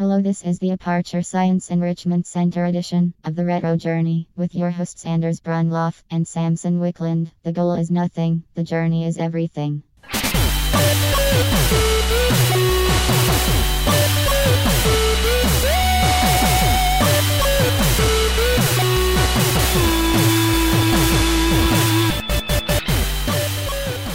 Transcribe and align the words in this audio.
Hello, 0.00 0.22
this 0.22 0.42
is 0.42 0.58
the 0.60 0.70
Aperture 0.70 1.22
Science 1.22 1.70
Enrichment 1.70 2.26
Center 2.26 2.64
edition 2.64 3.12
of 3.22 3.36
the 3.36 3.44
Retro 3.44 3.76
Journey 3.76 4.28
with 4.34 4.54
your 4.54 4.70
hosts 4.70 5.04
Anders 5.04 5.42
Brunloff 5.42 6.02
and 6.10 6.26
Samson 6.26 6.80
Wickland. 6.80 7.32
The 7.42 7.52
goal 7.52 7.74
is 7.74 7.90
nothing, 7.90 8.42
the 8.54 8.62
journey 8.62 9.04
is 9.04 9.18
everything. 9.18 9.82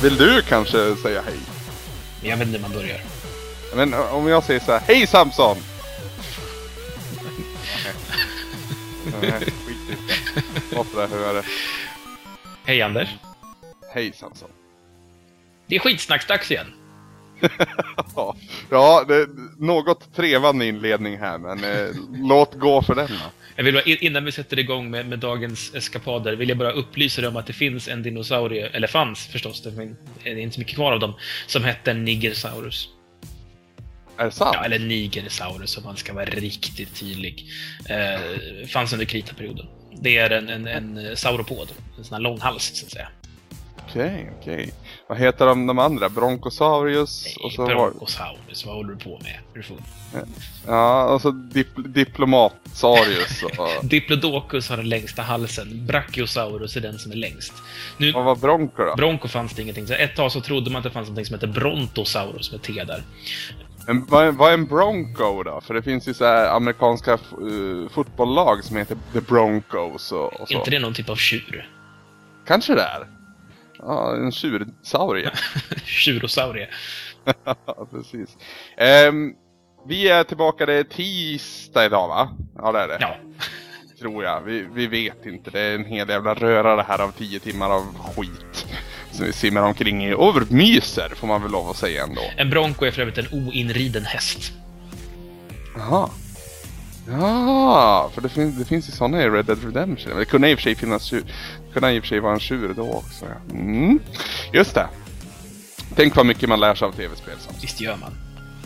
Vill 0.02 0.18
du 0.18 0.42
kanske 0.42 0.96
säga 0.96 1.22
hej? 1.22 1.40
Men 2.22 2.30
jag 2.30 2.38
vet 2.38 2.48
inte 2.48 2.58
hur 2.60 2.68
man 2.68 2.72
börjar. 2.72 3.00
Men 3.76 3.94
om 3.94 4.28
jag 4.28 4.44
säger 4.44 4.60
så 4.60 4.72
här, 4.72 4.80
hej 4.88 5.08
Samson! 5.08 5.58
Nej, 9.22 9.32
skit 9.40 9.78
i 9.90 10.76
det. 10.96 11.08
Hur 11.08 11.24
är 11.24 11.34
det? 11.34 11.44
Hej 12.66 12.82
Anders. 12.82 13.10
Hej 13.94 14.12
Samson. 14.14 14.50
Det 15.68 15.76
är 15.76 15.80
skitsnacksdags 15.80 16.52
igen. 16.52 16.68
Ja, 18.70 19.06
det 19.08 19.16
är 19.16 19.28
något 19.66 20.16
trevande 20.16 20.66
inledning 20.66 21.18
här, 21.18 21.38
men 21.38 21.64
eh, 21.64 21.88
låt 22.14 22.54
gå 22.54 22.82
för 22.82 22.96
den 22.96 23.08
då. 23.08 23.14
Jag 23.56 23.64
vill 23.64 23.74
bara, 23.74 23.84
in- 23.84 23.98
innan 24.02 24.26
vi 24.26 24.32
sätter 24.32 24.60
igång 24.60 24.92
med, 24.92 25.06
med 25.10 25.20
dagens 25.20 25.74
eskapader 25.76 26.36
vill 26.36 26.50
jag 26.50 26.58
bara 26.58 26.72
upplysa 26.72 27.22
dig 27.22 27.28
om 27.28 27.38
att 27.38 27.48
det 27.48 27.54
finns 27.54 27.88
en 27.88 28.04
dinosaurie, 28.04 28.68
eller 28.68 28.88
fanns 28.88 29.28
förstås, 29.28 29.62
det 29.64 29.70
är 30.24 30.36
inte 30.38 30.54
så 30.56 30.60
mycket 30.62 30.76
kvar 30.76 30.92
av 30.92 31.00
dem, 31.00 31.14
som 31.48 31.64
hette 31.64 31.94
Nigersaurus. 31.94 32.90
Är 34.18 34.26
det 34.26 34.32
sant? 34.32 34.56
Ja, 34.60 34.66
eller 34.66 34.80
Nigersaurus 34.80 35.78
om 35.78 35.84
man 35.84 35.98
ska 35.98 36.14
vara 36.14 36.26
riktigt 36.26 36.96
tydlig. 37.00 37.46
Eh, 37.90 38.68
fanns 38.68 38.94
under 38.94 39.06
kritaperioden. 39.06 39.66
Det 40.02 40.18
är 40.18 40.30
en, 40.30 40.50
en, 40.50 40.68
en 40.68 41.18
sauropod, 41.18 41.72
en 41.98 42.04
sån 42.04 42.14
här 42.14 42.22
lång 42.22 42.40
hals 42.40 42.72
så 42.74 42.86
att 42.86 42.92
säga. 42.92 43.08
Okej, 43.90 44.32
okej. 44.42 44.74
Vad 45.08 45.18
heter 45.18 45.46
de, 45.46 45.68
de 45.68 45.80
andra? 45.80 46.10
Bronchosaurus? 46.10 47.38
Och 47.44 47.52
så 47.52 47.62
var, 47.62 47.76
Bronchosaurus, 47.76 48.66
vad 48.66 48.76
håller 48.76 48.94
du 48.94 49.00
på 49.00 49.20
med? 49.24 49.40
Är 49.54 49.58
du 49.58 49.64
full? 49.64 49.82
ja, 50.68 51.04
och 51.14 51.22
så 51.22 51.32
dip, 51.32 51.68
Diplomatsaurus. 51.76 53.44
Och, 53.44 53.68
Diplodocus 53.86 54.70
har 54.70 54.78
den 54.78 54.90
längsta 54.90 55.22
halsen. 55.22 55.86
Brachiosaurus 55.86 56.78
är 56.78 56.82
den 56.82 57.00
som 57.00 57.12
är 57.12 57.16
längst. 57.16 57.54
Nu, 57.98 58.12
vad 58.12 58.26
var 58.26 58.36
Bronco 58.36 58.84
då? 58.84 58.96
Bronco 58.96 59.28
fanns 59.28 59.54
det 59.54 59.62
ingenting. 59.62 59.88
Så 59.88 59.94
ett 59.94 60.16
tag 60.16 60.32
så 60.32 60.42
trodde 60.42 60.70
man 60.72 60.78
att 60.78 60.84
det 60.84 60.92
fanns 60.92 61.10
något 61.10 61.28
som 61.28 61.34
hette 61.34 61.48
Brontosaurus 61.48 62.52
med 62.52 62.62
T 62.62 62.84
där. 62.88 63.04
En, 63.88 64.06
vad, 64.06 64.28
är- 64.28 64.32
vad 64.32 64.50
är 64.50 64.54
en 64.54 64.66
Bronco 64.66 65.44
då? 65.44 65.62
För 65.62 65.74
det 65.74 65.82
finns 65.82 66.08
ju 66.08 66.14
så 66.14 66.26
amerikanska 66.26 67.18
uh, 67.42 67.90
fotbollslag 67.90 68.64
som 68.64 68.78
heter 68.78 68.98
The 69.14 69.22
Broncos 69.22 70.12
och, 70.12 70.42
och 70.42 70.48
så. 70.48 70.54
inte 70.58 70.70
det 70.72 70.80
någon 70.80 70.94
typ 70.94 71.10
av 71.10 71.16
tjur? 71.16 71.70
Kanske 72.48 72.76
det 72.76 72.82
är. 72.82 73.08
Ja, 73.80 74.16
en 74.16 74.32
tjursaurie. 74.32 75.32
Tjurosaurie. 75.86 76.68
precis. 77.92 78.38
Ehm, 78.78 79.34
vi 79.88 80.10
är 80.10 80.24
tillbaka, 80.24 80.66
det 80.66 80.74
är 80.74 80.84
tisdag 80.84 81.86
idag 81.86 82.08
va? 82.08 82.30
Ja, 82.58 82.72
det 82.72 82.80
är 82.80 82.88
det. 82.88 82.98
Ja. 83.00 83.16
Tror 84.00 84.24
jag. 84.24 84.42
Vi, 84.42 84.68
vi 84.74 84.88
vet 84.88 85.26
inte. 85.26 85.50
Det 85.52 85.60
är 85.60 85.76
en 85.76 85.86
hel 85.86 86.10
jävla 86.10 86.34
röra 86.34 86.76
det 86.76 86.84
här 86.84 87.02
av 87.02 87.12
tio 87.12 87.40
timmar 87.40 87.70
av 87.70 87.84
skit. 87.98 88.66
Simmar 89.34 89.62
omkring 89.62 90.06
i 90.06 90.14
och 90.14 90.52
myser, 90.52 91.12
får 91.16 91.28
man 91.28 91.42
väl 91.42 91.52
lov 91.52 91.70
att 91.70 91.78
säga 91.78 92.04
ändå. 92.04 92.22
En 92.38 92.50
Bronco 92.50 92.86
är 92.86 92.92
för 92.92 93.02
övrigt 93.02 93.18
en 93.18 93.28
oinriden 93.32 94.06
häst. 94.06 94.54
Jaha. 95.78 96.10
Ja, 97.08 98.12
för 98.14 98.22
det 98.22 98.30
finns, 98.30 98.58
det 98.58 98.66
finns 98.66 98.88
ju 98.88 98.92
sådana 98.92 99.24
i 99.24 99.30
Red 99.30 99.46
Dead 99.46 99.64
Redemption. 99.64 100.10
Men 100.10 100.20
Det 100.20 100.26
kunde 100.26 100.50
i 100.50 100.54
och 100.56 100.60
för 100.60 100.64
sig 100.64 100.76
finnas 100.76 101.04
tjur. 101.04 101.24
Det 101.68 101.74
kunde 101.74 101.94
i 101.94 102.00
och 102.00 102.04
för 102.04 102.08
sig 102.08 102.20
vara 102.20 102.34
en 102.34 102.40
tjur 102.40 102.74
då 102.76 102.94
också. 102.94 103.26
Ja. 103.26 103.56
Mm. 103.58 104.00
Just 104.54 104.76
det. 104.76 104.88
Tänk 105.96 106.16
vad 106.16 106.26
mycket 106.26 106.50
man 106.50 106.60
lär 106.60 106.76
sig 106.76 106.86
av 106.86 106.92
tv-spel. 106.92 107.36
Visst 107.62 107.82
gör 107.82 107.98
man. 107.98 108.25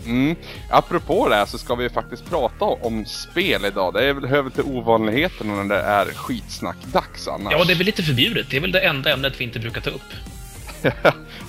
Mm. 0.09 0.35
Apropå 0.69 1.29
det 1.29 1.35
här 1.35 1.45
så 1.45 1.57
ska 1.57 1.75
vi 1.75 1.89
faktiskt 1.89 2.29
prata 2.29 2.65
om 2.65 3.05
spel 3.05 3.65
idag. 3.65 3.93
Det 3.93 4.05
är 4.05 4.13
väl, 4.13 4.25
hör 4.25 4.41
väl 4.41 4.51
till 4.51 4.63
ovanligheterna 4.63 5.63
när 5.63 5.75
det 5.75 5.81
är 5.81 6.05
skitsnack-dags 6.05 7.27
annars. 7.27 7.53
Ja, 7.53 7.63
det 7.63 7.73
är 7.73 7.77
väl 7.77 7.85
lite 7.85 8.03
förbjudet. 8.03 8.49
Det 8.49 8.57
är 8.57 8.61
väl 8.61 8.71
det 8.71 8.79
enda 8.79 9.13
ämnet 9.13 9.33
vi 9.39 9.43
inte 9.43 9.59
brukar 9.59 9.81
ta 9.81 9.89
upp. 9.89 10.01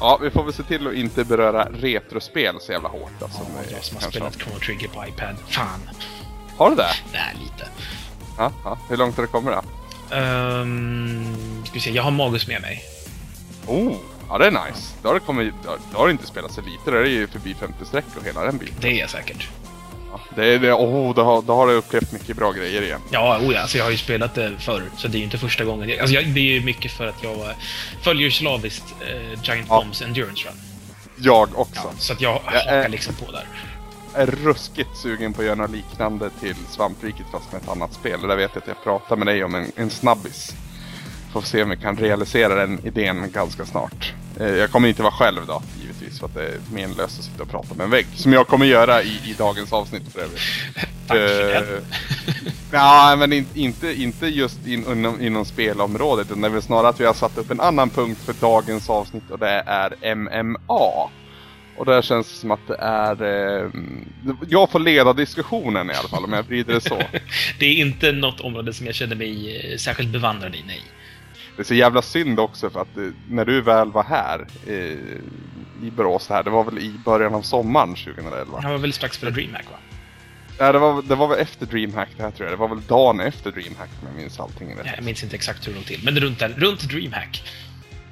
ja, 0.00 0.18
vi 0.22 0.30
får 0.30 0.44
väl 0.44 0.52
se 0.52 0.62
till 0.62 0.86
att 0.86 0.94
inte 0.94 1.24
beröra 1.24 1.64
retrospel 1.64 2.56
så 2.60 2.72
jävla 2.72 2.88
hårt. 2.88 3.22
Alltså, 3.22 3.40
Ja, 3.40 3.62
jag 3.72 3.84
som 3.84 3.96
har 3.96 4.10
spelat 4.10 4.36
Chrono 4.36 4.58
Trigger 4.58 4.88
på 4.88 5.04
iPad. 5.08 5.36
Fan. 5.48 5.80
Har 6.56 6.70
du 6.70 6.76
det? 6.76 6.92
Nej, 7.12 7.34
lite. 7.42 7.68
Ja, 8.38 8.52
ja. 8.64 8.78
Hur 8.88 8.96
långt 8.96 9.16
har 9.16 9.22
det 9.22 9.28
kommit 9.28 9.54
då? 9.54 9.60
Um, 10.16 11.64
ska 11.64 11.74
vi 11.74 11.80
se, 11.80 11.90
jag 11.90 12.02
har 12.02 12.10
Magus 12.10 12.48
med 12.48 12.60
mig. 12.60 12.84
Oh, 13.66 13.96
ja 14.30 14.38
det 14.38 14.46
är 14.46 14.50
nice. 14.50 14.94
Då 15.02 15.08
har 15.08 15.14
det 15.14 15.20
kommit, 15.20 15.54
då, 15.92 15.98
har 15.98 16.06
det 16.06 16.12
inte 16.12 16.26
spelat 16.26 16.52
så 16.52 16.60
lite. 16.60 16.90
Då 16.90 16.96
är 16.96 17.02
det 17.02 17.08
ju 17.08 17.26
förbi 17.26 17.54
50 17.54 17.84
streck 17.84 18.04
och 18.20 18.24
hela 18.26 18.44
den 18.44 18.58
biten. 18.58 18.74
Det 18.80 18.88
är 18.88 19.00
jag 19.00 19.10
säkert. 19.10 19.48
Ja, 20.12 20.20
det 20.36 20.46
är 20.54 20.58
det, 20.58 20.72
oh, 20.72 21.14
då 21.14 21.22
har, 21.22 21.42
då 21.42 21.54
har 21.54 21.66
det 21.66 21.72
upplevt 21.72 22.12
mycket 22.12 22.36
bra 22.36 22.52
grejer 22.52 22.82
igen. 22.82 23.00
Ja, 23.10 23.38
oh 23.38 23.54
ja, 23.54 23.60
alltså 23.60 23.78
jag 23.78 23.84
har 23.84 23.90
ju 23.90 23.96
spelat 23.96 24.34
det 24.34 24.58
förr, 24.58 24.82
så 24.96 25.08
det 25.08 25.16
är 25.16 25.18
ju 25.18 25.24
inte 25.24 25.38
första 25.38 25.64
gången. 25.64 26.00
Alltså 26.00 26.14
jag, 26.14 26.26
det 26.28 26.40
är 26.40 26.44
ju 26.54 26.60
mycket 26.60 26.92
för 26.92 27.06
att 27.06 27.22
jag 27.22 27.40
eh, 27.40 27.50
följer 28.02 28.30
slaviskt 28.30 28.94
eh, 29.00 29.42
Giant 29.42 29.66
Ja. 29.68 29.80
Bombs 29.82 30.02
Endurance 30.02 30.48
Run. 30.48 30.54
Jag 31.16 31.58
också. 31.58 31.80
Ja, 31.84 31.90
så 31.98 32.12
att 32.12 32.20
jag 32.20 32.32
Ja, 32.34 32.42
hakar 32.44 32.82
eh. 32.84 32.88
liksom 32.88 33.14
på 33.14 33.32
där. 33.32 33.46
är 34.14 34.26
ruskigt 34.26 34.96
sugen 34.96 35.32
på 35.32 35.40
att 35.40 35.46
göra 35.46 35.54
något 35.56 35.70
liknande 35.70 36.30
till 36.40 36.56
Svampriket 36.70 37.26
fast 37.32 37.52
med 37.52 37.62
ett 37.62 37.68
annat 37.68 37.94
spel. 37.94 38.20
Och 38.22 38.28
där 38.28 38.36
vet 38.36 38.50
jag 38.54 38.62
att 38.62 38.68
jag 38.68 38.84
pratar 38.84 39.16
med 39.16 39.26
dig 39.26 39.44
om 39.44 39.54
en, 39.54 39.72
en 39.76 39.90
snabbis. 39.90 40.54
Får 41.32 41.42
se 41.42 41.62
om 41.62 41.70
vi 41.70 41.76
kan 41.76 41.96
realisera 41.96 42.54
den 42.54 42.86
idén 42.86 43.30
ganska 43.32 43.64
snart. 43.64 44.12
Eh, 44.40 44.48
jag 44.48 44.70
kommer 44.70 44.88
inte 44.88 45.02
vara 45.02 45.12
själv 45.12 45.40
då, 45.46 45.62
givetvis, 45.80 46.18
för 46.20 46.26
att 46.26 46.34
det 46.34 46.46
är 46.46 46.58
menlöst 46.72 47.18
att 47.18 47.24
sitta 47.24 47.42
och 47.42 47.50
prata 47.50 47.74
med 47.74 47.84
en 47.84 47.90
vägg. 47.90 48.06
Som 48.14 48.32
jag 48.32 48.46
kommer 48.46 48.66
göra 48.66 49.02
i, 49.02 49.20
i 49.24 49.34
dagens 49.38 49.72
avsnitt 49.72 50.12
för 50.12 50.20
övrigt. 50.20 50.40
Tack 51.06 51.18
för 51.18 51.48
det. 51.48 51.82
Ja, 52.72 53.16
men 53.18 53.32
in, 53.32 53.46
inte, 53.54 54.02
inte 54.02 54.26
just 54.26 54.66
in, 54.66 54.84
inom, 54.92 55.20
inom 55.20 55.44
spelområdet. 55.44 56.26
Utan 56.26 56.40
det 56.40 56.48
är 56.48 56.52
väl 56.52 56.62
snarare 56.62 56.88
att 56.88 57.00
vi 57.00 57.04
har 57.04 57.14
satt 57.14 57.38
upp 57.38 57.50
en 57.50 57.60
annan 57.60 57.90
punkt 57.90 58.20
för 58.24 58.32
dagens 58.32 58.90
avsnitt 58.90 59.30
och 59.30 59.38
det 59.38 59.62
är 59.66 60.14
MMA. 60.14 61.10
Och 61.76 61.86
där 61.86 62.02
känns 62.02 62.28
det 62.28 62.34
som 62.34 62.50
att 62.50 62.66
det 62.68 62.76
är... 62.80 63.22
Eh, 63.22 63.70
jag 64.48 64.70
får 64.70 64.78
leda 64.78 65.12
diskussionen 65.12 65.90
i 65.90 65.94
alla 65.94 66.08
fall, 66.08 66.24
om 66.24 66.32
jag 66.32 66.42
vrider 66.42 66.74
det 66.74 66.80
så. 66.80 67.02
Det 67.58 67.66
är 67.66 67.74
inte 67.74 68.12
något 68.12 68.40
område 68.40 68.72
som 68.72 68.86
jag 68.86 68.94
känner 68.94 69.16
mig 69.16 69.56
eh, 69.56 69.76
särskilt 69.76 70.08
bevandrad 70.08 70.54
i, 70.54 70.64
nej. 70.66 70.82
Det 71.60 71.62
är 71.62 71.66
så 71.66 71.74
jävla 71.74 72.02
synd 72.02 72.40
också 72.40 72.70
för 72.70 72.80
att 72.80 72.96
eh, 72.96 73.04
när 73.28 73.44
du 73.44 73.60
väl 73.60 73.92
var 73.92 74.04
här 74.04 74.46
eh, 74.66 74.74
i 75.86 75.90
Borås 75.96 76.28
här, 76.28 76.42
det 76.42 76.50
var 76.50 76.64
väl 76.64 76.78
i 76.78 76.94
början 77.04 77.34
av 77.34 77.42
sommaren 77.42 77.94
2011? 77.94 78.60
Han 78.62 78.70
var 78.70 78.78
väl 78.78 78.92
strax 78.92 79.18
före 79.18 79.30
DreamHack, 79.30 79.64
va? 79.70 79.76
Nej, 80.60 80.72
det 80.72 80.78
var, 80.78 81.02
det 81.02 81.14
var 81.14 81.28
väl 81.28 81.38
efter 81.38 81.66
DreamHack 81.66 82.08
det 82.16 82.22
här 82.22 82.30
tror 82.30 82.48
jag. 82.48 82.58
Det 82.58 82.60
var 82.60 82.68
väl 82.68 82.86
dagen 82.86 83.20
efter 83.20 83.50
DreamHack 83.50 83.88
om 84.00 84.08
jag 84.08 84.16
minns 84.16 84.40
allting 84.40 84.76
rätt. 84.76 84.86
Jag 84.96 85.04
minns 85.04 85.22
inte 85.22 85.36
exakt 85.36 85.68
hur 85.68 85.74
det 85.74 85.80
till, 85.80 86.00
men 86.04 86.16
runt, 86.16 86.38
där, 86.38 86.48
runt 86.48 86.90
DreamHack. 86.90 87.42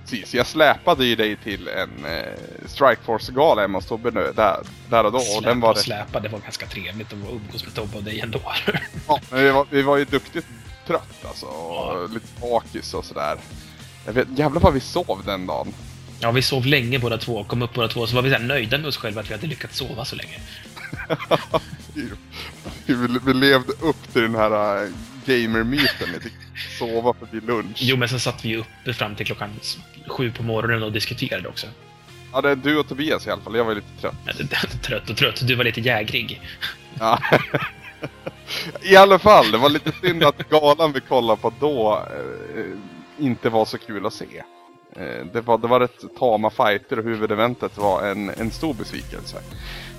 Precis, 0.02 0.34
jag 0.34 0.46
släpade 0.46 1.04
ju 1.04 1.16
dig 1.16 1.36
till 1.36 1.68
en 1.68 2.04
eh, 2.04 2.22
Strikeforce-gala 2.66 3.62
hemma 3.62 3.78
hos 3.78 3.86
Tobbe 3.86 4.10
nu, 4.10 4.32
där, 4.36 4.56
där 4.90 5.04
och 5.04 5.12
då. 5.12 5.18
Och 5.18 5.24
Släpa 5.24 5.48
den 5.48 5.60
var 5.60 5.70
och 5.70 5.78
släpa, 5.78 6.20
det 6.20 6.28
var 6.28 6.38
ganska 6.38 6.66
trevligt 6.66 7.12
att 7.12 7.18
umgås 7.18 7.64
med 7.64 7.74
Tobbe 7.74 7.96
och 7.96 8.02
dig 8.02 8.20
ändå. 8.20 8.40
Ja, 9.08 9.20
men 9.30 9.42
vi 9.42 9.50
var, 9.50 9.66
vi 9.70 9.82
var 9.82 9.96
ju 9.96 10.04
duktigt 10.04 10.46
trött 10.88 11.24
alltså, 11.28 11.46
och 11.46 12.10
lite 12.10 12.26
bakis 12.40 12.94
och 12.94 13.04
sådär. 13.04 13.36
Jag 14.06 14.12
vet, 14.12 14.28
jävlar 14.36 14.60
vad 14.60 14.74
vi 14.74 14.80
sov 14.80 15.22
den 15.26 15.46
dagen. 15.46 15.74
Ja, 16.20 16.30
vi 16.30 16.42
sov 16.42 16.66
länge 16.66 16.98
båda 16.98 17.18
två, 17.18 17.44
kom 17.44 17.62
upp 17.62 17.74
båda 17.74 17.88
två, 17.88 18.06
så 18.06 18.14
var 18.14 18.22
vi 18.22 18.30
så 18.30 18.38
nöjda 18.38 18.78
med 18.78 18.86
oss 18.86 18.96
själva 18.96 19.20
att 19.20 19.30
vi 19.30 19.34
hade 19.34 19.46
lyckats 19.46 19.76
sova 19.76 20.04
så 20.04 20.16
länge. 20.16 20.38
vi, 23.24 23.34
levde 23.34 23.72
upp 23.72 24.12
till 24.12 24.22
den 24.22 24.34
här 24.34 24.82
äh, 24.82 24.90
gamer-myten. 25.26 26.08
Sova 26.78 27.14
förbi 27.14 27.46
lunch. 27.46 27.78
Jo, 27.80 27.96
men 27.96 28.08
sen 28.08 28.20
satt 28.20 28.44
vi 28.44 28.56
uppe 28.56 28.94
fram 28.94 29.14
till 29.14 29.26
klockan 29.26 29.50
sju 30.08 30.32
på 30.32 30.42
morgonen 30.42 30.82
och 30.82 30.92
diskuterade 30.92 31.48
också. 31.48 31.66
Ja, 32.32 32.40
det 32.40 32.50
är 32.50 32.56
du 32.56 32.78
och 32.78 32.88
Tobias 32.88 33.26
i 33.26 33.30
alla 33.30 33.42
fall. 33.42 33.56
Jag 33.56 33.64
var 33.64 33.74
lite 33.74 34.00
trött. 34.00 34.82
Trött 34.82 35.10
och 35.10 35.16
trött, 35.16 35.46
du 35.46 35.54
var 35.54 35.64
lite 35.64 35.80
jägrig. 35.80 36.40
Ja. 36.98 37.22
I 38.82 38.96
alla 38.96 39.18
fall, 39.18 39.50
det 39.50 39.58
var 39.58 39.68
lite 39.68 39.92
synd 40.00 40.24
att 40.24 40.48
galan 40.50 40.92
vi 40.92 41.00
kollade 41.00 41.40
på 41.40 41.52
då 41.60 42.02
eh, 42.56 43.24
inte 43.24 43.48
var 43.48 43.64
så 43.64 43.78
kul 43.78 44.06
att 44.06 44.14
se. 44.14 44.42
Eh, 44.96 45.26
det, 45.32 45.40
var, 45.40 45.58
det 45.58 45.68
var 45.68 45.80
rätt 45.80 46.16
tama 46.18 46.50
fighter 46.50 46.98
och 46.98 47.04
huvudeventet 47.04 47.78
var 47.78 48.02
en, 48.06 48.30
en 48.30 48.50
stor 48.50 48.74
besvikelse. 48.74 49.36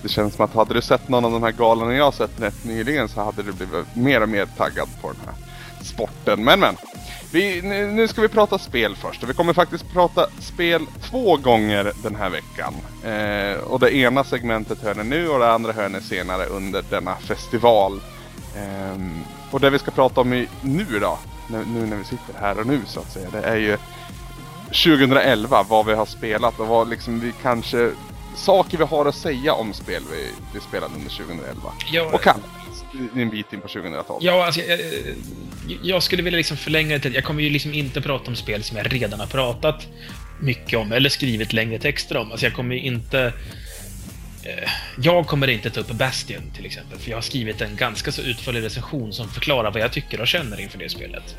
Det 0.01 0.09
känns 0.09 0.35
som 0.35 0.45
att 0.45 0.53
hade 0.53 0.73
du 0.73 0.81
sett 0.81 1.09
någon 1.09 1.25
av 1.25 1.31
de 1.31 1.43
här 1.43 1.51
galorna 1.51 1.95
jag 1.95 2.13
sett 2.13 2.41
rätt 2.41 2.65
nyligen 2.65 3.09
så 3.09 3.21
hade 3.21 3.43
du 3.43 3.51
blivit 3.51 3.95
mer 3.95 4.21
och 4.21 4.29
mer 4.29 4.45
taggad 4.45 4.89
på 5.01 5.07
den 5.11 5.21
här 5.25 5.35
sporten. 5.83 6.43
Men 6.43 6.59
men, 6.59 6.75
Vi, 7.31 7.61
nu, 7.61 8.07
ska 8.07 8.21
vi 8.21 8.27
prata 8.27 8.57
spel 8.57 8.95
först. 8.95 9.23
och 9.23 9.29
Vi 9.29 9.33
kommer 9.33 9.53
faktiskt 9.53 9.93
prata 9.93 10.27
spel 10.39 10.85
två 11.09 11.37
gånger 11.37 11.91
den 12.03 12.15
här 12.15 12.29
veckan. 12.29 12.73
Eh, 13.03 13.63
och 13.63 13.79
det 13.79 13.95
ena 13.95 14.23
segmentet 14.23 14.81
hör 14.81 14.95
ni 14.95 15.03
nu 15.03 15.29
och 15.29 15.39
det 15.39 15.51
andra 15.51 15.71
hör 15.71 15.89
ni 15.89 16.01
senare 16.01 16.45
under 16.45 16.83
denna 16.89 17.15
festival. 17.15 18.01
Eh, 18.55 18.97
och 19.51 19.59
det 19.59 19.69
vi 19.69 19.79
ska 19.79 19.91
prata 19.91 20.21
om 20.21 20.33
i, 20.33 20.47
nu 20.61 20.85
då, 21.01 21.19
nu, 21.47 21.65
nu 21.67 21.85
när 21.85 21.97
vi 21.97 22.03
sitter 22.03 22.33
här 22.39 22.59
och 22.59 22.67
nu 22.67 22.81
så 22.85 22.99
att 22.99 23.11
säga, 23.11 23.29
det 23.31 23.41
är 23.41 23.55
ju 23.55 23.77
2011, 24.65 25.65
vad 25.69 25.85
vi 25.85 25.93
har 25.93 26.05
spelat 26.05 26.59
och 26.59 26.67
vad 26.67 26.89
liksom 26.89 27.19
vi 27.19 27.33
kanske 27.41 27.91
saker 28.35 28.77
vi 28.77 28.83
har 28.83 29.05
att 29.05 29.15
säga 29.15 29.53
om 29.53 29.73
spel 29.73 30.03
vi, 30.11 30.31
vi 30.53 30.59
spelade 30.59 30.95
under 30.95 31.09
2011. 31.09 31.71
Ja, 31.91 32.09
Och 32.13 32.21
kan 32.21 32.43
en 33.15 33.29
bit 33.29 33.53
in 33.53 33.61
på 33.61 33.67
2012. 33.67 34.19
Ja, 34.21 34.45
alltså, 34.45 34.61
jag, 34.61 34.79
jag 35.83 36.03
skulle 36.03 36.23
vilja 36.23 36.37
liksom 36.37 36.57
förlänga 36.57 36.93
det 36.93 36.99
till... 36.99 37.15
Jag 37.15 37.23
kommer 37.23 37.43
ju 37.43 37.49
liksom 37.49 37.73
inte 37.73 38.01
prata 38.01 38.27
om 38.27 38.35
spel 38.35 38.63
som 38.63 38.77
jag 38.77 38.93
redan 38.93 39.19
har 39.19 39.27
pratat 39.27 39.87
mycket 40.41 40.79
om, 40.79 40.91
eller 40.91 41.09
skrivit 41.09 41.53
längre 41.53 41.79
texter 41.79 42.17
om. 42.17 42.31
Alltså 42.31 42.45
jag 42.45 42.53
kommer 42.53 42.75
ju 42.75 42.81
inte... 42.81 43.33
eh, 44.43 44.69
Jag 45.01 45.27
kommer 45.27 45.47
inte 45.47 45.69
ta 45.69 45.79
upp 45.79 45.91
Bastion 45.91 46.51
till 46.55 46.65
exempel, 46.65 46.99
för 46.99 47.09
jag 47.09 47.17
har 47.17 47.21
skrivit 47.21 47.61
en 47.61 47.75
ganska 47.75 48.11
så 48.11 48.21
utförlig 48.21 48.63
recension 48.63 49.13
som 49.13 49.29
förklarar 49.29 49.71
vad 49.71 49.81
jag 49.81 49.91
tycker 49.91 50.21
och 50.21 50.27
känner 50.27 50.59
inför 50.59 50.77
det 50.79 50.89
spelet. 50.89 51.35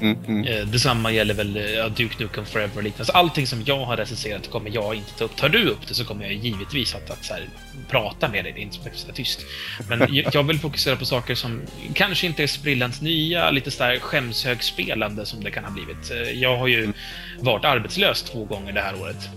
Mm, 0.00 0.18
mm. 0.26 0.44
Eh, 0.44 0.66
Detsamma 0.66 1.12
gäller 1.12 1.34
väl 1.34 1.56
eh, 1.56 1.62
ja, 1.62 1.88
Duke 1.88 2.14
Nukem 2.22 2.44
Forever 2.46 2.76
och 2.76 2.82
liknande. 2.82 3.04
Så 3.04 3.12
allting 3.12 3.46
som 3.46 3.62
jag 3.66 3.84
har 3.84 3.96
recenserat 3.96 4.50
kommer 4.50 4.70
jag 4.74 4.94
inte 4.94 5.12
ta 5.18 5.24
upp. 5.24 5.36
Tar 5.36 5.48
du 5.48 5.68
upp 5.68 5.88
det 5.88 5.94
så 5.94 6.04
kommer 6.04 6.24
jag 6.24 6.32
givetvis 6.34 6.94
att, 6.94 7.10
att 7.10 7.26
här, 7.30 7.48
prata 7.90 8.28
med 8.28 8.44
dig, 8.44 8.52
det 8.52 8.60
är 8.60 8.62
inte 8.62 8.78
sitta 8.98 9.12
tyst. 9.12 9.40
Men 9.88 10.08
jag- 10.32 10.42
vill 10.42 10.58
fokusera 10.58 10.96
på 10.96 11.04
saker 11.04 11.34
som 11.34 11.60
kanske 11.94 12.26
inte 12.26 12.42
är 12.42 12.46
sprillans 12.46 13.00
nya, 13.02 13.50
lite 13.50 13.70
sådär 13.70 13.98
skämshögspelande 13.98 15.26
som 15.26 15.44
det 15.44 15.50
kan 15.50 15.64
ha 15.64 15.70
blivit. 15.70 16.12
Jag 16.40 16.56
har 16.56 16.66
ju 16.66 16.92
varit 17.40 17.64
arbetslös 17.64 18.22
två 18.22 18.44
gånger 18.44 18.72
det 18.72 18.80
här 18.80 19.00
året. 19.00 19.28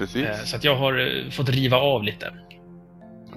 Precis. 0.00 0.24
Eh, 0.26 0.44
Så 0.44 0.56
att 0.56 0.64
jag 0.64 0.76
har 0.76 0.98
eh, 1.24 1.30
fått 1.30 1.48
riva 1.48 1.76
av 1.76 2.02
lite. 2.04 2.32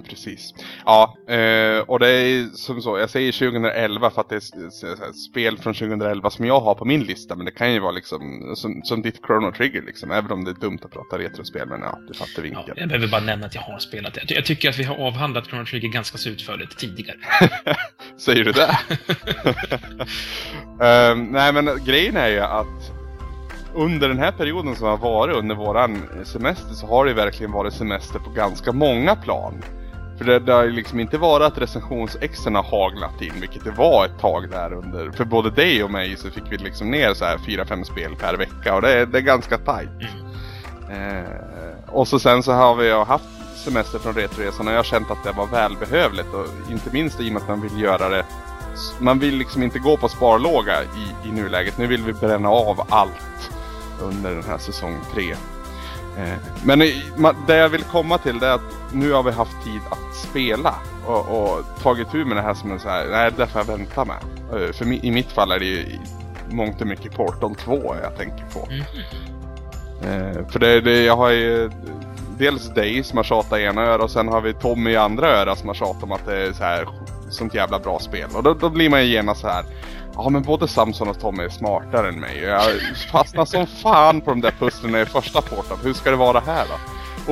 Precis. 0.08 0.54
Ja, 0.84 1.16
eh, 1.28 1.78
och 1.78 1.98
det 2.00 2.08
är 2.08 2.44
som 2.56 2.82
så, 2.82 2.98
jag 2.98 3.10
säger 3.10 3.32
2011 3.32 4.10
för 4.10 4.20
att 4.20 4.28
det 4.28 4.34
är 4.36 5.12
spel 5.30 5.58
från 5.58 5.74
2011 5.74 6.30
som 6.30 6.44
jag 6.46 6.60
har 6.60 6.74
på 6.74 6.84
min 6.84 7.02
lista. 7.04 7.36
Men 7.36 7.46
det 7.46 7.52
kan 7.52 7.72
ju 7.72 7.80
vara 7.80 7.92
liksom 7.92 8.52
som, 8.56 8.80
som 8.84 9.02
ditt 9.02 9.20
Chrono 9.26 9.52
Trigger 9.52 9.82
liksom. 9.82 10.10
Även 10.10 10.32
om 10.32 10.44
det 10.44 10.50
är 10.50 10.54
dumt 10.54 10.78
att 10.84 10.90
prata 10.90 11.18
retrospel. 11.18 11.68
Men 11.68 11.80
ja, 11.80 11.98
du 12.08 12.14
fattar 12.14 12.32
Ja, 12.36 12.42
vinkeln. 12.42 12.74
jag 12.76 12.88
behöver 12.88 13.08
bara 13.08 13.20
nämna 13.20 13.46
att 13.46 13.54
jag 13.54 13.62
har 13.62 13.78
spelat 13.78 14.14
det. 14.14 14.20
Jag 14.20 14.28
ty- 14.28 14.34
Jag 14.34 14.44
tycker 14.44 14.68
att 14.70 14.78
vi 14.78 14.84
har 14.84 14.96
avhandlat 14.96 15.46
Chrono 15.46 15.64
Trigger 15.66 15.88
ganska 15.88 16.18
så 16.18 16.28
utförligt 16.28 16.78
tidigare. 16.78 17.16
Säger 18.18 18.44
du 18.44 18.52
det? 18.52 18.78
Ehm, 20.84 21.24
nej 21.24 21.52
men 21.52 21.84
grejen 21.84 22.16
är 22.16 22.28
ju 22.28 22.40
att 22.40 22.92
under 23.74 24.08
den 24.08 24.18
här 24.18 24.32
perioden 24.32 24.76
som 24.76 24.86
har 24.88 24.96
varit 24.96 25.36
under 25.36 25.54
våran 25.54 26.02
semester 26.24 26.74
så 26.74 26.86
har 26.86 27.04
det 27.04 27.14
verkligen 27.14 27.52
varit 27.52 27.72
semester 27.74 28.18
på 28.18 28.30
ganska 28.30 28.72
många 28.72 29.16
plan. 29.16 29.62
För 30.18 30.24
det, 30.24 30.38
det 30.38 30.52
har 30.52 30.64
liksom 30.66 31.00
inte 31.00 31.18
varit 31.18 31.46
att 31.46 31.58
recensionsexen 31.58 32.54
har 32.54 32.62
haglat 32.62 33.22
in, 33.22 33.32
vilket 33.40 33.64
det 33.64 33.70
var 33.70 34.04
ett 34.06 34.18
tag 34.20 34.50
där 34.50 34.72
under. 34.72 35.10
För 35.10 35.24
både 35.24 35.50
dig 35.50 35.84
och 35.84 35.90
mig 35.90 36.16
så 36.16 36.30
fick 36.30 36.44
vi 36.50 36.56
liksom 36.56 36.90
ner 36.90 37.14
så 37.14 37.24
här 37.24 37.36
4-5 37.36 37.84
spel 37.84 38.16
per 38.16 38.34
vecka 38.36 38.74
och 38.74 38.82
det, 38.82 38.92
är- 39.00 39.06
det 39.06 39.18
är 39.18 39.22
ganska 39.22 39.58
tajt. 39.58 39.88
Eh, 40.90 41.88
och 41.94 42.08
så 42.08 42.18
sen 42.18 42.42
så 42.42 42.52
har 42.52 42.74
vi 42.74 42.92
haft 42.92 43.24
semester 43.64 43.98
från 43.98 44.14
Retroresan 44.14 44.66
och 44.66 44.72
jag 44.72 44.78
har 44.78 44.84
känt 44.84 45.10
att 45.10 45.24
det 45.24 45.32
var 45.32 45.46
välbehövligt 45.46 46.34
och 46.34 46.46
inte 46.70 46.90
minst 46.92 47.20
i 47.20 47.28
och 47.28 47.32
med 47.32 47.42
att 47.42 47.48
man 47.48 47.60
vill 47.60 47.82
göra 47.82 48.08
det 48.08 48.24
man 48.98 49.18
vill 49.18 49.34
liksom 49.36 49.62
inte 49.62 49.78
gå 49.78 49.96
på 49.96 50.08
sparlåga 50.08 50.82
i, 50.82 51.28
i 51.28 51.32
nuläget. 51.32 51.78
Nu 51.78 51.86
vill 51.86 52.02
vi 52.02 52.12
bränna 52.12 52.48
av 52.48 52.80
allt 52.88 53.50
under 54.00 54.34
den 54.34 54.44
här 54.44 54.58
säsong 54.58 55.00
3. 55.14 55.30
Eh, 56.18 56.38
men 56.64 56.78
det 57.46 57.56
jag 57.56 57.68
vill 57.68 57.82
komma 57.82 58.18
till 58.18 58.38
det 58.38 58.46
är 58.46 58.54
att 58.54 58.76
nu 58.92 59.12
har 59.12 59.22
vi 59.22 59.30
haft 59.30 59.64
tid 59.64 59.80
att 59.90 60.14
spela 60.14 60.74
och, 61.06 61.28
och 61.28 61.64
tagit 61.82 62.10
tur 62.10 62.24
med 62.24 62.36
det 62.36 62.42
här 62.42 62.54
som 62.54 62.72
en 62.72 62.80
så 62.80 62.88
här, 62.88 63.06
nej 63.10 63.30
det 63.36 63.46
får 63.46 63.60
jag 63.60 63.66
vänta 63.66 64.04
med. 64.04 64.16
Eh, 64.52 64.72
för 64.72 65.04
i 65.04 65.10
mitt 65.10 65.32
fall 65.32 65.52
är 65.52 65.58
det 65.58 65.64
ju 65.64 65.98
mångt 66.50 66.80
och 66.80 66.86
mycket 66.86 67.16
Portal 67.16 67.54
2 67.54 67.96
jag 68.02 68.16
tänker 68.16 68.44
på. 68.52 68.68
Eh, 70.06 70.48
för 70.48 70.58
det, 70.58 70.80
det, 70.80 71.04
jag 71.04 71.16
har 71.16 71.30
ju 71.30 71.70
dels 72.38 72.74
dig 72.74 73.04
som 73.04 73.16
har 73.16 73.24
tjatat 73.24 73.58
i 73.58 73.62
ena 73.62 73.82
örat 73.82 74.04
och 74.04 74.10
sen 74.10 74.28
har 74.28 74.40
vi 74.40 74.54
Tommy 74.54 74.90
i 74.90 74.96
andra 74.96 75.28
örat 75.28 75.58
som 75.58 75.68
har 75.68 75.74
tjatat 75.74 76.02
om 76.02 76.12
att 76.12 76.26
det 76.26 76.36
är 76.36 76.52
så 76.52 76.64
här 76.64 76.88
sånt 77.34 77.54
jävla 77.54 77.78
bra 77.78 77.98
spel. 77.98 78.28
Och 78.34 78.42
då, 78.42 78.54
då 78.54 78.70
blir 78.70 78.90
man 78.90 79.02
ju 79.06 79.12
genast 79.12 79.40
så 79.40 79.48
här. 79.48 79.64
Ja 80.14 80.28
men 80.28 80.42
både 80.42 80.68
Samson 80.68 81.08
och 81.08 81.20
Tommy 81.20 81.44
är 81.44 81.48
smartare 81.48 82.08
än 82.08 82.20
mig. 82.20 82.42
Jag 82.42 82.62
fastnar 83.12 83.44
som 83.44 83.66
fan 83.66 84.20
på 84.20 84.30
de 84.30 84.40
där 84.40 84.54
pusslen 84.58 84.96
i 84.96 85.06
första 85.06 85.40
Portal. 85.40 85.78
Hur 85.82 85.92
ska 85.92 86.10
det 86.10 86.16
vara 86.16 86.40
här 86.40 86.66
då? 86.68 86.74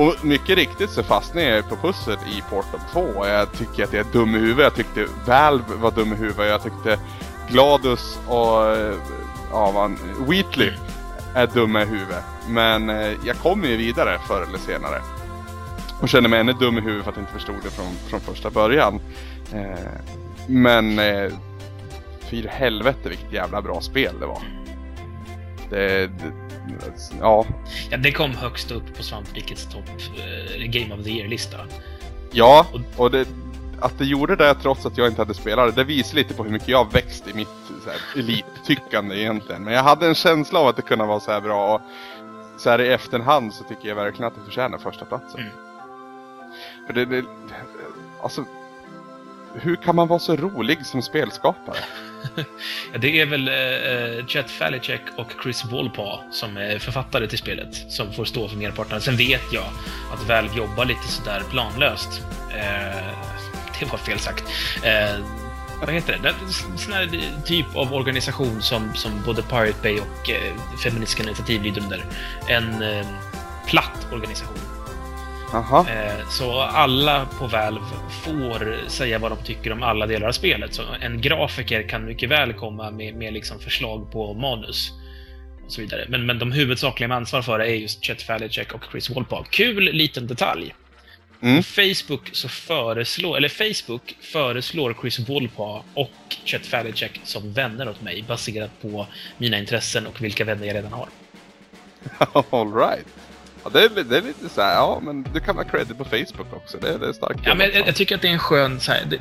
Och 0.03 0.25
mycket 0.25 0.55
riktigt 0.55 0.89
så 0.89 1.03
fastnade 1.03 1.47
jag 1.47 1.69
på 1.69 1.75
pusslet 1.75 2.19
i 2.37 2.41
Portal 2.49 2.79
2. 2.91 3.27
Jag 3.27 3.53
tycker 3.53 3.83
att 3.83 3.93
jag 3.93 4.07
är 4.07 4.13
dum 4.13 4.35
i 4.35 4.39
huvudet. 4.39 4.63
Jag 4.63 4.75
tyckte 4.75 5.07
Valve 5.25 5.75
var 5.75 5.91
dum 5.91 6.13
i 6.13 6.15
huvudet. 6.15 6.49
Jag 6.49 6.63
tyckte 6.63 6.99
Gladus 7.49 8.19
och 8.27 8.77
ja, 9.51 9.71
man, 9.73 9.97
Wheatley 10.27 10.71
är 11.35 11.47
dumma 11.47 11.81
i 11.81 11.85
huvudet. 11.85 12.23
Men 12.47 12.89
eh, 12.89 13.11
jag 13.25 13.37
kommer 13.37 13.67
ju 13.67 13.77
vidare 13.77 14.19
förr 14.27 14.41
eller 14.41 14.57
senare. 14.57 15.01
Och 16.01 16.09
känner 16.09 16.29
mig 16.29 16.39
ännu 16.39 16.53
dum 16.53 16.77
i 16.77 16.81
huvudet 16.81 17.03
för 17.03 17.11
att 17.11 17.17
jag 17.17 17.23
inte 17.23 17.33
förstod 17.33 17.55
det 17.63 17.69
från, 17.69 17.95
från 18.09 18.19
första 18.19 18.49
början. 18.49 18.99
Eh, 19.53 19.77
men 20.47 20.99
eh, 20.99 21.31
för 22.19 22.47
helvete 22.47 23.09
vilket 23.09 23.33
jävla 23.33 23.61
bra 23.61 23.81
spel 23.81 24.19
det 24.19 24.25
var. 24.25 24.41
Det, 25.69 26.07
det, 26.07 26.33
ja, 27.19 27.45
Ja, 27.89 27.97
det 27.97 28.11
kom 28.11 28.31
högst 28.31 28.71
upp 28.71 28.97
på 28.97 29.03
Svamprikets 29.03 29.65
topp 29.65 29.89
eh, 30.17 30.63
Game 30.65 30.95
of 30.95 31.03
the 31.03 31.09
Year-lista. 31.09 31.57
ja 32.31 32.67
och 32.97 33.11
det, 33.11 33.27
att 33.79 33.97
det 33.97 34.05
gjorde 34.05 34.35
det 34.35 34.55
trots 34.55 34.85
att 34.85 34.97
jag 34.97 35.07
inte 35.07 35.21
hade 35.21 35.33
spelat 35.33 35.75
det, 35.75 35.83
visar 35.83 36.15
lite 36.15 36.33
på 36.33 36.43
hur 36.43 36.51
mycket 36.51 36.67
jag 36.67 36.93
växt 36.93 37.27
i 37.27 37.33
mitt 37.33 37.47
så 37.83 37.89
här, 37.89 38.19
elittyckande 38.23 39.19
egentligen. 39.19 39.63
Men 39.63 39.73
jag 39.73 39.83
hade 39.83 40.07
en 40.07 40.15
känsla 40.15 40.59
av 40.59 40.67
att 40.67 40.75
det 40.75 40.81
kunde 40.81 41.05
vara 41.05 41.19
så 41.19 41.31
här 41.31 41.41
bra 41.41 41.75
och 41.75 41.81
så 42.57 42.69
här 42.69 42.81
i 42.81 42.93
efterhand 42.93 43.53
så 43.53 43.63
tycker 43.63 43.89
jag 43.89 43.95
verkligen 43.95 44.27
att 44.27 44.35
det 44.35 44.45
förtjänar 44.45 44.77
första 44.77 45.05
platsen. 45.05 45.39
Mm. 45.39 45.51
För 46.87 46.93
det, 46.93 47.05
det, 47.05 47.23
alltså, 48.23 48.45
hur 49.53 49.75
kan 49.75 49.95
man 49.95 50.07
vara 50.07 50.19
så 50.19 50.35
rolig 50.35 50.85
som 50.85 51.01
spelskapare? 51.01 51.77
Det 52.99 53.21
är 53.21 53.25
väl 53.25 53.47
eh, 53.47 53.55
eh 53.55 54.25
Jet 54.27 54.51
Falicek 54.51 55.01
och 55.17 55.33
Chris 55.43 55.65
Wolpaw 55.65 56.23
som 56.31 56.57
är 56.57 56.79
författare 56.79 57.27
till 57.27 57.37
spelet, 57.37 57.91
som 57.91 58.13
får 58.13 58.25
stå 58.25 58.47
för 58.47 58.57
merparten. 58.57 59.01
Sen 59.01 59.17
vet 59.17 59.53
jag 59.53 59.65
att 60.13 60.27
Valve 60.27 60.57
jobbar 60.57 60.85
lite 60.85 61.07
sådär 61.07 61.41
planlöst. 61.49 62.21
Eh, 62.49 63.13
det 63.79 63.91
var 63.91 63.97
fel 63.97 64.19
sagt. 64.19 64.43
Eh, 64.83 65.25
vad 65.79 65.93
heter 65.93 66.19
det? 66.23 66.29
en 66.29 66.77
sån 66.77 66.93
här 66.93 67.21
typ 67.45 67.75
av 67.75 67.93
organisation 67.93 68.61
som, 68.61 68.93
som 68.95 69.11
både 69.25 69.41
Pirate 69.41 69.81
Bay 69.81 69.99
och 69.99 70.29
eh, 70.29 70.77
Feministiska 70.83 71.23
initiativ 71.23 71.63
lyder 71.63 71.81
under. 71.81 72.05
En 72.47 72.81
eh, 72.81 73.05
platt 73.67 74.07
organisation. 74.11 74.72
Jaha. 75.53 75.85
Eh, 75.89 76.27
Så 76.29 76.61
alla 76.61 77.25
på 77.25 77.47
Valve 77.47 77.85
får 78.09 78.89
säga 78.89 79.19
vad 79.19 79.31
de 79.31 79.37
tycker 79.43 79.71
om 79.71 79.83
alla 79.83 80.07
delar 80.07 80.27
av 80.27 80.31
spelet. 80.31 80.73
Så 80.73 80.83
en 81.01 81.21
grafiker 81.21 81.89
kan 81.89 82.05
mycket 82.05 82.29
väl 82.29 82.53
komma 82.53 82.91
med, 82.91 83.15
med 83.15 83.33
liksom 83.33 83.59
förslag 83.59 84.11
på 84.11 84.33
manus. 84.33 84.91
Och 85.65 85.71
så 85.71 85.81
vidare. 85.81 86.05
Men, 86.09 86.25
men 86.25 86.39
de 86.39 86.51
huvudsakliga 86.51 87.07
med 87.07 87.17
ansvar 87.17 87.41
för 87.41 87.59
det 87.59 87.65
är 87.65 87.75
just 87.75 88.05
Chet 88.05 88.21
Falicek 88.21 88.73
och 88.73 88.85
Chris 88.91 89.09
Wolpaw. 89.09 89.47
Kul 89.49 89.83
liten 89.83 90.27
detalj. 90.27 90.75
Mm. 91.41 91.63
Facebook 91.63 92.29
så 92.31 92.49
föreslår, 92.49 93.37
eller 93.37 93.49
Facebook 93.49 94.15
föreslår 94.21 94.95
Chris 95.01 95.19
Wolpaw 95.29 95.83
och 95.93 96.11
Chet 96.45 96.65
Falicek 96.65 97.21
som 97.23 97.53
vänner 97.53 97.89
åt 97.89 98.01
mig 98.01 98.23
baserat 98.27 98.71
på 98.81 99.07
mina 99.37 99.59
intressen 99.59 100.07
och 100.07 100.21
vilka 100.21 100.45
vänner 100.45 100.67
jag 100.67 100.75
redan 100.75 100.93
har. 100.93 101.07
All 102.49 102.73
right. 102.73 103.05
Ja, 103.63 103.69
det, 103.73 103.83
är, 103.83 104.03
det 104.03 104.17
är 104.17 104.21
lite 104.21 104.49
så 104.49 104.61
här, 104.61 104.73
ja 104.73 104.99
men 105.03 105.23
du 105.33 105.39
kan 105.39 105.57
ha 105.57 105.63
credit 105.63 105.97
på 105.97 106.05
Facebook 106.05 106.53
också. 106.53 106.77
Det, 106.77 106.97
det 106.97 107.07
är 107.07 107.13
starkt. 107.13 107.39
Ja, 107.45 107.55
men 107.55 107.71
jag, 107.73 107.87
jag 107.87 107.95
tycker 107.95 108.15
att 108.15 108.21
det 108.21 108.27
är 108.27 108.33
en 108.33 108.39
skön... 108.39 108.79
Så 108.79 108.91
här, 108.91 109.01
det, 109.09 109.17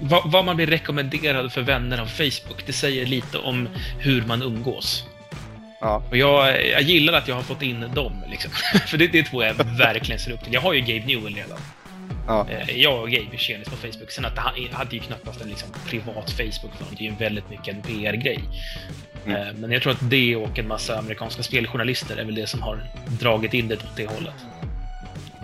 vad, 0.00 0.30
vad 0.32 0.44
man 0.44 0.56
blir 0.56 0.66
rekommenderad 0.66 1.52
för 1.52 1.62
vänner 1.62 2.00
av 2.00 2.06
Facebook, 2.06 2.66
det 2.66 2.72
säger 2.72 3.06
lite 3.06 3.38
om 3.38 3.68
hur 3.98 4.22
man 4.22 4.42
umgås. 4.42 5.04
Ja. 5.80 6.02
Och 6.10 6.16
jag, 6.16 6.66
jag 6.66 6.82
gillar 6.82 7.12
att 7.12 7.28
jag 7.28 7.34
har 7.34 7.42
fått 7.42 7.62
in 7.62 7.84
dem, 7.94 8.12
liksom. 8.30 8.50
för 8.86 8.98
det, 8.98 9.06
det 9.06 9.18
är 9.18 9.22
två 9.22 9.42
jag 9.42 9.54
verkligen 9.78 10.20
ser 10.20 10.32
upp 10.32 10.44
till. 10.44 10.54
Jag 10.54 10.60
har 10.60 10.72
ju 10.72 10.80
Gabe 10.80 11.06
Newell 11.06 11.34
redan. 11.34 11.58
Ja. 12.26 12.46
Eh, 12.50 12.80
Jag 12.80 13.02
och 13.02 13.10
Gabe 13.10 13.36
är 13.36 13.70
på 13.70 13.76
Facebook. 13.76 14.10
Sen 14.10 14.24
att 14.24 14.38
han 14.38 14.54
hade 14.72 14.96
ju 14.96 15.02
knappast 15.02 15.40
en 15.40 15.48
liksom, 15.48 15.68
privat 15.86 16.30
Facebook. 16.30 16.72
Det 16.90 17.06
är 17.06 17.10
ju 17.10 17.16
väldigt 17.16 17.50
mycket 17.50 17.74
en 17.74 17.82
PR-grej. 17.82 18.40
Mm. 19.30 19.48
Eh, 19.48 19.54
Men 19.54 19.72
jag 19.72 19.82
tror 19.82 19.92
att 19.92 20.10
det 20.10 20.36
och 20.36 20.58
en 20.58 20.68
massa 20.68 20.98
amerikanska 20.98 21.42
speljournalister 21.42 22.16
är 22.16 22.24
väl 22.24 22.34
det 22.34 22.46
som 22.46 22.62
har 22.62 22.80
dragit 23.20 23.54
in 23.54 23.68
det 23.68 23.74
åt 23.74 23.96
det 23.96 24.06
hållet. 24.06 24.34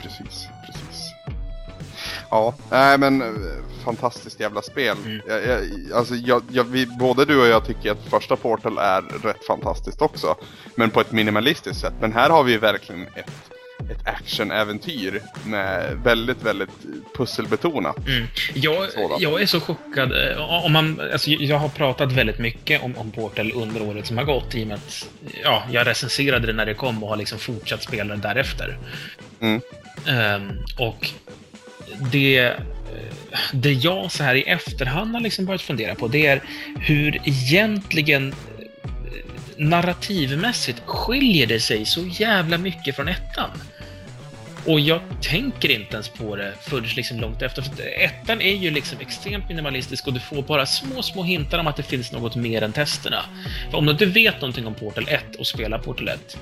Precis, 0.03 0.49
precis. 0.67 1.15
Ja, 2.31 2.55
nej 2.71 2.99
men 2.99 3.23
eh, 3.23 3.29
fantastiskt 3.85 4.41
jävla 4.41 4.63
spel. 4.63 4.97
Mm. 5.05 5.21
Jag, 5.29 5.47
jag, 5.47 5.61
alltså, 5.95 6.15
jag, 6.15 6.43
jag, 6.51 6.65
vi, 6.65 6.87
både 6.87 7.25
du 7.25 7.41
och 7.41 7.47
jag 7.47 7.67
tycker 7.67 7.93
att 7.93 8.05
första 8.09 8.37
Portal 8.37 8.79
är 8.79 9.03
rätt 9.03 9.47
fantastiskt 9.47 10.03
också. 10.03 10.37
Men 10.75 10.91
på 10.91 11.01
ett 11.01 11.13
minimalistiskt 11.13 11.81
sätt. 11.81 11.95
Men 12.01 12.13
här 12.13 12.31
har 12.31 12.45
vi 12.45 12.57
verkligen 12.57 13.03
ett, 13.15 13.31
ett 13.91 14.07
actionäventyr 14.09 15.21
med 15.47 15.99
väldigt, 16.05 16.43
väldigt 16.43 16.71
pusselbetonat. 17.17 18.09
Mm. 18.09 18.27
Jag, 18.55 18.91
Sådan. 18.93 19.21
jag 19.21 19.43
är 19.43 19.47
så 19.47 19.61
chockad. 19.61 20.13
eh, 20.13 20.65
Om 20.65 20.73
man, 20.73 21.01
alltså, 21.13 21.31
jag 21.31 21.59
har 21.59 21.69
pratat 21.69 22.13
väldigt 22.13 22.39
mycket 22.39 22.83
om, 22.83 22.97
om 22.97 23.11
Portal 23.11 23.53
under 23.55 23.83
året 23.83 24.07
som 24.07 24.19
har 24.19 24.25
gått 24.25 24.55
i 24.55 24.63
och 24.63 24.67
med 24.69 24.75
att 24.77 25.09
ja, 25.45 25.63
jag 25.73 25.87
recenserade 25.87 26.47
det 26.47 26.53
när 26.53 26.67
det 26.67 26.75
kom 26.75 27.03
och 27.03 27.09
har 27.09 27.17
liksom 27.17 27.39
fortsatt 27.39 27.83
spela 27.83 28.17
det 28.17 28.21
därefter. 28.23 28.79
Mm. 29.41 29.61
Ehm, 30.07 30.51
och 30.79 31.11
det, 32.13 32.39
eh, 32.39 32.53
det 33.53 33.73
jag 33.73 34.13
så 34.13 34.23
här 34.23 34.35
i 34.35 34.43
efterhand 34.43 35.15
har 35.15 35.21
liksom 35.21 35.45
börjat 35.47 35.63
fundera 35.63 35.95
på, 35.95 36.09
det 36.09 36.27
är 36.27 36.41
hur 36.81 37.21
egentligen 37.25 38.29
eh, 38.29 38.35
narrativmässigt 39.57 40.83
skiljer 40.87 41.47
det 41.47 41.61
sig 41.61 41.85
så 41.85 42.01
jävla 42.07 42.59
mycket 42.59 42.97
från 42.97 43.09
ettan. 43.09 43.51
Och 44.67 44.81
jag 44.81 45.01
tänker 45.23 45.71
inte 45.71 45.95
ens 45.95 46.09
på 46.09 46.37
det 46.37 46.55
förrän 46.61 46.85
liksom 46.97 47.21
långt 47.21 47.43
efter. 47.43 47.63
För 47.63 48.03
ettan 48.03 48.41
är 48.41 48.55
ju 48.55 48.71
liksom 48.71 49.01
extremt 49.01 49.49
minimalistisk 49.49 50.07
och 50.07 50.13
du 50.13 50.21
får 50.21 50.43
bara 50.43 50.67
små, 50.67 51.03
små 51.03 51.23
hintar 51.23 51.59
om 51.59 51.67
att 51.67 51.77
det 51.77 51.83
finns 51.83 52.13
något 52.13 52.37
mer 52.37 52.63
än 52.63 52.73
testerna. 52.73 53.25
För 53.71 53.79
om 53.79 53.87
du 53.87 53.93
inte 53.93 54.07
vet 54.07 54.35
någonting 54.35 54.67
om 54.67 54.75
Portal 54.75 55.09
1 55.09 55.37
och 55.39 55.47
spelar 55.47 55.79
Portal 55.79 56.09
1 56.09 56.37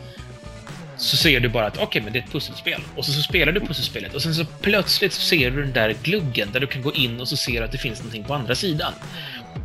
så 0.97 1.17
ser 1.17 1.41
du 1.41 1.49
bara 1.49 1.67
att 1.67 1.79
okej, 1.79 2.03
men 2.03 2.13
det 2.13 2.19
är 2.19 2.23
ett 2.23 2.33
pusselspel. 2.33 2.81
Och 2.97 3.05
så, 3.05 3.13
så 3.13 3.23
spelar 3.23 3.53
du 3.53 3.61
pusselspelet 3.61 4.15
och 4.15 4.23
sen 4.23 4.35
så 4.35 4.45
plötsligt 4.45 5.13
så 5.13 5.21
ser 5.21 5.51
du 5.51 5.63
den 5.63 5.73
där 5.73 5.95
gluggen 6.03 6.49
där 6.53 6.61
du 6.61 6.67
kan 6.67 6.83
gå 6.83 6.93
in 6.93 7.21
och 7.21 7.29
så 7.29 7.37
ser 7.37 7.53
du 7.53 7.65
att 7.65 7.73
det 7.73 7.79
finns 7.79 7.99
någonting 7.99 8.25
på 8.25 8.35
andra 8.35 8.55
sidan. 8.55 8.93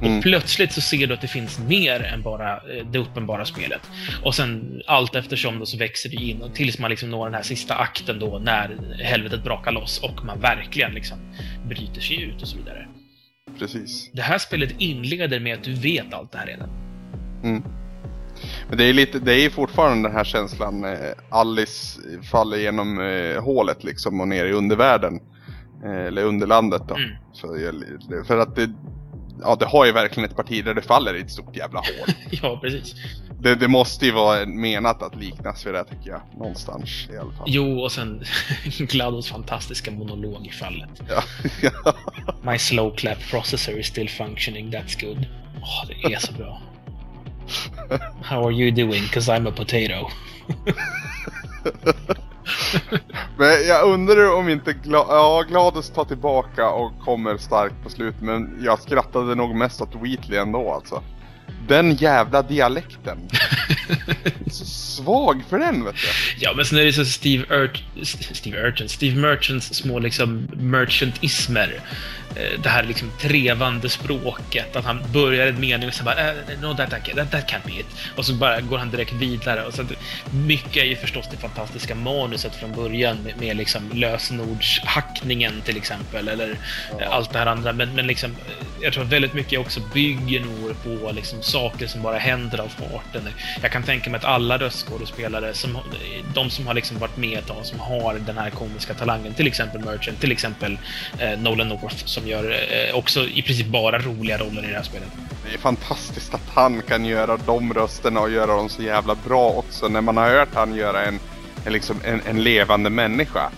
Mm. 0.01 0.17
Och 0.17 0.24
plötsligt 0.24 0.72
så 0.72 0.82
ser 0.82 1.08
du 1.08 1.13
att 1.13 1.22
det 1.22 1.27
finns 1.27 1.60
mer 1.60 2.03
än 2.03 2.22
bara 2.22 2.53
eh, 2.53 2.86
det 2.91 3.00
uppenbara 3.00 3.46
spelet. 3.46 3.82
Och 4.24 4.36
sen 4.36 4.82
allt 4.88 5.15
eftersom 5.15 5.60
då 5.60 5.65
så 5.65 5.77
växer 5.77 6.10
det 6.10 6.15
in 6.15 6.41
och 6.41 6.53
tills 6.56 6.79
man 6.79 6.89
liksom 6.89 7.10
når 7.10 7.25
den 7.25 7.34
här 7.34 7.41
sista 7.41 7.75
akten 7.75 8.20
då 8.20 8.39
när 8.39 8.77
helvetet 9.03 9.44
brakar 9.44 9.72
loss 9.72 10.00
och 10.03 10.25
man 10.25 10.39
verkligen 10.39 10.91
liksom 10.91 11.17
bryter 11.67 12.01
sig 12.01 12.22
ut 12.22 12.41
och 12.41 12.48
så 12.48 12.58
vidare. 12.58 12.88
Precis. 13.60 14.10
Det 14.13 14.22
här 14.22 14.38
spelet 14.38 14.75
inleder 14.77 15.39
med 15.39 15.53
att 15.58 15.63
du 15.63 15.74
vet 15.74 16.13
allt 16.13 16.32
det 16.32 16.38
här 16.38 16.46
redan. 16.48 16.70
Mm. 17.44 17.63
Men 18.70 18.77
det 18.77 18.84
är 18.84 18.94
lite, 18.94 19.20
det 19.20 19.34
är 19.46 19.50
fortfarande 19.50 20.08
den 20.10 20.15
här 20.17 20.24
känslan. 20.24 20.86
Alice 21.29 22.00
faller 22.32 22.58
genom 22.58 23.00
eh, 23.00 23.44
hålet 23.44 23.84
liksom 23.84 24.22
och 24.22 24.27
ner 24.27 24.46
i 24.46 24.51
undervärlden. 24.51 25.20
Eh, 25.86 26.06
eller 26.06 26.24
underlandet 26.24 26.82
då. 26.88 26.96
Mm. 26.96 27.10
Jag- 28.10 28.27
för 28.27 28.38
att 28.38 28.56
det, 28.56 28.70
ja 29.41 29.56
det 29.56 29.65
har 29.65 29.86
ju 29.86 29.91
verkligen 29.91 30.29
ett 30.29 30.36
parti 30.36 30.65
där 30.65 30.74
det 30.74 30.82
faller 30.82 31.13
i 31.15 31.22
ett 31.22 31.32
stort 31.32 31.56
jävla 31.56 31.79
hål. 31.79 32.15
Ja, 32.41 32.60
precis. 32.62 32.96
det, 33.39 33.56
det 33.56 33.67
måste 33.67 34.06
ju 34.06 34.12
vara 34.12 34.46
menat 34.46 35.03
att 35.03 35.15
liknas 35.15 35.65
vid 35.65 35.74
det 35.74 35.84
tycker 35.84 36.10
jag. 36.10 36.22
Någonstans 36.38 37.08
i 37.13 37.17
alla 37.17 37.32
fall. 37.32 37.46
Jo, 37.48 37.79
och 37.79 37.91
sen 37.91 38.24
Glados 38.79 39.29
fantastiska 39.29 39.91
monolog 39.91 40.48
i 40.48 40.51
fallet. 40.51 40.89
Ja. 41.62 41.94
My 42.51 42.58
slow 42.58 42.96
clap 42.96 43.29
processor 43.29 43.79
is 43.79 43.88
still 43.88 44.10
functioning, 44.10 44.72
that's 44.72 45.06
good. 45.06 45.25
Åh, 45.62 45.88
det 45.88 46.13
är 46.13 46.20
så 46.20 46.34
bra. 46.34 46.62
How 48.24 48.46
are 48.48 48.53
you 48.53 48.72
doing? 48.72 49.03
Cause 49.03 49.32
I'm 49.32 49.50
a 49.50 49.53
potato. 49.56 50.10
Men 53.38 53.68
jag 53.68 53.94
undrar 53.94 54.36
om 54.36 54.50
inte 54.50 54.74
Gla 54.74 55.06
ja, 55.10 55.44
Gladys 55.50 55.89
tar 55.89 56.06
tillbaka 56.06 56.70
och 56.70 57.00
kommer 57.00 57.38
starkt 57.38 57.84
på 57.84 57.89
slutet. 57.89 58.22
Men 58.22 58.60
jag 58.63 58.80
skrattade 58.80 59.36
nog 59.36 59.56
mest 59.56 59.82
åt 59.82 59.96
Wheatley 59.96 60.39
ändå 60.39 60.74
alltså. 60.74 61.04
Den 61.67 61.95
jävla 61.95 62.41
dialekten. 62.41 63.17
Så 64.51 64.65
svag 64.65 65.43
för 65.50 65.59
den 65.59 65.86
vet 65.86 65.95
du. 65.95 66.07
Ja, 66.39 66.53
men 66.55 66.65
sen 66.65 66.77
är 66.79 66.83
det 66.83 66.93
så 66.93 67.05
Steve 67.05 67.45
Urt... 67.55 67.83
Steve 68.31 68.57
Urchin? 68.67 68.89
Steve 68.89 69.15
Merchants 69.15 69.74
små 69.74 70.00
liksom 70.00 70.47
merchantismer. 70.53 71.79
Eh, 72.36 72.62
Det 72.63 72.69
här 72.69 72.83
liksom 72.83 73.12
trevande 73.21 73.89
språket. 73.89 74.75
Att 74.75 74.86
han 74.86 75.01
börjar 75.13 75.47
en 75.47 75.59
mening 75.59 75.88
och 75.88 75.93
sen 75.93 76.05
bara 76.05 76.29
eh, 76.29 76.36
no 76.62 76.75
that, 76.77 76.89
that, 76.89 77.05
that, 77.15 77.31
that 77.31 77.50
can't 77.51 77.65
be 77.65 77.71
it. 77.79 77.86
Och 78.15 78.25
så 78.25 78.33
bara 78.33 78.62
går 78.62 78.77
han 78.77 78.91
direkt 78.91 79.13
vidare. 79.13 79.63
Och 79.63 79.74
så 79.74 79.81
att, 79.81 79.91
mycket 80.31 80.77
är 80.77 80.86
ju 80.88 80.95
förstås 80.95 81.25
det 81.31 81.38
fantastiska 81.38 81.95
manuset 81.95 82.55
från 82.55 82.71
början 82.75 83.17
med, 83.24 83.33
med 83.39 83.57
liksom 83.57 83.89
lösenordshackningen 83.93 85.62
till 85.65 85.77
exempel. 85.77 86.27
Eller 86.27 86.57
eh, 87.00 87.12
allt 87.12 87.33
det 87.33 87.39
här 87.39 87.45
andra. 87.45 87.74
Men, 87.74 87.95
men 87.95 88.07
liksom, 88.07 88.36
jag 88.81 88.93
tror 88.93 89.03
att 89.03 89.12
väldigt 89.12 89.33
mycket 89.33 89.59
också 89.59 89.79
bygger 89.93 90.39
nog 90.39 90.83
på 90.83 91.12
liksom 91.12 91.41
saker 91.57 91.87
som 91.87 92.01
bara 92.01 92.17
händer 92.17 92.59
av 92.59 92.67
farten. 92.67 93.21
Jag 93.61 93.71
kan 93.71 93.83
tänka 93.83 94.09
mig 94.09 94.17
att 94.17 94.25
alla 94.25 94.57
röstskådespelare, 94.57 95.53
som, 95.53 95.77
de 96.33 96.49
som 96.49 96.67
har 96.67 96.73
liksom 96.73 96.99
varit 96.99 97.17
med 97.17 97.39
ett 97.39 97.47
tag, 97.47 97.65
som 97.65 97.79
har 97.79 98.13
den 98.13 98.37
här 98.37 98.49
komiska 98.49 98.93
talangen, 98.93 99.33
till 99.33 99.47
exempel 99.47 99.85
Merchant, 99.85 100.19
till 100.19 100.31
exempel 100.31 100.79
eh, 101.19 101.39
Nolan 101.39 101.69
North, 101.69 102.05
som 102.05 102.27
gör 102.27 102.51
eh, 102.51 102.95
också 102.95 103.19
i 103.23 103.41
princip 103.41 103.67
bara 103.67 103.99
roliga 103.99 104.37
roller 104.37 104.63
i 104.63 104.67
det 104.67 104.75
här 104.75 104.83
spelet. 104.83 105.07
Det 105.45 105.53
är 105.53 105.57
fantastiskt 105.57 106.33
att 106.33 106.49
han 106.53 106.81
kan 106.81 107.05
göra 107.05 107.37
de 107.37 107.73
rösterna 107.73 108.19
och 108.19 108.31
göra 108.31 108.55
dem 108.55 108.69
så 108.69 108.81
jävla 108.81 109.15
bra 109.15 109.49
också. 109.49 109.87
När 109.87 110.01
man 110.01 110.17
har 110.17 110.29
hört 110.29 110.55
han 110.55 110.75
göra 110.75 111.05
en, 111.05 111.19
en, 111.65 111.73
liksom 111.73 111.99
en, 112.03 112.21
en 112.29 112.43
levande 112.43 112.89
människa. 112.89 113.49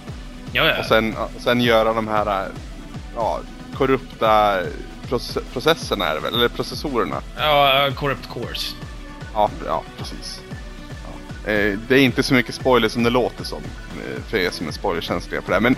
Ja, 0.51 0.65
ja. 0.65 0.79
Och 0.79 0.85
sen, 0.85 1.15
sen 1.37 1.61
göra 1.61 1.93
de 1.93 2.07
här 2.07 2.47
ja, 3.15 3.39
korrupta 3.73 4.59
proce- 5.09 5.41
processerna 5.53 6.05
är 6.07 6.13
det 6.15 6.19
väl? 6.21 6.33
Eller 6.33 6.47
processorerna. 6.49 7.21
ja 7.37 7.89
Corrupt 7.95 8.29
Course. 8.33 8.75
Ja, 9.33 9.49
ja 9.65 9.83
precis. 9.97 10.41
Ja. 11.05 11.51
Eh, 11.51 11.77
det 11.87 11.95
är 11.95 12.01
inte 12.01 12.23
så 12.23 12.33
mycket 12.33 12.55
spoiler 12.55 12.89
som 12.89 13.03
det 13.03 13.09
låter 13.09 13.43
som. 13.43 13.61
eh, 14.05 14.23
För 14.29 14.37
er 14.37 14.49
som 14.51 14.67
är 14.67 14.71
spoilerkänsliga 14.71 15.41
på 15.41 15.47
det 15.47 15.55
här. 15.55 15.61
Men 15.61 15.75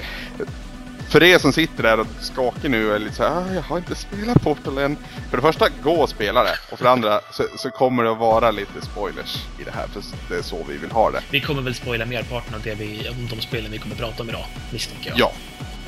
för 1.09 1.23
er 1.23 1.37
som 1.39 1.53
sitter 1.53 1.83
där 1.83 1.99
och 1.99 2.07
skakar 2.19 2.69
nu 2.69 2.89
och 2.89 2.95
är 2.95 2.99
lite 2.99 3.15
såhär, 3.15 3.29
ah, 3.31 3.53
jag 3.53 3.61
har 3.61 3.77
inte 3.77 3.95
spelat 3.95 4.41
Portal 4.41 4.77
än. 4.77 4.97
För 5.29 5.37
det 5.37 5.41
första, 5.43 5.67
gå 5.83 5.91
och 5.93 6.09
spela 6.09 6.43
det. 6.43 6.55
Och 6.71 6.77
för 6.77 6.85
det 6.85 6.91
andra 6.91 7.19
så, 7.31 7.43
så 7.57 7.69
kommer 7.71 8.03
det 8.03 8.11
att 8.11 8.17
vara 8.17 8.51
lite 8.51 8.81
spoilers 8.81 9.37
i 9.59 9.63
det 9.63 9.71
här. 9.71 9.87
För 9.87 10.01
det 10.29 10.35
är 10.35 10.41
så 10.41 10.65
vi 10.69 10.77
vill 10.77 10.91
ha 10.91 11.11
det. 11.11 11.21
Vi 11.29 11.41
kommer 11.41 11.61
väl 11.61 11.75
spoila 11.75 12.05
merparten 12.05 12.55
av 12.55 12.61
det 12.61 12.75
vi, 12.75 13.09
om 13.09 13.27
de 13.27 13.41
spelen 13.41 13.71
vi 13.71 13.77
kommer 13.77 13.95
prata 13.95 14.23
om 14.23 14.29
idag, 14.29 14.45
misstänker 14.71 15.09
jag. 15.09 15.19
Ja, 15.19 15.31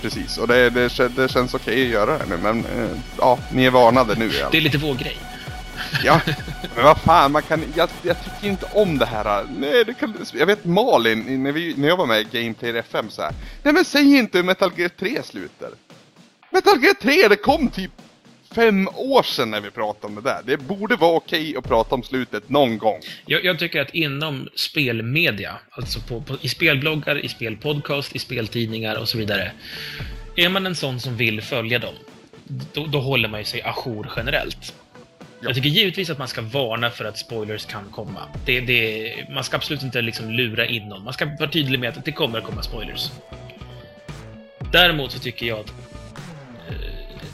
precis. 0.04 0.38
Och 0.38 0.48
det, 0.48 0.70
det, 0.70 1.16
det 1.16 1.32
känns 1.32 1.54
okej 1.54 1.86
att 1.86 1.92
göra 1.92 2.18
det 2.18 2.26
nu. 2.26 2.38
Men 2.38 2.66
eh, 2.66 2.90
ja, 3.18 3.40
ni 3.52 3.66
är 3.66 3.72
varnade 3.72 4.16
nu 4.16 4.26
i 4.26 4.28
alla 4.28 4.40
fall. 4.40 4.52
Det 4.52 4.58
är 4.58 4.62
lite 4.62 4.78
vår 4.78 4.96
grej. 4.96 5.18
Ja, 6.04 6.22
men 6.76 6.84
vad 6.84 6.98
fan, 6.98 7.32
man 7.32 7.42
kan, 7.42 7.64
jag, 7.76 7.90
jag 8.02 8.24
tycker 8.24 8.48
inte 8.48 8.66
om 8.74 8.98
det 8.98 9.06
här. 9.06 9.46
Nej, 9.58 9.86
det 9.86 9.94
kan, 9.94 10.16
jag 10.34 10.46
vet 10.46 10.66
Malin, 10.66 11.44
när, 11.44 11.52
vi, 11.52 11.74
när 11.78 11.88
jag 11.88 11.98
var 11.98 12.06
med 12.06 12.22
i 12.22 12.42
Gameplay 12.42 12.78
FM 12.78 13.10
så 13.10 13.22
här. 13.22 13.32
Nej 13.64 13.74
men 13.74 13.86
säg 13.86 14.18
inte 14.18 14.38
hur 14.38 14.46
Metal 14.46 14.72
Gear 14.78 14.90
3 14.90 15.24
slutar. 15.24 15.70
Metal 16.52 16.84
Gear 16.84 16.94
3, 16.94 17.28
det 17.28 17.36
kom 17.36 17.68
typ 17.70 17.92
fem 18.56 18.88
år 18.96 19.24
sedan 19.24 19.52
när 19.52 19.62
vi 19.62 19.72
pratade 19.72 20.08
om 20.08 20.16
det 20.16 20.22
där. 20.22 20.42
Det 20.46 20.58
borde 20.58 20.96
vara 20.96 21.16
okej 21.16 21.58
att 21.58 21.64
prata 21.64 21.96
om 21.96 22.04
slutet 22.04 22.50
någon 22.50 22.78
gång. 22.78 23.00
Jag, 23.26 23.46
jag 23.46 23.60
tycker 23.60 23.82
att 23.82 23.94
inom 23.94 24.50
spelmedia, 24.56 25.56
alltså 25.70 26.00
på, 26.00 26.22
på, 26.22 26.38
i 26.42 26.50
spelbloggar, 26.50 27.26
i 27.26 27.30
spelpodcast, 27.30 28.16
i 28.16 28.20
speltidningar 28.20 28.96
och 28.96 29.10
så 29.10 29.18
vidare. 29.18 29.52
Är 30.36 30.50
man 30.50 30.66
en 30.66 30.76
sån 30.76 31.00
som 31.00 31.18
vill 31.18 31.42
följa 31.42 31.80
dem, 31.80 31.94
då, 32.74 32.86
då 32.86 33.00
håller 33.00 33.30
man 33.30 33.40
ju 33.40 33.46
sig 33.46 33.62
ajour 33.62 34.12
generellt. 34.16 34.74
Ja. 35.20 35.48
Jag 35.48 35.56
tycker 35.56 35.70
givetvis 35.70 36.10
att 36.10 36.18
man 36.18 36.28
ska 36.28 36.42
varna 36.42 36.90
för 36.90 37.06
att 37.06 37.18
spoilers 37.18 37.66
kan 37.66 37.92
komma. 37.92 38.20
Det, 38.46 38.60
det, 38.60 39.14
man 39.34 39.44
ska 39.44 39.58
absolut 39.58 39.84
inte 39.84 40.02
liksom 40.02 40.32
lura 40.32 40.66
in 40.66 40.90
någon. 40.90 41.04
Man 41.04 41.14
ska 41.14 41.26
vara 41.26 41.50
tydlig 41.50 41.80
med 41.80 41.98
att 41.98 42.06
det 42.06 42.12
kommer 42.12 42.38
att 42.38 42.46
komma 42.46 42.62
spoilers. 42.64 43.12
Däremot 44.72 45.12
så 45.12 45.20
tycker 45.20 45.46
jag 45.46 45.60
att 45.60 45.74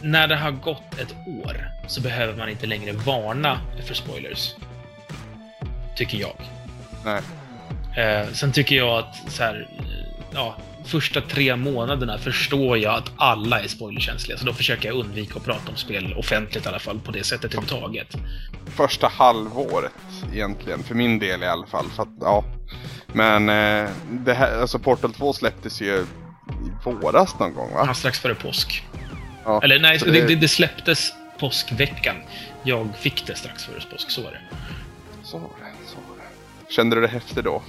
när 0.01 0.27
det 0.27 0.35
har 0.35 0.51
gått 0.51 0.99
ett 0.99 1.15
år 1.27 1.71
så 1.87 2.01
behöver 2.01 2.35
man 2.35 2.49
inte 2.49 2.67
längre 2.67 2.91
varna 2.91 3.59
för 3.85 3.93
spoilers. 3.93 4.55
Tycker 5.95 6.17
jag. 6.17 6.35
Nej. 7.05 7.21
Eh, 7.97 8.27
sen 8.33 8.51
tycker 8.51 8.75
jag 8.75 8.99
att 8.99 9.31
så 9.31 9.43
här, 9.43 9.67
eh, 9.79 9.85
ja, 10.33 10.55
första 10.85 11.21
tre 11.21 11.55
månaderna 11.55 12.17
förstår 12.17 12.77
jag 12.77 12.93
att 12.93 13.11
alla 13.17 13.61
är 13.61 13.67
spoilerkänsliga, 13.67 14.37
så 14.37 14.45
då 14.45 14.53
försöker 14.53 14.87
jag 14.89 14.97
undvika 14.97 15.39
att 15.39 15.45
prata 15.45 15.71
om 15.71 15.75
spel 15.75 16.13
offentligt 16.17 16.65
i 16.65 16.69
alla 16.69 16.79
fall, 16.79 16.99
på 16.99 17.11
det 17.11 17.23
sättet 17.23 17.53
överhuvudtaget. 17.53 18.15
Första 18.65 19.07
halvåret 19.07 19.91
egentligen, 20.33 20.83
för 20.83 20.95
min 20.95 21.19
del 21.19 21.43
i 21.43 21.47
alla 21.47 21.67
fall. 21.67 21.85
För 21.95 22.03
att, 22.03 22.09
ja. 22.21 22.43
Men 23.07 23.49
eh, 23.49 23.89
det 24.11 24.33
här, 24.33 24.61
alltså 24.61 24.79
Portal 24.79 25.13
2 25.13 25.33
släpptes 25.33 25.81
ju 25.81 25.85
i 25.85 26.05
våras 26.83 27.39
någon 27.39 27.53
gång 27.53 27.73
va? 27.73 27.83
Ja, 27.87 27.93
strax 27.93 28.19
före 28.19 28.35
påsk. 28.35 28.83
Ja. 29.45 29.61
Eller 29.63 29.79
nej, 29.79 29.97
det, 30.05 30.27
det, 30.27 30.35
det 30.35 30.47
släpptes 30.47 31.13
påskveckan. 31.39 32.15
Jag 32.63 32.89
fick 32.99 33.27
det 33.27 33.35
strax 33.35 33.63
före 33.65 33.81
påsk, 33.91 34.11
så 34.11 34.21
var 34.21 34.31
det. 34.31 34.39
Så 35.23 35.37
var 35.37 35.47
det, 35.47 35.87
så 35.89 35.95
var 35.95 36.15
det. 36.17 36.73
Kände 36.73 36.95
du 36.95 37.01
det 37.01 37.07
häftigt 37.07 37.43
då? 37.43 37.61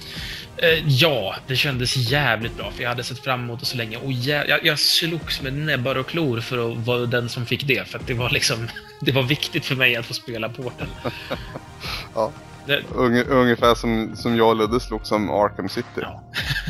Eh, 0.57 0.87
ja, 0.87 1.35
det 1.47 1.55
kändes 1.55 1.97
jävligt 1.97 2.57
bra, 2.57 2.71
för 2.71 2.81
jag 2.83 2.89
hade 2.89 3.03
sett 3.03 3.19
fram 3.19 3.43
emot 3.43 3.59
det 3.59 3.65
så 3.65 3.77
länge. 3.77 3.97
Och 3.97 4.11
jä- 4.11 4.45
jag, 4.49 4.65
jag 4.65 4.79
slogs 4.79 5.41
med 5.41 5.53
näbbar 5.53 5.95
och 5.95 6.07
klor 6.07 6.39
för 6.41 6.71
att 6.71 6.77
vara 6.77 7.05
den 7.05 7.29
som 7.29 7.45
fick 7.45 7.67
det, 7.67 7.87
för 7.87 7.99
att 7.99 8.07
det 8.07 8.13
var 8.13 8.29
liksom... 8.29 8.67
Det 9.03 9.11
var 9.11 9.23
viktigt 9.23 9.65
för 9.65 9.75
mig 9.75 9.95
att 9.95 10.05
få 10.05 10.13
spela 10.13 10.49
Portal. 10.49 10.87
Ja. 12.15 12.31
Det, 12.65 12.81
Unge, 12.95 13.23
ungefär 13.23 13.75
som, 13.75 14.15
som 14.15 14.35
jag 14.37 14.47
och 14.49 14.55
Ludde 14.55 14.79
slog 14.79 15.05
som 15.05 15.29
Arkham 15.31 15.69
City. 15.69 15.87
ja. 15.95 16.23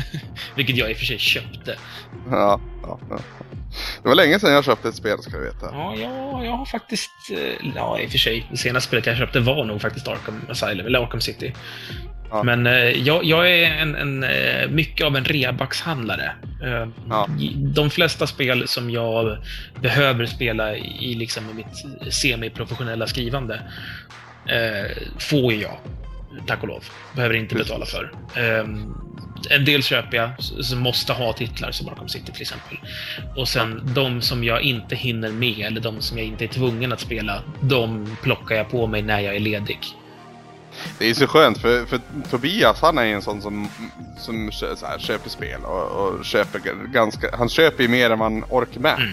Vilket 0.56 0.76
jag 0.76 0.90
i 0.90 0.94
och 0.94 0.98
för 0.98 1.04
sig 1.04 1.18
köpte. 1.18 1.76
Ja, 2.30 2.60
ja, 2.82 2.98
ja. 3.10 3.18
Det 4.02 4.08
var 4.08 4.14
länge 4.14 4.38
sedan 4.38 4.52
jag 4.52 4.64
köpte 4.64 4.88
ett 4.88 4.94
spel 4.94 5.18
ska 5.22 5.36
du 5.36 5.44
veta. 5.44 5.66
Ja, 5.72 5.94
jag, 5.96 6.44
jag 6.46 6.52
har 6.52 6.64
faktiskt... 6.66 7.10
eh, 7.30 7.70
Ja, 7.76 7.98
i 8.00 8.06
och 8.06 8.10
för 8.10 8.18
sig. 8.18 8.46
Det 8.50 8.56
senaste 8.56 8.88
spelet 8.88 9.06
jag 9.06 9.16
köpte 9.16 9.40
var 9.40 9.64
nog 9.64 9.80
faktiskt 9.80 10.08
Arkham 10.08 10.40
Asylum, 10.48 10.86
eller 10.86 10.98
Arkham 10.98 11.20
City. 11.20 11.52
Ja. 12.30 12.42
Men 12.42 12.66
eh, 12.66 12.72
jag, 12.74 13.24
jag 13.24 13.50
är 13.50 13.70
en, 13.72 13.94
en, 13.94 14.24
eh, 14.24 14.68
mycket 14.68 15.06
av 15.06 15.16
en 15.16 15.24
rebaxhandlare. 15.24 16.32
Eh, 16.64 16.88
Ja. 17.08 17.28
De 17.74 17.90
flesta 17.90 18.26
spel 18.26 18.68
som 18.68 18.90
jag 18.90 19.36
behöver 19.80 20.26
spela 20.26 20.76
i, 20.76 21.14
liksom 21.14 21.44
mitt 21.56 22.12
semiprofessionella 22.14 23.06
skrivande 23.06 23.60
får 25.18 25.52
jag, 25.52 25.76
tack 26.46 26.62
och 26.62 26.68
lov. 26.68 26.84
Behöver 27.16 27.34
inte 27.34 27.54
betala 27.54 27.86
för. 27.86 28.12
En 29.50 29.64
del 29.64 29.82
köper 29.82 30.16
jag 30.16 30.30
som 30.64 30.78
måste 30.78 31.12
ha 31.12 31.32
titlar, 31.32 31.70
som 31.70 31.88
Arkham 31.88 32.08
City 32.08 32.32
till 32.32 32.42
exempel. 32.42 32.78
Och 33.36 33.48
sen 33.48 33.90
de 33.94 34.22
som 34.22 34.44
jag 34.44 34.62
inte 34.62 34.96
hinner 34.96 35.32
med, 35.32 35.66
eller 35.66 35.80
de 35.80 36.00
som 36.00 36.18
jag 36.18 36.26
inte 36.26 36.44
är 36.44 36.48
tvungen 36.48 36.92
att 36.92 37.00
spela, 37.00 37.42
de 37.60 38.16
plockar 38.22 38.54
jag 38.54 38.70
på 38.70 38.86
mig 38.86 39.02
när 39.02 39.20
jag 39.20 39.36
är 39.36 39.40
ledig. 39.40 39.78
Det 40.98 41.10
är 41.10 41.14
så 41.14 41.26
skönt 41.26 41.58
för, 41.58 41.84
för 41.84 42.00
Tobias 42.30 42.80
han 42.80 42.98
är 42.98 43.04
en 43.04 43.22
sån 43.22 43.42
som, 43.42 43.68
som 44.18 44.52
så 44.52 44.66
här, 44.66 44.98
köper 44.98 45.30
spel 45.30 45.60
och, 45.64 45.86
och 45.86 46.24
köper 46.24 46.60
ganska, 46.92 47.36
han 47.36 47.48
köper 47.48 47.82
ju 47.82 47.88
mer 47.88 48.10
än 48.10 48.18
man 48.18 48.44
orkar 48.48 48.80
med. 48.80 48.94
Mm. 48.94 49.12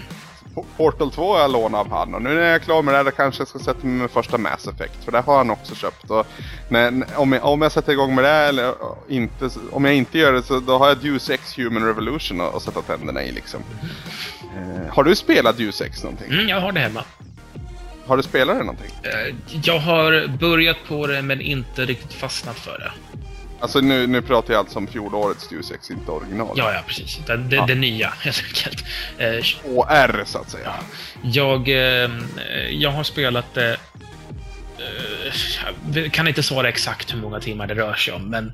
Portal 0.76 1.10
2 1.10 1.32
har 1.32 1.40
jag 1.40 1.50
lånat 1.52 1.80
av 1.80 1.90
han 1.90 2.14
och 2.14 2.22
nu 2.22 2.28
när 2.34 2.40
jag 2.42 2.54
är 2.54 2.58
klar 2.58 2.82
med 2.82 2.94
det 2.94 2.98
här 2.98 3.10
kanske 3.10 3.40
jag 3.40 3.48
ska 3.48 3.58
sätta 3.58 3.86
mig 3.86 3.96
med 3.96 4.10
första 4.10 4.38
Mass 4.38 4.66
Effect 4.66 5.04
för 5.04 5.12
det 5.12 5.20
har 5.20 5.36
han 5.36 5.50
också 5.50 5.74
köpt. 5.74 6.10
Och 6.10 6.26
när, 6.68 7.04
om, 7.16 7.32
jag, 7.32 7.44
om 7.44 7.62
jag 7.62 7.72
sätter 7.72 7.92
igång 7.92 8.14
med 8.14 8.24
det 8.24 8.30
eller 8.30 8.74
inte, 9.08 9.50
om 9.72 9.84
jag 9.84 9.94
inte 9.94 10.18
gör 10.18 10.32
det 10.32 10.42
så 10.42 10.60
då 10.60 10.78
har 10.78 10.88
jag 10.88 10.98
Deus 10.98 11.30
Ex 11.30 11.58
Human 11.58 11.84
Revolution 11.86 12.40
att, 12.40 12.54
att 12.54 12.62
sätta 12.62 12.82
tänderna 12.82 13.22
i 13.22 13.32
liksom. 13.32 13.60
Eh, 14.56 14.94
har 14.94 15.04
du 15.04 15.16
spelat 15.16 15.56
Deus 15.56 15.80
Ex 15.80 16.02
någonting? 16.02 16.32
Mm, 16.32 16.48
jag 16.48 16.60
har 16.60 16.72
det 16.72 16.80
hemma. 16.80 17.04
Har 18.06 18.16
du 18.16 18.22
spelat 18.22 18.56
det 18.58 18.64
någonting? 18.64 18.90
Eh, 19.02 19.34
Jag 19.62 19.78
har 19.78 20.28
börjat 20.38 20.76
på 20.88 21.06
det, 21.06 21.22
men 21.22 21.40
inte 21.40 21.84
riktigt 21.84 22.12
fastnat 22.12 22.56
för 22.58 22.78
det. 22.78 22.92
Alltså 23.60 23.80
nu, 23.80 24.06
nu 24.06 24.22
pratar 24.22 24.54
jag 24.54 24.60
alltså 24.60 24.78
om 24.78 24.86
fjolårets 24.86 25.48
Deus 25.48 25.70
Ex, 25.70 25.90
inte 25.90 26.10
original. 26.10 26.54
Ja, 26.56 26.72
ja, 26.72 26.82
precis. 26.86 27.20
Det, 27.26 27.36
det, 27.36 27.56
Ja. 27.56 27.66
det 27.66 27.74
nya, 27.74 28.08
helt 28.20 28.42
enkelt. 28.46 28.84
Eh, 29.18 29.70
OR 29.70 30.24
så 30.24 30.38
att 30.38 30.50
säga. 30.50 30.72
Jag, 31.22 31.68
eh, 31.68 32.10
jag 32.70 32.90
har 32.90 33.04
spelat 33.04 33.54
det... 33.54 33.76
eh, 34.78 35.32
Jag 35.94 36.12
kan 36.12 36.28
inte 36.28 36.42
svara 36.42 36.68
exakt 36.68 37.14
hur 37.14 37.18
många 37.18 37.40
timmar 37.40 37.66
det 37.66 37.74
rör 37.74 37.94
sig 37.94 38.14
om, 38.14 38.30
men 38.30 38.52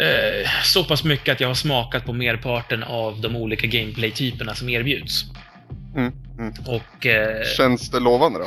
eh, 0.00 0.48
så 0.64 0.84
pass 0.84 1.04
mycket 1.04 1.32
att 1.32 1.40
jag 1.40 1.48
har 1.48 1.54
smakat 1.54 2.04
på 2.04 2.12
merparten 2.12 2.82
av 2.82 3.20
de 3.20 3.36
olika 3.36 3.66
gameplay-typerna 3.66 4.54
som 4.54 4.68
erbjuds. 4.68 5.24
Mm, 5.96 6.12
mm. 6.38 6.52
Och 6.66 7.06
eh, 7.06 7.44
Känns 7.56 7.90
det 7.90 8.00
lovande 8.00 8.38
då? 8.38 8.46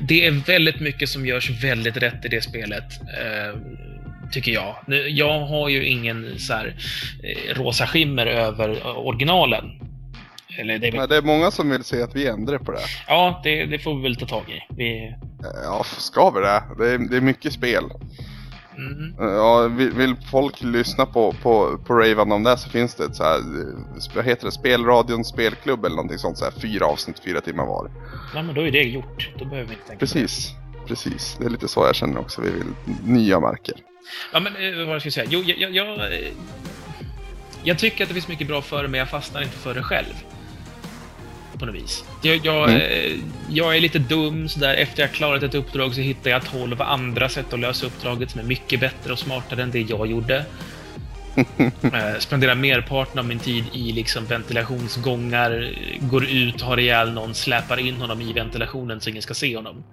det 0.00 0.26
är 0.26 0.30
väldigt 0.30 0.80
mycket 0.80 1.08
som 1.08 1.26
görs 1.26 1.50
väldigt 1.50 1.96
rätt 1.96 2.24
i 2.24 2.28
det 2.28 2.42
spelet. 2.44 2.84
Eh, 3.20 3.60
tycker 4.32 4.52
jag. 4.52 4.74
Jag 5.08 5.40
har 5.46 5.68
ju 5.68 5.86
ingen 5.86 6.38
så 6.38 6.52
här, 6.52 6.76
eh, 7.22 7.54
rosa 7.54 7.86
skimmer 7.86 8.26
över 8.26 8.68
eh, 8.70 8.98
originalen. 8.98 9.64
Eller 10.58 10.78
det, 10.78 10.90
Nej, 10.90 11.08
det 11.08 11.16
är 11.16 11.22
många 11.22 11.50
som 11.50 11.70
vill 11.70 11.84
se 11.84 12.02
att 12.02 12.16
vi 12.16 12.26
ändrar 12.26 12.58
på 12.58 12.72
det. 12.72 12.78
Ja, 13.08 13.40
det, 13.44 13.64
det 13.66 13.78
får 13.78 13.96
vi 13.96 14.02
väl 14.02 14.16
ta 14.16 14.26
tag 14.26 14.44
i. 14.48 14.74
Vi, 14.76 15.14
Eh, 15.44 15.48
Ja, 15.64 15.84
ska 15.84 16.30
vi 16.30 16.40
det? 16.40 16.62
Det 16.78 16.90
är, 16.90 16.98
det 17.10 17.16
är 17.16 17.20
mycket 17.20 17.52
spel. 17.52 17.84
mm, 18.76 19.14
Ja, 19.18 19.68
vill, 19.68 19.90
vill 19.90 20.14
folk 20.30 20.62
lyssna 20.62 21.06
på, 21.06 21.32
på, 21.42 21.78
på 21.86 21.94
Raven 21.94 22.32
om 22.32 22.42
det 22.42 22.56
så 22.58 22.68
finns 22.70 22.94
det 22.94 23.04
ett 23.04 23.16
så 23.16 23.22
här, 23.24 23.40
vad 24.14 24.24
heter 24.24 24.46
det, 24.46 24.52
Spelradion 24.52 25.24
spelklubb 25.24 25.84
eller 25.84 25.96
någonting 25.96 26.18
sånt, 26.18 26.38
så 26.38 26.44
här, 26.44 26.52
fyra 26.52 26.86
avsnitt, 26.86 27.20
fyra 27.24 27.40
timmar 27.40 27.66
var. 27.66 27.90
ja, 28.34 28.42
men 28.42 28.54
då 28.54 28.60
är 28.66 28.70
det 28.70 28.82
gjort. 28.82 29.30
Då 29.38 29.44
behöver 29.44 29.68
vi 29.68 29.74
inte 29.74 29.86
tänka 29.86 29.94
på 29.94 29.98
Precis, 29.98 30.50
precis. 30.86 31.36
Det 31.40 31.44
är 31.46 31.50
lite 31.50 31.68
så 31.68 31.80
jag 31.80 31.94
känner 31.94 32.20
också. 32.20 32.40
Vi 32.42 32.50
vill 32.50 32.94
nya 33.04 33.40
marker. 33.40 33.74
Ja, 34.32 34.40
men 34.40 34.56
eh, 34.56 34.86
vad 34.86 35.00
ska 35.00 35.06
jag 35.06 35.12
säga? 35.12 35.26
Jo, 35.30 35.42
jag, 35.46 35.58
jag, 35.58 35.74
jag, 35.74 36.12
eh, 37.64 37.76
tycker 37.76 38.04
att 38.04 38.08
det 38.08 38.14
finns 38.14 38.28
mycket 38.28 38.46
bra 38.46 38.62
för 38.62 38.82
det, 38.82 38.88
men 38.88 38.98
jag 38.98 39.10
fastnar 39.10 39.42
inte 39.42 39.56
för 39.56 39.74
det 39.74 39.82
själv. 39.82 40.14
På 41.58 41.66
något 41.66 41.74
vis. 41.74 42.04
Jag, 42.22 42.46
jag, 42.46 42.70
Mm. 42.70 42.82
eh, 42.82 43.18
jag 43.50 43.76
är 43.76 43.80
lite 43.80 43.98
dum 43.98 44.48
sådär. 44.48 44.74
Efter 44.74 45.02
jag 45.02 45.12
klarat 45.12 45.42
ett 45.42 45.54
uppdrag 45.54 45.94
så 45.94 46.00
hittar 46.00 46.30
jag 46.30 46.44
12 46.44 46.82
andra 46.82 47.28
sätt 47.28 47.52
att 47.52 47.60
lösa 47.60 47.86
uppdraget 47.86 48.30
som 48.30 48.40
är 48.40 48.44
mycket 48.44 48.80
bättre 48.80 49.12
och 49.12 49.18
smartare 49.18 49.62
än 49.62 49.70
det 49.70 49.80
jag 49.80 50.06
gjorde. 50.06 50.44
spenderar 52.18 52.54
merparten 52.54 53.18
av 53.18 53.24
min 53.24 53.38
tid 53.38 53.64
i 53.72 53.92
liksom 53.92 54.26
ventilationsgångar, 54.26 55.70
går 56.00 56.24
ut, 56.24 56.60
har 56.60 56.80
ihjäl 56.80 57.12
någon, 57.12 57.34
släpar 57.34 57.80
in 57.80 57.96
honom 57.96 58.20
i 58.20 58.32
ventilationen 58.32 59.00
så 59.00 59.10
ingen 59.10 59.22
ska 59.22 59.34
se 59.34 59.56
honom. 59.56 59.84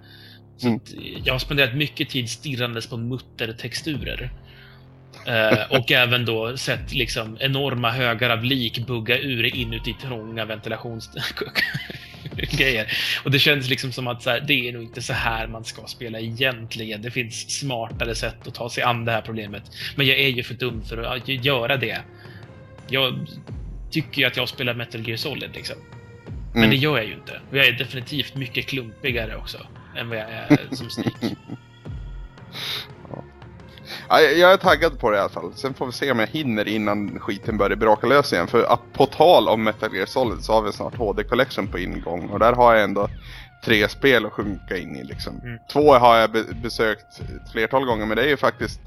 Mm. 0.62 0.80
jag 1.24 1.34
har 1.34 1.38
spenderat 1.38 1.74
mycket 1.74 2.08
tid 2.08 2.30
stirrandes 2.30 2.86
på 2.86 2.96
muttertexturer. 2.96 4.30
Eh, 5.26 5.78
och 5.78 5.92
även 5.92 6.24
då 6.24 6.56
sett 6.56 6.92
liksom 6.92 7.36
enorma 7.40 7.90
högar 7.90 8.30
av 8.30 8.44
lik 8.44 8.86
bugga 8.86 9.18
ur 9.18 9.56
inuti 9.56 9.94
trånga 10.02 10.44
ventilationsgrejer. 10.44 12.86
Och 13.24 13.30
det 13.30 13.38
känns 13.38 13.68
liksom 13.68 13.92
som 13.92 14.06
att 14.06 14.26
här, 14.26 14.44
det 14.46 14.68
är 14.68 14.72
nog 14.72 14.82
inte 14.82 15.02
så 15.02 15.12
här 15.12 15.46
man 15.46 15.64
ska 15.64 15.86
spela 15.86 16.20
egentligen. 16.20 17.02
Det 17.02 17.10
finns 17.10 17.58
smartare 17.58 18.14
sätt 18.14 18.46
att 18.46 18.54
ta 18.54 18.70
sig 18.70 18.82
an 18.82 19.04
det 19.04 19.12
här 19.12 19.20
problemet. 19.20 19.62
Men 19.96 20.06
jag 20.06 20.18
är 20.18 20.28
ju 20.28 20.42
för 20.42 20.54
dum 20.54 20.82
för 20.84 21.02
att 21.02 21.28
göra 21.28 21.76
det. 21.76 21.98
Jag 22.88 23.26
tycker 23.90 24.20
ju 24.20 24.26
att 24.26 24.36
jag 24.36 24.48
spelar 24.48 24.74
Metal 24.74 25.08
Gear 25.08 25.16
Solid 25.16 25.50
liksom. 25.54 25.76
Men 26.52 26.58
Mm. 26.62 26.70
det 26.70 26.76
gör 26.76 26.96
jag 26.96 27.06
ju 27.06 27.14
inte. 27.14 27.40
Och 27.50 27.56
jag 27.56 27.66
är 27.66 27.72
definitivt 27.72 28.34
mycket 28.34 28.66
klumpigare 28.66 29.36
också 29.36 29.66
än 29.96 30.08
vad 30.08 30.18
jag 30.18 30.30
är 30.30 30.68
som 30.76 30.90
Snake. 30.90 31.36
Ja, 34.08 34.20
jag- 34.20 34.52
är 34.52 34.56
taggad 34.56 34.98
på 34.98 35.10
det 35.10 35.16
i 35.16 35.20
alla 35.20 35.28
fall. 35.28 35.52
Sen 35.54 35.74
får 35.74 35.86
vi 35.86 35.92
se 35.92 36.10
om 36.12 36.18
jag 36.18 36.26
hinner 36.26 36.68
innan 36.68 37.18
skiten 37.18 37.56
börjar 37.58 37.76
braka 37.76 38.06
lös 38.06 38.32
igen. 38.32 38.46
För 38.46 38.64
att 38.72 38.92
på 38.92 39.06
tal 39.06 39.48
om 39.48 39.62
Metal 39.64 39.94
Gear 39.94 40.06
Solid 40.06 40.44
så 40.44 40.52
har 40.52 40.62
vi 40.62 40.72
snart 40.72 40.94
HD 40.96 41.24
Collection 41.24 41.66
på 41.68 41.78
ingång. 41.78 42.28
Och 42.28 42.38
där 42.38 42.52
har 42.52 42.74
jag 42.74 42.84
ändå 42.84 43.08
tre 43.64 43.88
spel 43.88 44.26
att 44.26 44.32
sjunka 44.32 44.76
in 44.76 44.96
i 44.96 45.04
liksom. 45.04 45.40
Mm. 45.42 45.58
Två 45.72 45.94
har 45.94 46.16
jag 46.16 46.32
be- 46.32 46.54
besökt 46.62 47.20
ett 47.20 47.52
flertal 47.52 47.84
gånger 47.86 48.06
men 48.06 48.16
det 48.16 48.22
är 48.22 48.28
ju 48.28 48.36
faktiskt 48.36 48.80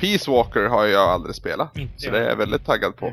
Peace 0.00 0.30
Walker 0.30 0.64
har 0.64 0.84
jag 0.86 1.08
aldrig 1.08 1.34
spelat. 1.34 1.76
Inte 1.78 1.92
Så 2.02 2.10
det 2.10 2.18
är 2.18 2.28
jag 2.28 2.36
väldigt 2.36 2.66
taggad 2.66 2.96
på. 2.96 3.12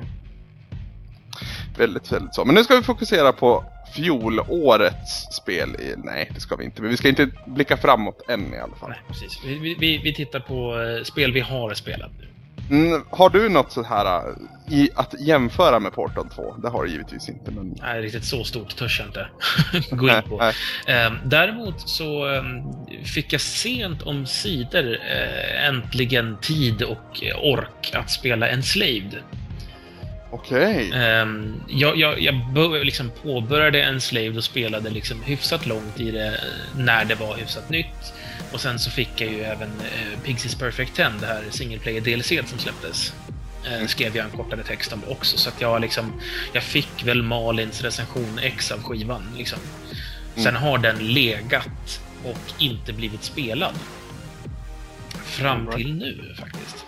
Väldigt, 1.78 2.12
väldigt 2.12 2.36
så. 2.36 2.46
Men 2.46 2.56
nu 2.56 2.64
ska 2.64 2.76
vi 2.76 2.82
fokusera 2.82 3.32
på 3.34 3.66
fjolårets 3.96 5.36
spel. 5.36 5.70
I, 5.76 5.94
nej, 5.98 6.32
det 6.34 6.40
ska 6.40 6.56
vi 6.56 6.66
inte. 6.66 6.82
Men 6.82 6.92
vi 6.92 6.98
ska 6.98 7.10
inte 7.10 7.28
blicka 7.46 7.78
framåt 7.78 8.30
än 8.30 8.54
i 8.54 8.58
alla 8.60 8.76
fall. 8.76 8.90
Nej, 8.90 9.00
precis. 9.08 9.40
Vi, 9.46 9.76
vi- 9.80 9.98
vi, 10.04 10.14
tittar 10.14 10.40
på 10.40 10.82
eh, 10.82 11.04
spel 11.04 11.34
vi 11.34 11.40
har 11.40 11.74
spelat 11.74 12.12
nu. 12.20 12.28
Mm, 12.70 13.04
har 13.10 13.30
du 13.30 13.50
något 13.50 13.72
så 13.72 13.84
här 13.84 14.06
äh, 14.06 14.34
i, 14.70 14.90
att 14.96 15.16
jämföra 15.20 15.80
med 15.80 15.94
Portal 15.94 16.30
2? 16.36 16.56
Det 16.62 16.70
har 16.70 16.84
du 16.84 16.92
givetvis 16.92 17.30
inte 17.30 17.52
men... 17.52 17.76
Nej, 17.82 18.02
riktigt 18.02 18.26
så 18.26 18.44
stort 18.44 18.76
törs 18.76 19.00
jag 19.00 19.08
inte 19.08 19.28
gå 19.96 20.08
in 20.10 20.22
på. 20.30 20.52
Ehm, 20.88 21.14
däremot 21.26 21.90
så 21.90 22.26
ehm, 22.26 22.64
fick 23.06 23.34
jag 23.34 23.42
sent 23.42 24.02
om 24.02 24.26
sidor 24.26 24.94
eh, 24.94 25.68
äntligen 25.68 26.38
tid 26.42 26.82
och 26.82 27.24
eh, 27.24 27.38
ork 27.44 27.92
att 27.94 28.12
spela 28.12 28.48
Enslaved. 28.50 29.16
Okej. 30.34 30.92
Ehm, 30.94 31.64
jag 31.68 31.98
jag, 31.98 32.20
jag 32.22 32.86
liksom 32.86 33.12
påbörjade 33.24 33.84
Enslaved 33.84 34.38
och 34.38 34.44
spelade 34.44 34.90
liksom 34.90 35.22
hyfsat 35.22 35.66
långt 35.66 36.00
i 36.00 36.12
det 36.12 36.40
när 36.78 37.06
det 37.06 37.16
var 37.16 37.36
hyfsat 37.38 37.70
nytt. 37.70 38.14
Och 38.52 38.62
sen 38.62 38.80
så 38.80 38.92
fick 38.92 39.22
jag 39.22 39.32
ju 39.32 39.44
även 39.44 39.70
eh, 39.70 40.20
Pixies 40.24 40.56
Perfect 40.56 40.96
10, 40.96 41.10
det 41.20 41.26
här 41.26 41.44
single 41.50 41.80
player 41.80 42.02
DLC 42.02 42.50
som 42.50 42.60
släpptes. 42.60 43.14
Eh, 43.66 43.88
skrev 43.88 44.16
jag 44.16 44.26
en 44.26 44.32
kortare 44.32 44.64
text 44.64 44.94
om 44.94 45.02
det 45.06 45.12
också, 45.12 45.38
så 45.38 45.50
att 45.50 45.62
jag 45.62 45.82
liksom... 45.82 46.22
Jag 46.54 46.64
fick 46.64 47.08
väl 47.08 47.24
Malins 47.24 47.82
recension 47.82 48.40
X 48.42 48.72
av 48.72 48.84
skivan, 48.84 49.24
liksom. 49.38 49.60
Sen 50.36 50.56
har 50.56 50.78
den 50.78 51.14
legat 51.14 52.02
och 52.24 52.62
inte 52.62 52.94
blivit 52.94 53.24
spelad. 53.24 53.74
Fram 55.24 55.68
till 55.72 55.94
nu, 55.94 56.36
faktiskt. 56.40 56.86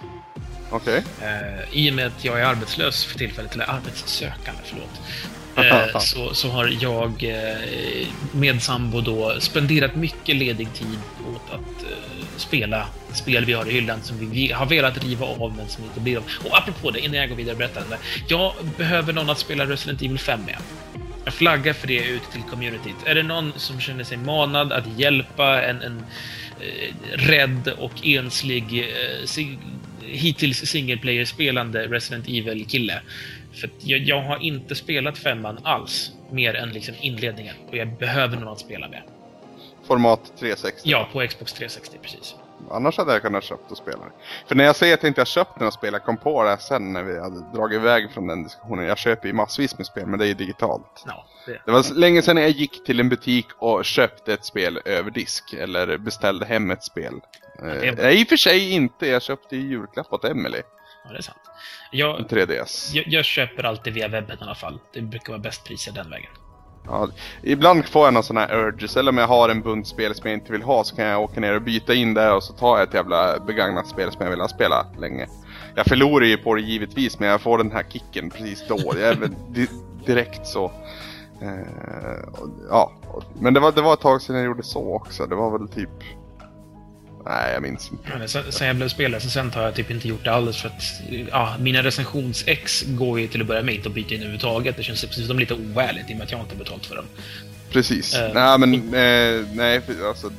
Okej. 0.76 1.04
Eh, 1.22 1.78
I 1.78 1.92
och 1.92 1.96
med 1.96 2.08
att 2.08 2.26
jag 2.26 2.42
är 2.42 2.46
arbetslös 2.46 3.06
för 3.06 3.18
tillfället, 3.18 3.54
eller 3.54 3.70
arbetssökande, 3.70 4.62
förlåt. 4.66 5.02
eh, 5.94 6.00
så, 6.00 6.34
så 6.34 6.50
har 6.50 6.78
jag 6.80 7.24
eh, 7.24 8.08
med 8.32 8.62
sambo 8.62 9.02
då 9.02 9.36
spenderat 9.40 9.96
mycket 9.96 10.36
ledig 10.36 10.74
tid 10.74 11.00
åt 11.36 11.54
att 11.54 11.84
eh, 11.84 12.28
spela 12.38 12.88
spel 13.14 13.46
vi 13.46 13.54
har 13.54 13.70
i 13.70 13.74
hyllan 13.74 14.02
som 14.02 14.32
vi, 14.32 14.52
har 14.52 14.66
velat 14.66 15.04
riva 15.04 15.26
av 15.26 15.56
men 15.58 15.68
som 15.68 15.84
inte 15.84 16.00
blir 16.00 16.18
av. 16.18 16.24
Och 16.44 16.58
apropå 16.58 16.92
det, 16.92 17.00
innan 17.00 17.16
jag 17.20 17.30
går 17.30 17.36
vidare 17.36 17.54
och 17.54 17.58
berättar 17.58 17.84
det. 17.90 17.98
Jag 18.28 18.54
behöver 18.78 19.14
någon 19.14 19.30
att 19.30 19.40
spela 19.40 19.66
Resident 19.66 20.02
Evil 20.02 20.20
5 20.20 20.40
med. 20.46 20.58
Jag 21.26 21.34
flaggar 21.34 21.74
för 21.74 21.88
det 21.88 22.04
ut 22.04 22.32
till 22.32 22.42
communityt. 22.42 22.96
Är 23.06 23.16
det 23.16 23.24
någon 23.24 23.54
som 23.56 23.80
känner 23.80 24.04
sig 24.04 24.18
manad 24.18 24.72
att 24.72 25.00
hjälpa 25.00 25.64
en, 25.64 25.82
en 25.82 26.06
eh, 26.60 27.18
rädd 27.18 27.74
och 27.78 28.06
enslig 28.06 28.80
eh, 28.80 29.26
hittills 30.08 30.58
single 30.58 30.98
player 30.98 31.26
spelande 31.26 31.88
Resident 31.88 32.28
Evil-kille? 32.28 33.02
För 33.54 33.70
jag, 33.80 34.00
jag, 34.00 34.22
har 34.22 34.38
inte 34.38 34.76
spelat 34.76 35.18
femman 35.18 35.60
alls, 35.64 36.12
mer 36.32 36.54
än 36.54 36.70
liksom 36.70 36.96
inledningen. 37.02 37.56
Och 37.68 37.78
jag 37.78 37.98
behöver 37.98 38.38
någon 38.38 38.48
att 38.48 38.60
spela 38.60 38.88
med. 38.88 39.02
Format 39.88 40.20
360? 40.40 40.82
Ja, 40.84 41.10
på 41.14 41.28
Xbox 41.28 41.54
360, 41.54 41.98
precis. 42.02 42.36
Annars 42.72 42.98
hade 42.98 43.14
jag 43.14 43.22
kunnat 43.22 43.44
köpt 43.44 43.72
och 43.72 43.78
spela 43.78 43.98
För 44.48 44.56
när 44.56 44.64
jag 44.64 44.76
säger 44.76 44.94
att 44.94 45.04
jag 45.04 45.10
inte 45.10 45.22
har 45.22 45.26
köpt 45.26 45.60
den 45.60 45.68
och 45.68 45.74
spelat, 45.74 46.06
kom 46.06 46.18
på 46.18 46.44
det 46.44 46.58
sen 46.58 46.94
när 46.94 47.04
vi 47.04 47.20
hade 47.20 47.40
dragit 47.54 47.76
iväg 47.76 48.12
från 48.12 48.28
den 48.28 48.44
diskussionen. 48.44 48.86
Jag 48.86 48.98
köper 48.98 49.28
ju 49.28 49.34
massvis 49.34 49.78
med 49.78 49.88
spel, 49.88 50.06
men 50.06 50.20
det 50.20 50.26
är 50.26 50.28
ju 50.28 50.34
digitalt. 50.34 51.04
Ja, 51.06 51.26
det. 51.46 51.62
det 51.66 51.72
var 51.72 51.94
länge 51.94 52.22
sedan 52.22 52.38
jag 52.38 52.50
gick 52.50 52.84
till 52.86 53.00
en 53.00 53.10
butik 53.10 53.46
och 53.58 53.86
köpte 53.86 54.34
ett 54.34 54.46
spel 54.46 54.80
över 54.86 55.12
disk. 55.12 55.54
Eller 55.54 55.98
beställde 55.98 56.46
hem 56.46 56.72
ett 56.72 56.84
spel. 56.84 57.14
Ja, 57.58 57.66
det... 57.66 58.04
eh, 58.04 58.10
I 58.10 58.24
och 58.24 58.28
för 58.28 58.38
sig 58.38 58.72
inte, 58.72 59.08
jag 59.08 59.22
köpte 59.22 59.56
ju 59.56 59.62
julklapp 59.62 60.14
åt 60.14 60.26
Emily. 60.26 60.62
Ja, 61.06 61.12
det 61.12 61.18
är 61.18 61.22
sant. 61.22 61.38
Jag, 61.92 62.20
3DS. 62.20 62.92
Jag, 62.94 63.08
jag, 63.08 63.26
köper 63.26 63.64
alltid 63.64 63.94
via 63.94 64.08
webben 64.08 64.38
i 64.40 64.44
alla 64.44 64.56
fall. 64.56 64.80
Det 64.94 65.02
brukar 65.02 65.34
vara 65.34 65.42
bäst 65.42 65.64
priser 65.64 65.92
den 65.92 66.10
vägen. 66.10 66.30
Ja, 66.88 67.10
ibland 67.44 67.86
får 67.86 68.06
jag 68.06 68.14
någon 68.14 68.24
sån 68.24 68.38
här 68.38 68.56
urges, 68.56 68.98
eller 68.98 69.12
om 69.12 69.18
jag 69.18 69.28
har 69.28 69.50
en 69.50 69.62
bunt 69.62 69.88
spel 69.88 70.16
som 70.16 70.30
jag 70.30 70.40
inte 70.40 70.52
vill 70.52 70.62
ha 70.62 70.84
så 70.84 70.96
kan 70.96 71.06
jag 71.06 71.22
åka 71.22 71.40
ner 71.40 71.56
och 71.56 71.62
byta 71.62 71.94
in 71.94 72.14
där 72.14 72.36
och 72.36 72.44
så 72.44 72.54
tar 72.54 72.78
jag 72.78 72.88
ett 72.88 72.94
jävla 72.94 73.40
begagnat 73.40 73.88
spel 73.88 74.12
som 74.12 74.22
jag 74.24 74.30
vill 74.30 74.42
ha 74.42 74.48
spela 74.48 74.86
länge. 75.00 75.28
Jag 75.76 75.86
förlorar 75.86 76.26
ju 76.26 76.38
på 76.38 76.56
det 76.56 76.62
givetvis 76.62 77.20
men 77.20 77.30
jag 77.30 77.42
får 77.42 77.58
den 77.58 77.72
här 77.72 77.84
kicken 77.84 78.30
precis 78.30 78.68
då. 78.68 78.78
Jag 78.78 79.02
är 79.02 79.30
di 79.50 79.68
direkt 80.06 80.48
så. 80.48 80.72
Uh, 81.42 82.46
ja, 82.70 82.92
men 83.40 83.54
det 83.54 83.60
var, 83.60 83.72
det 83.72 83.82
var 83.82 83.94
ett 83.94 84.02
tag 84.02 84.22
sedan 84.22 84.36
jag 84.36 84.46
gjorde 84.46 84.64
så 84.64 84.96
också. 84.96 85.26
Det 85.26 85.36
var 85.36 85.58
väl 85.58 85.68
typ 85.68 85.90
Nej, 87.26 87.54
jag 87.54 87.62
minns 87.62 87.92
inte. 87.92 88.28
Sen, 88.28 88.52
sen 88.52 88.68
jag 88.68 88.76
blev 88.76 88.90
spelrecensent 88.90 89.56
har 89.56 89.64
jag 89.64 89.76
typ 89.76 89.92
inte 89.92 90.08
gjort 90.08 90.24
det 90.24 90.34
alls 90.34 90.58
för 90.58 90.68
att 90.68 90.84
ja, 91.32 91.56
mina 91.60 91.84
recensions-ex 91.84 92.84
går 92.88 93.20
ju 93.20 93.28
till 93.28 93.42
att 93.42 93.48
börja 93.48 93.64
med 93.64 93.76
inte 93.76 93.90
att 93.90 93.96
byta 93.96 94.14
in 94.14 94.20
överhuvudtaget. 94.20 94.78
Det 94.78 94.84
känns 94.84 95.02
precis 95.02 95.28
som 95.28 95.40
lite 95.40 95.54
oärligt 95.54 96.10
i 96.10 96.14
och 96.14 96.18
med 96.18 96.26
att 96.26 96.32
jag 96.32 96.42
inte 96.42 96.56
har 96.56 96.60
betalt 96.64 96.86
för 96.86 96.96
dem. 96.96 97.06
Precis. 97.70 98.16
Uh, 98.16 98.34
nej, 98.34 98.60
men 98.60 98.74
uh, 98.74 99.48
nej, 99.54 99.82
alltså 100.08 100.32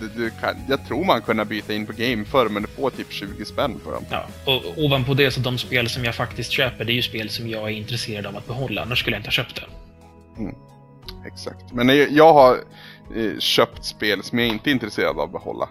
du, 0.00 0.08
du 0.16 0.30
kan, 0.30 0.56
jag 0.68 0.86
tror 0.86 1.04
man 1.04 1.22
kunde 1.22 1.44
byta 1.44 1.72
in 1.72 1.86
på 1.86 1.92
game 1.92 2.24
förr, 2.24 2.48
men 2.48 2.62
du 2.62 2.68
får 2.68 2.90
typ 2.90 3.12
20 3.12 3.44
spänn 3.44 3.80
för 3.84 3.92
dem. 3.92 4.04
Ja, 4.10 4.26
och 4.44 4.84
ovanpå 4.84 5.14
det 5.14 5.30
så 5.30 5.40
de 5.40 5.58
spel 5.58 5.88
som 5.88 6.04
jag 6.04 6.14
faktiskt 6.14 6.50
köper, 6.50 6.84
det 6.84 6.92
är 6.92 6.94
ju 6.94 7.02
spel 7.02 7.30
som 7.30 7.48
jag 7.48 7.62
är 7.62 7.74
intresserad 7.74 8.26
av 8.26 8.36
att 8.36 8.46
behålla, 8.46 8.82
annars 8.82 9.00
skulle 9.00 9.16
jag 9.16 9.20
inte 9.20 9.28
ha 9.28 9.32
köpt 9.32 9.56
det. 9.56 9.66
Mm. 10.40 10.54
Exakt. 11.26 11.72
Men 11.72 12.14
jag 12.14 12.32
har 12.32 12.58
eh, 13.16 13.38
köpt 13.38 13.84
spel 13.84 14.22
som 14.22 14.38
jag 14.38 14.48
inte 14.48 14.70
är 14.70 14.72
intresserad 14.72 15.10
av 15.10 15.20
att 15.20 15.32
behålla 15.32 15.68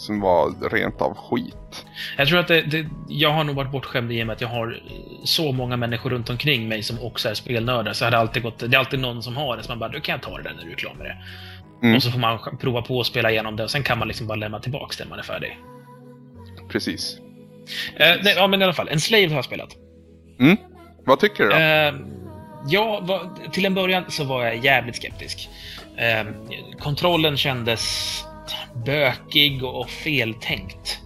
som 0.00 0.20
var 0.20 0.70
rent 0.70 1.00
av 1.00 1.16
skit. 1.16 1.86
Jag 2.16 2.28
tror 2.28 2.38
att 2.38 2.48
det, 2.48 2.60
det, 2.60 2.86
jag 3.08 3.30
har 3.30 3.44
nog 3.44 3.56
varit 3.56 3.70
bortskämd 3.70 4.12
i 4.12 4.22
och 4.22 4.26
med 4.26 4.34
att 4.34 4.40
jag 4.40 4.48
har 4.48 4.80
så 5.24 5.52
många 5.52 5.76
människor 5.76 6.10
runt 6.10 6.30
omkring 6.30 6.68
mig 6.68 6.82
som 6.82 7.02
också 7.02 7.28
är 7.28 7.34
spelnördar. 7.34 7.92
Så 7.92 8.10
det, 8.10 8.18
alltid 8.18 8.42
gått, 8.42 8.58
det 8.58 8.76
är 8.76 8.78
alltid 8.78 9.00
någon 9.00 9.22
som 9.22 9.36
har 9.36 9.56
det, 9.56 9.62
så 9.62 9.70
man 9.70 9.78
bara 9.78 9.90
du 9.90 10.00
kan 10.00 10.12
jag 10.12 10.22
ta 10.22 10.36
det 10.36 10.42
där 10.42 10.52
när 10.56 10.64
du 10.64 10.72
är 10.72 10.76
klar 10.76 10.94
med 10.94 11.06
det. 11.06 11.16
Mm. 11.86 11.96
Och 11.96 12.02
så 12.02 12.10
får 12.10 12.18
man 12.18 12.38
prova 12.60 12.82
på 12.82 13.00
att 13.00 13.06
spela 13.06 13.30
igenom 13.30 13.56
det 13.56 13.64
och 13.64 13.70
sen 13.70 13.82
kan 13.82 13.98
man 13.98 14.08
liksom 14.08 14.26
bara 14.26 14.36
lämna 14.36 14.60
tillbaka 14.60 14.94
det 14.98 15.04
när 15.04 15.10
man 15.10 15.18
är 15.18 15.22
färdig. 15.22 15.58
Precis. 16.68 17.18
Eh, 17.96 18.16
nej, 18.22 18.34
ja, 18.36 18.46
men 18.46 18.60
i 18.60 18.64
alla 18.64 18.72
fall. 18.72 18.88
En 18.88 19.00
Slave 19.00 19.28
har 19.28 19.34
jag 19.34 19.44
spelat. 19.44 19.76
Mm. 20.40 20.56
Vad 21.06 21.20
tycker 21.20 21.44
du 21.44 21.50
då? 21.50 21.56
Eh, 21.56 21.94
ja, 22.68 23.00
var, 23.02 23.50
till 23.52 23.66
en 23.66 23.74
början 23.74 24.04
så 24.08 24.24
var 24.24 24.44
jag 24.44 24.64
jävligt 24.64 24.96
skeptisk. 24.96 25.48
Eh, 25.96 26.26
kontrollen 26.78 27.36
kändes 27.36 28.24
bökig 28.74 29.64
och 29.64 29.90
feltänkt. 29.90 30.98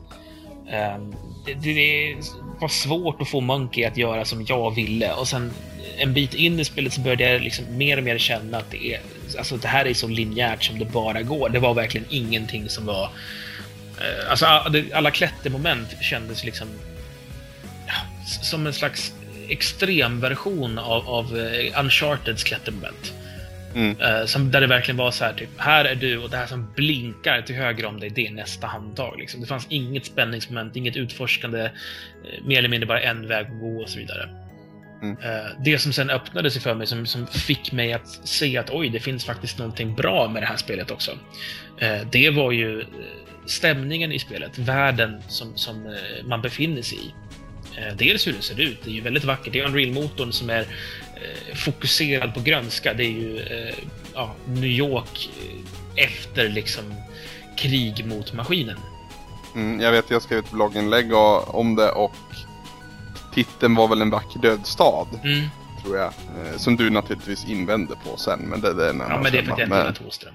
Ehm, 0.71 1.15
det, 1.47 1.55
det 1.55 2.17
var 2.61 2.69
svårt 2.69 3.23
att 3.23 3.29
få 3.29 3.41
Monkey 3.41 3.85
att 3.85 3.97
göra 3.97 4.25
som 4.25 4.45
jag 4.49 4.75
ville 4.75 5.13
och 5.13 5.29
sen 5.29 5.51
en 5.99 6.15
bit 6.15 6.35
in 6.35 6.61
i 6.61 6.65
spelet 6.65 6.93
så 6.93 7.01
började 7.01 7.33
jag 7.33 7.43
liksom 7.43 7.65
mer 7.77 7.97
och 7.97 8.05
mer 8.05 8.19
känna 8.19 8.59
att 8.59 8.71
det, 8.71 8.95
är, 8.95 9.01
alltså 9.39 9.57
det 9.57 9.69
här 9.69 9.87
är 9.87 9.95
så 9.95 10.09
linjärt 10.09 10.65
som 10.65 10.79
det 10.79 10.85
bara 10.85 11.23
går. 11.23 11.49
Det 11.49 11.59
var 11.59 11.75
verkligen 11.75 12.07
ingenting 12.11 12.69
som 12.69 12.87
var... 12.87 13.11
Eh, 14.01 14.31
alltså 14.31 14.47
alla 14.93 15.11
klättermoment 15.11 15.89
kändes 16.01 16.45
liksom 16.45 16.69
som 18.43 18.67
en 18.67 18.73
slags 18.73 19.13
extremversion 19.49 20.79
av, 20.79 21.09
av 21.09 21.39
eh, 21.39 21.81
Uncharteds 21.81 22.45
klättermoment. 22.45 23.13
Mm. 23.75 24.01
Uh, 24.01 24.27
som, 24.27 24.51
där 24.51 24.61
det 24.61 24.67
verkligen 24.67 24.97
var 24.97 25.11
så 25.11 25.25
här, 25.25 25.33
typ, 25.33 25.49
här 25.57 25.85
är 25.85 25.95
du 25.95 26.19
och 26.19 26.31
det 26.31 26.37
här 26.37 26.47
som 26.47 26.73
blinkar 26.77 27.43
till 27.43 27.57
höger 27.57 27.87
om 27.87 28.01
dig, 28.01 28.11
det 28.11 28.27
är 28.27 28.31
nästa 28.31 28.67
handtag. 28.67 29.19
Liksom. 29.19 29.41
Det 29.41 29.47
fanns 29.47 29.67
inget 29.69 30.07
spänningsmoment, 30.07 30.77
inget 30.77 30.97
utforskande, 30.97 31.63
uh, 31.63 32.47
mer 32.47 32.59
eller 32.59 32.69
mindre 32.69 32.87
bara 32.87 33.01
en 33.01 33.29
väg 33.29 33.47
att 33.47 33.61
gå 33.61 33.83
och 33.83 33.89
så 33.89 33.99
vidare. 33.99 34.29
Mm. 35.03 35.17
Uh, 35.17 35.63
det 35.65 35.79
som 35.79 35.93
sen 35.93 36.11
öppnade 36.11 36.51
sig 36.51 36.63
för 36.63 36.75
mig, 36.75 36.87
som, 36.87 37.07
som 37.07 37.27
fick 37.27 37.73
mig 37.73 37.93
att 37.93 38.09
se 38.09 38.59
att 38.59 38.71
oj, 38.71 38.89
det 38.89 39.01
finns 39.01 39.25
faktiskt 39.25 39.59
någonting 39.59 39.95
bra 39.95 40.29
med 40.29 40.43
det 40.43 40.47
här 40.47 40.57
spelet 40.57 40.91
också. 40.91 41.19
det 42.13 42.31
var 42.31 42.53
ju 42.53 42.85
stämningen 43.47 44.13
i 44.13 44.19
spelet, 44.19 44.59
världen 44.59 45.23
som, 45.29 45.57
som 45.57 45.97
man 46.25 46.43
befinner 46.43 46.83
sig 46.83 46.99
i. 46.99 47.13
Dels 47.97 48.27
hur 48.27 48.33
det 48.33 48.43
ser 48.43 48.61
ut, 48.61 48.79
det 48.85 48.91
är 48.91 48.95
ju 48.95 49.01
väldigt 49.01 49.25
vackert. 49.25 49.53
Det 49.53 49.61
är 49.61 49.67
Unreal-motorn 49.67 50.33
som 50.33 50.51
är 50.51 50.61
Eh, 50.61 51.04
fokuserad 51.55 52.35
på 52.35 52.41
grönska. 52.41 52.95
Det 52.95 53.05
är 53.05 53.11
ju 53.11 53.39
eh, 53.39 53.75
ja, 54.15 54.35
New 54.47 54.65
York 54.65 55.31
eh, 55.39 56.05
efter 56.05 56.49
liksom 56.49 56.95
krig 57.57 58.07
mot 58.07 58.33
maskinen. 58.33 58.79
Mm, 59.55 59.81
jag 59.81 59.93
vet, 59.93 60.11
jag 60.11 60.23
skrev 60.23 60.39
ett 60.39 60.51
blogginlägg 60.51 61.15
om 61.47 61.77
det 61.77 61.91
och 61.91 62.15
titeln 63.35 63.75
var 63.75 63.89
väl 63.89 64.03
En 64.03 64.11
vacker 64.11 64.41
död 64.41 64.67
stad. 64.67 65.09
Mm. 65.25 65.49
Tror 65.83 65.97
jag. 65.97 66.13
Som 66.57 66.77
du 66.77 66.91
naturligtvis 66.91 67.49
invände 67.49 67.95
på 68.05 68.17
sen. 68.17 68.41
Men 68.41 68.61
det, 68.61 68.75
det 68.75 68.87
är 68.87 68.91
en 68.91 69.03
Ja, 69.09 69.21
men 69.23 69.33
det 69.33 69.39
är 69.39 69.43
för 69.43 69.53
att 69.53 69.59
jag 69.59 69.67
inte 69.67 69.77
gillar 69.77 69.93
Thåström. 69.93 70.35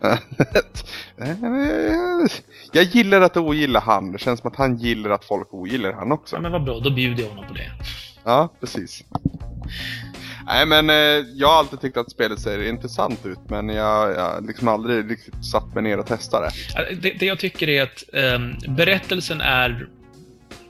jag 2.72 2.84
gillar 2.84 3.20
att 3.20 3.36
ogilla 3.36 3.80
han. 3.80 4.12
Det 4.12 4.18
känns 4.18 4.40
som 4.40 4.50
att 4.50 4.56
han 4.56 4.76
gillar 4.76 5.10
att 5.10 5.24
folk 5.24 5.54
ogillar 5.54 5.92
han 5.92 6.12
också. 6.12 6.36
Ja, 6.36 6.40
men 6.40 6.52
vad 6.52 6.64
bra. 6.64 6.80
Då 6.80 6.90
bjuder 6.90 7.22
jag 7.22 7.30
honom 7.30 7.46
på 7.48 7.54
det. 7.54 7.70
Ja, 8.24 8.52
precis. 8.60 9.04
Nej 10.46 10.66
men 10.66 10.90
eh, 10.90 11.26
jag 11.34 11.48
har 11.48 11.58
alltid 11.58 11.80
tyckt 11.80 11.96
att 11.96 12.10
spelet 12.10 12.40
ser 12.40 12.68
intressant 12.68 13.26
ut 13.26 13.38
men 13.48 13.68
jag 13.68 13.84
har 13.84 14.46
liksom 14.46 14.68
aldrig 14.68 15.10
riktigt 15.10 15.44
satt 15.44 15.74
mig 15.74 15.82
ner 15.82 15.98
och 15.98 16.06
testat 16.06 16.54
det. 16.76 16.94
Det, 16.94 17.10
det 17.18 17.26
jag 17.26 17.38
tycker 17.38 17.68
är 17.68 17.82
att 17.82 18.04
um, 18.12 18.56
berättelsen 18.76 19.40
är 19.40 19.88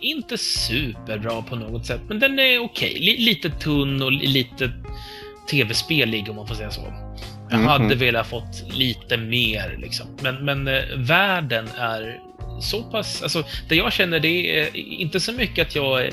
inte 0.01 0.39
superbra 0.39 1.43
på 1.43 1.57
något 1.57 1.87
sätt, 1.87 2.01
men 2.09 2.21
den 2.21 2.39
är 2.39 2.59
okej. 2.59 2.91
Okay. 2.91 3.25
lite 3.25 3.51
tunn 3.51 4.03
och 4.03 4.13
lite 4.13 4.73
tv-spelig 5.51 6.31
om 6.31 6.37
man 6.37 6.47
får 6.47 6.55
säga 6.55 6.71
så. 6.71 6.81
Jag 7.51 7.61
mm 7.61 7.67
-hmm. 7.67 7.83
hade 7.83 7.95
velat 7.95 8.27
fått 8.27 8.65
lite 8.73 9.17
mer 9.17 9.77
liksom. 9.79 10.07
Men, 10.23 10.45
men 10.45 10.69
eh, 10.69 10.83
världen 10.97 11.69
är 11.79 12.21
så 12.61 12.83
pass, 12.83 13.23
alltså 13.23 13.45
det 13.69 13.77
jag 13.77 13.93
känner 13.93 14.21
det 14.21 14.61
är 14.61 14.77
inte 14.77 15.21
så 15.21 15.33
mycket 15.33 15.67
att 15.67 15.75
jag 15.75 16.11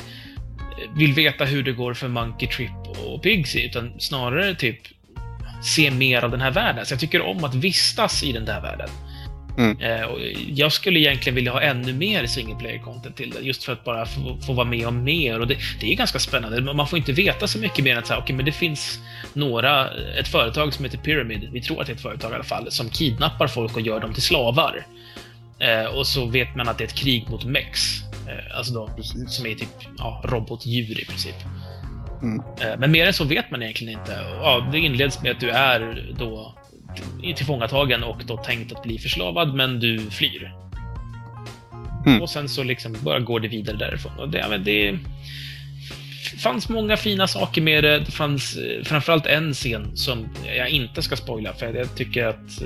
vill 0.95 1.13
veta 1.13 1.45
hur 1.45 1.63
det 1.63 1.71
går 1.71 1.93
för 1.93 2.07
Monkey 2.07 2.47
Trip 2.47 2.71
och 3.05 3.23
Pigsy, 3.23 3.65
utan 3.65 3.99
snarare 3.99 4.55
typ 4.55 4.79
se 5.63 5.91
mer 5.91 6.23
av 6.23 6.31
den 6.31 6.41
här 6.41 6.51
världen. 6.51 6.85
Så 6.85 6.93
jag 6.93 6.99
tycker 6.99 7.21
om 7.21 7.43
att 7.43 7.55
vistas 7.55 8.23
i 8.23 8.31
den 8.31 8.45
där 8.45 8.61
världen. 8.61 8.89
Mm. 9.57 9.81
Eh, 9.81 10.07
jag 10.47 10.71
skulle 10.71 10.99
egentligen 10.99 11.35
vilja 11.35 11.51
ha 11.51 11.61
ännu 11.61 11.93
mer 11.93 12.25
single 12.25 12.55
player 12.55 12.79
content 12.79 13.17
till 13.17 13.29
det, 13.29 13.39
just 13.39 13.63
för 13.63 13.73
att 13.73 13.83
bara 13.83 14.05
få, 14.05 14.37
få 14.45 14.53
vara 14.53 14.67
med 14.67 14.87
om 14.87 15.03
mer. 15.03 15.39
Och 15.39 15.47
det, 15.47 15.57
det, 15.79 15.91
är 15.91 15.95
ganska 15.95 16.19
spännande. 16.19 16.73
Man 16.73 16.87
får 16.87 16.97
inte 16.97 17.11
veta 17.11 17.47
så 17.47 17.59
mycket 17.59 17.83
mer 17.83 17.91
än 17.91 17.97
att 17.97 18.07
säga, 18.07 18.19
okay, 18.19 18.35
men 18.35 18.45
det 18.45 18.51
finns 18.51 18.99
några, 19.33 19.89
ett 20.19 20.27
företag 20.27 20.73
som 20.73 20.85
heter 20.85 20.97
Pyramid, 20.97 21.49
vi 21.51 21.61
tror 21.61 21.81
att 21.81 21.87
det 21.87 21.93
är 21.93 21.95
ett 21.95 22.01
företag 22.01 22.31
i 22.31 22.35
alla 22.35 22.43
fall, 22.43 22.71
som 22.71 22.89
kidnappar 22.89 23.47
folk 23.47 23.75
och 23.75 23.81
gör 23.81 23.99
dem 23.99 24.13
till 24.13 24.23
slavar. 24.23 24.85
Eh, 25.59 25.85
och 25.85 26.07
så 26.07 26.25
vet 26.25 26.55
man 26.55 26.67
att 26.67 26.77
det 26.77 26.83
är 26.83 26.87
ett 26.87 26.95
krig 26.95 27.29
mot 27.29 27.45
Mex. 27.45 28.04
Eh, 28.27 28.57
alltså 28.57 28.73
då, 28.73 28.89
som 29.27 29.45
är 29.45 29.55
typ 29.55 29.69
ja, 29.97 30.21
robotdjur 30.25 31.01
i 31.01 31.05
princip. 31.05 31.35
Mm. 32.21 32.41
Eh, 32.61 32.79
men 32.79 32.91
mer 32.91 33.05
än 33.05 33.13
så 33.13 33.23
vet 33.23 33.51
man 33.51 33.61
egentligen 33.61 33.99
inte. 33.99 34.19
Ja, 34.41 34.69
det 34.71 34.79
inleds 34.79 35.21
med 35.21 35.31
att 35.31 35.39
du 35.39 35.49
är 35.49 36.13
då 36.19 36.55
tillfångatagen 37.35 38.03
och 38.03 38.21
då 38.25 38.37
tänkt 38.37 38.73
att 38.73 38.83
bli 38.83 38.97
förslavad, 38.97 39.55
men 39.55 39.79
du 39.79 39.99
flyr. 40.09 40.53
Mm. 42.05 42.21
Och 42.21 42.29
sen 42.29 42.49
så 42.49 42.63
liksom 42.63 42.95
bara 43.01 43.19
går 43.19 43.39
det 43.39 43.47
vidare 43.47 43.77
därifrån. 43.77 44.19
Och 44.19 44.29
det, 44.29 44.45
men 44.49 44.63
det 44.63 44.99
fanns 46.37 46.69
många 46.69 46.97
fina 46.97 47.27
saker 47.27 47.61
med 47.61 47.83
det. 47.83 47.99
Det 47.99 48.11
fanns 48.11 48.57
eh, 48.57 48.83
framförallt 48.83 49.25
en 49.25 49.53
scen 49.53 49.97
som 49.97 50.29
jag 50.57 50.69
inte 50.69 51.01
ska 51.01 51.15
spoila, 51.15 51.53
för 51.53 51.73
jag 51.73 51.95
tycker 51.95 52.25
att 52.25 52.59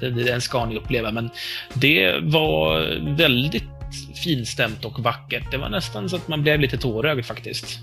den 0.00 0.40
ska 0.40 0.64
ni 0.66 0.76
uppleva. 0.76 1.10
Men 1.10 1.30
det 1.74 2.18
var 2.22 2.80
väldigt 3.16 3.75
finstämt 4.24 4.84
och 4.84 5.00
vackert. 5.00 5.50
Det 5.50 5.56
var 5.56 5.68
nästan 5.68 6.08
så 6.08 6.16
att 6.16 6.28
man 6.28 6.42
blev 6.42 6.60
lite 6.60 6.78
tårögd 6.78 7.24
faktiskt. 7.24 7.78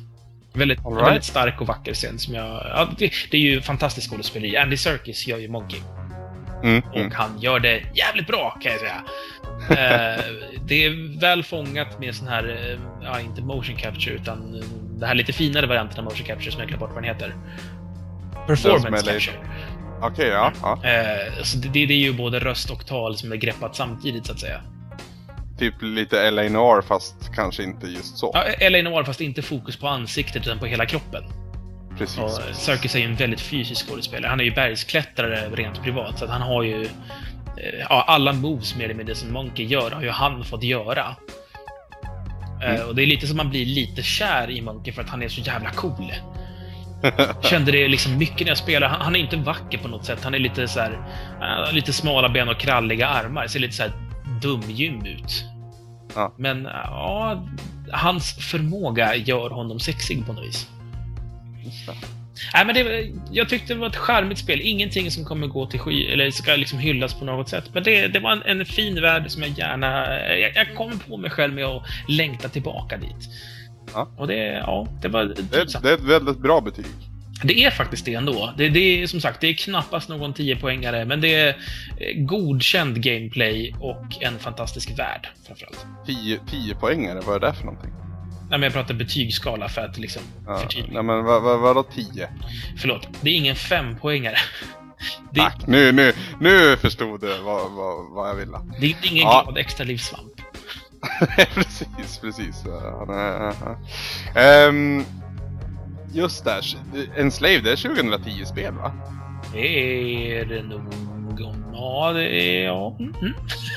Väldigt, 0.54 0.80
right. 0.80 1.08
väldigt 1.08 1.24
stark 1.24 1.62
och 1.62 1.68
vacker 1.68 1.94
scen 1.94 2.20
som 2.20 2.34
jag... 2.34 2.46
Ja, 2.46 2.90
det, 2.98 3.12
det, 3.32 3.38
är 3.38 3.42
ju 3.42 3.62
fantastiskt 3.62 4.10
skådespeleri. 4.10 4.58
Andy 4.58 4.78
Serkis 4.78 5.28
gör 5.28 5.38
ju 5.38 5.48
Monkey. 5.48 5.80
Mm, 6.64 6.84
och 6.90 6.96
mm. 6.96 7.12
han 7.12 7.40
gör 7.40 7.60
det 7.60 7.84
jävligt 7.94 8.28
bra, 8.28 8.60
kan 8.62 8.72
jag 8.72 8.82
säga. 8.82 9.04
eh, 9.70 10.24
det 10.66 10.86
är 10.86 11.20
väl 11.20 11.44
fångat 11.44 12.00
med 12.00 12.16
sån 12.16 12.28
här, 12.28 12.50
eh, 12.50 12.80
ja, 13.04 13.20
inte 13.20 13.42
motion 13.42 13.76
capture, 13.76 14.16
utan 14.16 14.56
eh, 14.56 14.66
det 15.00 15.06
här 15.06 15.16
lite 15.16 15.34
finare 15.34 15.66
varianten 15.66 16.00
av 16.00 16.04
motion 16.04 16.26
capture 16.26 16.52
som 16.52 16.60
jag 16.60 16.68
glömt 16.68 16.80
bort 16.80 16.94
vad 16.94 17.04
den 17.04 17.14
heter. 17.14 17.36
Performance 18.48 19.12
capture. 19.12 19.36
Okej, 20.02 20.12
okay, 20.12 20.28
ja. 20.28 20.52
ja. 20.62 20.90
Eh, 20.90 21.44
så 21.44 21.58
det, 21.58 21.70
det, 21.70 21.94
är 21.94 21.98
ju 21.98 22.14
både 22.14 22.40
röst 22.40 22.70
och 22.70 22.86
tal 22.86 23.18
som 23.18 23.32
är 23.32 23.36
greppat 23.36 23.76
samtidigt, 23.76 24.26
så 24.26 24.32
att 24.32 24.40
säga. 24.40 24.62
Typ 25.64 25.82
lite 25.82 26.32
LA 26.32 26.42
Noir 26.42 26.82
fast 26.82 27.34
kanske 27.36 27.64
inte 27.64 27.88
just 27.88 28.18
så. 28.18 28.32
Ja, 28.34 28.70
LA 28.70 28.82
Noir 28.82 29.04
fast 29.04 29.22
inte 29.22 29.42
fokus 29.42 29.78
på 29.78 29.88
ansiktet 29.88 30.48
utan 30.48 30.60
på 30.60 30.66
hela 30.66 30.86
kroppen. 30.86 31.24
Precis. 31.98 32.20
Och 32.20 32.32
Circus 32.54 32.96
är 32.96 33.00
ju 33.00 33.06
en 33.06 33.16
väldigt 33.16 33.42
fysisk 33.42 33.88
skådespelare. 33.88 34.30
Han 34.30 34.40
är 34.40 34.44
ju 34.44 34.52
bergsklättrare 34.52 35.50
rent 35.50 35.84
privat, 35.84 36.20
så 36.20 36.26
att 36.26 36.32
han 36.32 36.42
har 36.42 36.64
ju... 36.64 36.84
Eh, 36.84 37.86
ja, 37.90 38.04
alla 38.08 38.34
moves 38.34 38.76
mer 38.76 38.86
eller 38.86 38.94
mindre 38.94 39.16
som 39.16 39.34
Monkey 39.34 39.66
gör 39.66 39.92
har 39.92 40.02
ju 40.02 40.10
han 40.10 40.44
fått 40.44 40.64
göra. 40.64 41.16
Eh, 42.64 42.76
mm. 42.76 42.88
Och 42.88 42.96
det 42.96 43.02
är 43.02 43.06
lite 43.06 43.28
som 43.28 43.38
man 43.38 43.50
blir 43.50 43.66
lite 43.66 44.04
kär 44.04 44.50
i 44.50 44.62
Monkey 44.62 44.94
för 44.94 45.02
att 45.02 45.10
han 45.10 45.24
är 45.24 45.28
så 45.28 45.42
jävla 45.42 45.70
cool. 45.70 46.14
Kände 47.42 47.72
det 47.72 47.88
liksom 47.88 48.18
mycket 48.18 48.40
när 48.40 48.48
jag 48.48 48.58
spelade. 48.58 48.88
Han, 48.88 49.02
han, 49.02 49.16
är 49.16 49.20
inte 49.20 49.38
vacker 49.38 49.78
på 49.78 49.88
något 49.88 50.06
sätt. 50.06 50.20
Han 50.24 50.34
är 50.34 50.40
lite 50.40 50.68
så 50.68 50.80
här, 50.80 50.92
uh, 51.42 51.74
lite 51.74 51.94
smala 51.94 52.30
ben 52.30 52.50
och 52.50 52.58
kralliga 52.58 53.08
armar. 53.08 53.48
Ser 53.48 53.60
lite 53.60 53.74
så 53.74 53.84
här 53.84 53.92
dumgym 54.42 55.06
ut. 55.06 55.53
Ja. 56.16 56.34
Men 56.38 56.64
ja, 56.64 57.48
hans 57.92 58.34
förmåga 58.52 59.16
gör 59.16 59.50
honom 59.50 59.80
sexig 59.80 60.26
på 60.26 60.34
något 60.34 60.44
vis. 60.44 60.70
Nej, 62.54 62.66
men 62.66 62.76
det, 62.76 63.12
jag 63.32 63.50
tyckte 63.50 63.74
det 63.74 63.80
var 63.80 63.88
ett 63.88 63.96
charmigt 63.96 64.40
spel. 64.40 64.60
Ingenting 64.62 65.12
som 65.12 65.26
kommer 65.26 65.48
gå 65.48 65.66
till 65.66 65.80
sky 65.80 66.06
eller 66.06 66.32
ska 66.32 66.56
liksom 66.56 66.80
hyllas 66.80 67.14
på 67.14 67.26
något 67.26 67.50
sätt. 67.50 67.64
Men 67.74 67.84
det, 67.84 68.08
det 68.08 68.20
var 68.20 68.32
en, 68.32 68.60
en, 68.60 68.66
fin 68.66 69.02
värld 69.02 69.32
som 69.32 69.42
jag 69.44 69.52
gärna... 69.52 70.20
Jag, 70.40 70.56
jag 70.56 70.76
kom 70.76 71.00
på 71.00 71.18
mig 71.18 71.30
själv 71.30 71.54
med 71.54 71.66
att 71.66 71.84
längta 72.08 72.50
tillbaka 72.50 72.98
dit. 72.98 73.30
Ja. 73.94 74.10
Och 74.18 74.28
det, 74.28 74.44
ja, 74.44 74.88
det 75.02 75.08
var... 75.08 75.26
Det, 75.26 75.82
det 75.82 75.90
är 75.90 75.94
ett 75.94 76.02
väldigt 76.02 76.40
bra 76.40 76.62
betyg. 76.62 76.86
Det 77.44 77.64
är 77.64 77.72
faktiskt 77.72 78.06
det 78.06 78.14
ändå. 78.14 78.54
Det, 78.58 78.70
det 78.70 78.80
är 78.80 79.08
som 79.08 79.22
sagt, 79.22 79.42
det 79.42 79.48
är 79.48 79.54
knappast 79.54 80.10
någon 80.10 80.34
10-poängare, 80.34 81.06
men 81.06 81.22
det 81.22 81.34
är 81.36 81.48
eh, 81.50 81.56
godkänd 82.16 83.04
gameplay 83.04 83.76
och 83.80 84.06
en 84.22 84.40
fantastisk 84.40 85.00
värld, 85.00 85.28
framförallt. 85.48 85.86
10-poängare, 86.08 87.22
vad 87.26 87.36
är 87.36 87.40
det 87.40 87.54
för 87.54 87.66
någonting? 87.66 87.92
Nej, 88.50 88.60
men 88.60 88.64
jag 88.64 88.74
pratar 88.74 88.94
betygsskala 88.94 89.70
för 89.70 89.82
att 89.82 89.98
liksom 89.98 90.22
ja, 90.46 90.58
förtydliga. 90.58 90.94
Nej, 90.94 91.04
men 91.04 91.24
vad, 91.24 91.42
vad, 91.44 91.60
vadå 91.60 91.84
10? 91.84 92.30
Förlåt, 92.78 93.08
det 93.22 93.30
är 93.30 93.36
ingen 93.36 93.56
5-poängare. 93.56 94.38
Det... 95.32 95.40
Tack, 95.40 95.68
nu, 95.68 95.92
nu, 95.92 96.14
nu 96.40 96.78
förstod 96.78 97.22
du 97.22 97.38
vad, 97.38 97.72
vad, 97.72 98.10
vad 98.10 98.30
jag 98.30 98.36
ville. 98.36 98.58
Det 98.80 98.86
är 98.86 98.96
ingen 99.12 99.24
ja. 99.24 99.44
glad 99.44 99.58
extra 99.58 99.84
livssvamp. 99.84 100.34
precis, 101.54 102.18
precis. 102.22 102.66
Um, 104.70 105.06
Just 106.14 106.46
det, 106.46 106.62
Enslave, 107.18 107.60
det 107.60 107.72
är 107.72 107.76
2010-spel 107.76 108.74
va? 108.74 108.92
Det 109.54 110.40
är 110.40 110.46
det 110.46 110.64
nog. 110.64 110.82
Ja, 111.74 112.12
det 112.14 112.30
är... 112.30 112.66
Ja. 112.66 112.98
Mm. 113.00 113.14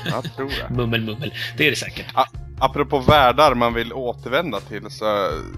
Jag 0.05 0.35
tror 0.35 0.47
det. 0.47 0.69
mummel, 0.75 1.01
mummel. 1.01 1.33
Det 1.57 1.67
är 1.67 1.69
det 1.69 1.75
säkert. 1.75 2.05
A 2.13 2.25
apropå 2.59 2.99
världar 2.99 3.55
man 3.55 3.73
vill 3.73 3.93
återvända 3.93 4.59
till 4.59 4.89
så... 4.89 5.05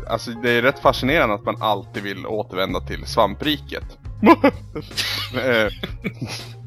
Alltså 0.09 0.31
det 0.31 0.51
är 0.51 0.61
rätt 0.61 0.79
fascinerande 0.79 1.35
att 1.35 1.45
man 1.45 1.61
alltid 1.61 2.03
vill 2.03 2.25
återvända 2.25 2.79
till 2.79 3.05
svampriket. 3.05 3.97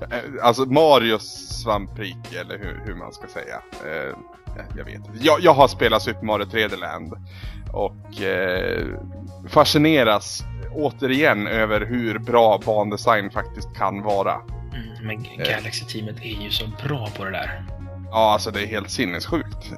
Eh, 0.00 0.18
alltså 0.42 0.64
Marios 0.64 1.24
svamprike, 1.62 2.40
eller 2.40 2.58
hur, 2.58 2.82
hur 2.86 2.94
man 2.94 3.12
ska 3.12 3.28
säga. 3.28 3.62
Eh, 3.84 4.16
jag 4.76 4.84
vet 4.84 4.94
inte. 4.94 5.10
Jag, 5.20 5.40
jag 5.40 5.54
har 5.54 5.68
spelat 5.68 6.02
Super 6.02 6.26
Mario 6.26 6.44
3D 6.44 6.76
Land. 6.76 7.12
Och 7.72 8.22
eh, 8.22 8.86
fascineras 9.48 10.42
återigen 10.74 11.46
över 11.46 11.80
hur 11.80 12.18
bra 12.18 12.60
bandesign 12.66 13.30
faktiskt 13.30 13.76
kan 13.76 14.02
vara. 14.02 14.34
Mm, 14.34 15.06
men 15.06 15.24
Galaxy-teamet 15.44 16.20
är 16.22 16.42
ju 16.42 16.50
så 16.50 16.64
bra 16.84 17.08
på 17.16 17.24
det 17.24 17.30
där. 17.30 17.64
Ja, 18.10 18.32
alltså 18.32 18.50
det 18.50 18.62
är 18.62 18.66
helt 18.66 18.90
sinnessjukt. 18.90 19.72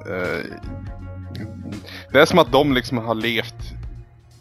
Det 2.12 2.18
är 2.18 2.24
som 2.24 2.38
att 2.38 2.52
de 2.52 2.72
liksom 2.72 2.98
har 2.98 3.14
levt 3.14 3.74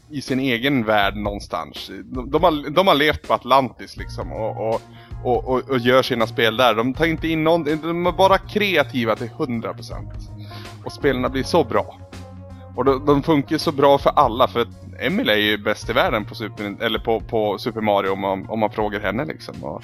i 0.09 0.21
sin 0.21 0.39
egen 0.39 0.83
värld 0.83 1.15
någonstans. 1.15 1.91
De, 2.03 2.31
de, 2.31 2.43
har, 2.43 2.69
de 2.69 2.87
har 2.87 2.95
levt 2.95 3.27
på 3.27 3.33
Atlantis 3.33 3.97
liksom 3.97 4.31
och, 4.31 4.69
och, 4.69 4.81
och, 5.23 5.69
och, 5.69 5.77
gör 5.77 6.01
sina 6.01 6.27
spel 6.27 6.57
där. 6.57 6.75
De 6.75 6.93
tar 6.93 7.05
inte 7.05 7.27
in 7.27 7.43
någon, 7.43 7.63
de 7.63 8.07
är 8.07 8.11
bara 8.11 8.37
kreativa 8.37 9.15
till 9.15 9.29
100%. 9.29 9.93
Och 10.85 10.91
spelarna 10.91 11.29
blir 11.29 11.43
så 11.43 11.63
bra. 11.63 11.97
Och 12.75 12.85
de, 12.85 13.05
de 13.05 13.23
funkar 13.23 13.57
så 13.57 13.71
bra 13.71 13.97
för 13.97 14.09
alla 14.09 14.47
för 14.47 14.61
att 14.61 14.67
Emily 14.99 15.31
är 15.31 15.37
ju 15.37 15.57
bäst 15.57 15.89
i 15.89 15.93
världen 15.93 16.25
på 16.25 16.35
Super, 16.35 16.75
eller 16.79 16.99
på, 16.99 17.19
på 17.19 17.57
Super 17.57 17.81
Mario 17.81 18.09
om 18.09 18.19
man, 18.19 18.49
om 18.49 18.59
man 18.59 18.71
frågar 18.71 18.99
henne 18.99 19.25
liksom. 19.25 19.63
Och, 19.63 19.83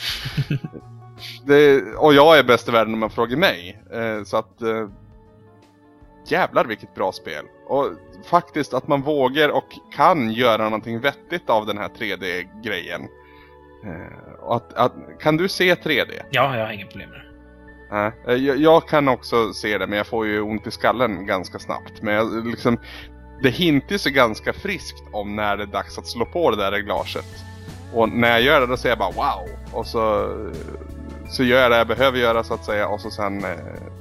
det, 1.45 1.83
och 1.95 2.13
jag 2.13 2.37
är 2.37 2.43
bäst 2.43 2.67
i 2.67 2.71
världen 2.71 2.93
om 2.93 2.99
man 2.99 3.09
frågar 3.09 3.37
mig. 3.37 3.81
Eh, 3.93 4.23
så 4.23 4.37
att 4.37 4.61
eh, 4.61 4.87
jävlar 6.27 6.65
vilket 6.65 6.95
bra 6.95 7.11
spel. 7.11 7.45
Och 7.67 7.85
faktiskt 8.25 8.73
att 8.73 8.87
man 8.87 9.01
vågar 9.01 9.49
och 9.49 9.67
kan 9.95 10.31
göra 10.31 10.63
någonting 10.63 10.99
vettigt 10.99 11.49
av 11.49 11.65
den 11.65 11.77
här 11.77 11.89
3D-grejen. 11.89 13.01
Eh, 13.85 14.51
att, 14.51 14.73
att, 14.73 14.93
kan 15.19 15.37
du 15.37 15.49
se 15.49 15.75
3D? 15.75 16.21
Ja, 16.31 16.57
jag 16.57 16.65
har 16.65 16.73
inga 16.73 16.85
problem 16.85 17.09
med 17.09 17.19
det. 17.19 17.25
Nej, 17.91 18.45
jag, 18.45 18.57
jag, 18.57 18.87
kan 18.87 19.07
också 19.07 19.53
se 19.53 19.77
det 19.77 19.87
men 19.87 19.97
jag 19.97 20.07
får 20.07 20.27
ju 20.27 20.41
ont 20.41 20.67
i 20.67 20.71
skallen 20.71 21.25
ganska 21.25 21.59
snabbt. 21.59 22.01
Men 22.01 22.13
jag, 22.13 22.47
liksom, 22.47 22.79
det 23.43 23.49
hintas 23.49 24.07
ju 24.07 24.11
ganska 24.11 24.53
friskt 24.53 25.03
om 25.11 25.35
när 25.35 25.57
det 25.57 25.63
är 25.63 25.67
dags 25.67 25.97
att 25.97 26.07
slå 26.07 26.25
på 26.25 26.51
det 26.51 26.57
där 26.57 26.71
reglaget. 26.71 27.25
Och 27.93 28.09
när 28.09 28.29
jag 28.31 28.41
gör 28.41 28.61
det 28.61 28.67
då 28.67 28.77
säger 28.77 28.95
jag 28.97 29.13
bara 29.13 29.35
wow! 29.35 29.49
Och 29.71 29.87
så, 29.87 30.33
så 31.29 31.43
gör 31.43 31.61
jag 31.61 31.71
det 31.71 31.77
jag 31.77 31.87
behöver 31.87 32.19
göra 32.19 32.43
så 32.43 32.53
att 32.53 32.65
säga 32.65 32.87
och 32.87 33.01
så 33.01 33.11
sen 33.11 33.43
eh, 33.43 33.49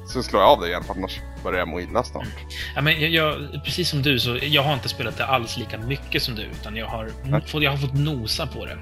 så 0.07 0.23
slår 0.23 0.43
jag 0.43 0.51
av 0.51 0.61
det 0.61 0.69
igen 0.69 0.85
för 0.85 0.95
annars 0.95 1.21
börjar 1.43 1.59
jag 1.59 1.69
må 1.69 1.81
illa 1.81 2.03
snart. 2.03 2.27
Ja, 2.75 2.83
men 2.83 3.01
jag, 3.01 3.11
jag, 3.11 3.65
precis 3.65 3.89
som 3.89 4.03
du 4.03 4.19
så 4.19 4.39
jag 4.43 4.63
har 4.63 4.75
inte 4.75 4.89
spelat 4.89 5.17
det 5.17 5.27
alls 5.27 5.57
lika 5.57 5.79
mycket 5.79 6.23
som 6.23 6.35
du 6.35 6.43
utan 6.43 6.77
jag 6.77 6.87
har, 6.87 7.11
jag 7.53 7.71
har 7.71 7.77
fått 7.77 7.95
nosa 7.95 8.47
på 8.47 8.65
det. 8.65 8.79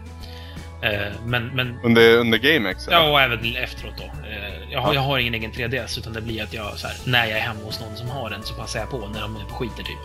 Eh, 0.82 1.12
men, 1.24 1.46
men... 1.46 1.78
Under, 1.82 2.16
under 2.16 2.38
GameX? 2.38 2.88
Ja, 2.90 3.10
och 3.10 3.20
även 3.20 3.56
efteråt 3.56 3.94
då. 3.96 4.04
Eh, 4.04 4.72
jag 4.72 4.80
har, 4.80 4.94
jag 4.94 5.00
har 5.00 5.18
ingen 5.18 5.34
egen 5.34 5.52
3DS, 5.52 5.98
utan 5.98 6.12
det 6.12 6.20
blir 6.20 6.42
att 6.42 6.52
jag, 6.52 6.78
så 6.78 6.86
här, 6.86 6.96
när 7.04 7.26
jag 7.26 7.38
är 7.38 7.42
hemma 7.42 7.60
hos 7.64 7.80
någon 7.80 7.96
som 7.96 8.08
har 8.08 8.30
den, 8.30 8.42
så 8.42 8.54
passar 8.54 8.80
jag 8.80 8.90
på 8.90 9.08
när 9.08 9.20
de 9.20 9.36
är 9.36 9.40
på 9.40 9.54
skiter 9.54 9.82
typ. 9.82 9.98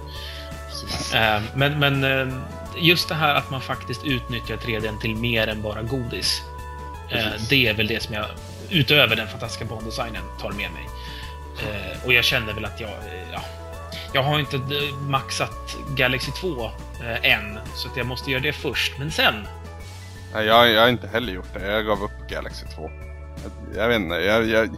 Eh, 1.16 1.42
men, 1.56 1.80
men 1.80 2.34
just 2.78 3.10
det 3.10 3.16
här 3.16 3.36
att 3.36 3.52
man 3.52 3.62
faktiskt 3.62 4.06
utnyttjar 4.06 4.58
3D 4.58 5.00
till 5.02 5.16
mer 5.16 5.48
än 5.48 5.62
bara 5.62 5.82
godis. 5.82 6.42
Precis. 7.10 7.50
Det 7.50 7.68
är 7.68 7.74
väl 7.74 7.88
det 7.88 8.04
som 8.04 8.16
jag, 8.16 8.26
utöver 8.70 9.16
den 9.16 9.28
fantastiska 9.28 9.66
bandesignen, 9.66 10.24
tar 10.42 10.52
med 10.52 10.72
mig. 10.72 10.90
Och 12.06 12.14
jag 12.14 12.24
känner 12.24 12.54
väl 12.54 12.66
att 12.66 12.80
jag, 12.80 12.90
ja, 13.34 13.42
jag 14.14 14.24
har 14.24 14.40
inte 14.40 14.60
maxat 15.10 15.78
Galaxy 15.96 16.32
2 16.32 16.72
än, 17.22 17.60
så 17.76 17.88
att 17.88 17.98
jag 17.98 18.06
måste 18.06 18.32
göra 18.32 18.42
det 18.42 18.54
först. 18.54 18.94
Men 18.98 19.12
sen 19.12 19.48
Nej, 20.34 20.46
jag, 20.46 20.70
jag 20.70 20.82
har 20.82 20.90
inte 20.90 21.08
heller 21.08 21.34
gjort 21.34 21.54
det. 21.54 21.72
Jag 21.72 21.86
gav 21.86 22.04
upp 22.04 22.30
Galaxy 22.30 22.66
2. 22.76 22.90
Jag, 23.44 23.84
jag 23.84 23.88
vet 23.88 23.96
inte. 23.96 24.16
Jag, 24.16 24.48
jag, 24.48 24.70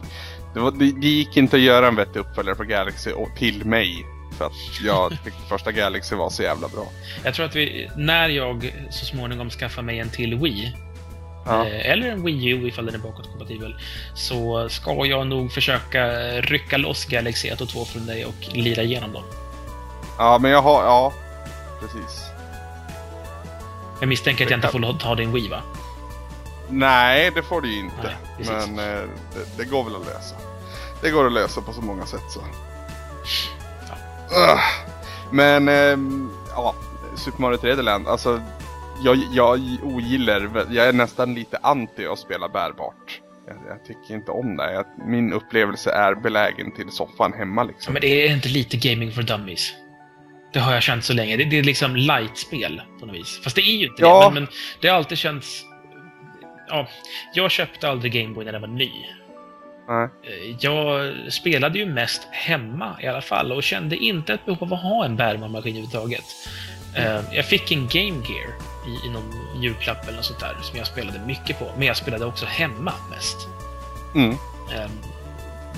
det, 0.54 0.60
var, 0.60 0.70
det, 0.70 0.92
det, 1.00 1.06
gick 1.06 1.36
inte 1.36 1.56
att 1.56 1.62
göra 1.62 1.88
en 1.88 1.96
vettig 1.96 2.20
uppföljare 2.20 2.54
på 2.54 2.64
Galaxy 2.64 3.12
och 3.12 3.28
till 3.36 3.64
mig. 3.64 4.06
För 4.38 4.46
att 4.46 4.52
jag 4.84 5.10
tyckte 5.24 5.48
första 5.48 5.72
Galaxy 5.72 6.16
var 6.16 6.30
så 6.30 6.42
jävla 6.42 6.68
bra. 6.68 6.86
Jag 7.24 7.34
tror 7.34 7.46
att 7.46 7.56
vi, 7.56 7.90
när 7.96 8.28
jag 8.28 8.74
så 8.90 9.04
småningom 9.04 9.50
skaffar 9.50 9.82
mig 9.82 9.98
en 9.98 10.10
till 10.10 10.34
Wii. 10.34 10.76
Ja. 11.46 11.66
Eh, 11.66 11.90
eller 11.90 12.08
en 12.10 12.24
Wii 12.24 12.48
U 12.48 12.68
ifall 12.68 12.86
den 12.86 12.94
är 12.94 12.98
bakåtkompatibel. 12.98 13.76
Så 14.14 14.68
ska 14.68 15.06
jag 15.06 15.26
nog 15.26 15.52
försöka 15.52 16.06
rycka 16.40 16.76
loss 16.76 17.04
Galaxy 17.04 17.48
1 17.48 17.60
och 17.60 17.68
2 17.68 17.84
från 17.84 18.06
dig 18.06 18.24
och 18.24 18.54
lira 18.56 18.82
igenom 18.82 19.12
dem. 19.12 19.24
Ja, 20.18 20.38
men 20.38 20.50
jag 20.50 20.62
har... 20.62 20.84
Ja, 20.84 21.12
precis. 21.80 22.29
Jag 24.00 24.08
misstänker 24.08 24.44
att 24.44 24.50
jag 24.50 24.58
inte 24.58 24.68
får 24.68 24.98
ta 24.98 25.14
din 25.14 25.32
Wii, 25.32 25.48
va? 25.48 25.62
Nej, 26.68 27.30
det 27.34 27.42
får 27.42 27.60
du 27.60 27.72
ju 27.72 27.78
inte. 27.78 28.14
Nej, 28.38 28.46
Men 28.46 28.78
eh, 28.78 29.08
det, 29.34 29.56
det, 29.56 29.64
går 29.64 29.84
väl 29.84 29.96
att 29.96 30.06
lösa. 30.06 30.36
Det 31.02 31.10
går 31.10 31.26
att 31.26 31.32
lösa 31.32 31.60
på 31.60 31.72
så 31.72 31.80
många 31.80 32.06
sätt 32.06 32.30
så. 32.30 32.40
Ja. 34.30 34.60
Men, 35.32 35.68
eh, 35.68 35.98
ja. 36.54 36.74
Super 37.16 37.40
Mario 37.42 37.56
3D 37.56 37.82
Land, 37.82 38.08
alltså 38.08 38.40
jag, 39.04 39.18
jag 39.32 39.60
ogillar, 39.82 40.66
jag 40.70 40.88
är 40.88 40.92
nästan 40.92 41.34
lite 41.34 41.58
anti 41.62 42.06
att 42.06 42.18
spela 42.18 42.48
bärbart. 42.48 43.20
Jag, 43.46 43.56
jag 43.68 43.84
tycker 43.84 44.14
inte 44.14 44.30
om 44.30 44.56
det. 44.56 44.72
Jag, 44.72 44.84
min 45.06 45.32
upplevelse 45.32 45.90
är 45.90 46.14
belägen 46.14 46.72
till 46.72 46.90
soffan 46.90 47.32
hemma 47.32 47.64
liksom. 47.64 47.92
Men 47.92 48.02
det 48.02 48.26
är 48.26 48.32
inte 48.32 48.48
lite 48.48 48.76
gaming 48.76 49.12
for 49.12 49.22
dummies? 49.22 49.72
Det 50.52 50.58
har 50.60 50.74
jag 50.74 50.82
känt 50.82 51.04
så 51.04 51.12
länge. 51.12 51.36
Det, 51.36 51.44
det 51.44 51.58
är 51.58 51.62
liksom 51.62 51.96
light-spel 51.96 52.82
på 53.00 53.06
något 53.06 53.16
vis. 53.16 53.40
Fast 53.44 53.56
det 53.56 53.62
är 53.62 53.76
ju 53.76 53.86
inte 53.86 54.02
Ja. 54.02 54.24
det. 54.28 54.34
Men, 54.34 54.42
men 54.42 54.52
det 54.80 54.88
har 54.88 54.96
alltid 54.96 55.18
känts... 55.18 55.64
Ja, 56.68 56.88
jag 57.34 57.50
köpte 57.50 57.88
aldrig 57.88 58.12
Gameboy 58.12 58.44
när 58.44 58.52
den 58.52 58.60
var 58.60 58.68
ny. 58.68 58.90
Nej. 59.88 60.08
Eh, 60.26 60.56
Jag 60.60 61.12
spelade 61.32 61.78
ju 61.78 61.86
mest 61.86 62.28
hemma 62.30 62.96
i 63.02 63.06
alla 63.06 63.20
fall 63.22 63.52
och 63.52 63.62
kände 63.62 63.96
inte 63.96 64.32
ett 64.34 64.46
behov 64.46 64.62
av 64.62 64.74
att 64.74 64.82
ha 64.82 65.04
en 65.04 65.16
bärbar 65.16 65.48
maskin 65.48 65.70
överhuvudtaget. 65.76 66.24
Eh, 66.96 67.20
Jag 67.32 67.44
fick 67.44 67.72
en 67.72 67.78
Game 67.88 68.26
Gear 68.28 68.48
i, 68.88 69.06
i 69.06 69.10
någon 69.10 69.62
julklapp 69.62 70.02
eller 70.04 70.16
något 70.16 70.24
sånt 70.24 70.40
där 70.40 70.56
som 70.62 70.78
jag 70.78 70.86
spelade 70.86 71.20
mycket 71.26 71.58
på. 71.58 71.70
Men 71.78 71.86
jag 71.86 71.96
spelade 71.96 72.24
också 72.24 72.46
hemma 72.46 72.92
mest. 73.10 73.36
Mm. 74.14 74.36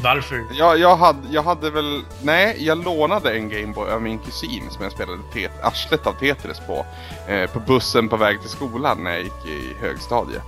Eh, 0.05 0.15
Varför? 0.15 0.45
Jag, 0.53 0.79
jag, 0.79 0.97
hade, 0.97 1.29
jag 1.31 1.43
hade 1.43 1.71
väl, 1.71 2.03
nej, 2.23 2.57
jag 2.59 2.85
lånade 2.85 3.37
en 3.37 3.49
Gameboy 3.49 3.91
av 3.91 4.03
min 4.03 4.19
kusin 4.19 4.71
som 4.71 4.83
jag 4.83 4.93
spelade 4.93 5.19
tet, 5.33 5.53
arslet 5.63 6.07
av 6.07 6.13
Tetris 6.13 6.61
på. 6.67 6.87
Eh, 7.33 7.51
på 7.51 7.61
bussen 7.61 8.09
på 8.09 8.17
väg 8.17 8.41
till 8.41 8.51
skolan 8.51 9.05
när 9.05 9.11
jag 9.11 9.23
gick 9.23 9.47
i 9.47 9.75
högstadiet. 9.81 10.43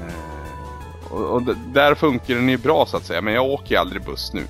Eh, 0.00 1.12
och 1.12 1.20
och 1.34 1.42
där 1.66 1.94
funkar 1.94 2.34
den 2.34 2.48
ju 2.48 2.56
bra 2.56 2.86
så 2.86 2.96
att 2.96 3.04
säga, 3.04 3.20
men 3.22 3.34
jag 3.34 3.44
åker 3.44 3.70
ju 3.70 3.76
aldrig 3.76 4.04
buss 4.04 4.32
nu. 4.32 4.46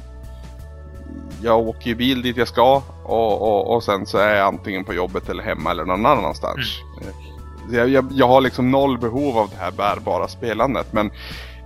Jag 1.43 1.59
åker 1.59 1.87
ju 1.89 1.95
bil 1.95 2.23
dit 2.23 2.37
jag 2.37 2.49
ska 2.49 2.83
och, 3.05 3.43
och, 3.43 3.75
och 3.75 3.85
sen 3.85 4.07
så 4.07 4.19
är 4.19 4.35
jag 4.35 4.47
antingen 4.47 4.85
på 4.85 4.95
jobbet 4.95 5.29
eller 5.29 5.43
hemma 5.43 5.71
eller 5.71 5.85
någon 5.85 6.07
annanstans. 6.07 6.59
Eh, 7.03 7.09
så 7.69 7.77
Jag, 7.77 7.89
jag, 7.89 8.09
jag 8.11 8.29
har 8.29 8.41
liksom 8.41 8.71
noll 8.71 8.99
behov 8.99 9.39
av 9.39 9.51
det 9.51 9.57
här 9.57 9.71
bärbara 9.71 10.29
spelandet 10.29 10.93
men 10.93 11.11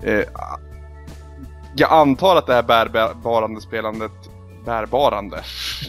eh, 0.03 0.21
jag 1.77 1.93
antar 1.93 2.37
att 2.37 2.47
det 2.47 2.55
här 2.55 2.63
bärbarande 2.63 3.61
spelandet 3.61 4.13
Bärbarande. 4.65 5.37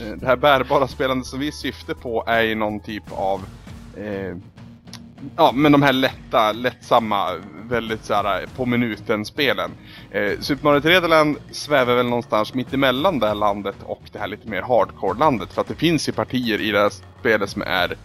Eh, 0.01 0.17
det 0.17 0.25
här 0.25 0.35
bärbara 0.35 0.87
spelandet 0.87 1.27
som 1.27 1.39
vi 1.39 1.51
syftar 1.51 1.93
på 1.93 2.23
är 2.27 2.41
ju 2.41 2.55
någon 2.55 2.79
typ 2.79 3.03
av 3.11 3.45
eh, 3.97 4.37
Ja 5.35 5.51
men 5.51 5.71
de 5.71 5.81
här 5.81 5.93
lätta, 5.93 6.51
lättsamma, 6.51 7.35
väldigt 7.69 8.05
såhär 8.05 8.41
eh, 8.41 8.49
på 8.55 8.65
minuten-spelen. 8.65 9.71
Eh, 10.11 10.39
Super 10.39 10.63
Mario 10.63 10.79
3D 10.79 11.07
Land 11.07 11.37
svävar 11.51 11.95
väl 11.95 12.05
någonstans 12.05 12.53
mitt 12.53 12.73
emellan 12.73 13.19
det 13.19 13.27
här 13.27 13.35
landet 13.35 13.75
och 13.85 14.01
det 14.11 14.19
här 14.19 14.27
lite 14.27 14.47
mer 14.47 14.61
hardcore-landet. 14.61 15.53
För 15.53 15.61
att 15.61 15.67
det 15.67 15.75
finns 15.75 16.09
ju 16.09 16.13
partier 16.13 16.61
i 16.61 16.71
det 16.71 16.79
här 16.79 16.91
spelet 17.19 17.49
som 17.49 17.61
är 17.61 17.95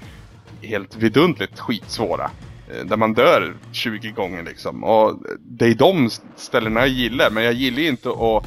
helt 0.63 0.97
vidundligt 0.97 1.61
skitsvåra. 1.61 2.31
Eh, 2.73 2.87
Där 2.87 2.97
man 2.97 3.13
dör 3.13 3.55
20 3.73 4.11
gånger 4.11 4.43
liksom. 4.43 4.85
Och 4.85 5.23
det 5.39 5.67
är 5.67 5.75
de 5.75 6.11
ställena 6.37 6.81
jag 6.81 6.89
gillar. 6.89 7.31
Men 7.31 7.45
jag 7.45 7.53
gillar 7.53 7.83
inte 7.83 8.09
att 8.11 8.45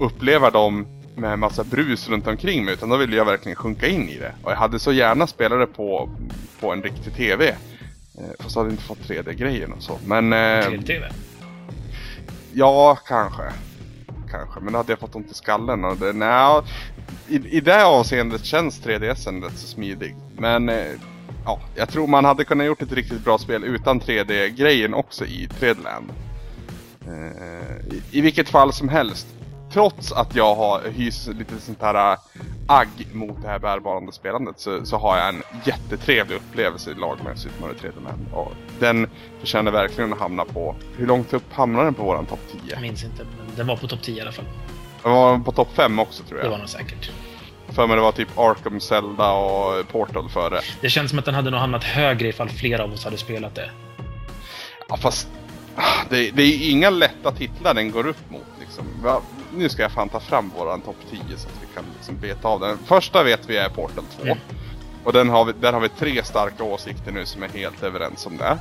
uppleva 0.00 0.50
dem 0.50 0.86
med 1.16 1.38
massa 1.38 1.64
brus 1.64 2.08
runt 2.08 2.26
omkring 2.26 2.64
mig. 2.64 2.74
Utan 2.74 2.88
då 2.88 2.96
vill 2.96 3.12
jag 3.12 3.24
verkligen 3.24 3.56
sjunka 3.56 3.86
in 3.86 4.08
i 4.08 4.18
det. 4.18 4.32
Och 4.42 4.50
jag 4.52 4.56
hade 4.56 4.78
så 4.78 4.92
gärna 4.92 5.26
spelat 5.26 5.58
det 5.60 5.66
på, 5.66 6.10
på 6.60 6.72
en 6.72 6.82
riktig 6.82 7.14
TV. 7.14 7.48
Eh, 7.48 8.24
Fast 8.40 8.56
jag 8.56 8.62
hade 8.62 8.70
inte 8.72 8.84
fått 8.84 8.98
3D-grejen 9.08 9.72
och 9.72 9.82
så. 9.82 9.98
Men 10.06 10.32
eh, 10.32 10.36
3D-TV? 10.36 11.06
ja, 12.52 12.98
kanske. 13.06 13.42
Kanske, 14.30 14.60
men 14.60 14.72
då 14.72 14.78
hade 14.78 14.92
jag 14.92 14.98
fått 14.98 15.14
ont 15.14 15.30
i 15.30 15.34
skallen. 15.34 15.84
Och 15.84 15.96
det, 15.96 16.12
nja, 16.12 16.62
i, 17.28 17.36
I 17.56 17.60
det 17.60 17.84
avseendet 17.84 18.44
känns 18.44 18.82
3DSen 18.86 19.42
rätt 19.44 19.58
så 19.58 19.66
smidig. 19.66 20.16
Men 20.38 20.68
eh, 20.68 20.84
ja, 21.48 21.60
jag 21.74 21.88
tror 21.88 22.06
man 22.06 22.24
hade 22.24 22.44
kunnat 22.44 22.66
gjort 22.66 22.82
ett 22.82 22.92
riktigt 22.92 23.24
bra 23.24 23.38
spel 23.38 23.64
utan 23.64 24.00
3D-grejen 24.00 24.94
också 24.94 25.24
i 25.24 25.48
3D-land. 25.60 26.10
Eh, 27.06 27.94
i, 27.94 28.02
I 28.10 28.20
vilket 28.20 28.48
fall 28.48 28.72
som 28.72 28.88
helst. 28.88 29.26
Trots 29.72 30.12
att 30.12 30.34
jag 30.34 30.54
har 30.54 30.82
hyser 30.94 31.32
lite 31.32 31.60
sånt 31.60 31.82
här 31.82 32.12
äh, 32.12 32.18
agg 32.66 32.88
mot 33.12 33.42
det 33.42 33.48
här 33.48 33.58
bärbarande 33.58 34.12
spelandet 34.12 34.60
så, 34.60 34.86
så 34.86 34.96
har 34.96 35.16
jag 35.18 35.28
en 35.28 35.42
jättetrevlig 35.64 36.36
upplevelse 36.36 36.90
i 36.90 36.94
lag 36.94 37.18
med 37.24 37.38
Super 37.38 37.60
Mario 37.60 37.74
3D 37.74 38.04
Land. 38.04 38.26
Och 38.32 38.52
den 38.78 39.06
förtjänar 39.40 39.72
verkligen 39.72 40.12
att 40.12 40.18
hamna 40.18 40.44
på... 40.44 40.74
Hur 40.96 41.06
långt 41.06 41.32
upp 41.32 41.52
hamnar 41.52 41.84
den 41.84 41.94
på 41.94 42.02
våran 42.02 42.26
topp 42.26 42.40
10? 42.52 42.60
Jag 42.72 42.82
minns 42.82 43.04
inte, 43.04 43.24
men 43.24 43.56
den 43.56 43.66
var 43.66 43.76
på 43.76 43.86
topp 43.88 44.02
10 44.02 44.16
i 44.18 44.20
alla 44.20 44.32
fall. 44.32 44.44
Den 45.02 45.12
var 45.12 45.38
på 45.38 45.52
topp 45.52 45.68
5 45.74 45.98
också 45.98 46.22
tror 46.22 46.38
Det 46.38 46.44
jag. 46.44 46.50
var 46.50 46.58
nog 46.58 46.68
säkert. 46.68 47.10
För 47.78 47.86
mig 47.86 47.96
det 47.96 48.02
var 48.02 48.12
typ 48.12 48.38
Arkham, 48.38 48.80
Zelda 48.80 49.30
och 49.30 49.88
Portal 49.88 50.28
före. 50.28 50.60
Det 50.80 50.88
känns 50.88 51.10
som 51.10 51.18
att 51.18 51.24
den 51.24 51.34
hade 51.34 51.50
nog 51.50 51.60
hamnat 51.60 51.84
högre 51.84 52.28
ifall 52.28 52.48
flera 52.48 52.84
av 52.84 52.92
oss 52.92 53.04
hade 53.04 53.18
spelat 53.18 53.54
det. 53.54 53.70
Ja 54.88 54.96
fast... 54.96 55.28
ah, 55.76 55.82
Det, 56.10 56.30
det 56.30 56.42
är 56.42 56.70
inga 56.70 56.90
lätta 56.90 57.32
titlar 57.32 57.74
den 57.74 57.90
går 57.90 58.06
upp 58.06 58.30
mot 58.30 58.46
liksom. 58.60 58.84
Va, 59.02 59.20
nu 59.54 59.68
ska 59.68 59.82
jag 59.82 59.92
fan 59.92 60.08
ta 60.08 60.20
fram 60.20 60.52
våran 60.58 60.80
topp 60.80 60.96
10 61.10 61.20
så 61.20 61.48
att 61.48 61.62
vi 61.62 61.74
kan 61.74 61.84
liksom 61.96 62.16
beta 62.20 62.48
av 62.48 62.60
den. 62.60 62.78
Första 62.78 63.22
vet 63.22 63.50
vi 63.50 63.56
är 63.56 63.68
Portal 63.68 64.04
2. 64.16 64.22
Mm. 64.24 64.38
Och 65.04 65.12
den 65.12 65.28
har 65.28 65.44
vi, 65.44 65.52
där 65.52 65.72
har 65.72 65.80
vi 65.80 65.88
tre 65.88 66.24
starka 66.24 66.64
åsikter 66.64 67.12
nu 67.12 67.26
som 67.26 67.42
är 67.42 67.48
helt 67.48 67.82
överens 67.82 68.26
om 68.26 68.36
det. 68.36 68.58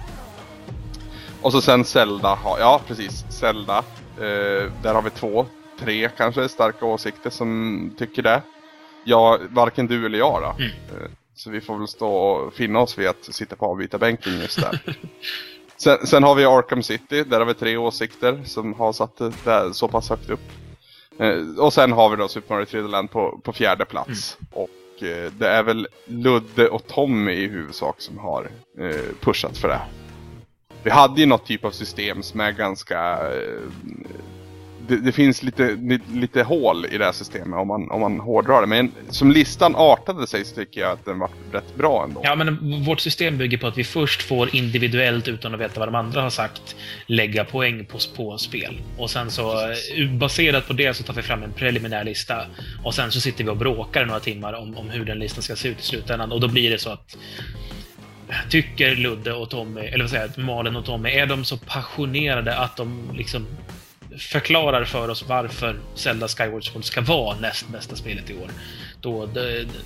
Och 1.42 1.52
så 1.52 1.62
sen 1.62 1.86
Zelda 1.86 2.36
har, 2.44 2.60
ja 2.60 2.82
precis, 2.88 3.26
Zelda. 3.30 3.78
Eh, 4.18 4.72
där 4.82 4.94
har 4.94 5.02
vi 5.02 5.10
två, 5.10 5.46
tre 5.80 6.10
kanske 6.18 6.50
starka 6.50 6.86
åsikter 6.86 7.30
som 7.30 7.92
tycker 7.98 8.24
det. 8.24 8.42
Ja, 9.10 9.40
varken 9.50 9.88
du 9.88 10.06
eller 10.06 10.18
jag 10.18 10.42
då. 10.42 10.64
Mm. 10.64 10.72
Eh, 10.72 11.10
så 11.36 11.50
vi 11.50 11.62
får 11.62 11.78
väl 11.78 11.88
stå 11.88 12.10
och 12.10 12.54
finna 12.54 12.80
oss 12.80 12.98
vid 12.98 13.08
att 13.08 13.24
sitta 13.24 13.56
på 13.56 13.66
avbytarbänken 13.66 14.40
just 14.40 14.62
där. 14.62 14.80
sen, 15.78 16.08
sen 16.08 16.24
har 16.24 16.36
vi 16.36 16.46
Arkham 16.46 16.84
City, 16.84 17.24
där 17.24 17.40
har 17.40 17.46
vi 17.46 17.54
tre 17.54 17.78
åsikter 17.78 18.42
som 18.46 18.74
har 18.74 18.94
satt 18.94 19.18
det 19.18 19.34
där 19.44 19.72
så 19.72 19.88
pass 19.88 20.10
högt 20.10 20.30
upp. 20.30 20.52
Eh, 21.20 21.64
och 21.64 21.74
sen 21.74 21.92
har 21.92 22.10
vi 22.10 22.16
då 22.16 22.28
Super 22.28 22.56
Mario 22.56 22.66
3D 22.66 22.88
Land 22.88 23.12
på, 23.12 23.40
på 23.44 23.54
fjärde 23.54 23.86
plats. 23.86 24.38
Och 24.52 25.04
eh, 25.04 25.32
det 25.32 25.48
är 25.48 25.64
väl 25.64 25.88
Ludde 26.06 26.70
och 26.70 26.88
Tommy 26.88 27.32
i 27.32 27.48
huvudsak 27.48 28.02
som 28.02 28.18
har 28.18 28.50
pushat 29.20 29.58
för 29.58 29.68
det. 29.68 29.82
Vi 30.84 30.90
hade 30.90 31.22
ju 31.22 31.28
något 31.28 31.46
typ 31.46 31.66
av 31.66 31.72
system 31.72 32.24
som 32.24 32.40
är 32.40 32.52
ganska... 32.52 33.20
Det, 34.88 34.98
det 34.98 35.12
finns 35.12 35.44
lite, 35.44 35.78
lite, 36.14 36.44
hål 36.44 36.86
i 36.92 36.98
det 36.98 37.06
här 37.06 37.12
systemet 37.12 37.60
om 37.60 37.68
man, 37.68 37.92
om 37.92 38.02
man 38.02 38.20
hårdrar 38.20 38.62
det. 38.62 38.68
Men 38.68 38.92
som 39.10 39.32
listan 39.32 39.76
artade 39.76 40.28
sig 40.28 40.46
så 40.46 40.56
tycker 40.56 40.82
jag 40.82 40.92
att 40.92 41.06
den 41.06 41.20
var 41.20 41.30
rätt 41.52 41.76
bra 41.76 42.04
ändå. 42.04 42.22
Ja, 42.24 42.36
men 42.36 42.84
vårt 42.84 43.00
system 43.00 43.38
bygger 43.38 43.58
på 43.58 43.68
att 43.68 43.78
vi 43.78 43.84
först 43.84 44.22
får 44.22 44.56
individuellt, 44.56 45.28
utan 45.28 45.54
att 45.54 45.60
veta 45.60 45.80
vad 45.80 45.88
de 45.88 45.96
andra 45.96 46.22
har 46.22 46.30
sagt, 46.30 46.76
lägga 47.08 47.46
poäng 47.46 47.86
på, 47.86 47.98
på 48.16 48.38
spel. 48.38 48.82
Och 48.98 49.10
sen 49.10 49.32
så, 49.32 49.52
eh, 49.52 50.10
baserat 50.12 50.68
på 50.68 50.74
det, 50.74 50.94
så 50.94 51.04
tar 51.04 51.14
vi 51.14 51.22
fram 51.22 51.44
en 51.44 51.54
preliminär 51.54 52.04
lista. 52.04 52.46
Och 52.84 52.96
sen 52.96 53.12
så 53.12 53.22
sitter 53.22 53.44
vi 53.44 53.50
och 53.50 53.58
bråkar 53.58 54.04
i 54.04 54.06
några 54.06 54.20
timmar 54.20 54.54
om, 54.54 54.78
om 54.78 54.90
hur 54.90 55.06
den 55.06 55.20
listan 55.20 55.44
ska 55.44 55.56
se 55.56 55.68
ut 55.68 55.80
i 55.80 55.84
slutändan. 55.84 56.32
Och 56.32 56.42
då 56.42 56.48
blir 56.48 56.72
det 56.72 56.80
så 56.80 56.90
att 56.90 57.18
Tycker 58.50 58.96
Ludde 58.96 59.34
och 59.34 59.50
Tommy, 59.50 59.82
eller 59.82 60.04
vad 60.04 60.10
säger 60.10 60.32
jag, 60.36 60.46
Malin 60.46 60.76
och 60.76 60.86
Tommy, 60.86 61.10
är 61.10 61.26
de 61.26 61.46
så 61.46 61.58
passionerade 61.58 62.58
att 62.58 62.78
de 62.78 63.12
liksom 63.16 63.48
förklarar 64.20 64.86
för 64.86 65.10
oss 65.10 65.24
varför 65.28 65.80
Zelda 65.96 66.28
Skyward 66.28 66.72
Sword 66.72 66.84
ska 66.84 67.02
vara 67.02 67.38
näst 67.40 67.68
bästa 67.68 67.96
spelet 67.96 68.30
i 68.30 68.34
år. 68.34 68.50
Då, 69.02 69.30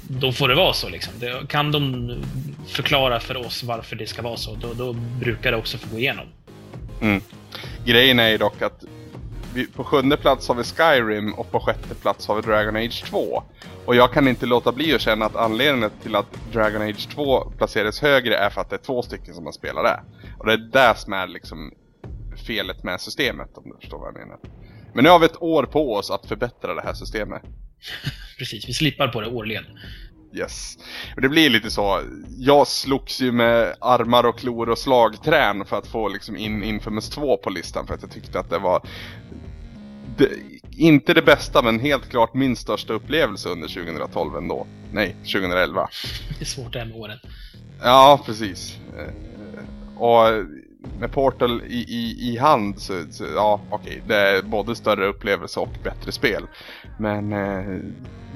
då 0.07 0.31
får 0.31 0.49
det 0.49 0.55
vara 0.55 0.73
så. 0.73 0.89
Liksom. 0.89 1.13
Kan 1.47 1.71
de 1.71 2.15
förklara 2.67 3.19
för 3.19 3.37
oss 3.37 3.63
varför 3.63 3.95
det 3.95 4.07
ska 4.07 4.21
vara 4.21 4.37
så, 4.37 4.55
då, 4.55 4.73
då 4.73 4.93
brukar 4.93 5.51
det 5.51 5.57
också 5.57 5.77
få 5.77 5.89
gå 5.91 5.99
igenom. 5.99 6.25
Mm. 7.01 7.21
Grejen 7.85 8.19
är 8.19 8.29
ju 8.29 8.37
dock 8.37 8.61
att 8.61 8.83
vi, 9.53 9.67
på 9.67 9.83
sjunde 9.83 10.17
plats 10.17 10.47
har 10.47 10.55
vi 10.55 10.63
Skyrim 10.63 11.33
och 11.33 11.51
på 11.51 11.59
sjätte 11.59 11.95
plats 11.95 12.27
har 12.27 12.35
vi 12.35 12.41
Dragon 12.41 12.75
Age 12.75 13.03
2. 13.05 13.43
Och 13.85 13.95
jag 13.95 14.13
kan 14.13 14.27
inte 14.27 14.45
låta 14.45 14.71
bli 14.71 14.95
att 14.95 15.01
känna 15.01 15.25
att 15.25 15.35
anledningen 15.35 15.91
till 16.03 16.15
att 16.15 16.37
Dragon 16.53 16.81
Age 16.81 17.09
2 17.15 17.51
placerades 17.57 18.01
högre 18.01 18.37
är 18.37 18.49
för 18.49 18.61
att 18.61 18.69
det 18.69 18.75
är 18.75 18.85
två 18.85 19.01
stycken 19.01 19.33
som 19.33 19.45
har 19.45 19.51
spelat 19.51 19.83
det. 19.83 19.99
Och 20.37 20.45
det 20.45 20.53
är 20.53 20.57
det 20.57 20.93
som 20.97 21.13
är 21.13 21.27
liksom 21.27 21.71
felet 22.51 22.83
med 22.83 23.01
systemet 23.01 23.57
om 23.57 23.63
du 23.69 23.75
förstår 23.81 23.99
vad 23.99 24.07
jag 24.07 24.19
menar. 24.19 24.37
Men 24.93 25.03
nu 25.03 25.09
har 25.09 25.19
vi 25.19 25.25
ett 25.25 25.41
år 25.41 25.63
på 25.63 25.93
oss 25.93 26.11
att 26.11 26.25
förbättra 26.25 26.73
det 26.73 26.81
här 26.81 26.93
systemet. 26.93 27.41
Precis, 28.37 28.69
vi 28.69 28.73
slipar 28.73 29.07
på 29.07 29.21
det 29.21 29.27
årligen. 29.27 29.63
Yes. 30.33 30.77
Det 31.17 31.29
blir 31.29 31.49
lite 31.49 31.71
så. 31.71 32.01
Jag 32.37 32.67
slogs 32.67 33.21
ju 33.21 33.31
med 33.31 33.75
armar 33.81 34.23
och 34.23 34.39
klor 34.39 34.69
och 34.69 34.77
slagträn 34.77 35.65
för 35.65 35.77
att 35.77 35.87
få 35.87 36.07
liksom 36.09 36.37
in 36.37 36.63
Infamous 36.63 37.09
2 37.09 37.37
på 37.37 37.49
listan 37.49 37.87
för 37.87 37.93
att 37.93 38.01
jag 38.01 38.11
tyckte 38.11 38.39
att 38.39 38.49
det 38.49 38.59
var 38.59 38.87
det, 40.17 40.29
inte 40.77 41.13
det 41.13 41.21
bästa 41.21 41.61
men 41.61 41.79
helt 41.79 42.09
klart 42.09 42.33
min 42.33 42.55
största 42.55 42.93
upplevelse 42.93 43.49
under 43.49 43.67
2012 43.67 44.35
ändå. 44.37 44.67
Nej, 44.93 45.15
2011. 45.33 45.89
Det 46.39 46.43
är 46.43 46.45
svårt 46.45 46.73
det 46.73 46.79
här 46.79 46.85
med 46.85 46.95
åren. 46.95 47.17
Ja, 47.83 48.23
precis. 48.25 48.77
Eh, 48.97 49.13
Och 49.97 50.27
med 50.99 51.11
Portal 51.11 51.61
i, 51.67 51.85
i, 51.87 52.31
i 52.31 52.37
hand 52.37 52.79
så, 52.79 53.03
så 53.11 53.25
ja 53.35 53.61
okej, 53.69 53.91
okay, 53.91 54.01
det 54.07 54.15
är 54.15 54.41
både 54.41 54.75
större 54.75 55.05
upplevelse 55.05 55.59
och 55.59 55.69
bättre 55.83 56.11
spel. 56.11 56.43
Men 56.99 57.33
eh, 57.33 57.79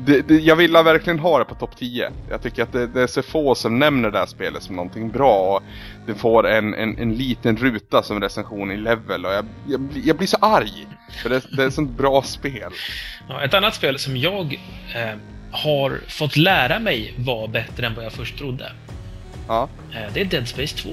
det, 0.05 0.27
det, 0.27 0.35
jag 0.35 0.55
vill 0.55 0.71
verkligen 0.71 1.19
ha 1.19 1.39
det 1.39 1.45
på 1.45 1.55
topp 1.55 1.77
10. 1.77 2.11
Jag 2.29 2.41
tycker 2.41 2.63
att 2.63 2.71
det, 2.71 2.87
det, 2.87 3.01
är 3.01 3.07
så 3.07 3.21
få 3.21 3.55
som 3.55 3.79
nämner 3.79 4.11
det 4.11 4.19
här 4.19 4.25
spelet 4.25 4.63
som 4.63 4.75
någonting 4.75 5.09
bra. 5.09 5.55
Och 5.55 5.63
det 6.07 6.15
får 6.15 6.47
en, 6.47 6.73
en, 6.73 6.97
en 6.97 7.13
liten 7.13 7.57
ruta 7.57 8.03
som 8.03 8.21
recension 8.21 8.71
i 8.71 8.77
level 8.77 9.25
och 9.25 9.33
jag, 9.33 9.45
jag, 9.67 9.87
jag 10.03 10.17
blir 10.17 10.27
så 10.27 10.37
arg. 10.41 10.87
För 11.21 11.29
det, 11.29 11.41
det 11.57 11.63
är 11.63 11.67
ett 11.67 11.73
sånt 11.73 11.97
bra 11.97 12.21
spel. 12.21 12.71
Ja, 13.29 13.43
ett 13.43 13.53
annat 13.53 13.75
spel 13.75 13.99
som 13.99 14.17
jag 14.17 14.59
eh, 14.95 15.17
har 15.51 15.99
fått 16.07 16.37
lära 16.37 16.79
mig 16.79 17.13
var 17.17 17.47
bättre 17.47 17.87
än 17.87 17.95
vad 17.95 18.05
jag 18.05 18.13
först 18.13 18.37
trodde. 18.37 18.71
Ja. 19.47 19.69
Eh, 19.93 20.13
det 20.13 20.21
är 20.21 20.25
Dead 20.25 20.47
Space 20.47 20.77
2. 20.77 20.89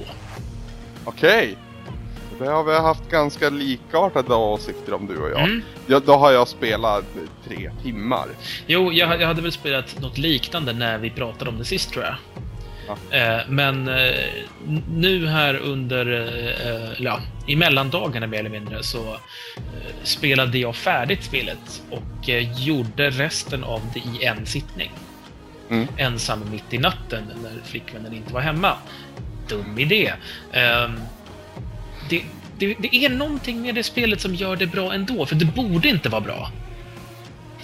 Okej. 1.05 1.43
Okay. 1.43 1.55
Det 2.39 2.49
har 2.49 2.63
vi 2.63 2.73
haft 2.73 3.09
ganska 3.09 3.49
likartade 3.49 4.35
åsikter 4.35 4.93
om 4.93 5.07
du 5.07 5.17
och 5.17 5.29
jag. 5.29 5.39
Mm. 5.39 5.61
ja. 5.87 6.01
Då 6.05 6.13
har 6.13 6.31
jag 6.31 6.47
spelat 6.47 7.05
tre 7.47 7.71
timmar. 7.83 8.27
Jo, 8.67 8.91
jag, 8.91 9.21
jag 9.21 9.27
hade 9.27 9.41
väl 9.41 9.51
spelat 9.51 10.01
något 10.01 10.17
liknande 10.17 10.73
när 10.73 10.97
vi 10.97 11.09
pratade 11.09 11.49
om 11.49 11.57
det 11.57 11.65
sist 11.65 11.91
tror 11.91 12.05
jag. 12.05 12.15
Ja. 12.87 13.17
Eh, 13.17 13.41
men 13.49 13.87
eh, 13.87 14.13
nu 14.89 15.27
här 15.27 15.55
under, 15.55 16.11
eh, 16.65 17.03
ja, 17.03 17.19
i 17.47 17.55
mellandagarna 17.55 18.27
mer 18.27 18.39
eller 18.39 18.49
mindre 18.49 18.83
så 18.83 19.13
eh, 19.55 19.93
spelade 20.03 20.57
jag 20.57 20.75
färdigt 20.75 21.23
spelet 21.23 21.81
och 21.89 22.29
eh, 22.29 22.63
gjorde 22.63 23.09
resten 23.09 23.63
av 23.63 23.81
det 23.93 23.99
i 23.99 24.25
en 24.25 24.45
sittning. 24.45 24.91
Mm. 25.69 25.87
Ensam 25.97 26.39
mitt 26.51 26.73
i 26.73 26.77
natten 26.77 27.23
när 27.43 27.69
flickvännen 27.69 28.13
inte 28.13 28.33
var 28.33 28.41
hemma. 28.41 28.77
Dum 29.53 29.79
idé. 29.79 30.13
Ehm, 30.53 30.99
det, 32.09 32.21
det, 32.57 32.75
det, 32.79 32.95
är 32.95 33.09
någonting 33.09 33.61
med 33.61 33.75
det 33.75 33.83
spelet 33.83 34.21
som 34.21 34.35
gör 34.35 34.55
det 34.55 34.67
bra 34.67 34.93
ändå, 34.93 35.25
för 35.25 35.35
det 35.35 35.45
borde 35.45 35.89
inte 35.89 36.09
vara 36.09 36.21
bra. 36.21 36.51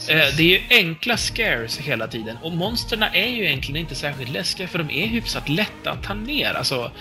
Eh, 0.08 0.36
det 0.38 0.44
är 0.44 0.60
ju 0.60 0.62
enkla 0.70 1.18
scares 1.18 1.78
hela 1.78 2.08
tiden 2.08 2.38
och 2.42 2.52
monsterna 2.52 3.10
är 3.10 3.28
ju 3.28 3.46
egentligen 3.46 3.82
inte 3.82 3.96
särskilt 3.96 4.32
läskiga 4.32 4.68
för 4.68 4.78
de 4.78 4.90
är 4.92 5.08
hyfsat 5.08 5.50
lätta 5.50 5.92
att 5.92 6.04
ta 6.04 6.14
ner. 6.14 6.54
Alltså, 6.54 6.92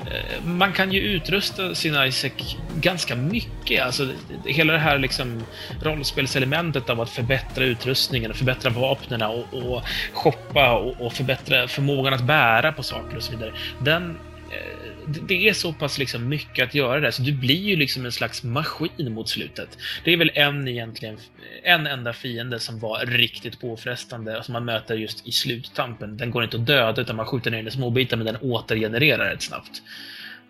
eh, 0.00 0.44
man 0.44 0.72
kan 0.72 0.92
ju 0.92 1.00
utrusta 1.00 1.74
sin 1.74 2.02
Isaac 2.02 2.56
ganska 2.80 3.16
mycket. 3.16 3.82
Alltså, 3.82 4.12
hela 4.44 4.72
det 4.72 4.78
här 4.78 4.98
liksom 4.98 5.42
rollspelselementet 5.82 6.90
av 6.90 7.00
att 7.00 7.10
förbättra 7.10 7.64
utrustningen 7.64 8.30
och 8.30 8.36
förbättra 8.36 8.70
vapnen 8.70 9.22
och, 9.22 9.54
och 9.54 9.82
shoppa 10.12 10.72
och, 10.72 11.06
och 11.06 11.12
förbättra 11.12 11.68
förmågan 11.68 12.14
att 12.14 12.24
bära 12.24 12.72
på 12.72 12.82
saker 12.82 13.16
och 13.16 13.22
så 13.22 13.32
vidare. 13.32 13.52
Den 13.80 14.18
Eh, 14.52 15.10
det 15.28 15.48
är 15.48 15.52
så 15.52 15.72
pass 15.72 15.98
liksom 15.98 16.28
mycket 16.28 16.68
att 16.68 16.74
göra 16.74 17.00
där, 17.00 17.10
så 17.10 17.22
du 17.22 17.32
blir 17.32 17.62
ju 17.62 17.76
liksom 17.76 18.04
en 18.04 18.12
slags 18.12 18.42
maskin 18.42 19.12
mot 19.12 19.28
slutet. 19.28 19.78
Det 20.04 20.12
är 20.12 20.16
väl 20.16 20.30
en 20.34 20.68
egentligen, 20.68 21.18
en 21.62 21.86
enda 21.86 22.12
fiende 22.12 22.60
som 22.60 22.78
var 22.78 23.06
riktigt 23.06 23.60
påfrestande, 23.60 24.42
som 24.42 24.52
man 24.52 24.64
möter 24.64 24.94
just 24.94 25.26
i 25.26 25.32
sluttampen. 25.32 26.16
Den 26.16 26.30
går 26.30 26.44
inte 26.44 26.56
att 26.56 26.66
döda, 26.66 27.02
utan 27.02 27.16
man 27.16 27.26
skjuter 27.26 27.50
ner 27.50 27.58
den 27.58 27.68
i 27.68 27.70
småbitar, 27.70 28.16
men 28.16 28.26
den 28.26 28.36
återgenererar 28.36 29.30
rätt 29.30 29.42
snabbt. 29.42 29.82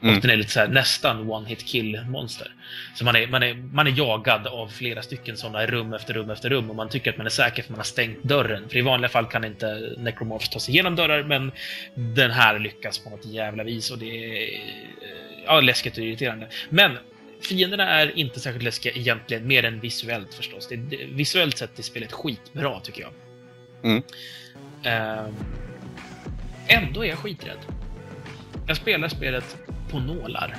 Mm. 0.02 0.14
Och 0.14 0.22
den 0.22 0.30
är 0.30 0.36
lite 0.36 0.50
så 0.50 0.60
här, 0.60 0.68
nästan 0.68 1.30
one-hit 1.30 1.64
kill-monster. 1.64 2.50
Så 2.94 3.04
man 3.04 3.16
är, 3.16 3.26
man, 3.26 3.42
är, 3.42 3.54
man 3.54 3.86
är 3.86 3.98
jagad 3.98 4.46
av 4.46 4.68
flera 4.68 5.02
stycken 5.02 5.36
sådana 5.36 5.66
rum 5.66 5.92
efter 5.92 6.14
rum 6.14 6.30
efter 6.30 6.50
rum 6.50 6.70
och 6.70 6.76
man 6.76 6.88
tycker 6.88 7.10
att 7.10 7.16
man 7.16 7.26
är 7.26 7.30
säker 7.30 7.62
för 7.62 7.72
man 7.72 7.78
har 7.78 7.84
stängt 7.84 8.22
dörren. 8.22 8.68
För 8.68 8.76
i 8.76 8.82
vanliga 8.82 9.08
fall 9.08 9.26
kan 9.26 9.44
inte 9.44 9.94
Necromorphs 9.98 10.48
ta 10.48 10.60
sig 10.60 10.74
igenom 10.74 10.96
dörrar, 10.96 11.22
men 11.22 11.52
den 11.94 12.30
här 12.30 12.58
lyckas 12.58 12.98
på 12.98 13.10
något 13.10 13.26
jävla 13.26 13.64
vis 13.64 13.90
och 13.90 13.98
det 13.98 14.06
är 14.06 14.60
ja, 15.46 15.60
läskigt 15.60 15.98
och 15.98 16.04
irriterande. 16.04 16.48
Men 16.68 16.98
fienderna 17.48 17.88
är 17.88 18.18
inte 18.18 18.40
särskilt 18.40 18.64
läskiga 18.64 18.92
egentligen, 18.92 19.46
mer 19.46 19.64
än 19.64 19.80
visuellt 19.80 20.34
förstås. 20.34 20.68
Det, 20.68 20.76
det, 20.76 20.96
visuellt 21.04 21.58
sett 21.58 21.78
är 21.78 21.82
spelet 21.82 22.12
skitbra, 22.12 22.80
tycker 22.80 23.02
jag. 23.02 23.12
Mm. 23.82 24.02
Uh, 24.86 25.34
ändå 26.66 27.04
är 27.04 27.08
jag 27.08 27.18
skiträdd. 27.18 27.58
Jag 28.66 28.76
spelar 28.76 29.08
spelet 29.08 29.56
på 29.96 30.12
nålar. 30.12 30.56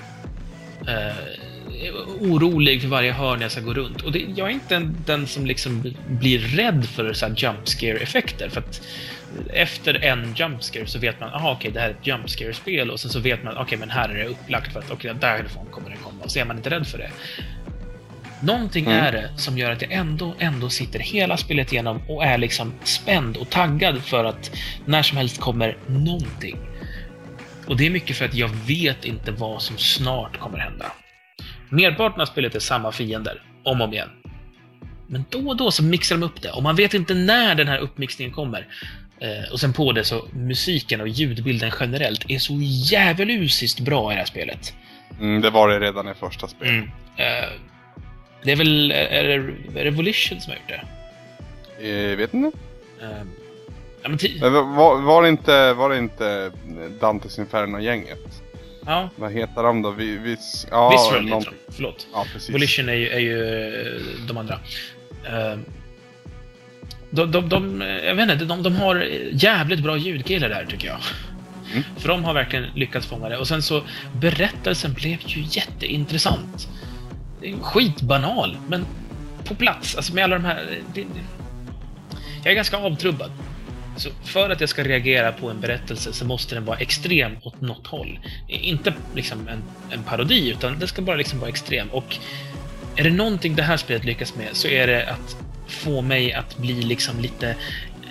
Uh, 0.88 2.32
orolig 2.32 2.82
för 2.82 2.88
varje 2.88 3.12
hörn 3.12 3.42
jag 3.42 3.52
ska 3.52 3.62
gå 3.62 3.74
runt. 3.74 4.02
Och 4.02 4.12
det, 4.12 4.20
jag 4.20 4.48
är 4.48 4.54
inte 4.54 4.92
den 5.06 5.28
som 5.28 5.46
liksom 5.46 5.94
blir 6.08 6.40
rädd 6.40 6.86
för 6.86 7.14
så 7.14 7.28
jump 7.38 7.68
scare 7.68 7.98
effekter 7.98 8.50
för 8.50 8.60
att 8.60 8.82
efter 9.54 10.06
en 10.06 10.34
jump 10.36 10.64
scare 10.64 10.86
så 10.86 11.00
vet 11.00 11.20
man, 11.20 11.30
aha 11.30 11.52
okej, 11.52 11.60
okay, 11.60 11.72
det 11.72 11.80
här 11.80 11.90
är 11.90 11.92
ett 11.92 12.08
jump 12.08 12.30
scare 12.30 12.54
spel 12.54 12.92
och 12.92 13.00
sen 13.00 13.12
så 13.12 13.20
vet 13.20 13.44
man, 13.44 13.54
okej, 13.54 13.64
okay, 13.64 13.78
men 13.78 13.90
här 13.90 14.10
är 14.10 14.14
det 14.14 14.26
upplagt 14.26 14.74
för 14.74 14.80
att, 14.80 14.92
okej, 14.92 15.12
okay, 15.12 15.30
därifrån 15.30 15.66
kommer 15.72 15.90
den 15.90 15.98
komma. 15.98 16.24
Och 16.24 16.32
så 16.32 16.40
är 16.40 16.46
man 16.46 16.58
inte 16.58 16.70
rädd 16.70 16.88
för 16.88 16.98
det. 16.98 17.12
Någonting 18.42 18.86
mm. 18.86 18.98
är 18.98 19.12
det 19.12 19.30
som 19.38 19.58
gör 19.58 19.72
att 19.72 19.82
jag 19.82 19.92
ändå, 19.92 20.34
ändå 20.40 20.70
sitter 20.70 21.00
hela 21.00 21.38
spelet 21.38 21.74
igenom 21.74 22.02
och 22.08 22.26
är 22.26 22.38
liksom 22.38 22.74
spänd 22.84 23.38
och 23.38 23.50
taggad 23.50 24.04
för 24.04 24.26
att 24.26 24.52
när 24.86 25.04
som 25.04 25.18
helst 25.18 25.40
kommer 25.40 25.78
någonting. 25.88 26.58
Och 27.68 27.78
det 27.78 27.86
är 27.86 27.90
mycket 27.90 28.18
för 28.18 28.26
att 28.26 28.34
jag 28.34 28.50
vet 28.50 29.06
inte 29.06 29.32
vad 29.32 29.62
som 29.62 29.78
snart 29.78 30.40
kommer 30.40 30.58
hända. 30.58 30.92
Merparten 31.70 32.22
av 32.22 32.26
spelet 32.26 32.56
är 32.56 32.60
samma 32.60 32.92
fiender, 32.92 33.42
om 33.64 33.82
och 33.82 33.88
om 33.88 33.94
igen. 33.94 34.10
Men 35.08 35.26
då 35.30 35.48
och 35.48 35.58
då 35.58 35.72
så 35.72 35.84
mixar 35.84 36.18
de 36.18 36.24
upp 36.24 36.42
det 36.42 36.52
och 36.52 36.64
man 36.64 36.76
vet 36.76 36.94
inte 36.94 37.14
när 37.14 37.56
den 37.56 37.68
här 37.68 37.78
uppmixningen 37.78 38.34
kommer. 38.34 38.68
Eh, 39.20 39.52
och 39.52 39.60
sen 39.60 39.74
på 39.74 39.92
det 39.92 40.04
så 40.04 40.28
musiken 40.34 41.02
och 41.02 41.08
ljudbilden 41.08 41.72
generellt 41.80 42.26
är 42.32 42.40
så 42.40 42.54
djävulusiskt 42.62 43.80
bra 43.80 44.12
i 44.12 44.16
det 44.16 44.20
här 44.20 44.26
spelet. 44.26 44.74
Mm, 45.20 45.42
det 45.42 45.50
var 45.50 45.70
det 45.70 45.80
redan 45.80 46.10
i 46.10 46.14
första 46.14 46.48
spelet. 46.48 46.74
Mm. 46.74 46.90
Eh, 47.16 47.50
det 48.44 48.52
är 48.52 48.56
väl 48.56 48.92
är 48.92 49.24
det 49.24 49.84
Revolution 49.84 50.42
som 50.42 50.52
har 50.52 50.60
gjort 50.60 50.82
det? 51.80 52.12
Eh, 52.12 52.18
vet 52.18 52.34
inte. 52.34 52.58
Eh, 53.02 53.22
Ja, 54.08 54.50
men 54.50 54.54
men 54.54 54.76
var, 54.76 55.02
var, 55.02 55.24
det 55.24 55.30
inte, 55.30 55.74
var 55.74 55.90
det 55.90 55.98
inte 55.98 56.52
Dantes 57.00 57.40
Inferno-gänget? 57.40 58.42
Ja. 58.86 59.10
Vad 59.16 59.32
heter 59.32 59.64
de 59.64 59.82
då? 59.82 59.92
Vi, 59.92 60.18
vi, 60.18 60.38
ja, 60.72 60.90
Visceral 60.90 61.26
någon... 61.26 61.40
heter 61.40 61.52
de. 61.68 61.74
Förlåt. 61.74 62.08
Ja, 62.14 62.26
precis. 62.34 62.56
Volition 62.56 62.90
är 62.90 62.94
ju, 62.94 63.10
är 63.10 63.20
ju 63.20 63.46
eh, 63.96 64.02
de 64.28 64.38
andra. 64.38 64.56
Uh, 64.56 65.60
de, 67.10 67.32
de, 67.32 67.50
de, 67.50 67.82
jag 67.82 68.16
vet 68.16 68.30
inte, 68.30 68.46
de, 68.46 68.64
de 68.64 68.76
har 68.76 68.96
jävligt 69.32 69.80
bra 69.80 69.98
ljudkillar 69.98 70.50
där 70.50 70.66
tycker 70.70 70.88
jag. 70.88 71.00
Mm. 71.72 71.84
För 71.98 72.10
de 72.10 72.24
har 72.24 72.34
verkligen 72.34 72.66
lyckats 72.76 73.08
fånga 73.08 73.30
det. 73.30 73.38
Och 73.38 73.48
sen 73.48 73.62
så, 73.62 73.82
berättelsen 74.20 74.94
blev 74.94 75.18
ju 75.26 75.42
jätteintressant. 75.50 76.68
Skitbanal, 77.62 78.58
men 78.68 78.86
på 79.46 79.56
plats. 79.56 79.96
Alltså 79.96 80.14
med 80.14 80.24
alla 80.24 80.36
de 80.36 80.46
här... 80.46 80.82
Det, 80.94 81.06
jag 82.44 82.52
är 82.52 82.56
ganska 82.56 82.78
avtrubbad. 82.78 83.32
Så 83.98 84.10
för 84.24 84.50
att 84.50 84.60
jag 84.60 84.70
ska 84.70 84.84
reagera 84.84 85.32
på 85.32 85.50
en 85.50 85.62
berättelse 85.62 86.14
så 86.14 86.26
måste 86.26 86.56
den 86.56 86.66
vara 86.66 86.78
extrem 86.78 87.32
åt 87.44 87.62
något 87.62 87.88
håll. 87.88 88.20
Inte 88.48 88.94
liksom 89.16 89.48
en, 89.48 89.64
en 89.92 90.04
parodi, 90.04 90.50
utan 90.50 90.80
den 90.80 90.88
ska 90.88 91.02
bara 91.02 91.16
liksom 91.16 91.40
vara 91.40 91.50
extrem. 91.50 91.88
Och 91.90 92.18
är 92.96 93.04
det 93.04 93.10
någonting 93.10 93.56
det 93.56 93.64
här 93.64 93.78
spelet 93.78 94.04
lyckas 94.04 94.36
med 94.36 94.48
så 94.52 94.68
är 94.68 94.88
det 94.88 95.10
att 95.10 95.38
få 95.68 96.02
mig 96.02 96.34
att 96.34 96.58
bli 96.58 96.82
liksom 96.82 97.20
lite 97.20 97.50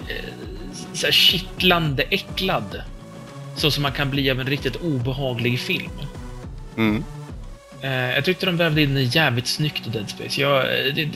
eh, 0.09 1.11
kittlande 1.11 2.03
äcklad. 2.03 2.83
Så 3.57 3.71
som 3.71 3.83
man 3.83 3.93
kan 3.93 4.11
bli 4.11 4.31
av 4.31 4.41
en 4.41 4.47
riktigt 4.47 4.77
obehaglig 4.77 5.61
film. 5.61 5.91
Mm. 6.77 7.05
Eh, 7.83 7.91
jag 7.91 8.25
tyckte 8.25 8.47
de 8.47 8.57
vävde 8.57 8.83
in 8.83 8.95
det 8.95 9.03
jävligt 9.03 9.47
snyggt 9.47 9.87
i 9.87 9.91
Dead 9.91 10.11
Space. 10.11 10.41
Jag, 10.41 10.59
eh, 10.59 10.95
det, 10.95 11.09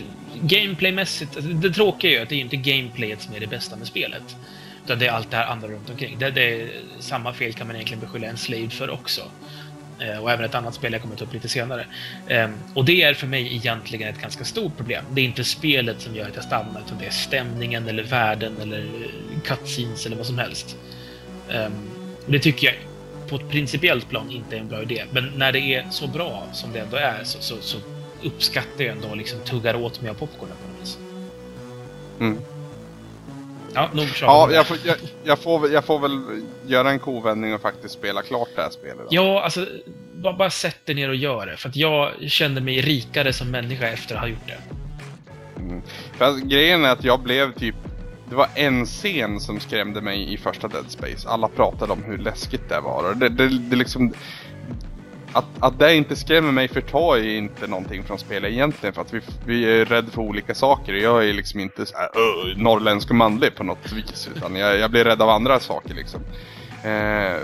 gameplaymässigt, 0.42 1.36
alltså, 1.36 1.52
det 1.52 1.70
tråkiga 1.70 2.10
är 2.10 2.14
ju 2.14 2.22
att 2.22 2.28
det 2.28 2.34
är 2.34 2.40
inte 2.40 2.56
gameplayet 2.56 3.22
som 3.22 3.34
är 3.34 3.40
det 3.40 3.46
bästa 3.46 3.76
med 3.76 3.86
spelet. 3.86 4.36
Utan 4.91 4.99
det 4.99 5.07
är 5.07 5.11
allt 5.11 5.30
det 5.30 5.36
här 5.36 5.47
andra 5.47 5.68
runt 5.68 5.91
omkring. 5.91 6.18
Det, 6.18 6.30
det, 6.30 6.68
samma 6.99 7.32
fel 7.32 7.53
kan 7.53 7.66
man 7.66 7.76
egentligen 7.76 8.01
beskylla 8.01 8.26
en 8.26 8.36
slave 8.36 8.70
för 8.70 8.91
också. 8.91 9.20
Eh, 9.99 10.22
och 10.22 10.30
även 10.30 10.45
ett 10.45 10.55
annat 10.55 10.74
spel 10.74 10.93
jag 10.93 11.03
kommer 11.03 11.16
ta 11.16 11.24
upp 11.24 11.32
lite 11.32 11.49
senare. 11.49 11.86
Eh, 12.26 12.51
och 12.74 12.84
det 12.84 13.03
är 13.03 13.14
för 13.14 13.26
mig 13.26 13.55
egentligen 13.55 14.09
ett 14.09 14.20
ganska 14.20 14.45
stort 14.45 14.76
problem. 14.76 15.05
Det 15.11 15.20
är 15.20 15.24
inte 15.24 15.45
spelet 15.45 16.01
som 16.01 16.14
gör 16.14 16.28
att 16.28 16.34
jag 16.34 16.45
stannar, 16.45 16.80
utan 16.86 16.99
det 16.99 17.07
är 17.07 17.11
stämningen 17.11 17.88
eller 17.88 18.03
världen 18.03 18.57
eller 18.61 18.88
cutscenes 19.45 20.07
eller 20.07 20.16
vad 20.16 20.26
som 20.26 20.38
helst. 20.38 20.76
Eh, 21.49 21.68
det 22.26 22.38
tycker 22.38 22.66
jag 22.66 22.76
på 23.28 23.36
ett 23.36 23.51
principiellt 23.51 24.09
plan 24.09 24.30
inte 24.30 24.57
är 24.57 24.61
en 24.61 24.68
bra 24.68 24.82
idé. 24.82 25.05
Men 25.11 25.32
när 25.36 25.53
det 25.53 25.61
är 25.61 25.86
så 25.91 26.07
bra 26.07 26.47
som 26.53 26.72
det 26.72 26.80
ändå 26.80 26.97
är 26.97 27.24
så, 27.24 27.38
så, 27.41 27.57
så 27.61 27.78
uppskattar 28.22 28.84
jag 28.84 28.97
ändå 28.97 29.14
liksom 29.14 29.41
tuggar 29.41 29.74
åt 29.74 30.03
mig 30.03 30.11
av 30.11 30.14
popcornen 30.14 30.57
på 30.57 30.68
något 30.72 30.80
vis. 30.82 30.99
Mm. 32.20 32.38
Ja, 33.74 33.90
nog 33.92 34.06
Ja, 34.20 34.52
jag 34.52 34.66
får, 34.66 34.76
jag, 34.84 34.96
jag, 35.24 35.38
får, 35.38 35.70
jag 35.70 35.84
får 35.84 35.98
väl 35.98 36.20
göra 36.66 36.90
en 36.90 36.98
kovändning 36.98 37.54
och 37.54 37.60
faktiskt 37.60 37.94
spela 37.94 38.22
klart 38.22 38.48
det 38.56 38.62
här 38.62 38.70
spelet. 38.70 38.98
Då. 38.98 39.06
Ja, 39.10 39.42
alltså 39.42 39.66
bara, 40.14 40.32
bara 40.32 40.50
sätt 40.50 40.86
dig 40.86 40.94
ner 40.94 41.08
och 41.08 41.14
gör 41.14 41.46
det. 41.46 41.56
För 41.56 41.68
att 41.68 41.76
jag 41.76 42.12
kände 42.20 42.60
mig 42.60 42.80
rikare 42.80 43.32
som 43.32 43.50
människa 43.50 43.88
efter 43.88 44.14
att 44.14 44.20
ha 44.20 44.28
gjort 44.28 44.46
det. 44.46 44.58
Mm. 45.62 45.82
För 46.18 46.36
grejen 46.36 46.84
är 46.84 46.90
att 46.90 47.04
jag 47.04 47.20
blev 47.20 47.52
typ... 47.52 47.74
Det 48.28 48.36
var 48.36 48.48
en 48.54 48.86
scen 48.86 49.40
som 49.40 49.60
skrämde 49.60 50.00
mig 50.00 50.34
i 50.34 50.36
första 50.36 50.68
Dead 50.68 50.84
Space. 50.88 51.28
Alla 51.28 51.48
pratade 51.48 51.92
om 51.92 52.04
hur 52.04 52.18
läskigt 52.18 52.68
det 52.68 52.80
var. 52.80 53.10
Och 53.10 53.16
det, 53.16 53.28
det, 53.28 53.48
det 53.48 53.76
liksom 53.76 54.12
att, 55.32 55.44
att 55.60 55.78
det 55.78 55.94
inte 55.94 56.16
skrämmer 56.16 56.52
mig 56.52 56.68
förtar 56.68 57.16
ju 57.16 57.36
inte 57.36 57.66
någonting 57.66 58.02
från 58.02 58.18
spelet 58.18 58.50
egentligen 58.50 58.94
för 58.94 59.02
att 59.02 59.14
vi, 59.14 59.20
vi 59.46 59.80
är 59.80 59.84
rädda 59.84 60.10
för 60.10 60.22
olika 60.22 60.54
saker. 60.54 60.92
Jag 60.92 61.28
är 61.28 61.32
liksom 61.32 61.60
inte 61.60 61.86
så 61.86 61.96
här, 61.96 62.08
uh, 62.08 62.62
norrländsk 62.62 63.10
och 63.10 63.16
manlig 63.16 63.54
på 63.54 63.64
något 63.64 63.92
vis 63.92 64.28
utan 64.36 64.56
jag, 64.56 64.78
jag 64.78 64.90
blir 64.90 65.04
rädd 65.04 65.22
av 65.22 65.28
andra 65.28 65.60
saker 65.60 65.94
liksom. 65.94 66.20
Eh, 66.84 67.36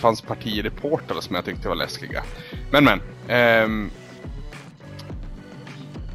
fanns 0.00 0.20
partier 0.20 0.66
i 0.66 0.70
Portal 0.70 1.22
som 1.22 1.34
jag 1.34 1.44
tyckte 1.44 1.68
var 1.68 1.74
läskiga. 1.74 2.22
Men 2.70 2.84
men. 2.84 3.00
Ehm, 3.28 3.90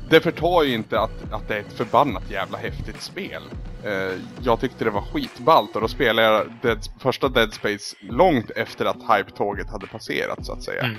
det 0.09 0.21
förtar 0.21 0.63
ju 0.63 0.73
inte 0.73 0.99
att, 0.99 1.32
att 1.32 1.47
det 1.47 1.55
är 1.55 1.59
ett 1.59 1.73
förbannat 1.73 2.32
jävla 2.32 2.57
häftigt 2.57 3.01
spel. 3.01 3.41
Eh, 3.86 4.20
jag 4.44 4.60
tyckte 4.60 4.84
det 4.84 4.92
var 4.92 5.02
skitballt 5.02 5.76
och 5.76 5.82
då 5.82 5.88
spelade 5.88 6.28
jag 6.28 6.54
Dead, 6.62 6.80
första 7.00 7.30
Dead 7.30 7.54
Space 7.54 7.96
långt 8.02 8.50
efter 8.52 8.86
att 8.86 8.98
hype-tåget 8.98 9.70
hade 9.70 9.88
passerat 9.88 10.46
så 10.46 10.54
att 10.54 10.64
säga. 10.64 10.84
Mm. 10.84 10.98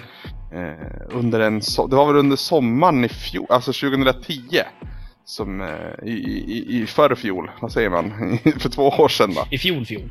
Eh, 0.52 0.86
under 1.10 1.40
en 1.40 1.62
so 1.62 1.86
det 1.86 1.96
var 1.96 2.06
väl 2.06 2.16
under 2.16 2.36
sommaren 2.36 3.04
i 3.04 3.08
fjol, 3.08 3.46
alltså 3.50 3.72
2010. 3.72 4.40
Som 5.24 5.60
eh, 5.60 5.68
i, 6.08 6.12
i, 6.12 6.82
i 6.82 6.86
förfjol, 6.86 7.50
vad 7.60 7.72
säger 7.72 7.90
man? 7.90 8.38
För 8.58 8.68
två 8.68 8.88
år 8.88 9.08
sedan 9.08 9.34
va? 9.34 9.46
I 9.50 9.58
fjol 9.58 9.86
fjol. 9.86 10.10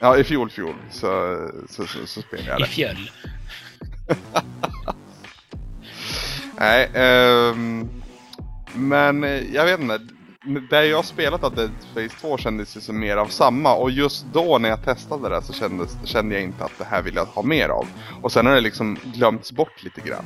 Ja, 0.00 0.16
i 0.16 0.24
fjol 0.24 0.50
fjol 0.50 0.74
så, 0.90 1.36
så, 1.68 1.86
så, 1.86 2.06
så 2.06 2.22
spelade 2.22 2.48
jag 2.48 2.60
I 2.60 2.62
det. 2.62 2.68
fjäll. 2.68 3.10
Nej, 6.58 6.90
ehm, 6.94 7.88
men 8.74 9.24
eh, 9.24 9.54
jag 9.54 9.64
vet 9.64 9.80
inte. 9.80 10.00
Det 10.44 10.86
jag 10.86 11.04
spelat 11.04 11.44
av 11.44 11.54
Dead 11.54 11.70
Space 11.92 12.16
2 12.20 12.36
kändes 12.36 12.76
ju 12.76 12.80
som 12.80 13.00
mer 13.00 13.16
av 13.16 13.26
samma 13.26 13.74
och 13.74 13.90
just 13.90 14.26
då 14.32 14.58
när 14.58 14.68
jag 14.68 14.84
testade 14.84 15.28
det 15.28 15.42
så 15.42 15.52
kändes, 15.52 15.96
kände 16.04 16.34
jag 16.34 16.44
inte 16.44 16.64
att 16.64 16.78
det 16.78 16.84
här 16.84 17.02
vill 17.02 17.14
jag 17.14 17.24
ha 17.24 17.42
mer 17.42 17.68
av. 17.68 17.86
Och 18.22 18.32
sen 18.32 18.46
har 18.46 18.54
det 18.54 18.60
liksom 18.60 18.98
glömts 19.14 19.52
bort 19.52 19.82
lite 19.82 20.00
grann. 20.00 20.24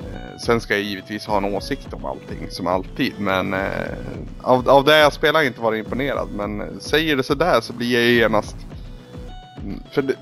Eh, 0.00 0.38
Sen 0.38 0.60
ska 0.60 0.74
jag 0.74 0.82
givetvis 0.82 1.26
ha 1.26 1.36
en 1.36 1.44
åsikt 1.44 1.92
om 1.92 2.04
allting 2.04 2.50
som 2.50 2.66
alltid 2.66 3.12
men 3.18 3.54
eh, 3.54 3.98
av, 4.42 4.68
av 4.68 4.84
det 4.84 4.98
jag 4.98 5.12
spelar 5.12 5.34
har 5.34 5.42
jag 5.44 5.50
inte 5.50 5.60
varit 5.60 5.84
imponerad 5.84 6.28
men 6.36 6.60
eh, 6.60 6.78
säger 6.78 7.16
det 7.16 7.22
sådär 7.22 7.60
så 7.60 7.72
blir 7.72 7.94
jag 7.94 8.02
ju 8.02 8.16
genast 8.16 8.56
mm, 9.62 9.80
för 9.92 10.02
det, 10.02 10.14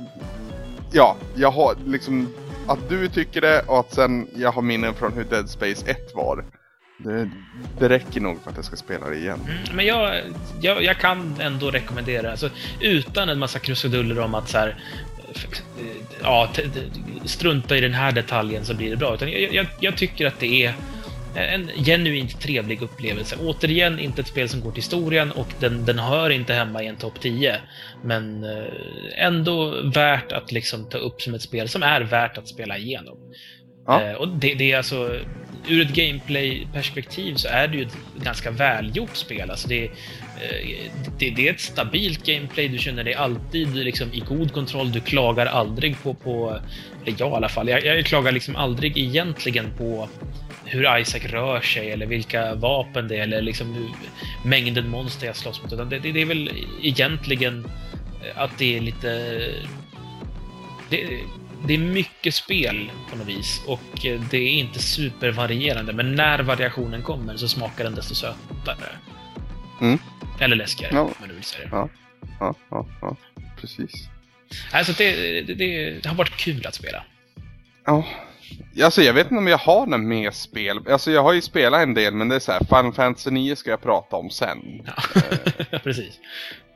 ja, 0.93 1.17
jag 1.35 1.51
har 1.51 1.75
liksom 1.87 2.29
att 2.67 2.89
du 2.89 3.09
tycker 3.09 3.41
det 3.41 3.63
och 3.67 3.79
att 3.81 3.95
sen 3.95 4.29
jag 4.35 4.53
har 4.53 4.63
minnen 4.63 4.95
från 4.95 5.13
hur 5.13 5.25
Dead 5.25 5.51
Space 5.51 5.91
1 5.91 6.15
var. 6.15 6.45
Det, 7.05 7.31
det 7.79 7.89
räcker 7.89 8.21
nog 8.21 8.43
för 8.43 8.51
att 8.51 8.57
jag 8.57 8.65
ska 8.65 8.77
spela 8.77 9.09
det 9.09 9.17
igen. 9.17 9.41
Mm, 9.49 9.77
men 9.77 9.87
jag, 9.87 10.21
jag, 10.61 10.85
jag 10.85 10.99
kan 10.99 11.41
ändå 11.41 11.71
rekommendera, 11.71 12.31
alltså, 12.31 12.51
utan 12.81 13.29
en 13.29 13.39
massa 13.39 13.59
krusiduller 13.59 14.19
om 14.19 14.35
att 14.35 14.49
så 14.49 14.59
här, 14.59 14.77
eh, 15.35 15.85
ja, 16.23 16.49
strunta 17.25 17.77
i 17.77 17.81
den 17.81 17.95
här 17.95 18.13
detaljen 18.13 18.65
så 18.65 18.75
blir 18.75 18.91
det 18.91 18.97
bra. 18.97 19.15
Utan 19.15 19.31
jag, 19.31 19.55
jag, 19.55 19.67
jag 19.81 19.97
tycker 19.97 20.27
att 20.27 20.41
det 20.41 20.65
är 20.65 20.75
en 21.35 21.71
genuint 21.85 22.41
trevlig 22.41 22.83
upplevelse. 22.83 23.37
Återigen, 23.41 23.99
inte 23.99 24.21
ett 24.21 24.27
spel 24.29 24.49
som 24.49 24.61
går 24.61 24.71
till 24.71 24.83
historien 24.83 25.33
och 25.33 25.49
den, 25.61 25.85
den 25.85 25.99
hör 25.99 26.31
inte 26.31 26.55
hemma 26.55 26.83
i 26.83 26.87
en 26.87 26.97
topp 26.97 27.21
10. 27.21 27.61
Men 28.05 28.45
eh, 28.45 28.65
ändå 29.17 29.83
värt 29.95 30.33
att 30.33 30.53
liksom 30.53 30.89
ta 30.89 30.99
upp 30.99 31.23
som 31.23 31.35
ett 31.35 31.43
spel 31.43 31.69
som 31.69 31.83
är 31.83 32.01
värt 32.01 32.39
att 32.39 32.49
spela 32.49 32.79
igenom. 32.79 33.17
Ja. 33.87 34.03
Eh, 34.03 34.15
och 34.15 34.29
det, 34.29 34.55
det 34.55 34.73
är 34.73 34.77
alltså, 34.77 35.21
ur 35.69 35.83
ett 35.83 35.95
gameplay-perspektiv 35.95 37.35
så 37.35 37.49
är 37.49 37.69
det 37.69 37.77
ju 37.77 37.83
ett 37.83 37.97
ganska 38.23 38.51
välgjort 38.51 39.17
spel. 39.17 39.51
Alltså 39.51 39.69
det, 39.69 39.85
eh, 39.85 40.91
det, 41.19 41.31
det 41.31 41.49
är 41.49 41.53
ett 41.53 41.61
stabilt 41.61 42.27
gameplay, 42.27 42.69
du 42.69 42.79
känner 42.79 43.05
dig 43.05 43.15
alltid 43.15 43.75
liksom 43.75 44.13
i 44.13 44.21
god 44.21 44.53
kontroll, 44.53 44.93
du 44.93 45.01
klagar 45.01 45.47
aldrig 45.47 46.03
på, 46.03 46.15
på 46.15 46.61
eller 47.05 47.17
jag 47.19 47.31
i 47.31 47.35
alla 47.35 47.49
fall, 47.49 47.69
jag, 47.69 47.85
jag 47.85 48.05
klagar 48.05 48.33
liksom 48.33 48.57
aldrig 48.57 48.99
egentligen 48.99 49.67
på 49.79 50.09
hur 50.65 50.99
Isaac 50.99 51.21
rör 51.21 51.61
sig 51.61 51.91
eller 51.91 52.07
vilka 52.07 52.55
vapen 52.55 53.09
det 53.09 53.17
är 53.17 53.23
eller 53.23 53.43
liksom 53.43 53.75
hur, 53.75 53.89
mängden 54.45 54.89
monster 54.89 55.27
jag 55.27 55.37
slåss 55.37 55.63
mot. 55.63 55.73
Utan 55.73 55.89
det, 55.89 55.99
det, 55.99 56.13
det 56.13 56.21
är 56.21 56.27
väl 56.27 56.51
egentligen 56.83 57.67
att 58.35 58.59
det 58.59 58.77
är 58.77 58.81
lite... 58.81 59.41
Det, 60.91 61.07
det 61.67 61.75
är 61.75 61.79
mycket 61.79 62.35
spel 62.35 62.91
på 63.11 63.17
något 63.17 63.27
vis 63.29 63.63
och 63.67 64.07
eh, 64.07 64.21
det 64.31 64.37
är 64.39 64.53
inte 64.53 64.79
supervarierande. 64.79 65.93
Men 65.93 66.15
när 66.15 66.39
variationen 66.43 67.03
kommer 67.03 67.37
så 67.37 67.49
smakar 67.49 67.85
den 67.85 67.95
desto 67.95 68.15
sötare. 68.15 68.89
Mm. 69.81 69.99
Eller 70.41 70.57
läskigare, 70.57 70.95
Ja. 70.95 71.01
om 71.01 71.29
nu 71.29 71.35
vill 71.35 71.45
säga 71.45 71.65
det. 71.65 71.77
Ja, 71.77 71.89
ja, 72.41 72.55
ja, 72.71 72.87
ja. 73.01 73.17
precis. 73.61 74.09
Alltså 74.73 74.93
det, 74.99 75.41
det, 75.43 75.55
det 76.03 76.09
har 76.09 76.15
varit 76.17 76.37
kul 76.37 76.67
att 76.67 76.75
spela. 76.75 77.05
Ja, 77.85 78.05
alltså 78.83 79.03
jag 79.03 79.15
vet 79.15 79.27
inte 79.27 79.39
om 79.39 79.47
jag 79.47 79.59
har 79.59 79.87
något 79.87 80.01
mer 80.01 80.31
spel. 80.31 80.81
Alltså 80.91 81.11
jag 81.11 81.23
har 81.23 81.33
ju 81.33 81.41
spelat 81.41 81.83
en 81.83 81.95
del 81.95 82.15
men 82.15 82.29
det 82.29 82.35
är 82.35 82.41
så 82.41 82.53
här, 82.53 82.61
Final 82.61 82.93
Fantasy 82.93 83.31
9 83.31 83.57
ska 83.57 83.71
jag 83.71 83.83
prata 83.83 84.17
om 84.17 84.31
sen. 84.31 84.83
Ja, 84.87 85.23
precis. 85.79 86.21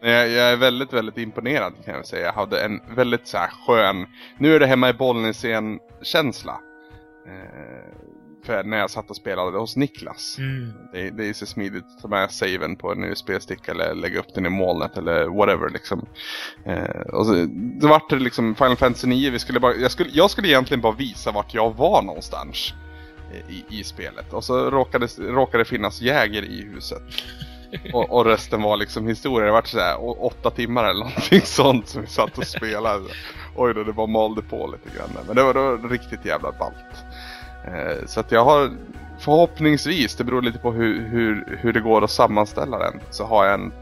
Men 0.01 0.11
Jag, 0.11 0.29
jag 0.29 0.53
är 0.53 0.57
väldigt, 0.57 0.93
väldigt 0.93 1.18
imponerad 1.18 1.74
kan 1.85 1.95
jag 1.95 2.07
säga. 2.07 2.27
Jag 2.27 2.33
hade 2.33 2.64
en 2.64 2.81
väldigt 2.97 3.29
så 3.29 3.39
här 3.39 3.51
skön, 3.66 4.07
nu 4.39 4.55
är 4.55 4.61
det 4.61 4.66
hemma 4.66 4.89
i 4.89 4.93
Bollnäs 4.93 5.45
känsla 6.03 6.61
eh, 8.49 8.57
För 8.57 8.64
när 8.64 8.78
jag 8.78 8.90
satt 8.90 9.11
och 9.11 9.16
spelade 9.16 9.59
hos 9.59 9.76
Niklas. 9.76 10.36
Mm. 10.38 10.72
Det, 10.92 11.11
det 11.11 11.28
är 11.28 11.32
så 11.32 11.47
smidigt 11.47 11.84
att 11.97 12.03
ta 12.03 12.09
med 12.09 12.30
saven 12.30 12.76
på 12.76 12.92
en 12.92 13.05
USB-stick 13.05 13.68
eller 13.68 13.94
lägga 13.94 14.20
upp 14.20 14.34
den 14.34 14.47
i 14.47 14.51
molnet 14.51 14.97
eller 14.97 15.26
whatever 15.26 15.70
liksom. 15.70 16.07
Eh, 16.64 17.01
och 17.12 17.26
så, 17.26 17.47
då 17.51 17.88
vart 17.88 18.11
det 18.11 18.16
liksom 18.16 18.55
Final 18.55 18.76
Fantasy 18.76 19.07
9, 19.07 19.30
vi 19.30 19.38
skulle 19.38 19.61
bara, 19.61 19.74
jag, 19.74 19.90
skulle, 19.90 20.11
jag 20.12 20.30
skulle 20.30 20.49
egentligen 20.49 20.80
bara 20.80 20.92
visa 20.92 21.30
vart 21.32 21.55
jag 21.55 21.76
var 21.76 22.03
någonstans 22.03 22.74
i, 23.49 23.80
i 23.80 23.84
spelet. 23.84 24.32
Och 24.32 24.44
så 24.44 24.70
råkade, 24.70 25.07
råkade 25.18 25.64
det 25.64 25.68
finnas 25.68 26.01
jäger 26.01 26.42
i 26.42 26.62
huset. 26.62 27.03
Och, 27.92 28.11
och 28.11 28.24
resten 28.24 28.62
var 28.62 28.76
liksom 28.76 29.07
historia. 29.07 29.47
Det 29.47 29.53
vart 29.53 29.66
sådär 29.66 30.24
åtta 30.24 30.51
timmar 30.51 30.84
eller 30.84 31.05
någonting 31.05 31.40
sånt 31.44 31.88
som 31.88 32.03
vi 32.03 32.07
satt 32.09 32.38
och 32.38 32.47
spelade. 32.47 33.05
Oj 33.57 33.74
då, 33.74 33.84
det 33.84 33.92
bara 33.92 34.07
malde 34.07 34.42
på 34.42 34.66
lite 34.66 34.99
grann. 34.99 35.24
Men 35.26 35.36
det 35.36 35.42
var 35.42 35.55
då 35.55 35.88
riktigt 35.88 36.24
jävla 36.24 36.53
ballt. 36.53 37.06
Eh, 37.67 38.07
så 38.07 38.21
att 38.21 38.33
jag 38.33 38.45
har 38.45 38.71
förhoppningsvis, 39.19 40.14
det 40.17 40.25
beror 40.25 40.43
lite 40.43 40.59
på 40.59 40.73
hur, 40.73 41.09
hur, 41.09 41.59
hur 41.61 41.73
det 41.73 41.81
går 41.81 42.05
att 42.05 42.11
sammanställa 42.11 42.79
den. 42.79 43.01
Så 43.11 43.25
har 43.25 43.45
jag 43.45 43.55
en 43.55 43.73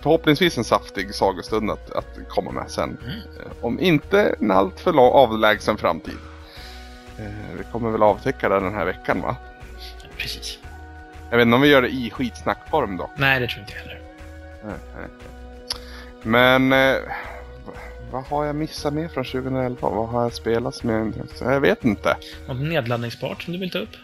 förhoppningsvis 0.00 0.58
en 0.58 0.64
saftig 0.64 1.14
sagostund 1.14 1.70
att, 1.70 1.90
att 1.90 2.18
komma 2.28 2.50
med 2.50 2.70
sen. 2.70 2.98
Mm. 3.02 3.18
Eh, 3.18 3.64
om 3.64 3.80
inte 3.80 4.36
en 4.40 4.50
alltför 4.50 4.92
lång 4.92 5.12
avlägsen 5.12 5.76
framtid. 5.76 6.18
Eh, 7.18 7.56
vi 7.58 7.64
kommer 7.72 7.90
väl 7.90 8.02
avtäcka 8.02 8.48
det 8.48 8.60
den 8.60 8.74
här 8.74 8.84
veckan 8.84 9.20
va? 9.20 9.36
Precis. 10.16 10.58
Jag 11.30 11.36
vet 11.36 11.44
inte 11.44 11.54
om 11.54 11.60
vi 11.60 11.68
gör 11.68 11.82
det 11.82 11.88
i 11.88 12.10
skitsnackform 12.10 12.96
då. 12.96 13.10
Nej, 13.16 13.40
det 13.40 13.46
tror 13.46 13.60
inte 13.60 13.72
jag 13.72 13.80
heller. 13.80 14.00
Nej, 14.64 14.76
nej. 14.96 15.08
Men 16.22 16.72
vad 18.12 18.24
har 18.24 18.44
jag 18.44 18.56
missat 18.56 18.92
mer 18.94 19.08
från 19.08 19.24
2011? 19.24 19.76
Vad 19.80 20.08
har 20.08 20.22
jag 20.22 20.32
spelat 20.34 20.74
som 20.74 20.90
jag 20.90 21.06
inte... 21.06 21.24
Jag 21.40 21.60
vet 21.60 21.84
inte. 21.84 22.16
Något 22.48 22.56
nedladdningsbart 22.60 23.42
som 23.42 23.52
du 23.52 23.58
vill 23.58 23.70
ta 23.70 23.78
upp? 23.78 23.96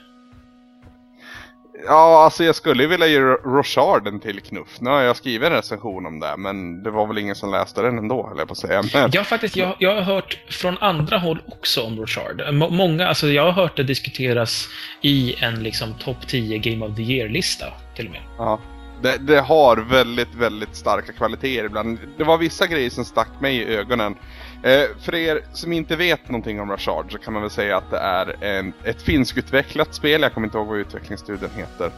Ja, 1.87 2.25
alltså 2.25 2.45
jag 2.45 2.55
skulle 2.55 2.87
vilja 2.87 3.07
ge 3.07 3.21
Rochard 3.21 4.07
en 4.07 4.21
till 4.21 4.41
knuff. 4.41 4.81
Nu 4.81 4.91
har 4.91 5.01
jag 5.01 5.17
skrivit 5.17 5.47
en 5.47 5.53
recension 5.53 6.07
om 6.07 6.21
det, 6.21 6.35
men 6.39 6.83
det 6.83 6.91
var 6.91 7.07
väl 7.07 7.19
ingen 7.19 7.35
som 7.35 7.51
läste 7.51 7.83
den 7.83 7.99
ändå, 7.99 8.27
höll 8.29 8.39
jag 8.39 8.49
på 8.49 8.53
att 8.53 8.59
säga. 8.59 8.83
Men, 8.95 9.11
Jag, 9.13 9.27
faktiskt, 9.27 9.57
jag, 9.57 9.77
jag 9.79 9.95
har 9.95 10.01
hört 10.03 10.39
från 10.51 10.79
andra 10.79 11.19
håll 11.19 11.43
också 11.47 11.83
om 11.83 11.97
Rochard. 12.01 12.55
Må- 12.55 12.71
Många, 12.71 13.09
alltså 13.09 13.27
jag 13.27 13.43
har 13.43 13.53
hört 13.53 13.77
det 13.77 13.83
diskuteras 13.83 14.69
i 15.03 15.35
en 15.45 15.63
liksom 15.63 15.95
topp 15.95 16.29
10 16.29 16.59
Game 16.59 16.87
of 16.87 16.97
the 16.97 17.03
Year-lista 17.03 17.67
till 17.97 18.07
och 18.07 18.13
med. 18.13 18.23
ja, 18.39 18.61
det, 19.03 19.19
det 19.19 19.41
har 19.41 19.77
väldigt, 19.77 20.35
väldigt 20.35 20.77
starka 20.77 21.13
kvaliteter 21.13 21.65
ibland. 21.65 21.99
Det 22.17 22.25
var 22.25 22.39
vissa 22.39 22.67
grejer 22.67 22.91
som 22.91 23.05
stack 23.05 23.41
mig 23.41 23.57
i 23.57 23.77
ögonen. 23.77 24.15
Eh, 24.63 24.83
för 25.01 25.15
er 25.15 25.41
som 25.53 25.73
inte 25.73 25.97
vet 25.97 26.29
någonting 26.29 26.61
om 26.61 26.71
Rashard 26.71 27.13
så 27.13 27.19
kan 27.19 27.33
man 27.33 27.43
väl 27.43 27.51
säga 27.51 27.77
att 27.77 27.91
det 27.91 27.99
är 27.99 28.45
en, 28.45 28.73
ett 28.85 29.03
finskutvecklat 29.03 29.95
spel. 29.95 30.23
Jag 30.23 30.33
kommer 30.33 30.47
inte 30.47 30.59
ihåg 30.59 30.67
vad 30.67 30.79
utvecklingsstudien 30.79 31.51
heter. 31.57 31.91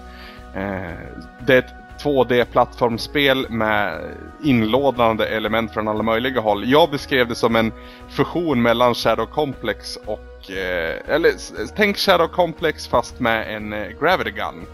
Eh, 0.55 0.99
det 1.47 1.55
är 1.55 1.59
ett 1.59 1.75
2D-plattformsspel 2.03 3.51
med 3.51 4.01
inlådande 4.43 5.25
element 5.25 5.73
från 5.73 5.89
alla 5.89 6.03
möjliga 6.03 6.41
håll. 6.41 6.71
Jag 6.71 6.91
beskrev 6.91 7.29
det 7.29 7.35
som 7.35 7.57
en 7.57 7.73
fusion 8.09 8.63
mellan 8.63 8.95
Shadow 8.95 9.27
Complex 9.27 9.97
och... 9.97 10.51
Eh, 10.51 11.15
eller 11.15 11.33
tänk 11.77 11.97
Shadow 11.97 12.29
Complex 12.29 12.89
fast 12.89 13.21
med 13.21 13.57
en 13.57 13.73
eh, 13.73 13.89
Gravity 14.01 14.31
Gun. 14.31 14.67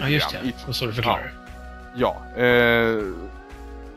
Ja, 0.00 0.08
just 0.08 0.30
det. 0.30 0.52
Vad 0.66 0.76
så 0.76 0.86
du 0.86 0.92
förklarar. 0.92 1.32
Ja. 1.94 2.22
Eh, 2.36 3.02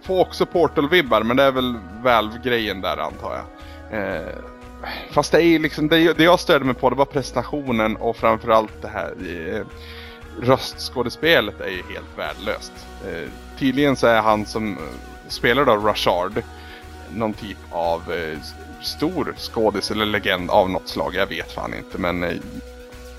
får 0.01 0.19
också 0.19 0.45
Portal-vibbar, 0.45 1.23
men 1.23 1.37
det 1.37 1.43
är 1.43 1.51
väl 1.51 1.77
Valve-grejen 2.03 2.81
där 2.81 2.97
antar 2.97 3.35
jag. 3.35 3.99
Eh, 3.99 4.27
fast 5.11 5.31
det 5.31 5.43
är 5.43 5.59
liksom, 5.59 5.87
det, 5.87 6.17
det 6.17 6.23
jag 6.23 6.39
störde 6.39 6.65
mig 6.65 6.75
på 6.75 6.89
det 6.89 6.95
var 6.95 7.05
presentationen 7.05 7.95
och 7.95 8.17
framförallt 8.17 8.81
det 8.81 8.87
här 8.87 9.13
eh, 9.29 9.65
röstskådespelet 10.41 11.61
är 11.61 11.69
ju 11.69 11.83
helt 11.93 12.17
värdelöst. 12.17 12.73
Eh, 13.07 13.29
tydligen 13.59 13.95
så 13.95 14.07
är 14.07 14.21
han 14.21 14.45
som 14.45 14.77
spelar 15.27 15.65
då 15.65 15.75
Rashard 15.75 16.43
någon 17.09 17.33
typ 17.33 17.57
av 17.71 18.13
eh, 18.13 18.37
stor 18.81 19.33
skådis 19.37 19.91
eller 19.91 20.05
legend 20.05 20.49
av 20.49 20.69
något 20.69 20.87
slag. 20.87 21.15
Jag 21.15 21.27
vet 21.27 21.51
fan 21.51 21.73
inte 21.73 21.97
men 21.97 22.23
eh, 22.23 22.35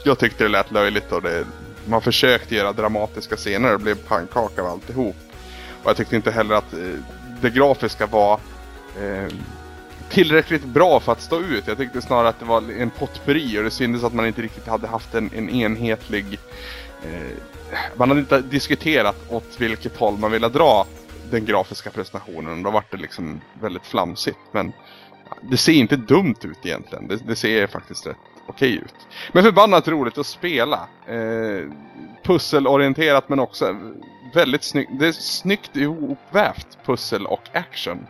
jag 0.05 0.19
tyckte 0.19 0.45
det 0.45 0.49
lät 0.49 0.71
löjligt 0.71 1.13
och 1.13 1.23
det, 1.23 1.45
man 1.89 2.03
försökte 2.03 2.55
göra 2.55 2.73
dramatiska 2.73 3.37
scener 3.37 3.73
och 3.73 3.79
det 3.79 3.85
blev 3.85 3.95
pannkaka 3.95 4.63
av 4.63 4.69
alltihop. 4.69 5.17
Och 5.83 5.91
jag 5.91 5.97
tyckte 5.97 6.17
inte 6.17 6.31
heller 6.31 6.55
att 6.55 6.73
eh, 6.73 6.79
det 7.41 7.51
grafiska 7.51 8.07
var 8.07 8.41
eh, 9.01 9.33
tillräckligt 10.11 10.65
bra 10.65 11.01
för 11.01 11.13
att 11.13 11.23
stå 11.23 11.41
ut. 11.41 11.67
Jag 11.67 11.79
tyckte 11.79 12.03
snarare 12.03 12.29
att 12.29 12.39
det 12.39 12.45
var 12.45 12.63
en 12.79 12.91
potpurri 12.91 13.59
och 13.59 13.65
det 13.65 13.71
syntes 13.71 14.05
att 14.05 14.15
man 14.15 14.27
inte 14.27 14.43
riktigt 14.43 14.67
hade 14.67 14.87
haft 14.87 15.15
en, 15.15 15.31
en 15.35 15.51
enhetlig... 15.51 16.39
Eh, 17.05 17.37
man 17.97 18.09
hade 18.09 18.21
inte 18.21 18.41
diskuterat 18.41 19.17
åt 19.29 19.61
vilket 19.61 19.97
håll 19.97 20.19
man 20.19 20.31
ville 20.31 20.49
dra 20.49 20.87
den 21.31 21.45
grafiska 21.45 21.91
presentationen. 21.91 22.63
Då 22.63 22.71
var 22.71 22.85
det 22.91 22.97
liksom 22.97 23.41
väldigt 23.61 23.87
flamsigt. 23.87 24.39
Men 24.53 24.73
det 25.43 25.57
ser 25.57 25.73
inte 25.73 25.97
dumt 25.97 26.37
ut 26.43 26.67
egentligen. 26.67 27.09
Det, 27.09 27.17
det 27.17 27.37
ser 27.37 27.67
faktiskt 27.67 28.07
rätt 28.07 28.17
okej 28.47 28.75
ut. 28.75 28.95
Men 29.33 29.45
förbannat 29.45 29.89
roligt 29.89 30.19
att 30.19 30.27
spela. 30.27 30.89
Eh, 31.07 31.71
pusselorienterat 32.23 33.29
men 33.29 33.41
också 33.41 33.77
väldigt 34.35 34.65
snyggt. 34.65 34.91
Det 34.99 35.07
är 35.07 35.13
snyggt 35.13 35.77
ihopvävt 35.77 36.79
pussel 36.85 37.27
och 37.27 37.43
action. 37.53 38.07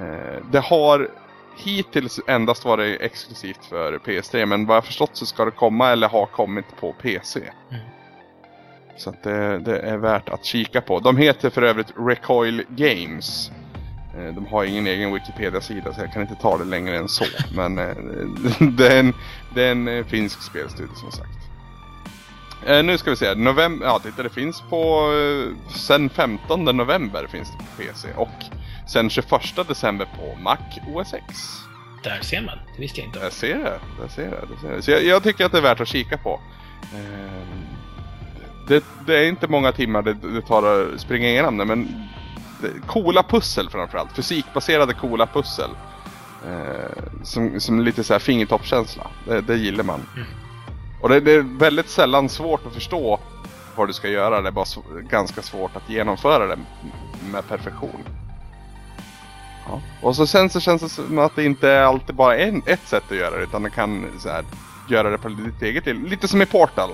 Eh, 0.00 0.44
det 0.50 0.60
har 0.60 1.10
hittills 1.56 2.20
endast 2.26 2.64
varit 2.64 3.00
exklusivt 3.00 3.64
för 3.64 3.98
PS3 3.98 4.46
men 4.46 4.66
vad 4.66 4.76
jag 4.76 4.84
förstått 4.84 5.10
så 5.12 5.26
ska 5.26 5.44
det 5.44 5.50
komma 5.50 5.90
eller 5.90 6.08
ha 6.08 6.26
kommit 6.26 6.76
på 6.80 6.92
PC. 6.92 7.40
Mm. 7.40 7.82
Så 8.96 9.14
det, 9.22 9.58
det, 9.58 9.78
är 9.78 9.96
värt 9.96 10.28
att 10.28 10.44
kika 10.44 10.80
på. 10.80 11.00
De 11.00 11.16
heter 11.16 11.50
för 11.50 11.62
övrigt 11.62 11.92
Recoil 11.96 12.64
Games. 12.68 13.50
Eh, 14.18 14.34
de 14.34 14.46
har 14.46 14.64
ingen 14.64 14.86
egen 14.86 15.14
Wikipedia-sida 15.14 15.94
så 15.94 16.00
jag 16.00 16.12
kan 16.12 16.22
inte 16.22 16.34
ta 16.34 16.58
det 16.58 16.64
längre 16.64 16.96
än 16.96 17.08
så. 17.08 17.24
Men 17.56 17.78
eh, 17.78 17.96
det 18.76 18.86
är 18.86 19.00
en, 19.00 19.14
det 19.54 19.62
är 19.62 19.72
en 19.72 20.04
finsk 20.04 20.42
spelstudio 20.42 20.94
som 20.94 21.12
sagt. 21.12 21.30
Nu 22.84 22.98
ska 22.98 23.10
vi 23.10 23.16
se, 23.16 23.34
november, 23.34 23.86
ja 23.86 23.98
titta 23.98 24.22
det 24.22 24.28
finns 24.28 24.62
på, 24.70 25.10
sen 25.76 26.10
15 26.10 26.64
november 26.64 27.26
finns 27.26 27.48
det 27.50 27.58
på 27.58 27.82
PC 27.82 28.08
och 28.16 28.44
Sen 28.88 29.10
21 29.10 29.68
december 29.68 30.06
på 30.16 30.42
Mac 30.42 30.58
OS 30.94 31.14
X. 31.14 31.24
Där 32.04 32.20
ser 32.22 32.40
man, 32.40 32.58
det 32.76 32.82
visste 32.82 33.00
jag 33.00 33.08
inte. 33.08 33.18
Jag 33.18 33.32
ser 33.32 33.58
det, 33.58 33.80
jag 34.00 34.10
ser 34.10 34.30
det. 34.30 34.38
Jag 34.50 34.60
ser 34.60 34.76
det. 34.76 34.82
Så 34.82 34.90
jag, 34.90 35.04
jag, 35.04 35.22
tycker 35.22 35.44
att 35.44 35.52
det 35.52 35.58
är 35.58 35.62
värt 35.62 35.80
att 35.80 35.88
kika 35.88 36.18
på. 36.18 36.40
Det, 38.68 38.84
det, 39.06 39.18
är 39.18 39.28
inte 39.28 39.48
många 39.48 39.72
timmar 39.72 40.02
det, 40.02 40.12
det 40.12 40.42
tar 40.42 40.62
att 40.62 41.00
springa 41.00 41.28
igenom 41.28 41.56
det 41.56 41.64
men 41.64 42.08
coola 42.86 43.22
pussel 43.22 43.70
framförallt. 43.70 44.12
Fysikbaserade 44.12 44.94
coola 44.94 45.26
pussel. 45.26 45.70
Eh, 46.46 47.02
som, 47.22 47.60
som 47.60 47.80
lite 47.80 48.04
så 48.04 48.14
här 48.14 48.20
fingertoppskänsla. 48.20 49.06
Det, 49.26 49.40
det 49.40 49.56
gillar 49.56 49.84
man. 49.84 50.06
Mm. 50.16 50.28
Och 51.00 51.08
det, 51.08 51.20
det, 51.20 51.32
är 51.32 51.58
väldigt 51.58 51.88
sällan 51.88 52.28
svårt 52.28 52.66
att 52.66 52.74
förstå 52.74 53.20
vad 53.76 53.88
du 53.88 53.92
ska 53.92 54.08
göra. 54.08 54.40
Det 54.40 54.48
är 54.48 54.52
bara 54.52 54.64
så, 54.64 54.82
ganska 55.10 55.42
svårt 55.42 55.76
att 55.76 55.90
genomföra 55.90 56.46
det 56.46 56.58
med 57.32 57.48
perfektion. 57.48 58.02
Ja. 59.68 59.80
Och 60.02 60.16
så 60.16 60.26
sen 60.26 60.50
så 60.50 60.60
känns 60.60 60.82
det 60.82 60.88
som 60.88 61.18
att 61.18 61.36
det 61.36 61.44
inte 61.44 61.68
är 61.68 61.82
alltid 61.82 62.14
bara 62.14 62.36
en, 62.36 62.62
ett 62.66 62.88
sätt 62.88 63.04
att 63.10 63.16
göra 63.16 63.36
det 63.36 63.42
utan 63.42 63.62
du 63.62 63.70
kan 63.70 64.06
så 64.18 64.28
här, 64.28 64.44
göra 64.88 65.10
det 65.10 65.18
på 65.18 65.28
ditt 65.28 65.62
eget 65.62 65.86
Lite 65.86 66.28
som 66.28 66.42
i 66.42 66.46
Portal. 66.46 66.90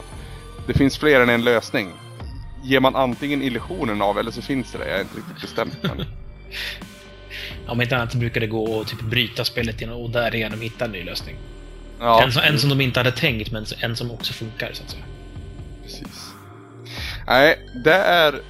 Det 0.66 0.74
finns 0.74 0.98
fler 0.98 1.20
än 1.20 1.28
en 1.28 1.44
lösning. 1.44 1.92
Ger 2.64 2.80
man 2.80 2.96
antingen 2.96 3.42
illusionen 3.42 4.02
av 4.02 4.18
eller 4.18 4.30
så 4.30 4.42
finns 4.42 4.72
det 4.72 4.78
det. 4.78 4.88
Jag 4.88 4.96
är 4.96 5.02
inte 5.02 5.16
riktigt 5.16 5.40
bestämt 5.40 5.78
men... 5.82 6.06
Om 7.66 7.80
inte 7.80 7.96
annat 7.96 8.14
brukar 8.14 8.40
det 8.40 8.46
gå 8.46 8.80
att 8.80 8.88
typ 8.88 9.00
bryta 9.00 9.44
spelet 9.44 9.82
och 9.82 10.10
därigenom 10.10 10.60
hitta 10.60 10.84
en 10.84 10.92
ny 10.92 11.04
lösning. 11.04 11.36
Ja. 11.98 12.22
En, 12.22 12.32
som, 12.32 12.42
en 12.42 12.58
som 12.58 12.70
de 12.70 12.80
inte 12.80 13.00
hade 13.00 13.12
tänkt 13.12 13.52
men 13.52 13.66
en 13.80 13.96
som 13.96 14.10
också 14.10 14.32
funkar 14.32 14.70
så 14.72 14.82
att 14.82 14.90
säga. 14.90 15.04
Precis. 15.82 16.32
Nej, 17.26 17.58
det 17.84 17.94
är 17.94 18.40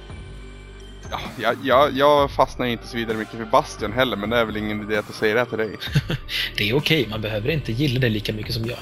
Ja, 1.11 1.19
jag, 1.39 1.55
jag, 1.63 1.91
jag 1.97 2.31
fastnar 2.31 2.65
inte 2.65 2.87
så 2.87 2.97
vidare 2.97 3.17
mycket 3.17 3.35
för 3.35 3.45
Bastion 3.45 3.93
heller, 3.93 4.17
men 4.17 4.29
det 4.29 4.37
är 4.37 4.45
väl 4.45 4.57
ingen 4.57 4.81
idé 4.81 4.97
att 4.97 5.15
säga 5.15 5.35
det 5.35 5.45
till 5.45 5.57
dig. 5.57 5.69
det 6.57 6.69
är 6.69 6.75
okej, 6.75 7.07
man 7.09 7.21
behöver 7.21 7.49
inte 7.49 7.71
gilla 7.71 7.99
det 7.99 8.09
lika 8.09 8.33
mycket 8.33 8.53
som 8.53 8.65
jag. 8.65 8.77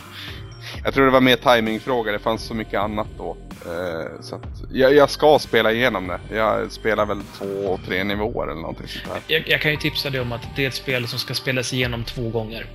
Jag 0.84 0.93
tror 0.93 1.05
det 1.05 1.11
var 1.11 1.21
mer 1.21 1.36
timingfråga, 1.36 2.11
det 2.11 2.19
fanns 2.19 2.43
så 2.43 2.53
mycket 2.53 2.79
annat 2.79 3.07
då. 3.17 3.38
Eh, 3.66 4.22
så 4.22 4.36
att, 4.36 4.64
jag, 4.72 4.93
jag, 4.93 5.09
ska 5.09 5.39
spela 5.39 5.72
igenom 5.72 6.07
det. 6.07 6.20
Jag 6.36 6.72
spelar 6.72 7.05
väl 7.05 7.22
två, 7.38 7.80
tre 7.86 8.03
nivåer 8.03 8.47
eller 8.47 8.61
någonting 8.61 8.88
sånt 8.88 9.07
här. 9.07 9.22
Jag, 9.28 9.49
jag 9.49 9.61
kan 9.61 9.72
ju 9.72 9.78
tipsa 9.78 10.09
dig 10.09 10.22
om 10.22 10.32
att 10.32 10.41
det 10.55 10.64
är 10.64 10.68
ett 10.68 10.74
spel 10.74 11.07
som 11.07 11.20
ska 11.20 11.34
spelas 11.34 11.74
igenom 11.74 12.03
två 12.03 12.30
gånger. 12.30 12.66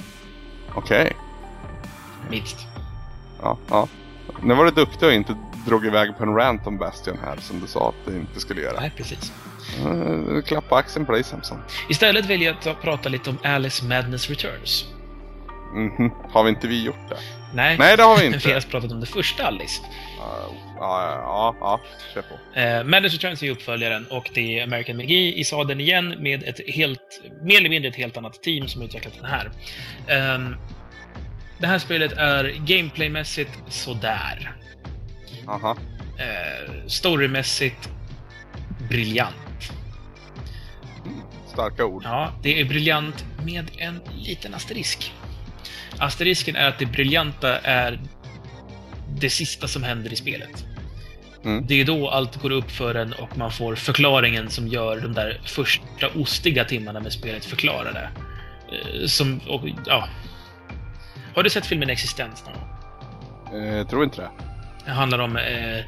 Okej. 0.74 1.00
Okay. 1.00 1.12
Minst. 2.30 2.66
Ja, 3.42 3.58
ja. 3.68 3.88
Nu 4.42 4.54
var 4.54 4.64
du 4.64 4.70
duktig 4.70 5.08
och 5.08 5.14
inte 5.14 5.36
drog 5.66 5.86
iväg 5.86 6.18
på 6.18 6.24
en 6.24 6.34
rant 6.34 6.66
om 6.66 6.78
Bastion 6.78 7.18
här 7.24 7.36
som 7.36 7.60
du 7.60 7.66
sa 7.66 7.88
att 7.88 8.12
du 8.12 8.18
inte 8.18 8.40
skulle 8.40 8.60
göra. 8.60 8.80
Nej, 8.80 8.92
precis. 8.96 9.32
Uh, 9.86 10.42
klappa 10.42 10.76
axeln 10.76 11.06
på 11.06 11.12
dig 11.12 11.24
Samson. 11.24 11.58
Istället 11.88 12.26
vill 12.26 12.42
jag 12.42 12.62
ta, 12.62 12.74
prata 12.74 13.08
lite 13.08 13.30
om 13.30 13.38
Alice 13.44 13.84
Madness 13.84 14.30
Returns. 14.30 14.86
Mm 15.74 16.10
har 16.32 16.44
vi 16.44 16.50
inte 16.50 16.66
vi 16.68 16.84
gjort 16.84 17.08
det? 17.08 17.18
Nej, 17.54 17.78
Nej 17.78 17.96
det 17.96 18.02
har 18.02 18.18
vi 18.18 18.26
inte. 18.26 18.38
vi 18.48 18.52
har 18.52 18.60
pratat 18.60 18.92
om 18.92 19.00
det 19.00 19.06
första 19.06 19.46
Alice. 19.46 19.82
Ja, 20.80 21.20
ja, 21.22 21.56
ja, 21.60 21.80
kör 22.14 22.22
på. 22.22 22.60
Uh, 22.60 22.84
Madness 22.84 23.12
Returns 23.12 23.42
är 23.42 23.50
uppföljaren 23.50 24.06
och 24.06 24.30
det 24.34 24.58
är 24.58 24.64
American 24.64 24.96
McGee 24.96 25.32
i 25.32 25.44
sadeln 25.44 25.80
igen 25.80 26.14
med 26.18 26.42
ett 26.42 26.60
helt, 26.68 27.22
mer 27.42 27.58
eller 27.58 27.68
mindre 27.68 27.88
ett 27.88 27.96
helt 27.96 28.16
annat 28.16 28.42
team 28.42 28.68
som 28.68 28.82
utvecklat 28.82 29.14
den 29.14 29.24
här. 29.24 29.50
Um, 30.34 30.56
det 31.58 31.66
här 31.66 31.78
spelet 31.78 32.12
är 32.12 32.44
gameplaymässigt 32.44 33.50
sådär. 33.68 34.54
Aha. 35.46 35.76
Eh, 36.18 36.86
storymässigt 36.86 37.90
briljant. 38.88 39.72
starka 41.52 41.84
ord. 41.84 42.02
Ja, 42.04 42.32
det 42.42 42.60
är 42.60 42.64
briljant 42.64 43.24
med 43.44 43.70
en 43.78 44.00
liten 44.16 44.54
asterisk. 44.54 45.12
Asterisken 45.98 46.56
är 46.56 46.68
att 46.68 46.78
det 46.78 46.86
briljanta 46.86 47.58
är 47.58 48.00
det 49.20 49.30
sista 49.30 49.68
som 49.68 49.82
händer 49.82 50.12
i 50.12 50.16
spelet. 50.16 50.64
Mm. 51.44 51.66
Det 51.66 51.80
är 51.80 51.84
då 51.84 52.10
allt 52.10 52.42
går 52.42 52.52
upp 52.52 52.70
för 52.70 52.94
en 52.94 53.12
och 53.12 53.38
man 53.38 53.52
får 53.52 53.74
förklaringen 53.74 54.50
som 54.50 54.68
gör 54.68 55.00
de 55.00 55.12
där 55.12 55.40
första 55.44 56.08
ostiga 56.14 56.64
timmarna 56.64 57.00
med 57.00 57.12
spelet 57.12 57.44
förklarade. 57.44 58.10
Eh, 58.72 59.06
som, 59.06 59.40
och, 59.48 59.62
ja. 59.86 60.08
Har 61.34 61.42
du 61.42 61.50
sett 61.50 61.66
filmen 61.66 61.90
Existens 61.90 62.44
någon 62.46 62.54
gång? 62.54 62.68
Jag 63.52 63.78
eh, 63.78 63.86
tror 63.86 64.04
inte 64.04 64.20
det. 64.20 64.30
Det 64.88 64.94
handlar 64.94 65.18
om 65.18 65.36
eh, 65.36 65.78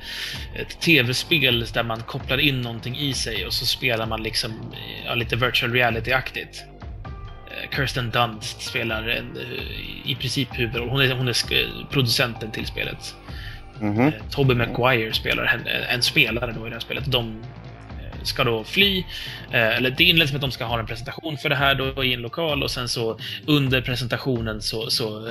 ett 0.61 0.81
tv-spel 0.81 1.67
där 1.73 1.83
man 1.83 2.03
kopplar 2.03 2.39
in 2.39 2.61
någonting 2.61 2.97
i 2.97 3.15
sig 3.15 3.47
och 3.47 3.53
så 3.53 3.67
spelar 3.67 4.07
man 4.07 4.23
liksom 4.23 4.73
ja, 5.05 5.15
lite 5.15 5.37
virtual 5.37 5.73
reality-aktigt. 5.73 6.65
Eh, 7.51 7.77
Kirsten 7.77 8.11
Dunst 8.11 8.63
spelar 8.63 9.09
en, 9.09 9.37
eh, 9.37 10.11
i 10.11 10.15
princip 10.15 10.49
huvudroll. 10.53 10.89
Hon 10.89 11.01
är, 11.01 11.15
hon 11.15 11.29
är 11.29 11.87
producenten 11.91 12.51
till 12.51 12.67
spelet. 12.67 13.17
Eh, 13.81 13.87
mm 13.87 14.11
-hmm. 14.11 14.13
Tobey 14.31 14.57
Maguire 14.57 15.13
spelar 15.13 15.45
en, 15.45 15.67
en 15.95 16.03
spelare 16.03 16.55
då 16.59 16.67
i 16.67 16.71
det 16.71 16.75
här 16.75 16.81
spelet. 16.81 17.05
De 17.07 17.29
eh, 17.29 18.23
ska 18.23 18.45
då 18.45 18.65
fly. 18.65 18.99
Eh, 19.51 19.77
eller 19.77 19.91
det 19.91 20.05
inleds 20.05 20.33
med 20.33 20.37
att 20.37 20.41
de 20.41 20.51
ska 20.51 20.65
ha 20.65 20.79
en 20.79 20.87
presentation 20.87 21.37
för 21.39 21.49
det 21.49 21.57
här 21.57 21.75
då 21.75 22.05
i 22.05 22.15
en 22.15 22.23
lokal 22.23 22.63
och 22.63 22.71
sen 22.71 22.89
så 22.89 23.19
under 23.47 23.81
presentationen 23.81 24.63
så, 24.63 24.91
så 24.91 25.29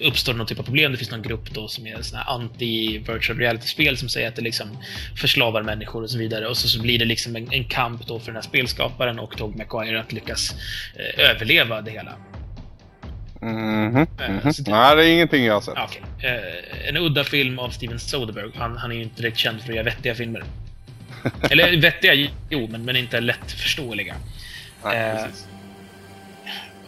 uppstår 0.00 0.34
någon 0.34 0.46
typ 0.46 0.58
av 0.58 0.62
problem. 0.62 0.92
Det 0.92 0.98
finns 0.98 1.10
någon 1.10 1.22
grupp 1.22 1.50
då 1.50 1.68
som 1.68 1.86
är 1.86 2.02
sån 2.02 2.18
här 2.18 2.38
anti-virtual 2.38 3.38
reality-spel 3.38 3.96
som 3.96 4.08
säger 4.08 4.28
att 4.28 4.36
det 4.36 4.42
liksom 4.42 4.68
förslavar 5.16 5.62
människor 5.62 6.02
och 6.02 6.10
så 6.10 6.18
vidare. 6.18 6.46
Och 6.46 6.56
så, 6.56 6.68
så 6.68 6.82
blir 6.82 6.98
det 6.98 7.04
liksom 7.04 7.36
en, 7.36 7.52
en 7.52 7.64
kamp 7.64 8.06
då 8.06 8.18
för 8.18 8.26
den 8.26 8.34
här 8.34 8.42
spelskaparen 8.42 9.18
och 9.18 9.36
Tog 9.36 9.56
Maguire 9.56 10.00
att 10.00 10.12
lyckas 10.12 10.54
överleva 11.16 11.80
det 11.80 11.90
hela. 11.90 12.16
Mm 13.42 13.96
-hmm. 13.96 14.06
Mm 14.18 14.40
-hmm. 14.40 14.70
Nej, 14.70 14.96
det 14.96 15.04
är 15.04 15.12
ingenting 15.12 15.44
jag 15.44 15.54
har 15.54 15.60
sett. 15.60 15.78
Okay. 15.78 16.30
Eh, 16.30 16.88
en 16.88 16.96
udda 16.96 17.24
film 17.24 17.58
av 17.58 17.70
Steven 17.70 18.00
Soderbergh. 18.00 18.58
Han, 18.58 18.76
han 18.76 18.90
är 18.90 18.96
ju 18.96 19.02
inte 19.02 19.22
direkt 19.22 19.38
känd 19.38 19.62
för 19.62 19.68
att 19.68 19.74
göra 19.74 19.84
vettiga 19.84 20.14
filmer. 20.14 20.42
Eller 21.50 21.80
vettiga, 21.80 22.30
jo, 22.48 22.68
men, 22.70 22.84
men 22.84 22.96
inte 22.96 23.20
lättförståeliga. 23.20 24.14
Nej, 24.84 24.96
eh, 24.96 25.26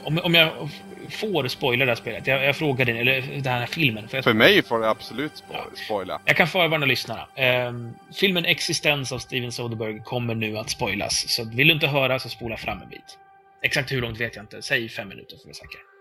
om, 0.05 0.19
om 0.19 0.35
jag 0.35 0.71
får 1.11 1.49
spoila 1.49 1.85
det 1.85 1.91
här 1.91 1.97
spelet. 1.97 2.27
Jag, 2.27 2.45
jag 2.45 2.57
frågade, 2.57 2.93
eller 2.93 3.21
den 3.21 3.53
här 3.53 3.67
filmen. 3.67 4.09
För, 4.09 4.23
för 4.23 4.35
mig 4.35 4.63
får 4.63 4.79
det 4.79 4.91
absolut 4.91 5.37
spo 5.37 5.55
spoila. 5.85 6.21
Jag 6.25 6.37
kan 6.37 6.47
förvarna 6.47 6.87
lyssnarna. 6.87 7.29
Eh, 7.35 7.73
filmen 8.15 8.45
Existens 8.45 9.13
av 9.13 9.19
Steven 9.19 9.53
Soderbergh 9.53 10.03
kommer 10.03 10.35
nu 10.35 10.59
att 10.59 10.71
spoilas. 10.71 11.25
Så 11.29 11.45
vill 11.45 11.67
du 11.67 11.75
inte 11.75 11.87
höra 11.87 12.19
så 12.19 12.29
spola 12.29 12.57
fram 12.57 12.83
en 12.83 12.89
bit. 12.89 13.19
Exakt 13.63 13.93
hur 13.93 14.01
långt 14.01 14.21
vet 14.21 14.37
jag 14.37 14.43
inte. 14.43 14.63
Säg 14.63 14.89
fem 14.89 15.09
minuter 15.09 15.37
för 15.37 15.41
att 15.41 15.45
vara 15.45 15.55
säker. 15.55 15.92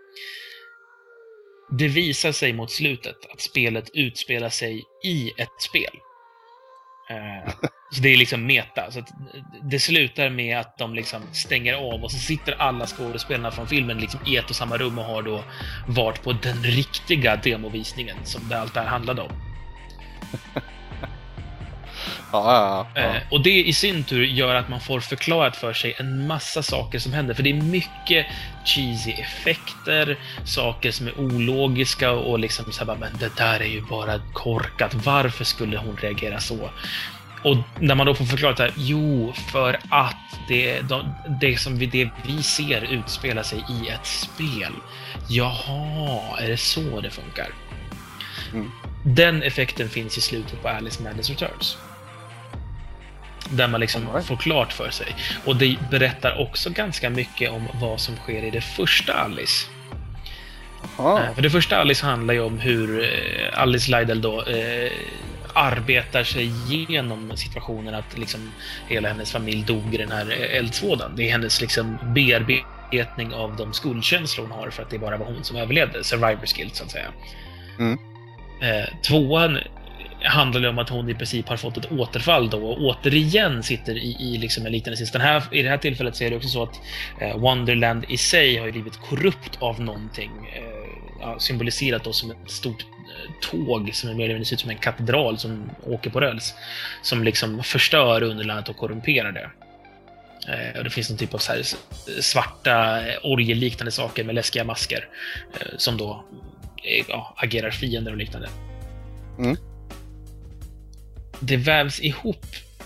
Det 1.77 1.87
visar 1.87 2.31
sig 2.31 2.53
mot 2.53 2.71
slutet 2.71 3.15
att 3.33 3.41
spelet 3.41 3.89
utspelar 3.93 4.49
sig 4.49 4.83
i 5.03 5.31
ett 5.37 5.61
spel. 5.61 5.99
Eh, 7.09 7.53
så 7.91 8.01
det 8.01 8.09
är 8.09 8.17
liksom 8.17 8.45
meta. 8.45 8.91
Så 8.91 8.99
att 8.99 9.09
det 9.61 9.79
slutar 9.79 10.29
med 10.29 10.59
att 10.59 10.77
de 10.77 10.95
liksom 10.95 11.21
stänger 11.33 11.73
av 11.73 12.03
och 12.03 12.11
så 12.11 12.17
sitter 12.17 12.51
alla 12.51 12.87
skådespelarna 12.87 13.51
från 13.51 13.67
filmen 13.67 13.97
liksom 13.97 14.19
i 14.25 14.37
ett 14.37 14.49
och 14.49 14.55
samma 14.55 14.77
rum 14.77 14.99
och 14.99 15.05
har 15.05 15.21
då 15.21 15.43
varit 15.87 16.23
på 16.23 16.33
den 16.33 16.63
riktiga 16.63 17.35
demovisningen 17.35 18.17
som 18.23 18.49
det 18.49 18.59
allt 18.59 18.73
det 18.73 18.79
här 18.79 18.87
handlade 18.87 19.21
om. 19.21 19.31
Ja, 22.31 22.85
ja, 22.93 23.01
ja. 23.01 23.01
Eh, 23.01 23.21
och 23.29 23.43
det 23.43 23.63
i 23.67 23.73
sin 23.73 24.03
tur 24.03 24.25
gör 24.25 24.55
att 24.55 24.69
man 24.69 24.79
får 24.79 24.99
förklarat 24.99 25.55
för 25.55 25.73
sig 25.73 25.95
en 25.97 26.27
massa 26.27 26.63
saker 26.63 26.99
som 26.99 27.13
händer. 27.13 27.33
För 27.33 27.43
det 27.43 27.49
är 27.49 27.61
mycket 27.61 28.25
cheesy 28.65 29.11
effekter, 29.11 30.17
saker 30.45 30.91
som 30.91 31.07
är 31.07 31.19
ologiska 31.19 32.11
och 32.11 32.39
liksom 32.39 32.71
så 32.71 32.85
här, 32.85 32.95
men 32.95 33.17
det 33.19 33.35
där 33.35 33.59
är 33.59 33.65
ju 33.65 33.81
bara 33.81 34.19
korkat. 34.33 34.93
Varför 34.93 35.43
skulle 35.43 35.77
hon 35.77 35.97
reagera 35.97 36.39
så? 36.39 36.69
Och 37.43 37.57
när 37.79 37.95
man 37.95 38.05
då 38.05 38.15
får 38.15 38.25
förklarat 38.25 38.57
det 38.57 38.63
här, 38.63 38.73
jo, 38.77 39.33
för 39.51 39.79
att 39.89 40.15
det, 40.47 40.81
de, 40.81 41.13
det 41.41 41.57
som 41.57 41.77
vi, 41.77 41.85
det 41.85 42.09
vi 42.25 42.43
ser 42.43 42.93
utspela 42.93 43.43
sig 43.43 43.63
i 43.69 43.89
ett 43.89 44.05
spel. 44.05 44.73
Jaha, 45.29 46.39
är 46.39 46.47
det 46.47 46.57
så 46.57 47.01
det 47.01 47.09
funkar? 47.09 47.47
Mm. 48.53 48.71
Den 49.03 49.43
effekten 49.43 49.89
finns 49.89 50.17
i 50.17 50.21
slutet 50.21 50.61
på 50.61 50.67
Alice 50.67 51.03
Madness 51.03 51.29
Returns. 51.29 51.77
Där 53.51 53.67
man 53.67 53.79
liksom 53.79 54.01
right. 54.13 54.25
får 54.25 54.35
klart 54.35 54.73
för 54.73 54.89
sig. 54.89 55.15
Och 55.45 55.55
det 55.55 55.77
berättar 55.91 56.41
också 56.41 56.69
ganska 56.69 57.09
mycket 57.09 57.51
om 57.51 57.67
vad 57.73 57.99
som 57.99 58.15
sker 58.15 58.43
i 58.43 58.49
det 58.49 58.61
första 58.61 59.13
Alice. 59.13 59.67
Jaha. 60.97 61.23
Eh, 61.23 61.33
För 61.35 61.41
det 61.41 61.49
första 61.49 61.77
Alice 61.77 62.05
handlar 62.05 62.33
ju 62.33 62.41
om 62.41 62.59
hur 62.59 63.03
eh, 63.03 63.61
Alice 63.61 63.99
Lydell 63.99 64.21
då 64.21 64.43
eh, 64.43 64.91
arbetar 65.53 66.23
sig 66.23 66.45
igenom 66.45 67.37
situationen 67.37 67.95
att 67.95 68.17
liksom 68.17 68.51
hela 68.87 69.07
hennes 69.07 69.31
familj 69.31 69.63
dog 69.63 69.93
i 69.93 69.97
den 69.97 70.11
här 70.11 70.31
eh, 70.31 70.57
eldsvådan. 70.57 71.11
Det 71.15 71.27
är 71.27 71.31
hennes 71.31 71.61
liksom 71.61 71.97
bearbetning 72.03 73.33
av 73.33 73.55
de 73.55 73.73
skuldkänslor 73.73 74.47
hon 74.47 74.59
har 74.59 74.69
för 74.69 74.83
att 74.83 74.89
det 74.89 74.99
bara 74.99 75.17
var 75.17 75.25
hon 75.25 75.43
som 75.43 75.57
överlevde. 75.57 76.03
Survivor 76.03 76.57
guilt, 76.57 76.75
så 76.75 76.83
att 76.83 76.91
säga. 76.91 77.07
Mm. 77.79 77.97
Eh, 78.61 78.85
tvåan 79.07 79.57
handlar 80.23 80.61
det 80.61 80.69
om 80.69 80.79
att 80.79 80.89
hon 80.89 81.09
i 81.09 81.13
princip 81.13 81.49
har 81.49 81.57
fått 81.57 81.77
ett 81.77 81.91
återfall 81.91 82.49
då 82.49 82.69
och 82.69 82.81
återigen 82.81 83.63
sitter 83.63 83.97
i, 83.97 84.17
i 84.19 84.37
liksom 84.37 84.65
en 84.65 84.71
liknande 84.71 84.97
sits. 84.97 85.11
Den 85.11 85.21
här, 85.21 85.43
I 85.51 85.61
det 85.61 85.69
här 85.69 85.77
tillfället 85.77 86.15
så 86.15 86.23
är 86.23 86.29
det 86.29 86.35
också 86.35 86.49
så 86.49 86.63
att 86.63 86.79
eh, 87.21 87.37
Wonderland 87.37 88.05
i 88.09 88.17
sig 88.17 88.57
har 88.57 88.65
ju 88.65 88.71
blivit 88.71 88.97
korrupt 88.97 89.57
av 89.61 89.81
någonting. 89.81 90.31
Eh, 90.55 91.37
symboliserat 91.37 92.03
då 92.03 92.13
som 92.13 92.31
ett 92.31 92.51
stort 92.51 92.81
eh, 92.81 93.31
tåg 93.41 93.89
som 93.93 94.09
är 94.09 94.13
mer 94.13 94.23
eller 94.23 94.33
mindre 94.33 94.45
ser 94.45 94.55
ut 94.55 94.59
som 94.59 94.69
en 94.69 94.77
katedral 94.77 95.37
som 95.37 95.71
åker 95.85 96.09
på 96.09 96.19
räls. 96.19 96.53
Som 97.01 97.23
liksom 97.23 97.63
förstör 97.63 98.23
underlandet 98.23 98.69
och 98.69 98.77
korrumperar 98.77 99.31
det. 99.31 99.49
Eh, 100.47 100.77
och 100.77 100.83
det 100.83 100.89
finns 100.89 101.09
någon 101.09 101.17
typ 101.17 101.33
av 101.33 101.37
så 101.37 101.51
här 101.51 101.63
svarta 102.21 103.07
eh, 103.07 103.15
orgelliknande 103.23 103.91
saker 103.91 104.23
med 104.23 104.35
läskiga 104.35 104.63
masker. 104.63 105.07
Eh, 105.53 105.77
som 105.77 105.97
då 105.97 106.25
eh, 106.83 107.05
ja, 107.09 107.35
agerar 107.37 107.71
fiender 107.71 108.11
och 108.11 108.17
liknande. 108.17 108.49
Mm. 109.39 109.57
Det 111.41 111.57
vävs 111.57 111.99
ihop 111.99 112.45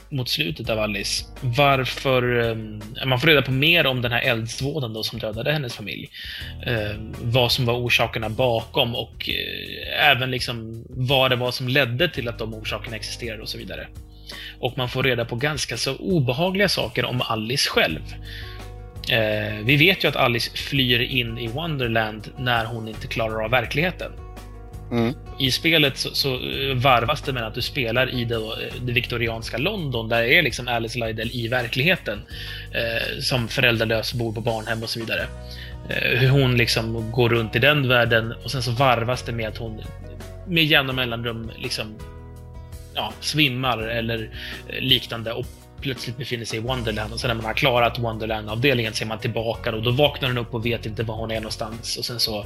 mot 0.10 0.30
slutet 0.30 0.70
av 0.70 0.80
Alice. 0.80 1.26
Varför... 1.42 2.24
um, 2.24 2.82
man 3.06 3.20
får 3.20 3.28
reda 3.28 3.42
på 3.42 3.52
mer 3.52 3.86
om 3.88 4.02
den 4.02 4.12
här 4.12 4.22
eldsvådan 4.22 4.94
då 4.94 5.04
som 5.04 5.20
dödade 5.20 5.52
hennes 5.52 5.76
familj. 5.76 6.10
Uh, 6.68 6.96
vad 7.22 7.52
som 7.52 7.66
var 7.66 7.74
orsakerna 7.74 8.30
bakom 8.30 8.96
och 8.96 9.30
uh, 9.30 10.10
även 10.12 10.32
liksom 10.32 10.86
vad 10.90 11.32
det 11.32 11.36
var 11.36 11.52
som 11.52 11.68
ledde 11.68 12.10
till 12.10 12.28
att 12.28 12.40
de 12.40 12.54
orsakerna 12.54 12.96
existerade 12.96 13.42
och 13.42 13.50
så 13.50 13.58
vidare. 13.58 13.88
Och 14.60 14.78
man 14.78 14.90
får 14.90 15.04
reda 15.04 15.26
på 15.26 15.36
ganska 15.36 15.78
så 15.78 15.96
obehagliga 15.96 16.70
saker 16.70 17.06
om 17.06 17.22
Alice 17.22 17.70
själv. 17.70 18.02
Uh, 19.12 19.66
vi 19.66 19.76
vet 19.76 20.04
ju 20.04 20.08
att 20.08 20.16
Alice 20.16 20.52
flyr 20.58 21.00
in 21.00 21.38
i 21.38 21.48
Wonderland 21.48 22.30
när 22.38 22.66
hon 22.66 22.88
inte 22.88 23.08
klarar 23.08 23.44
av 23.44 23.52
verkligheten. 23.52 24.12
Mm. 24.92 25.14
I 25.40 25.52
spelet 25.52 25.98
så, 25.98 26.10
så 26.16 26.34
eh, 26.34 26.76
varvas 26.76 27.22
det 27.22 27.34
med 27.34 27.48
att 27.48 27.54
du 27.54 27.62
spelar 27.62 28.14
i 28.14 28.26
det, 28.26 28.40
det 28.82 28.92
viktorianska 28.92 29.58
London, 29.58 30.10
där 30.10 30.24
är 30.24 30.42
liksom 30.42 30.68
Alice 30.68 31.00
Lydell 31.00 31.32
i 31.34 31.48
verkligheten. 31.48 32.22
Eh, 32.72 33.20
som 33.20 33.48
föräldralös, 33.48 34.14
bor 34.14 34.34
på 34.34 34.42
barnhem 34.42 34.84
och 34.84 34.90
så 34.90 35.00
vidare. 35.00 35.28
Eh, 35.90 36.20
hur 36.20 36.30
hon 36.30 36.58
liksom 36.58 37.12
går 37.12 37.30
runt 37.30 37.56
i 37.56 37.60
den 37.60 37.88
världen 37.88 38.34
och 38.44 38.52
sen 38.52 38.64
så 38.64 38.72
varvas 38.72 39.24
det 39.24 39.32
med 39.32 39.48
att 39.48 39.58
hon 39.58 39.82
med 40.48 40.66
jämna 40.66 40.94
mellanrum 40.94 41.52
liksom 41.58 41.96
ja, 42.94 43.14
svimmar 43.20 43.78
eller 43.78 44.30
eh, 44.68 44.82
liknande 44.82 45.34
och 45.34 45.46
plötsligt 45.82 46.18
befinner 46.18 46.46
sig 46.46 46.60
i 46.60 46.62
Wonderland 46.62 47.14
och 47.14 47.20
sen 47.20 47.28
när 47.28 47.36
man 47.36 47.46
har 47.46 47.54
klarat 47.54 48.00
Wonderland-avdelningen 48.00 48.94
så 48.94 49.04
är 49.04 49.08
man 49.08 49.20
tillbaka 49.20 49.76
och 49.76 49.84
då 49.84 49.92
vaknar 49.92 50.30
hon 50.30 50.38
upp 50.38 50.54
och 50.54 50.66
vet 50.66 50.86
inte 50.86 51.04
var 51.04 51.16
hon 51.16 51.32
är 51.32 51.36
någonstans 51.36 51.98
och 51.98 52.06
sen 52.06 52.20
så 52.20 52.46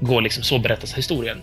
går 0.00 0.20
liksom 0.20 0.42
så 0.42 0.58
berättas 0.58 0.94
historien. 0.94 1.42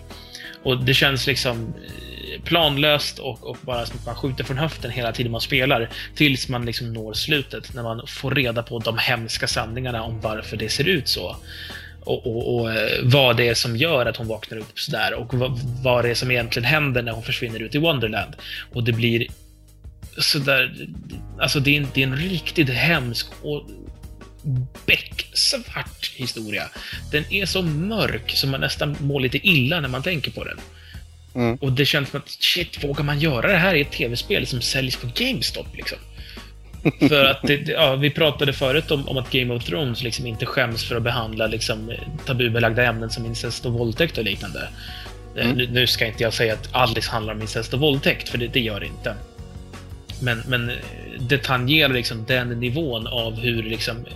Och 0.62 0.84
det 0.84 0.94
känns 0.94 1.26
liksom 1.26 1.74
eh, 1.76 2.42
planlöst 2.44 3.18
och, 3.18 3.44
och 3.50 3.56
bara 3.60 3.86
som 3.86 3.98
att 3.98 4.06
man 4.06 4.14
skjuter 4.14 4.44
från 4.44 4.58
höften 4.58 4.90
hela 4.90 5.12
tiden 5.12 5.32
man 5.32 5.40
spelar 5.40 5.88
tills 6.14 6.48
man 6.48 6.66
liksom 6.66 6.92
når 6.92 7.12
slutet 7.12 7.74
när 7.74 7.82
man 7.82 8.06
får 8.06 8.30
reda 8.30 8.62
på 8.62 8.78
de 8.78 8.98
hemska 8.98 9.46
sanningarna 9.46 10.02
om 10.02 10.20
varför 10.20 10.56
det 10.56 10.68
ser 10.68 10.88
ut 10.88 11.08
så. 11.08 11.36
Och, 12.04 12.26
och, 12.26 12.54
och 12.60 12.72
eh, 12.72 13.00
vad 13.02 13.36
det 13.36 13.48
är 13.48 13.54
som 13.54 13.76
gör 13.76 14.06
att 14.06 14.16
hon 14.16 14.28
vaknar 14.28 14.58
upp 14.58 14.78
sådär 14.80 15.14
och 15.14 15.34
vad, 15.34 15.58
vad 15.82 16.04
det 16.04 16.10
är 16.10 16.14
som 16.14 16.30
egentligen 16.30 16.64
händer 16.68 17.02
när 17.02 17.12
hon 17.12 17.22
försvinner 17.22 17.62
ut 17.62 17.74
i 17.74 17.78
Wonderland. 17.78 18.32
Och 18.72 18.84
det 18.84 18.92
blir 18.92 19.26
sådär, 20.18 20.74
alltså 21.40 21.60
det 21.60 21.70
är, 21.70 21.80
en- 21.80 21.88
det 21.94 22.02
är 22.02 22.06
en 22.06 22.16
riktigt 22.16 22.70
hemsk 22.70 23.26
och 23.42 23.66
becksvart 24.86 26.12
historia. 26.16 26.68
Den 27.12 27.24
är 27.30 27.46
så 27.46 27.62
mörk 27.62 28.32
så 28.34 28.46
man 28.46 28.60
nästan 28.60 28.96
mår 29.00 29.20
lite 29.20 29.48
illa 29.48 29.80
när 29.80 29.88
man 29.88 30.02
tänker 30.02 30.30
på 30.30 30.44
den. 30.44 30.58
Mm. 31.34 31.56
Och 31.56 31.72
det 31.72 31.84
känns 31.84 32.10
som 32.10 32.20
att 32.20 32.28
shit, 32.28 32.84
vågar 32.84 33.04
man 33.04 33.20
göra 33.20 33.48
det 33.48 33.58
här 33.58 33.74
i 33.74 33.80
ett 33.80 33.92
tv-spel 33.92 34.46
som 34.46 34.60
säljs 34.60 34.96
på 34.96 35.08
GameStop 35.14 35.76
liksom? 35.76 35.98
För 37.08 37.24
att 37.24 37.42
det, 37.42 37.68
ja, 37.68 37.96
vi 37.96 38.10
pratade 38.10 38.52
förut 38.52 38.90
om, 38.90 39.08
om 39.08 39.16
att 39.16 39.30
Game 39.30 39.54
of 39.54 39.64
Thrones 39.64 40.02
liksom 40.02 40.26
inte 40.26 40.46
skäms 40.46 40.84
för 40.84 40.96
att 40.96 41.02
behandla 41.02 41.46
liksom, 41.46 41.92
tabubelagda 42.26 42.84
ämnen 42.84 43.10
som 43.10 43.26
incest 43.26 43.66
och 43.66 43.72
våldtäkt 43.72 44.18
och 44.18 44.24
liknande. 44.24 44.68
Eh, 45.36 45.44
Mm. 45.44 45.56
Nu, 45.56 45.66
nu 45.66 45.86
ska 45.86 46.06
inte 46.06 46.22
jag 46.22 46.34
säga 46.34 46.52
att 46.52 46.68
Alice 46.72 47.10
handlar 47.10 47.34
om 47.34 47.42
incest 47.42 47.74
och 47.74 47.80
våldtäkt, 47.80 48.28
för 48.28 48.38
det, 48.38 48.46
det 48.46 48.60
gör 48.60 48.80
det 48.80 48.86
inte. 48.86 49.14
Men, 50.22 50.42
men 50.48 50.72
det 51.20 51.42
tangerar 51.42 51.92
liksom 51.92 52.24
den 52.24 52.48
nivån 52.48 53.06
av 53.06 53.40
hur 53.40 53.62
liksom, 53.62 53.96
eh, 53.96 54.12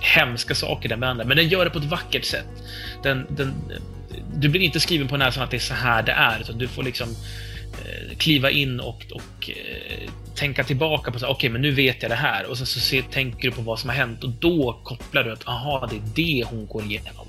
hemska 0.00 0.54
saker 0.54 0.88
den 0.88 1.00
behandlar. 1.00 1.24
Men 1.24 1.36
den 1.36 1.48
gör 1.48 1.64
det 1.64 1.70
på 1.70 1.78
ett 1.78 1.84
vackert 1.84 2.24
sätt. 2.24 2.46
Den, 3.02 3.26
den, 3.30 3.54
du 4.34 4.48
blir 4.48 4.60
inte 4.60 4.80
skriven 4.80 5.08
på 5.08 5.16
näsan 5.16 5.42
att 5.42 5.50
det 5.50 5.56
är 5.56 5.58
så 5.58 5.74
här 5.74 6.02
det 6.02 6.12
är, 6.12 6.40
utan 6.40 6.58
du 6.58 6.68
får 6.68 6.82
liksom 6.82 7.08
eh, 7.84 8.16
kliva 8.16 8.50
in 8.50 8.80
och, 8.80 9.04
och 9.12 9.50
eh, 9.50 10.10
tänka 10.34 10.64
tillbaka 10.64 11.10
på 11.10 11.18
så 11.18 11.28
okej, 11.28 11.50
men 11.50 11.62
nu 11.62 11.70
vet 11.70 12.02
jag 12.02 12.10
det 12.10 12.14
här. 12.14 12.46
Och 12.46 12.58
sen 12.58 12.66
så 12.66 12.80
se, 12.80 13.02
tänker 13.02 13.50
du 13.50 13.54
på 13.54 13.62
vad 13.62 13.78
som 13.78 13.90
har 13.90 13.96
hänt 13.96 14.24
och 14.24 14.30
då 14.30 14.80
kopplar 14.84 15.24
du 15.24 15.32
att, 15.32 15.48
aha, 15.48 15.88
det 15.90 15.96
är 15.96 16.02
det 16.14 16.44
hon 16.50 16.66
går 16.66 16.82
igenom. 16.82 17.26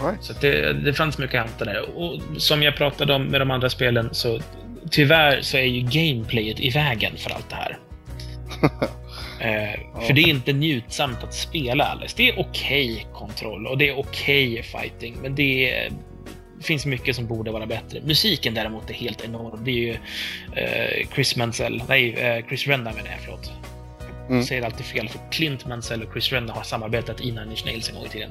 Right. 0.00 0.24
Så 0.24 0.32
det, 0.40 0.72
det 0.72 0.92
fanns 0.92 1.18
mycket 1.18 1.40
att 1.40 1.46
hämta 1.46 1.64
där. 1.64 1.98
Och 1.98 2.20
som 2.36 2.62
jag 2.62 2.76
pratade 2.76 3.14
om 3.14 3.24
med 3.24 3.40
de 3.40 3.50
andra 3.50 3.70
spelen 3.70 4.08
så 4.12 4.40
tyvärr 4.90 5.40
så 5.42 5.56
är 5.56 5.64
ju 5.64 5.80
gameplayet 5.80 6.60
i 6.60 6.70
vägen 6.70 7.12
för 7.16 7.30
allt 7.30 7.50
det 7.50 7.56
här. 7.56 7.78
eh, 9.40 10.00
För 10.06 10.12
det 10.12 10.20
är 10.20 10.28
inte 10.28 10.52
njutsamt 10.52 11.24
att 11.24 11.34
spela 11.34 11.84
Alice. 11.84 12.14
Det 12.16 12.28
är 12.28 12.38
okej 12.38 13.06
kontroll 13.12 13.66
och 13.66 13.78
det 13.78 13.88
är 13.88 13.98
okej 13.98 14.62
fighting, 14.62 15.16
men 15.22 15.34
det 15.34 15.70
är, 15.70 15.92
finns 16.62 16.86
mycket 16.86 17.16
som 17.16 17.26
borde 17.26 17.50
vara 17.50 17.66
bättre. 17.66 18.00
Musiken 18.00 18.54
däremot 18.54 18.90
är 18.90 18.94
helt 18.94 19.24
enorm. 19.24 19.64
Det 19.64 19.70
är 19.70 19.74
ju 19.74 19.96
eh, 20.56 21.08
Chris 21.14 21.36
Mansell, 21.36 21.82
nej, 21.88 22.14
eh, 22.14 22.46
Chris 22.46 22.66
Renna 22.66 22.92
menar 22.92 23.10
jag, 23.10 23.20
förlåt. 23.24 23.52
Mm. 24.26 24.36
Jag 24.36 24.44
säger 24.44 24.62
alltid 24.62 24.86
fel, 24.86 25.08
för 25.08 25.20
Clint 25.30 25.66
Mansell 25.66 26.02
och 26.02 26.12
Chris 26.12 26.32
Renna 26.32 26.52
har 26.52 26.62
samarbetat 26.62 27.20
i 27.20 27.32
Nine 27.32 27.50
Inch 27.50 27.66
Nails 27.66 27.88
en 27.88 27.94
gång 27.94 28.04
i 28.04 28.08
tiden. 28.08 28.30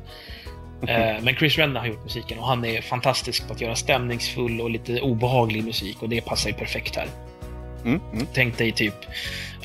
Eh, 0.87 1.21
Men 1.23 1.35
Chris 1.35 1.57
Renna 1.57 1.79
har 1.79 1.87
gjort 1.87 2.03
musiken 2.03 2.39
och 2.39 2.47
han 2.47 2.65
är 2.65 2.81
fantastisk 2.81 3.47
på 3.47 3.53
att 3.53 3.61
göra 3.61 3.75
stämningsfull 3.75 4.61
och 4.61 4.69
lite 4.69 5.01
obehaglig 5.01 5.63
musik 5.63 6.01
och 6.01 6.09
det 6.09 6.21
passar 6.21 6.49
ju 6.49 6.55
perfekt 6.55 6.95
här. 6.95 7.07
Mm. 7.85 7.99
Mm. 8.13 8.27
Tänk 8.33 8.57
dig 8.57 8.71
typ 8.71 8.93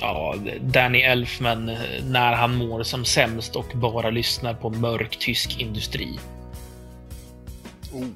ja, 0.00 0.34
Danny 0.60 1.00
Elfman 1.00 1.68
eh, 1.68 1.76
när 2.04 2.32
han 2.32 2.54
mår 2.56 2.82
som 2.82 3.04
sämst 3.04 3.56
och 3.56 3.66
bara 3.74 4.10
lyssnar 4.10 4.54
på 4.54 4.70
mörk 4.70 5.18
tysk 5.18 5.60
industri. 5.60 6.08
Oh. 7.92 8.06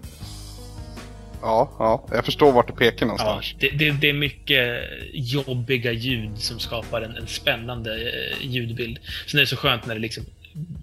Ja, 1.42 1.70
ja, 1.78 2.06
jag 2.10 2.24
förstår 2.24 2.52
vart 2.52 2.66
du 2.66 2.72
pekar 2.72 2.96
Ja, 3.00 3.06
någonstans. 3.06 3.54
det, 3.60 3.68
det, 3.68 3.90
det 3.90 4.08
är 4.08 4.12
mycket 4.12 4.80
jobbiga 5.12 5.92
ljud 5.92 6.38
som 6.38 6.58
skapar 6.58 7.02
en, 7.02 7.16
en 7.16 7.26
spännande 7.26 7.90
eh, 7.94 8.46
ljudbild. 8.46 8.98
Sen 9.26 9.38
är 9.38 9.42
det 9.42 9.46
så 9.46 9.56
skönt 9.56 9.86
när 9.86 9.94
det 9.94 10.00
liksom 10.00 10.24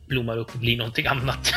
blommar 0.08 0.38
upp 0.38 0.54
och 0.54 0.60
blir 0.60 0.78
någonting 0.78 1.06
annat. 1.10 1.54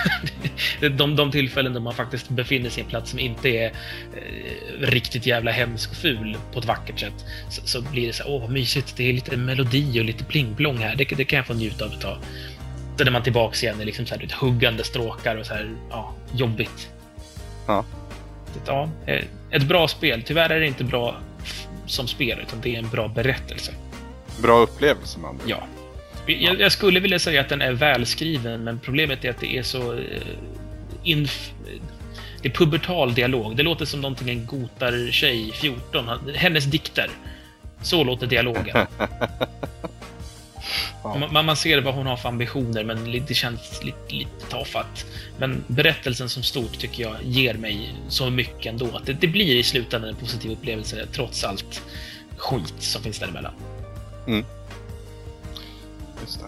de, 0.81 1.17
de 1.17 1.31
tillfällen 1.31 1.75
då 1.75 1.81
man 1.81 1.95
faktiskt 1.95 2.29
befinner 2.29 2.71
sig 2.71 2.81
i 2.81 2.85
en 2.85 2.91
plats 2.91 3.11
som 3.11 3.19
inte 3.19 3.49
är 3.49 3.67
eh, 3.67 4.81
riktigt 4.81 5.27
jävla 5.27 5.51
hemsk 5.51 5.91
och 5.91 5.97
ful 5.97 6.37
på 6.53 6.59
ett 6.59 6.65
vackert 6.65 7.01
sätt, 7.01 7.25
så, 7.51 7.67
så 7.67 7.83
blir 7.83 8.07
det 8.07 8.13
så 8.13 8.23
här, 8.23 8.31
åh 8.31 8.41
vad 8.41 8.51
mysigt, 8.51 8.97
det 8.97 9.09
är 9.09 9.13
lite 9.13 9.37
melodi 9.37 10.01
och 10.01 10.05
lite 10.05 10.25
pling-plong 10.25 10.79
här, 10.79 10.97
det, 10.97 11.05
det, 11.05 11.25
kan 11.25 11.37
jag 11.37 11.47
få 11.47 11.55
njuta 11.55 11.85
av 11.85 11.93
ett 11.93 12.01
tag. 12.01 12.19
Då 12.97 13.05
är 13.05 13.11
man 13.11 13.23
tillbaks 13.23 13.63
igen 13.63 13.81
i 13.81 13.85
liksom 13.85 14.07
så 14.07 14.15
här, 14.15 14.29
huggande 14.41 14.85
stråkar 14.85 15.37
och 15.37 15.47
så 15.47 15.55
här, 15.55 15.71
ja, 15.91 16.15
jobbigt. 16.35 16.89
Ja. 17.67 17.85
ja. 18.67 18.89
Eh, 19.07 19.25
ett 19.51 19.63
bra 19.63 19.89
spel. 19.89 20.23
Tyvärr 20.27 20.51
är 20.51 20.61
det 20.61 20.67
inte 20.67 20.85
bra 20.85 21.17
som 21.87 22.09
spel, 22.09 22.39
utan 22.43 22.61
det 22.61 22.75
är 22.75 22.79
en 22.79 22.89
bra 22.89 23.09
berättelse. 23.09 23.73
Bra 24.43 24.59
upplevelse 24.59 25.19
man. 25.19 25.41
Ja. 25.47 25.63
Jag, 26.29 26.61
jag, 26.61 26.73
skulle 26.73 27.01
vilja 27.01 27.19
säga 27.19 27.41
att 27.41 27.49
den 27.49 27.63
är 27.63 27.73
välskriven, 27.73 28.65
men 28.65 28.79
problemet 28.79 29.25
är 29.25 29.31
att 29.31 29.41
det 29.41 29.57
är 29.57 29.63
så... 29.63 29.93
Uh, 29.93 30.03
inf 31.05 31.53
det 32.43 32.49
är 32.49 32.53
pubertal 32.53 33.15
dialog. 33.15 33.57
Det 33.57 33.63
låter 33.63 33.85
som 33.85 34.01
någonting 34.01 34.31
en 34.31 34.47
gotar-tjej, 34.47 35.53
14, 35.53 36.09
hennes 36.35 36.65
dikter. 36.65 37.11
Så 37.83 38.05
låter 38.05 38.27
dialogen. 38.27 38.67
ja. 41.03 41.29
man, 41.33 41.45
man, 41.45 41.57
ser 41.57 41.81
vad 41.81 41.95
hon 41.95 42.07
har 42.07 42.17
för 42.17 42.29
ambitioner, 42.29 42.85
men 42.85 43.25
det 43.29 43.35
känns 43.35 43.85
lite, 43.85 44.15
lite 44.15 44.47
tafatt. 44.51 45.07
Men 45.39 45.65
berättelsen 45.67 46.29
som 46.29 46.43
stort 46.43 46.79
tycker 46.79 47.03
jag 47.03 47.15
ger 47.23 47.55
mig 47.55 47.95
så 48.09 48.31
mycket 48.31 48.67
ändå. 48.67 48.97
Att 48.97 49.07
det, 49.07 49.13
det 49.13 49.27
blir 49.27 49.57
i 49.57 49.63
slutändan 49.63 50.11
en 50.11 50.17
positiv 50.17 50.51
upplevelse, 50.51 51.07
trots 51.13 51.45
allt 51.45 51.83
skit 52.37 52.75
som 52.79 53.03
finns 53.03 53.19
däremellan. 53.19 53.53
Mm. 54.27 54.45
Just 56.29 56.41
det. 56.41 56.47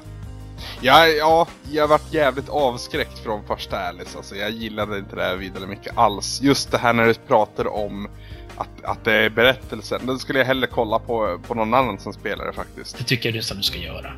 Ja, 0.81 1.07
ja, 1.07 1.47
jag 1.73 1.89
varit 1.89 2.15
jävligt 2.15 2.49
avskräckt 2.49 3.19
från 3.19 3.45
första 3.47 3.79
Alice. 3.79 4.17
Alltså, 4.17 4.37
jag 4.37 4.51
gillade 4.51 4.99
inte 4.99 5.17
det 5.17 5.23
här 5.23 5.37
vidare 5.37 5.67
mycket 5.67 5.99
alls. 5.99 6.41
Just 6.43 6.71
det 6.71 6.79
här 6.79 6.93
när 6.93 7.07
du 7.07 7.15
pratar 7.15 7.67
om 7.67 8.09
att, 8.57 8.85
att 8.85 9.05
det 9.05 9.13
är 9.13 9.31
berättelsen. 9.31 10.01
Då 10.07 10.19
skulle 10.19 10.39
jag 10.39 10.47
hellre 10.47 10.67
kolla 10.67 10.99
på, 10.99 11.41
på 11.47 11.55
någon 11.55 11.75
annan 11.75 11.99
som 11.99 12.13
spelare 12.13 12.53
faktiskt. 12.53 12.99
Det 12.99 13.05
tycker 13.05 13.29
jag 13.29 13.37
nästan 13.37 13.57
du 13.57 13.63
ska 13.63 13.79
göra. 13.79 14.13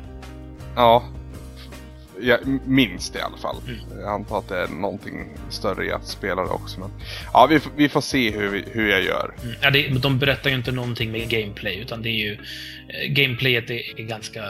Ja, 0.75 1.03
Ja, 2.21 2.37
minst 2.65 3.15
i 3.15 3.19
alla 3.19 3.37
fall. 3.37 3.55
Mm. 3.67 3.99
Jag 3.99 4.13
antar 4.13 4.37
att 4.37 4.49
det 4.49 4.57
är 4.57 4.67
någonting 4.67 5.37
större 5.49 5.85
i 5.85 5.91
att 5.91 6.07
spela 6.07 6.41
det 6.41 6.49
också. 6.49 6.79
Men, 6.79 6.89
ja, 7.33 7.47
vi, 7.49 7.59
vi 7.75 7.89
får 7.89 8.01
se 8.01 8.31
hur, 8.31 8.49
vi, 8.49 8.63
hur 8.71 8.89
jag 8.89 9.03
gör. 9.03 9.33
Mm. 9.43 9.55
Ja, 9.61 9.69
det, 9.69 9.87
de 9.87 10.19
berättar 10.19 10.49
ju 10.49 10.55
inte 10.55 10.71
någonting 10.71 11.11
med 11.11 11.29
gameplay, 11.29 11.79
utan 11.79 12.01
det 12.01 12.09
är 12.09 12.19
ju... 12.29 12.37
Gameplayet 13.07 13.69
är, 13.69 14.03
ganska 14.03 14.43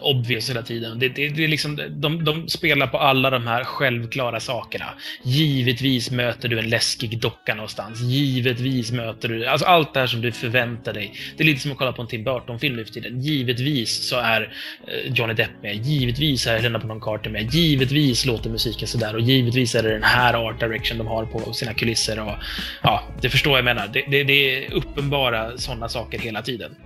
obvious 0.00 0.50
hela 0.50 0.62
tiden. 0.62 0.98
Det, 0.98 1.08
det, 1.08 1.28
det 1.28 1.44
är 1.44 1.48
liksom, 1.48 1.80
de, 1.90 2.24
de 2.24 2.48
spelar 2.48 2.86
på 2.86 2.98
alla 2.98 3.30
de 3.30 3.46
här 3.46 3.64
självklara 3.64 4.40
sakerna. 4.40 4.86
Givetvis 5.22 6.10
möter 6.10 6.48
du 6.48 6.58
en 6.58 6.68
läskig 6.68 7.20
docka 7.20 7.54
någonstans. 7.54 8.00
Givetvis 8.00 8.92
möter 8.92 9.28
du... 9.28 9.46
Alltså 9.46 9.66
allt 9.66 9.94
det 9.94 10.00
här 10.00 10.06
som 10.06 10.20
du 10.20 10.32
förväntar 10.32 10.92
dig. 10.92 11.12
Det 11.36 11.42
är 11.42 11.46
lite 11.46 11.60
som 11.60 11.72
att 11.72 11.78
kolla 11.78 11.92
på 11.92 12.02
en 12.02 12.08
Tim 12.08 12.24
Burton-film 12.24 12.76
nu 12.76 12.84
för 12.84 12.92
tiden. 12.92 13.20
Givetvis 13.20 14.08
så 14.08 14.16
är 14.16 14.42
eh, 14.86 15.12
Johnny 15.12 15.34
Depp 15.34 15.62
med. 15.62 15.76
Givetvis 15.86 16.46
är 16.46 16.56
Helena 16.56 16.78
Bonham 16.78 17.00
Carter 17.00 17.30
med. 17.30 17.54
Givetvis 17.54 18.26
låter 18.26 18.50
musiken 18.50 18.88
sådär 18.88 19.14
och 19.14 19.20
givetvis 19.20 19.74
är 19.74 19.82
det 19.82 19.92
den 19.92 20.02
här 20.02 20.34
art 20.34 20.60
direction 20.60 20.98
de 20.98 21.06
har 21.06 21.26
på 21.26 21.52
sina 21.52 21.74
kulisser. 21.74 22.20
Och, 22.20 22.34
ja, 22.82 23.02
det 23.20 23.30
förstår 23.30 23.56
jag 23.56 23.64
menar. 23.64 23.88
Det, 23.92 24.04
det, 24.10 24.24
det 24.24 24.32
är 24.32 24.72
uppenbara 24.74 25.58
sådana 25.58 25.88
saker 25.88 26.18
hela 26.18 26.42
tiden. 26.42 26.76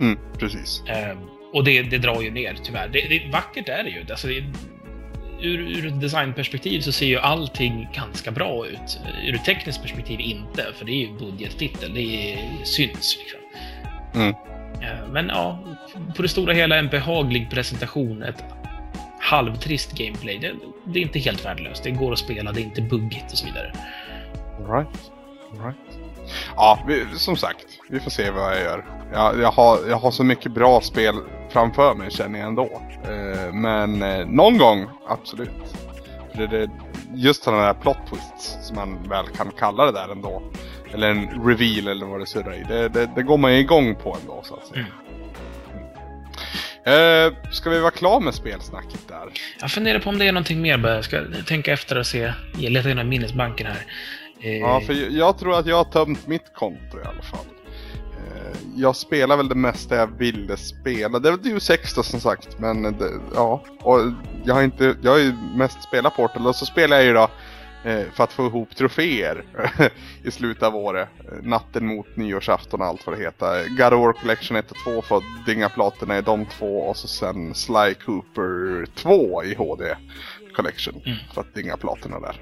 Mm, 0.00 0.18
precis. 0.38 0.82
Um, 1.12 1.18
och 1.52 1.64
det, 1.64 1.82
det, 1.82 1.98
drar 1.98 2.22
ju 2.22 2.30
ner, 2.30 2.56
tyvärr. 2.62 2.88
Det, 2.88 3.00
det, 3.08 3.30
vackert 3.32 3.68
är 3.68 3.84
det 3.84 3.90
ju. 3.90 4.04
Alltså, 4.10 4.26
det, 4.26 4.44
ur, 5.40 5.58
ur 5.58 5.86
ett 5.86 6.00
designperspektiv 6.00 6.80
så 6.80 6.92
ser 6.92 7.06
ju 7.06 7.18
allting 7.18 7.88
ganska 7.94 8.30
bra 8.30 8.66
ut. 8.66 9.00
Ur 9.26 9.34
ett 9.34 9.44
tekniskt 9.44 9.82
perspektiv 9.82 10.20
inte, 10.20 10.66
för 10.78 10.84
det 10.84 10.92
är 10.92 11.06
ju 11.06 11.18
budgettitel. 11.18 11.94
Det 11.94 12.38
syns 12.64 13.18
liksom. 13.18 13.40
Mm. 14.14 14.34
Men 15.12 15.28
ja, 15.28 15.64
på 16.16 16.22
det 16.22 16.28
stora 16.28 16.52
hela 16.52 16.76
en 16.76 16.88
behaglig 16.88 17.50
presentation. 17.50 18.22
Ett 18.22 18.44
halvtrist 19.20 19.92
gameplay. 19.98 20.38
Det, 20.38 20.52
det, 20.84 20.98
är 20.98 21.02
inte 21.02 21.18
helt 21.18 21.44
värdelöst. 21.44 21.84
Det 21.84 21.90
går 21.90 22.12
att 22.12 22.18
spela, 22.18 22.52
det 22.52 22.60
är 22.60 22.64
inte 22.64 22.82
buggigt 22.82 23.32
och 23.32 23.38
så 23.38 23.46
vidare. 23.46 23.72
All 24.58 24.72
right. 24.72 25.10
All 25.52 25.66
right. 25.66 25.89
Ja, 26.56 26.84
vi, 26.86 27.06
som 27.14 27.36
sagt, 27.36 27.66
vi 27.88 28.00
får 28.00 28.10
se 28.10 28.30
vad 28.30 28.52
jag 28.52 28.60
gör. 28.60 28.84
Jag, 29.12 29.40
jag, 29.40 29.50
har, 29.50 29.78
jag 29.88 29.96
har 29.96 30.10
så 30.10 30.24
mycket 30.24 30.52
bra 30.52 30.80
spel 30.80 31.14
framför 31.52 31.94
mig 31.94 32.10
känner 32.10 32.38
jag 32.38 32.48
ändå. 32.48 32.82
Eh, 33.04 33.52
men 33.52 34.02
eh, 34.02 34.26
någon 34.26 34.58
gång, 34.58 34.86
absolut. 35.08 35.50
Det, 36.34 36.46
det, 36.46 36.70
just 37.14 37.42
sådana 37.42 37.66
där 37.66 37.74
plot 37.74 37.98
twists 38.10 38.66
som 38.66 38.76
man 38.76 39.08
väl 39.08 39.26
kan 39.26 39.50
kalla 39.58 39.86
det 39.86 39.92
där 39.92 40.12
ändå. 40.12 40.42
Eller 40.94 41.10
en 41.10 41.46
reveal 41.46 41.88
eller 41.88 42.06
vad 42.06 42.20
det 42.20 42.26
surrar 42.26 42.54
i. 42.54 42.64
Det, 42.68 42.88
det, 42.88 43.10
det 43.16 43.22
går 43.22 43.38
man 43.38 43.52
ju 43.52 43.58
igång 43.58 43.94
på 43.94 44.16
ändå 44.20 44.40
så 44.44 44.54
att 44.54 44.66
säga. 44.66 44.80
Mm. 44.80 44.90
Uh, 46.86 47.32
ska 47.50 47.70
vi 47.70 47.80
vara 47.80 47.90
klara 47.90 48.20
med 48.20 48.34
spelsnacket 48.34 49.08
där? 49.08 49.28
Jag 49.60 49.70
funderar 49.70 49.98
på 49.98 50.08
om 50.08 50.18
det 50.18 50.28
är 50.28 50.32
någonting 50.32 50.62
mer. 50.62 50.88
Jag 50.88 51.04
ska 51.04 51.24
tänka 51.46 51.72
efter 51.72 51.98
och 51.98 52.06
se. 52.06 52.32
Jag 52.58 52.72
letar 52.72 52.88
igenom 52.88 53.08
minnesbanken 53.08 53.66
här. 53.66 53.86
Eh, 54.42 54.58
ja, 54.58 54.80
för 54.80 54.92
jag 55.16 55.38
tror 55.38 55.58
att 55.58 55.66
jag 55.66 55.76
har 55.76 55.84
tömt 55.84 56.26
mitt 56.26 56.54
konto 56.54 56.98
i 56.98 57.06
alla 57.06 57.22
fall. 57.22 57.46
Eh, 57.94 58.58
jag 58.76 58.96
spelar 58.96 59.36
väl 59.36 59.48
det 59.48 59.54
mesta 59.54 59.96
jag 59.96 60.06
ville 60.06 60.56
spela. 60.56 61.18
Det 61.18 61.28
är 61.28 61.46
ju 61.46 61.60
6 61.60 61.94
då 61.94 62.02
som 62.02 62.20
sagt. 62.20 62.58
Men 62.58 62.82
det, 62.82 63.10
ja, 63.34 63.62
och 63.82 64.00
jag 64.44 64.54
har 64.54 64.62
inte, 64.62 64.96
jag 65.02 65.10
har 65.10 65.18
ju 65.18 65.32
mest 65.56 65.82
spelat 65.82 66.16
Portal 66.16 66.46
och 66.46 66.56
så 66.56 66.66
spelar 66.66 66.96
jag 66.96 67.06
ju 67.06 67.12
då 67.12 67.30
eh, 67.84 68.02
för 68.14 68.24
att 68.24 68.32
få 68.32 68.46
ihop 68.46 68.76
troféer 68.76 69.44
i 70.24 70.30
slutet 70.30 70.62
av 70.62 70.76
året. 70.76 71.08
Natten 71.42 71.86
mot 71.86 72.16
nyårsafton 72.16 72.80
och 72.80 72.86
allt 72.86 73.06
vad 73.06 73.16
det 73.16 73.22
heter. 73.22 73.68
God 73.68 73.92
of 73.92 74.04
War 74.06 74.12
Collection 74.12 74.56
1 74.56 74.70
och 74.70 74.76
2 74.84 75.02
för 75.02 75.16
att 75.16 75.46
dynga 75.46 75.68
platerna 75.68 76.18
i 76.18 76.22
de 76.22 76.46
två 76.46 76.80
och 76.80 76.96
så 76.96 77.08
sen 77.08 77.54
Sly 77.54 77.94
Cooper 77.94 78.86
2 78.94 79.44
i 79.44 79.54
HD 79.54 79.84
Collection 80.62 81.02
mm. 81.06 81.18
för 81.34 81.40
att 81.40 81.54
dynga 81.54 81.76
platerna 81.76 82.20
där. 82.20 82.36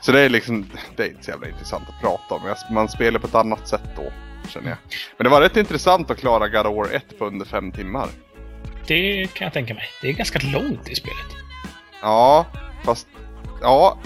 Så 0.00 0.12
det 0.12 0.20
är 0.20 0.28
liksom, 0.28 0.70
det 0.96 1.02
är 1.02 1.08
inte 1.08 1.24
så 1.24 1.30
jävla 1.30 1.48
intressant 1.48 1.88
att 1.88 2.00
prata 2.00 2.34
om. 2.34 2.54
Man 2.74 2.88
spelar 2.88 3.18
på 3.18 3.26
ett 3.26 3.34
annat 3.34 3.68
sätt 3.68 3.90
då, 3.96 4.12
känner 4.48 4.68
jag. 4.68 4.78
Men 5.16 5.24
det 5.24 5.30
var 5.30 5.40
rätt 5.40 5.56
intressant 5.56 6.10
att 6.10 6.18
klara 6.18 6.48
God 6.48 6.66
of 6.66 6.76
War 6.76 6.96
1 6.96 7.18
på 7.18 7.26
under 7.26 7.46
fem 7.46 7.72
timmar. 7.72 8.08
Det 8.86 9.34
kan 9.34 9.44
jag 9.44 9.52
tänka 9.52 9.74
mig. 9.74 9.84
Det 10.02 10.08
är 10.08 10.12
ganska 10.12 10.38
långt 10.38 10.88
i 10.88 10.94
spelet. 10.94 11.36
Ja, 12.02 12.46
fast 12.84 13.06
Ja, 13.62 13.98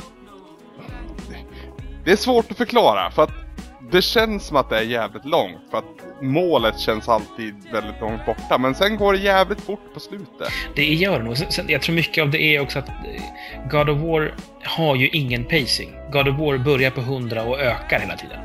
det 2.04 2.12
är 2.12 2.16
svårt 2.16 2.50
att 2.50 2.56
förklara 2.56 3.10
för 3.10 3.22
att 3.22 3.43
det 3.90 4.02
känns 4.02 4.46
som 4.46 4.56
att 4.56 4.70
det 4.70 4.78
är 4.78 4.82
jävligt 4.82 5.24
långt 5.24 5.58
för 5.70 5.78
att 5.78 6.22
målet 6.22 6.78
känns 6.78 7.08
alltid 7.08 7.54
väldigt 7.72 8.00
långt 8.00 8.26
borta. 8.26 8.58
Men 8.58 8.74
sen 8.74 8.96
går 8.96 9.12
det 9.12 9.18
jävligt 9.18 9.60
fort 9.60 9.94
på 9.94 10.00
slutet. 10.00 10.48
Det 10.76 10.84
gör 10.84 11.18
det 11.18 11.24
nog. 11.24 11.36
Sen, 11.36 11.66
jag 11.68 11.82
tror 11.82 11.94
mycket 11.94 12.22
av 12.22 12.30
det 12.30 12.42
är 12.42 12.60
också 12.60 12.78
att 12.78 12.88
eh, 12.88 13.70
God 13.70 13.88
of 13.88 13.98
War 13.98 14.34
har 14.64 14.96
ju 14.96 15.08
ingen 15.08 15.44
pacing. 15.44 15.92
God 16.12 16.28
of 16.28 16.38
War 16.38 16.58
börjar 16.58 16.90
på 16.90 17.00
100 17.00 17.42
och 17.42 17.60
ökar 17.60 18.00
hela 18.00 18.16
tiden. 18.16 18.38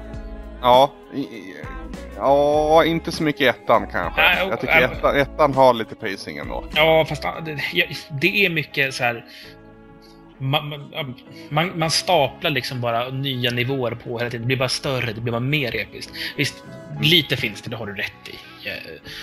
Ja, 0.62 0.92
ja 2.16 2.86
inte 2.86 3.12
så 3.12 3.24
mycket 3.24 3.56
ettan 3.56 3.88
kanske. 3.92 4.22
Äh, 4.22 4.50
jag 4.50 4.62
tycker 4.62 4.82
äh, 4.82 4.92
ettan, 4.92 5.16
ettan 5.16 5.54
har 5.54 5.74
lite 5.74 5.96
pacing 5.96 6.38
ändå. 6.38 6.64
Ja, 6.76 7.06
fast 7.10 7.24
det, 7.24 7.60
det 8.22 8.46
är 8.46 8.50
mycket 8.50 8.94
så 8.94 9.04
här 9.04 9.26
man, 10.40 10.92
man, 11.50 11.80
man, 11.80 11.92
staplar 11.92 12.52
liksom 12.52 12.82
bara 12.82 13.10
nya 13.10 13.52
nivåer 13.52 13.92
på 13.92 14.18
hela 14.18 14.30
tiden. 14.30 14.42
Det 14.42 14.48
blir 14.48 14.58
bara 14.58 14.70
större, 14.70 15.14
det 15.14 15.22
blir 15.22 15.32
bara 15.32 15.40
mer 15.40 15.76
episkt. 15.76 16.14
Visst, 16.38 16.64
lite 17.02 17.38
finns 17.38 17.62
det, 17.62 17.70
det 17.70 17.76
har 17.76 17.88
du 17.88 17.96
rätt 17.96 18.28
i. 18.28 18.36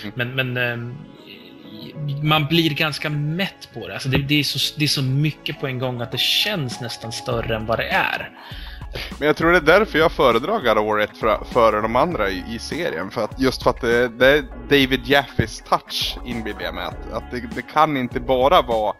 Mm. 0.03 0.13
Men, 0.15 0.35
men 0.35 0.57
ehm, 0.57 0.95
man 2.23 2.45
blir 2.45 2.69
ganska 2.69 3.09
mätt 3.09 3.69
på 3.73 3.87
det. 3.87 3.93
Alltså 3.93 4.09
det, 4.09 4.17
det, 4.17 4.39
är 4.39 4.43
så, 4.43 4.75
det 4.77 4.83
är 4.83 4.87
så 4.87 5.01
mycket 5.01 5.59
på 5.59 5.67
en 5.67 5.79
gång 5.79 6.01
att 6.01 6.11
det 6.11 6.19
känns 6.19 6.81
nästan 6.81 7.11
större 7.11 7.55
än 7.55 7.65
vad 7.65 7.79
det 7.79 7.87
är. 7.87 8.31
Men 9.19 9.27
jag 9.27 9.37
tror 9.37 9.51
det 9.51 9.57
är 9.57 9.79
därför 9.79 9.99
jag 9.99 10.11
föredrar 10.11 10.59
God 10.59 10.77
of 10.77 10.85
War 10.85 10.99
1 10.99 11.47
före 11.53 11.81
de 11.81 11.95
andra 11.95 12.29
i, 12.29 12.43
i, 12.49 12.59
serien. 12.59 13.11
För 13.11 13.23
att 13.23 13.41
just 13.41 13.63
för 13.63 13.69
att 13.69 13.81
det, 13.81 14.07
det 14.07 14.27
är 14.27 14.41
David 14.69 15.01
Jaffis 15.05 15.63
touch 15.69 16.17
inbillar 16.25 16.61
jag 16.61 16.75
mig. 16.75 16.85
Att, 16.85 17.13
att 17.13 17.31
det, 17.31 17.43
det, 17.55 17.61
kan 17.61 17.97
inte 17.97 18.19
bara 18.19 18.61
vara 18.61 18.95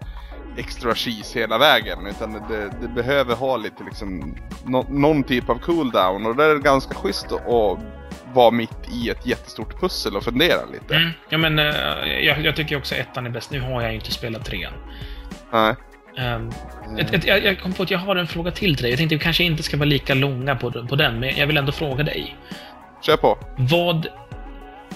extra 0.57 0.95
cheese 0.95 1.39
hela 1.39 1.57
vägen. 1.57 2.07
Utan 2.07 2.33
det, 2.33 2.71
det 2.81 2.87
behöver 2.87 3.35
ha 3.35 3.57
lite 3.57 3.83
liksom 3.83 4.35
no, 4.65 4.85
någon 4.89 5.23
typ 5.23 5.49
av 5.49 5.55
cooldown. 5.59 6.25
Och 6.25 6.35
det 6.35 6.43
är 6.43 6.55
ganska 6.55 6.95
schysst 6.95 7.31
att 7.31 7.79
vara 8.33 8.51
mitt 8.51 8.89
i 8.91 9.09
ett 9.09 9.25
jättestort 9.25 9.79
pussel 9.79 10.15
och 10.15 10.23
fundera 10.23 10.65
lite. 10.73 10.95
Mm. 10.95 11.09
Ja 11.29 11.37
men 11.37 11.59
uh, 11.59 11.65
jag, 12.23 12.45
jag, 12.45 12.55
tycker 12.55 12.77
också 12.77 12.95
ettan 12.95 13.25
är 13.25 13.29
bäst. 13.29 13.51
Nu 13.51 13.61
har 13.61 13.81
jag 13.81 13.93
inte 13.93 14.11
spelat 14.11 14.45
trean. 14.45 14.73
Nej. 15.51 15.75
Um, 16.17 16.51
ett, 16.99 17.13
ett, 17.13 17.25
jag, 17.25 17.43
jag 17.43 17.59
kom 17.61 17.73
på 17.73 17.83
att 17.83 17.91
jag 17.91 17.99
har 17.99 18.15
en 18.15 18.27
fråga 18.27 18.51
till 18.51 18.75
till 18.75 18.83
dig. 18.83 18.91
Jag 18.91 18.97
tänkte 18.97 19.15
att 19.15 19.21
vi 19.21 19.23
kanske 19.23 19.43
inte 19.43 19.63
ska 19.63 19.77
vara 19.77 19.89
lika 19.89 20.13
långa 20.13 20.55
på, 20.55 20.71
på 20.71 20.95
den, 20.95 21.19
men 21.19 21.37
jag 21.37 21.47
vill 21.47 21.57
ändå 21.57 21.71
fråga 21.71 22.03
dig. 22.03 22.35
Kör 23.01 23.17
på. 23.17 23.37
Vad 23.57 24.07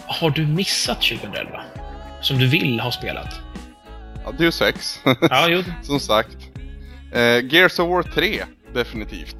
har 0.06 0.30
du 0.30 0.46
missat 0.46 1.02
2011? 1.02 1.62
Som 2.22 2.38
du 2.38 2.48
vill 2.48 2.80
ha 2.80 2.92
spelat? 2.92 3.42
Ja, 4.26 4.32
Deus 4.38 4.62
Ex. 4.62 5.00
Ja, 5.22 5.48
jo. 5.50 5.64
Som 5.82 6.00
sagt. 6.00 6.38
Eh, 7.14 7.46
Gears 7.46 7.80
of 7.80 7.90
War 7.90 8.04
3, 8.04 8.44
definitivt. 8.74 9.38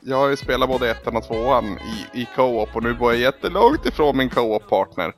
Jag 0.00 0.16
har 0.16 0.28
ju 0.28 0.36
spelat 0.36 0.68
både 0.68 0.90
ettan 0.90 1.16
och 1.16 1.26
tvåan 1.26 1.78
i, 2.14 2.20
i 2.20 2.28
co-op 2.36 2.76
och 2.76 2.82
nu 2.82 2.94
bor 2.94 3.12
jag 3.12 3.20
jättelångt 3.20 3.86
ifrån 3.86 4.16
min 4.16 4.30
co-op-partner. 4.30 5.12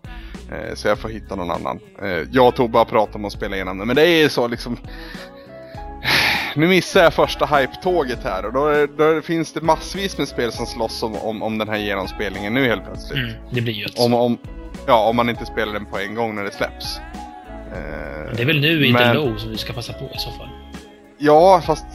Eh, 0.52 0.74
så 0.74 0.88
jag 0.88 0.98
får 0.98 1.08
hitta 1.08 1.36
någon 1.36 1.50
annan. 1.50 1.80
Eh, 2.02 2.08
jag 2.32 2.48
och 2.48 2.54
Tobbe 2.54 2.78
har 2.78 2.84
pratat 2.84 3.14
om 3.14 3.24
att 3.24 3.32
spela 3.32 3.56
igenom 3.56 3.78
det, 3.78 3.84
men 3.84 3.96
det 3.96 4.06
är 4.06 4.28
så 4.28 4.48
liksom... 4.48 4.76
Nu 6.54 6.68
missar 6.68 7.02
jag 7.02 7.14
första 7.14 7.46
hype-tåget 7.46 8.24
här 8.24 8.46
och 8.46 8.52
då, 8.52 8.66
är, 8.66 8.86
då 8.86 9.22
finns 9.22 9.52
det 9.52 9.60
massvis 9.60 10.18
med 10.18 10.28
spel 10.28 10.52
som 10.52 10.66
slåss 10.66 11.02
om, 11.02 11.16
om, 11.16 11.42
om 11.42 11.58
den 11.58 11.68
här 11.68 11.76
genomspelningen 11.76 12.54
nu 12.54 12.66
helt 12.66 12.84
plötsligt. 12.84 13.18
Mm, 13.18 13.32
det 13.50 13.60
blir 13.60 13.74
ju. 13.74 13.86
Om, 13.96 14.14
om, 14.14 14.38
ja, 14.86 15.08
om 15.08 15.16
man 15.16 15.28
inte 15.28 15.46
spelar 15.46 15.72
den 15.72 15.86
på 15.86 15.98
en 15.98 16.14
gång 16.14 16.34
när 16.34 16.44
det 16.44 16.52
släpps. 16.52 17.00
Eh, 17.72 18.34
Det 18.36 18.42
är 18.42 18.46
väl 18.46 18.60
nu, 18.60 18.86
inte 18.86 19.00
men- 19.04 19.16
low, 19.16 19.36
som 19.36 19.50
du 19.50 19.56
ska 19.56 19.72
passa 19.72 19.92
på 19.92 20.04
i 20.04 20.18
så 20.18 20.30
fall. 20.30 20.48
Ja, 21.22 21.62
fast 21.66 21.86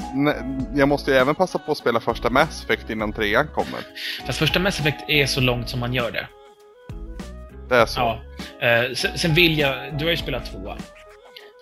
jag 0.75 0.87
måste 0.87 1.11
ju 1.11 1.17
även 1.17 1.35
passa 1.35 1.59
på 1.59 1.71
att 1.71 1.77
spela 1.77 1.99
första 1.99 2.29
Mass 2.29 2.63
Effect 2.63 2.89
innan 2.89 3.13
trean 3.13 3.47
kommer. 3.47 3.79
Fast 4.25 4.39
första 4.39 4.59
Mass 4.59 4.79
Effect 4.79 5.03
är 5.07 5.25
så 5.25 5.41
långt 5.41 5.69
som 5.69 5.79
man 5.79 5.93
gör 5.93 6.11
det. 6.11 6.27
Det 7.69 7.75
är 7.75 7.85
så. 7.85 7.99
Ja. 7.99 8.21
Eh, 8.67 8.93
sen, 8.93 9.17
sen 9.17 9.33
vill 9.33 9.59
jag... 9.59 9.97
Du 9.97 10.03
har 10.05 10.11
ju 10.11 10.17
spelat 10.17 10.45
tvåan. 10.51 10.77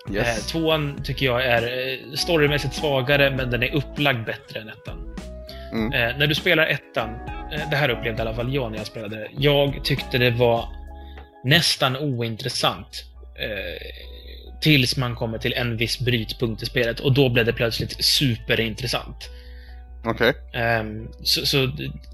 Eh, 0.10 0.14
Yes. 0.16 0.48
tvåan 0.48 1.02
tycker 1.04 1.26
jag 1.26 1.46
är 1.46 1.62
eh, 1.64 2.14
storymässigt 2.16 2.74
svagare, 2.76 3.32
men 3.32 3.52
den 3.52 3.64
är 3.64 3.76
upplagd 3.76 4.26
bättre 4.26 4.60
än 4.60 4.70
ettan. 4.70 5.16
Mm. 5.72 5.94
Eh, 5.94 6.18
när 6.18 6.28
du 6.28 6.36
spelar 6.36 6.68
ettan, 6.68 7.10
eh, 7.54 7.70
det 7.70 7.76
här 7.76 7.90
upplevde 7.90 8.18
i 8.18 8.22
alla 8.28 8.36
fall 8.36 8.54
jag 8.56 8.72
när 8.72 8.78
jag 8.78 8.88
spelade. 8.88 9.28
Jag 9.38 9.80
tyckte 9.84 10.18
det 10.18 10.32
var 10.32 10.66
nästan 11.44 11.98
ointressant. 11.98 13.04
Eh, 13.36 13.88
tills 14.62 14.98
man 14.98 15.16
kommer 15.16 15.38
till 15.38 15.54
en 15.54 15.78
viss 15.78 16.00
brytpunkt 16.00 16.64
i 16.64 16.66
spelet 16.66 17.00
och 17.00 17.14
då 17.14 17.30
blev 17.30 17.46
det 17.46 17.54
plötsligt 17.54 18.06
superintressant. 18.06 19.30
Okej. 20.06 20.34
Ehm, 20.54 21.08
så, 21.24 21.46
så, 21.46 21.72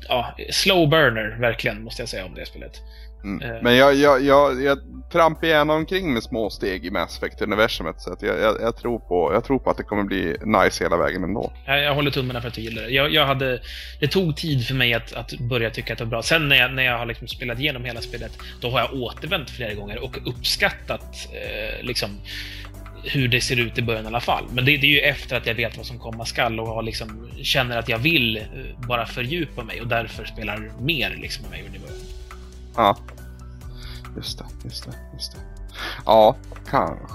ja, 0.07 0.35
slow 0.49 0.89
burner, 0.89 1.37
verkligen, 1.39 1.83
måste 1.83 2.01
jag 2.01 2.09
säga 2.09 2.25
om 2.25 2.35
det 2.35 2.45
spelet. 2.45 2.81
Mm. 3.23 3.51
Eh. 3.51 3.61
Men 3.61 3.75
jag, 3.75 3.95
jag, 3.95 4.21
jag, 4.21 4.61
jag 4.61 4.79
trampar 5.11 5.47
gärna 5.47 5.73
omkring 5.73 6.13
med 6.13 6.23
små 6.23 6.49
steg 6.49 6.85
i 6.85 6.91
Mass 6.91 7.17
Effect-universumet. 7.17 8.01
Så 8.01 8.13
att 8.13 8.21
jag, 8.21 8.39
jag, 8.39 8.61
jag, 8.61 8.77
tror 8.77 8.99
på, 8.99 9.33
jag 9.33 9.43
tror 9.43 9.59
på 9.59 9.69
att 9.69 9.77
det 9.77 9.83
kommer 9.83 10.03
bli 10.03 10.35
nice 10.45 10.83
hela 10.83 10.97
vägen 10.97 11.23
ändå. 11.23 11.53
Jag, 11.65 11.83
jag 11.83 11.95
håller 11.95 12.11
tummarna 12.11 12.41
för 12.41 12.47
att 12.47 12.53
du 12.53 12.61
gillar 12.61 12.81
det. 12.81 12.89
Jag, 12.89 13.13
jag 13.13 13.25
hade, 13.25 13.61
det 13.99 14.07
tog 14.07 14.35
tid 14.35 14.67
för 14.67 14.75
mig 14.75 14.93
att, 14.93 15.13
att 15.13 15.39
börja 15.39 15.69
tycka 15.69 15.93
att 15.93 15.99
det 15.99 16.05
var 16.05 16.09
bra. 16.09 16.23
Sen 16.23 16.49
när 16.49 16.55
jag, 16.55 16.73
när 16.73 16.83
jag 16.83 16.97
har 16.97 17.05
liksom 17.05 17.27
spelat 17.27 17.59
igenom 17.59 17.85
hela 17.85 18.01
spelet, 18.01 18.31
då 18.61 18.69
har 18.69 18.79
jag 18.79 18.93
återvänt 18.93 19.49
flera 19.49 19.73
gånger 19.73 20.03
och 20.03 20.17
uppskattat 20.27 21.29
eh, 21.33 21.85
liksom, 21.85 22.09
hur 23.03 23.27
det 23.27 23.41
ser 23.41 23.59
ut 23.59 23.77
i 23.77 23.81
början 23.81 24.03
i 24.03 24.07
alla 24.07 24.19
fall. 24.19 24.43
Men 24.51 24.65
det, 24.65 24.77
det 24.77 24.87
är 24.87 24.91
ju 24.91 24.99
efter 24.99 25.37
att 25.37 25.45
jag 25.45 25.55
vet 25.55 25.77
vad 25.77 25.85
som 25.85 25.99
komma 25.99 26.25
skall 26.25 26.59
och 26.59 26.67
har 26.67 26.83
liksom, 26.83 27.29
känner 27.43 27.77
att 27.77 27.89
jag 27.89 27.97
vill 27.97 28.37
eh, 28.37 28.43
bara 28.87 29.05
fördjupa 29.05 29.63
mig 29.63 29.81
och 29.81 29.87
därför 29.87 30.25
spelar 30.25 30.71
mer 30.79 31.17
liksom, 31.21 31.45
än 31.45 31.51
vad 31.51 31.59
jag 31.59 31.65
gjorde 31.65 31.77
i 31.77 31.79
början. 31.79 32.08
Ja. 32.75 32.97
Just 34.17 34.37
det, 34.37 34.45
just 34.63 34.83
det, 34.85 34.91
just 35.13 35.31
det. 35.31 35.37
Ja, 36.05 36.35
kanske. 36.69 37.05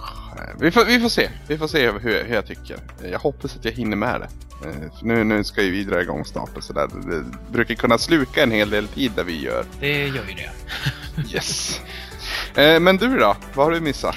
Vi 0.61 0.71
får, 0.71 0.85
vi 0.85 1.01
får 1.01 1.09
se. 1.09 1.31
Vi 1.49 1.59
får 1.59 1.69
se 1.69 1.91
hur, 1.91 2.25
hur 2.25 2.35
jag 2.35 2.47
tycker. 2.47 2.77
Jag 3.11 3.19
hoppas 3.19 3.57
att 3.57 3.65
jag 3.65 3.73
hinner 3.73 3.97
med 3.97 4.21
det. 4.21 4.29
Eh, 4.69 4.99
för 4.99 5.07
Nu, 5.07 5.25
nu 5.25 5.45
ska 5.45 5.63
ju 5.63 5.71
vi 5.71 5.85
dra 5.85 6.03
igång 6.03 6.25
snart 6.25 6.57
och 6.57 6.65
sådär. 6.65 6.89
Det 7.07 7.25
brukar 7.53 7.75
kunna 7.75 7.99
sluka 7.99 8.43
en 8.43 8.51
hel 8.51 8.71
del 8.71 8.89
tid 8.89 9.13
där 9.17 9.25
vi 9.25 9.41
gör. 9.43 9.65
Det 9.81 9.99
gör 10.07 10.07
ju 10.29 10.35
det. 10.35 10.51
Yes. 11.35 11.81
Eh, 12.57 12.81
men 12.81 12.97
du 12.97 13.19
då? 13.19 13.37
Vad 13.55 13.67
har 13.67 13.73
du 13.73 13.81
missat? 13.81 14.17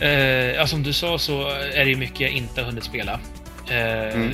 Eh, 0.00 0.10
ja, 0.50 0.66
som 0.66 0.82
du 0.82 0.92
sa 0.92 1.18
så 1.18 1.48
är 1.50 1.84
det 1.84 1.90
ju 1.90 1.96
mycket 1.96 2.20
jag 2.20 2.30
inte 2.30 2.60
har 2.60 2.66
hunnit 2.66 2.84
spela. 2.84 3.20
Eh, 3.70 4.14
Mm. 4.14 4.32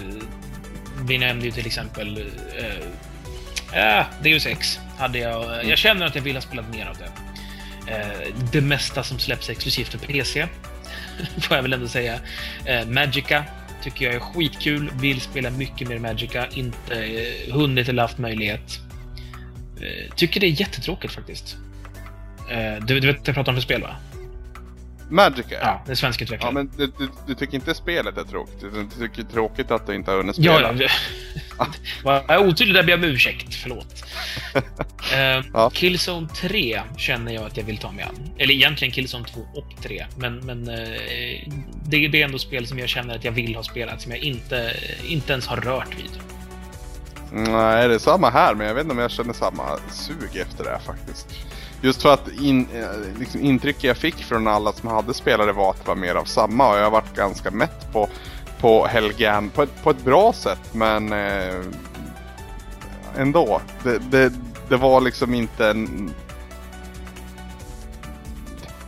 Vi 1.02 1.18
nämnde 1.18 1.44
ju 1.46 1.50
till 1.52 1.66
exempel 1.66 2.32
eh, 2.58 2.86
ja, 3.74 4.06
Deus 4.22 4.46
Ex. 4.46 4.80
Hade 4.98 5.18
jag, 5.18 5.64
jag 5.64 5.78
känner 5.78 6.06
att 6.06 6.14
jag 6.14 6.22
vill 6.22 6.36
ha 6.36 6.42
spelat 6.42 6.74
mer 6.74 6.86
av 6.86 6.96
det. 6.96 7.10
Eh, 7.86 8.34
det 8.52 8.60
mesta 8.60 9.02
som 9.02 9.18
släpps 9.18 9.50
exklusivt 9.50 9.88
för 9.88 9.98
PC, 9.98 10.46
får 11.40 11.56
jag 11.56 11.62
väl 11.62 11.72
ändå 11.72 11.88
säga. 11.88 12.18
Eh, 12.64 12.86
Magica 12.86 13.44
tycker 13.82 14.04
jag 14.04 14.14
är 14.14 14.20
skitkul. 14.20 14.90
Vill 14.94 15.20
spela 15.20 15.50
mycket 15.50 15.88
mer 15.88 15.98
Magica. 15.98 16.46
Inte 16.52 17.04
eh, 17.04 17.54
hunnit 17.54 17.88
eller 17.88 18.02
haft 18.02 18.18
möjlighet. 18.18 18.80
Tycker 20.16 20.40
det 20.40 20.46
är 20.46 20.60
jättetråkigt 20.60 21.14
faktiskt. 21.14 21.56
Du, 22.80 23.00
du 23.00 23.06
vet 23.06 23.26
jag 23.26 23.34
pratar 23.34 23.52
om 23.52 23.56
för 23.56 23.62
spel 23.62 23.82
va? 23.82 23.96
Magica? 25.14 25.58
Ja, 25.62 25.82
det 25.86 25.92
är 25.92 25.96
svenskutvecklat. 25.96 26.48
Ja, 26.48 26.52
men 26.54 26.70
du, 26.76 26.86
du, 26.98 27.08
du 27.26 27.34
tycker 27.34 27.54
inte 27.54 27.74
spelet 27.74 28.18
är 28.18 28.24
tråkigt? 28.24 28.60
Du 28.60 28.86
tycker 29.00 29.22
det 29.22 29.28
är 29.30 29.32
tråkigt 29.32 29.70
att 29.70 29.86
du 29.86 29.94
inte 29.94 30.10
har 30.10 30.18
hunnit 30.18 30.38
Ja, 30.38 30.54
spela? 30.58 30.74
ja. 30.82 30.88
Var 32.04 32.24
jag 32.28 32.48
otydlig 32.48 32.74
där 32.74 32.82
ber 32.82 32.90
jag 32.90 32.98
om 32.98 33.04
ursäkt. 33.04 33.54
Förlåt. 33.54 34.04
Eh, 35.12 35.42
Ja. 35.52 35.70
Killzone 35.70 36.28
3 36.28 36.80
känner 36.96 37.32
jag 37.32 37.44
att 37.44 37.56
jag 37.56 37.64
vill 37.64 37.78
ta 37.78 37.90
mig 37.92 38.04
an. 38.04 38.30
Eller 38.38 38.54
egentligen 38.54 38.92
Killzone 38.92 39.24
2 39.24 39.40
och 39.54 39.82
3. 39.82 40.06
Men, 40.16 40.36
men 40.38 40.68
eh, 40.68 40.76
det, 41.84 42.08
det 42.08 42.20
är 42.20 42.24
ändå 42.24 42.38
spel 42.38 42.66
som 42.66 42.78
jag 42.78 42.88
känner 42.88 43.14
att 43.16 43.24
jag 43.24 43.32
vill 43.32 43.54
ha 43.56 43.62
spelat, 43.62 44.00
som 44.02 44.12
jag 44.12 44.20
inte, 44.20 44.76
inte 45.06 45.32
ens 45.32 45.46
har 45.46 45.56
rört 45.56 45.96
vid. 45.98 46.10
Nej, 47.32 47.88
det 47.88 47.94
är 47.94 47.98
samma 47.98 48.30
här, 48.30 48.54
men 48.54 48.66
jag 48.66 48.74
vet 48.74 48.82
inte 48.84 48.92
om 48.92 48.98
jag 48.98 49.10
känner 49.10 49.32
samma 49.32 49.78
sug 49.90 50.36
efter 50.36 50.64
det 50.64 50.70
här 50.70 50.78
faktiskt. 50.78 51.26
Just 51.84 52.02
för 52.02 52.14
att 52.14 52.40
in, 52.40 52.68
eh, 52.74 53.18
liksom, 53.18 53.40
intrycket 53.40 53.84
jag 53.84 53.96
fick 53.96 54.14
från 54.14 54.48
alla 54.48 54.72
som 54.72 54.88
hade 54.88 55.14
spelare 55.14 55.52
var 55.52 55.70
att 55.70 55.76
det 55.76 55.88
var 55.88 55.96
mer 55.96 56.14
av 56.14 56.24
samma 56.24 56.70
och 56.70 56.76
jag 56.78 56.84
har 56.84 56.90
varit 56.90 57.16
ganska 57.16 57.50
mätt 57.50 57.92
på, 57.92 58.08
på 58.60 58.86
Helgan 58.86 59.50
på 59.50 59.62
ett, 59.62 59.82
på 59.82 59.90
ett 59.90 60.04
bra 60.04 60.32
sätt, 60.32 60.74
men 60.74 61.12
eh, 61.12 61.60
ändå. 63.16 63.60
Det, 63.82 63.98
det, 63.98 64.32
det 64.68 64.76
var 64.76 65.00
liksom 65.00 65.34
inte 65.34 65.68
en... 65.68 66.10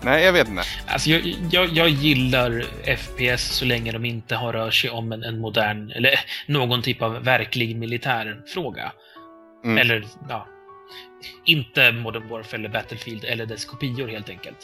Nej, 0.02 0.24
jag 0.24 0.32
vet 0.32 0.48
inte. 0.48 0.62
Alltså 0.86 1.10
jag, 1.10 1.36
jag, 1.50 1.68
jag 1.68 1.88
gillar 1.88 2.64
FPS 2.96 3.42
så 3.42 3.64
länge 3.64 3.92
de 3.92 4.04
inte 4.04 4.36
har 4.36 4.52
rört 4.52 4.74
sig 4.74 4.90
om 4.90 5.12
en, 5.12 5.22
en 5.22 5.40
modern, 5.40 5.90
eller 5.90 6.20
någon 6.46 6.82
typ 6.82 7.02
av 7.02 7.24
verklig 7.24 7.76
militär 7.76 8.40
fråga. 8.54 8.92
Mm. 9.64 9.78
Eller, 9.78 10.04
ja. 10.28 10.46
Inte 11.44 11.92
Modern 11.92 12.28
Warfare 12.28 12.58
eller 12.60 12.68
Battlefield 12.68 13.24
eller 13.24 13.46
dess 13.46 13.64
kopior 13.64 14.08
helt 14.08 14.28
enkelt. 14.28 14.58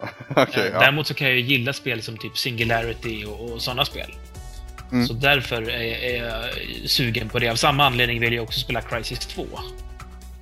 Okej, 0.36 0.62
Eh, 0.62 0.72
ja. 0.72 0.80
Däremot 0.80 1.06
så 1.06 1.14
kan 1.14 1.26
jag 1.26 1.36
ju 1.36 1.42
gilla 1.42 1.72
spel 1.72 2.02
som 2.02 2.16
typ 2.16 2.38
Singularity 2.38 3.24
och, 3.24 3.52
och 3.52 3.62
sådana 3.62 3.84
spel. 3.84 4.14
Mm. 4.92 5.06
Så 5.06 5.12
därför 5.12 5.62
är, 5.62 6.04
är 6.04 6.24
jag 6.26 6.50
sugen 6.90 7.28
på 7.28 7.38
det. 7.38 7.48
Av 7.48 7.56
samma 7.56 7.86
anledning 7.86 8.20
vill 8.20 8.32
jag 8.32 8.44
också 8.44 8.60
spela 8.60 8.80
Crysis 8.80 9.18
2. 9.18 9.46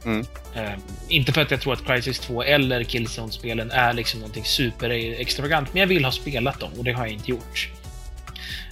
Mm. 0.04 0.26
Eh, 0.54 0.72
inte 1.08 1.32
för 1.32 1.42
att 1.42 1.50
jag 1.50 1.60
tror 1.60 1.72
att 1.72 1.86
Crysis 1.86 2.18
2 2.18 2.42
eller 2.42 2.84
Killzone-spelen 2.84 3.70
är 3.70 3.92
liksom 3.92 4.20
någonting 4.20 4.44
super 4.44 4.90
extravagant, 5.20 5.74
men 5.74 5.80
jag 5.80 5.86
vill 5.86 6.04
ha 6.04 6.12
spelat 6.12 6.60
dem 6.60 6.70
och 6.78 6.84
det 6.84 6.92
har 6.92 7.06
jag 7.06 7.12
inte 7.14 7.30
gjort. 7.30 7.70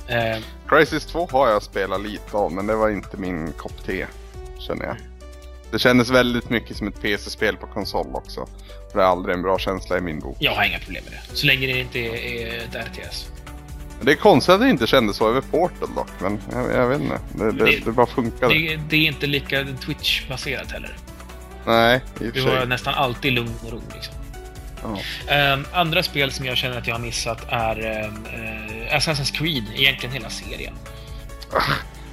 Eh, 0.08 0.38
Crisis 0.68 1.06
2 1.06 1.28
har 1.32 1.48
jag 1.48 1.62
spelat 1.62 2.02
lite 2.02 2.36
av, 2.36 2.52
men 2.52 2.66
det 2.66 2.76
var 2.76 2.90
inte 2.90 3.16
min 3.16 3.52
kopp 3.52 3.84
te, 3.84 4.06
känner 4.58 4.84
jag. 4.84 4.96
Det 5.70 5.78
kändes 5.78 6.10
väldigt 6.10 6.50
mycket 6.50 6.76
som 6.76 6.88
ett 6.88 7.02
PC-spel 7.02 7.56
på 7.56 7.66
konsol 7.66 8.14
också. 8.14 8.48
Det 8.92 8.98
är 8.98 9.02
aldrig 9.04 9.34
en 9.34 9.42
bra 9.42 9.58
känsla 9.58 9.98
i 9.98 10.00
min 10.00 10.20
bok. 10.20 10.36
jag 10.40 10.52
har 10.54 10.64
inga 10.64 10.78
problem 10.78 11.04
med 11.04 11.12
det, 11.12 11.36
så 11.36 11.46
länge 11.46 11.66
det 11.66 11.78
inte 11.80 11.98
är, 11.98 12.14
är 12.14 12.58
ett 12.58 12.74
RTS. 12.88 13.28
Det 14.02 14.10
är 14.12 14.16
konstigt 14.16 14.54
att 14.54 14.60
det 14.60 14.68
inte 14.70 14.86
kändes 14.86 15.16
så 15.16 15.28
över 15.28 15.40
Portal 15.40 15.88
dock, 15.94 16.08
men 16.20 16.40
jag, 16.52 16.74
jag 16.74 16.88
vet 16.88 17.00
inte. 17.00 17.18
Det, 17.34 17.52
det, 17.52 17.64
Det- 17.64 17.84
det 17.84 17.92
bara 17.92 18.06
funkade. 18.06 18.54
Det, 18.54 18.76
det 18.88 18.96
är 18.96 19.06
inte 19.06 19.26
lika 19.26 19.64
Twitch-baserat 19.64 20.72
heller. 20.72 20.96
Nej, 21.66 22.00
i 22.20 22.28
och 22.28 22.32
Du 22.32 22.42
för 22.42 22.48
har 22.50 22.56
sig. 22.58 22.66
nästan 22.68 22.94
alltid 22.94 23.32
lugn 23.32 23.54
och 23.64 23.72
ro. 23.72 23.80
Liksom. 23.94 24.14
Ja. 24.82 24.98
Ehm, 25.34 25.64
andra 25.72 26.02
spel 26.02 26.32
som 26.32 26.46
jag 26.46 26.56
känner 26.56 26.78
att 26.78 26.86
jag 26.86 26.94
har 26.94 27.00
missat 27.00 27.46
är 27.48 27.78
ehm, 27.86 28.26
eh, 28.26 28.96
Assassin's 28.96 29.32
Creed, 29.38 29.64
egentligen 29.76 30.12
hela 30.14 30.30
serien. 30.30 30.74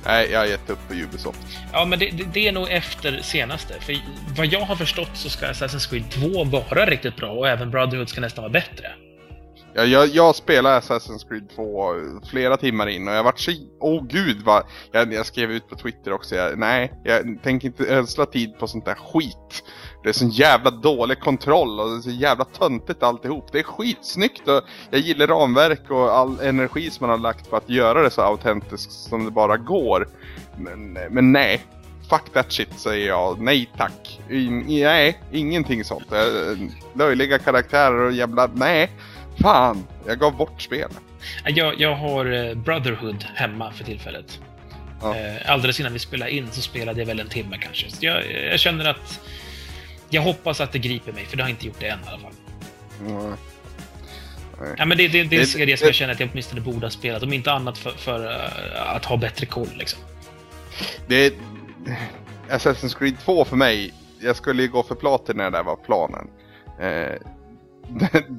Nej, 0.06 0.32
jag 0.32 0.40
har 0.40 0.46
gett 0.46 0.70
upp 0.70 0.88
på 0.88 0.94
Ubisoft. 0.94 1.40
Ja, 1.74 1.86
men 1.86 2.00
det, 2.00 2.10
det, 2.10 2.24
det 2.34 2.48
är 2.48 2.52
nog 2.52 2.72
efter 2.72 3.22
senaste. 3.22 3.74
För 3.82 3.96
vad 4.38 4.46
jag 4.46 4.62
har 4.62 4.76
förstått 4.76 5.10
så 5.14 5.30
ska 5.30 5.46
Assassin's 5.46 5.90
Creed 5.90 6.34
2 6.34 6.44
vara 6.44 6.86
riktigt 6.86 7.16
bra 7.16 7.32
och 7.32 7.48
även 7.48 7.72
Brotherhood 7.72 8.10
ska 8.10 8.22
nästan 8.22 8.42
vara 8.42 8.52
bättre. 8.52 8.88
Jag, 9.78 9.88
jag, 9.88 10.08
jag 10.08 10.36
spelade 10.36 10.80
Assassin's 10.80 11.30
Creed 11.30 11.50
2 11.56 11.94
flera 12.30 12.58
timmar 12.58 12.88
in 12.88 13.08
och 13.08 13.14
jag 13.14 13.24
vart 13.24 13.40
så... 13.40 13.52
Åh 13.80 14.00
oh, 14.00 14.08
gud 14.08 14.42
vad... 14.46 14.64
Jag, 14.92 15.14
jag 15.14 15.26
skrev 15.26 15.52
ut 15.52 15.70
på 15.70 15.76
Twitter 15.76 16.14
också, 16.14 16.36
jag, 16.36 16.60
nej, 16.60 16.94
jag 17.04 17.44
tänker 17.44 17.68
inte 17.68 17.86
ödsla 17.86 18.26
tid 18.26 18.60
på 18.60 18.68
sånt 18.68 18.86
där 18.86 18.96
skit. 18.96 19.64
Det 20.06 20.12
är 20.12 20.14
sån 20.14 20.30
jävla 20.30 20.72
dålig 20.72 21.20
kontroll 21.20 21.80
och 21.80 21.90
det 21.90 21.96
är 21.98 22.02
så 22.02 22.10
jävla 22.10 22.46
töntigt 22.46 23.04
alltihop. 23.04 23.52
Det 23.52 23.60
är 23.60 23.64
skitsnyggt 23.64 24.48
och 24.48 24.62
jag 24.92 25.02
gillar 25.02 25.28
ramverk 25.28 25.90
och 25.90 26.18
all 26.18 26.40
energi 26.40 26.92
som 26.92 27.08
man 27.08 27.10
har 27.10 27.24
lagt 27.24 27.50
på 27.50 27.56
att 27.56 27.70
göra 27.70 28.02
det 28.02 28.10
så 28.10 28.22
autentiskt 28.22 28.92
som 28.92 29.26
det 29.26 29.32
bara 29.32 29.58
går. 29.58 30.08
Men, 30.58 30.94
men 30.94 31.32
nej. 31.32 31.62
Fuck 32.10 32.34
that 32.34 32.52
shit 32.52 32.80
säger 32.80 33.08
jag. 33.08 33.42
Nej 33.42 33.70
tack. 33.78 34.20
In, 34.30 34.66
nej, 34.68 35.22
ingenting 35.32 35.84
sånt. 35.84 36.12
Eh, 36.12 36.68
Löjliga 36.94 37.38
karaktärer 37.40 38.00
och 38.00 38.12
jävla... 38.12 38.50
Nej. 38.54 38.92
Fan, 39.42 39.84
jag 40.08 40.20
gav 40.20 40.38
bort 40.38 40.62
spelet. 40.62 41.00
Jag, 41.46 41.80
jag 41.80 41.96
har 41.96 42.26
eh, 42.26 42.56
Brotherhood 42.56 43.26
hemma 43.36 43.72
för 43.72 43.84
tillfället. 43.84 44.40
Ja. 45.02 45.16
Eh, 45.16 45.52
Alldeles 45.52 45.80
innan 45.80 45.94
vi 45.94 46.00
spelade 46.00 46.32
in 46.32 46.52
så 46.52 46.62
spelade 46.62 47.00
jag 47.00 47.08
väl 47.08 47.20
en 47.20 47.30
timme 47.30 47.58
kanske. 47.62 47.90
Så 47.90 48.06
jag, 48.06 48.32
jag 48.52 48.60
känner 48.60 48.86
att... 48.86 49.20
Jag 50.10 50.22
hoppas 50.22 50.62
att 50.62 50.72
det 50.72 50.80
griper 50.80 51.12
mig, 51.12 51.26
för 51.26 51.38
det 51.38 51.44
har 51.44 51.50
inte 51.50 51.66
gjort 51.68 51.80
det 51.80 51.88
än 51.88 52.00
i 52.00 52.08
alla 52.08 52.20
fall. 52.20 52.32
Mm. 53.00 53.34
Ja, 54.78 54.86
men 54.86 54.98
det, 54.98 55.08
det, 55.08 55.24
det 55.24 55.36
är 55.36 55.66
Det- 55.66 55.78
som 55.78 55.86
jag 55.88 55.96
känner 55.96 56.14
att 56.14 56.20
jag 56.20 56.30
åtminstone 56.32 56.62
borde 56.62 56.86
ha 56.86 56.92
spelat, 56.92 57.24
om 57.24 57.34
inte 57.34 57.52
annat 57.52 57.78
för, 57.78 57.92
för 57.92 58.26
eh, 58.32 58.96
att 58.96 59.06
ha 59.06 59.18
bättre 59.18 59.46
koll. 59.46 59.70
Liksom. 59.78 60.00
Det 61.08 61.16
är... 61.26 61.34
Assassin's 62.50 62.98
Creed 62.98 63.16
2 63.26 63.46
för 63.46 63.56
mig, 63.56 63.94
jag 64.20 64.36
skulle 64.36 64.62
ju 64.62 64.68
gå 64.70 64.84
för 64.84 64.96
Platin 64.96 65.38
när 65.38 65.44
det 65.52 65.58
där 65.58 65.64
var 65.64 65.76
planen. 65.76 66.28
Eh, 66.80 67.16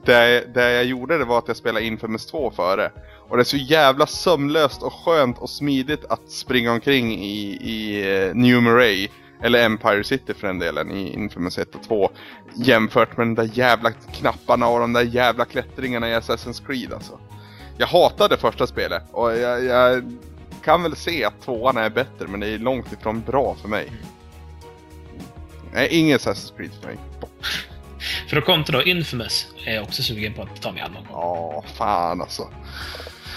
det, 0.04 0.54
det 0.54 0.72
jag 0.72 0.84
gjorde 0.84 1.18
det 1.18 1.24
var 1.24 1.38
att 1.38 1.48
jag 1.48 1.56
spelade 1.56 1.86
Infamous 1.86 2.26
2 2.26 2.50
före. 2.50 2.90
Och 3.28 3.36
det 3.36 3.42
är 3.42 3.44
så 3.44 3.56
jävla 3.56 4.06
sömlöst 4.06 4.82
och 4.82 4.92
skönt 4.92 5.38
och 5.38 5.50
smidigt 5.50 6.04
att 6.08 6.30
springa 6.30 6.72
omkring 6.72 7.12
i, 7.24 7.58
i 7.62 8.00
eh, 8.28 8.34
New 8.34 8.62
Marais. 8.62 9.10
Eller 9.42 9.64
Empire 9.64 10.04
City 10.04 10.34
för 10.34 10.46
den 10.46 10.58
delen 10.58 10.90
i 10.90 11.12
Infamous 11.12 11.58
1 11.58 11.74
och 11.74 11.82
2. 11.82 12.10
Jämfört 12.54 13.16
med 13.16 13.26
de 13.26 13.34
där 13.34 13.50
jävla 13.52 13.90
knapparna 13.90 14.68
och 14.68 14.80
de 14.80 14.92
där 14.92 15.02
jävla 15.02 15.44
klättringarna 15.44 16.10
i 16.10 16.14
Assassin's 16.14 16.66
Creed 16.66 16.92
alltså. 16.92 17.18
Jag 17.78 17.86
hatade 17.86 18.36
första 18.36 18.66
spelet 18.66 19.02
och 19.12 19.36
jag, 19.38 19.64
jag 19.64 20.18
kan 20.64 20.82
väl 20.82 20.96
se 20.96 21.24
att 21.24 21.42
tvåan 21.42 21.76
är 21.76 21.90
bättre 21.90 22.26
men 22.28 22.40
det 22.40 22.46
är 22.46 22.58
långt 22.58 22.92
ifrån 22.92 23.20
bra 23.20 23.56
för 23.62 23.68
mig. 23.68 23.92
Nej, 25.72 25.88
ingen 25.90 26.18
Assassin's 26.18 26.56
Creed 26.56 26.70
för 26.80 26.86
mig. 26.86 26.98
För 28.28 28.36
att 28.36 28.44
kontra 28.44 28.78
då, 28.78 28.84
Infamous 28.84 29.46
är 29.64 29.74
jag 29.74 29.84
också 29.84 30.02
sugen 30.02 30.34
på 30.34 30.42
att 30.42 30.62
ta 30.62 30.72
mig 30.72 30.82
an 30.82 30.92
någon 30.92 31.04
gång. 31.04 31.12
Ja, 31.12 31.64
fan 31.74 32.20
alltså. 32.20 32.48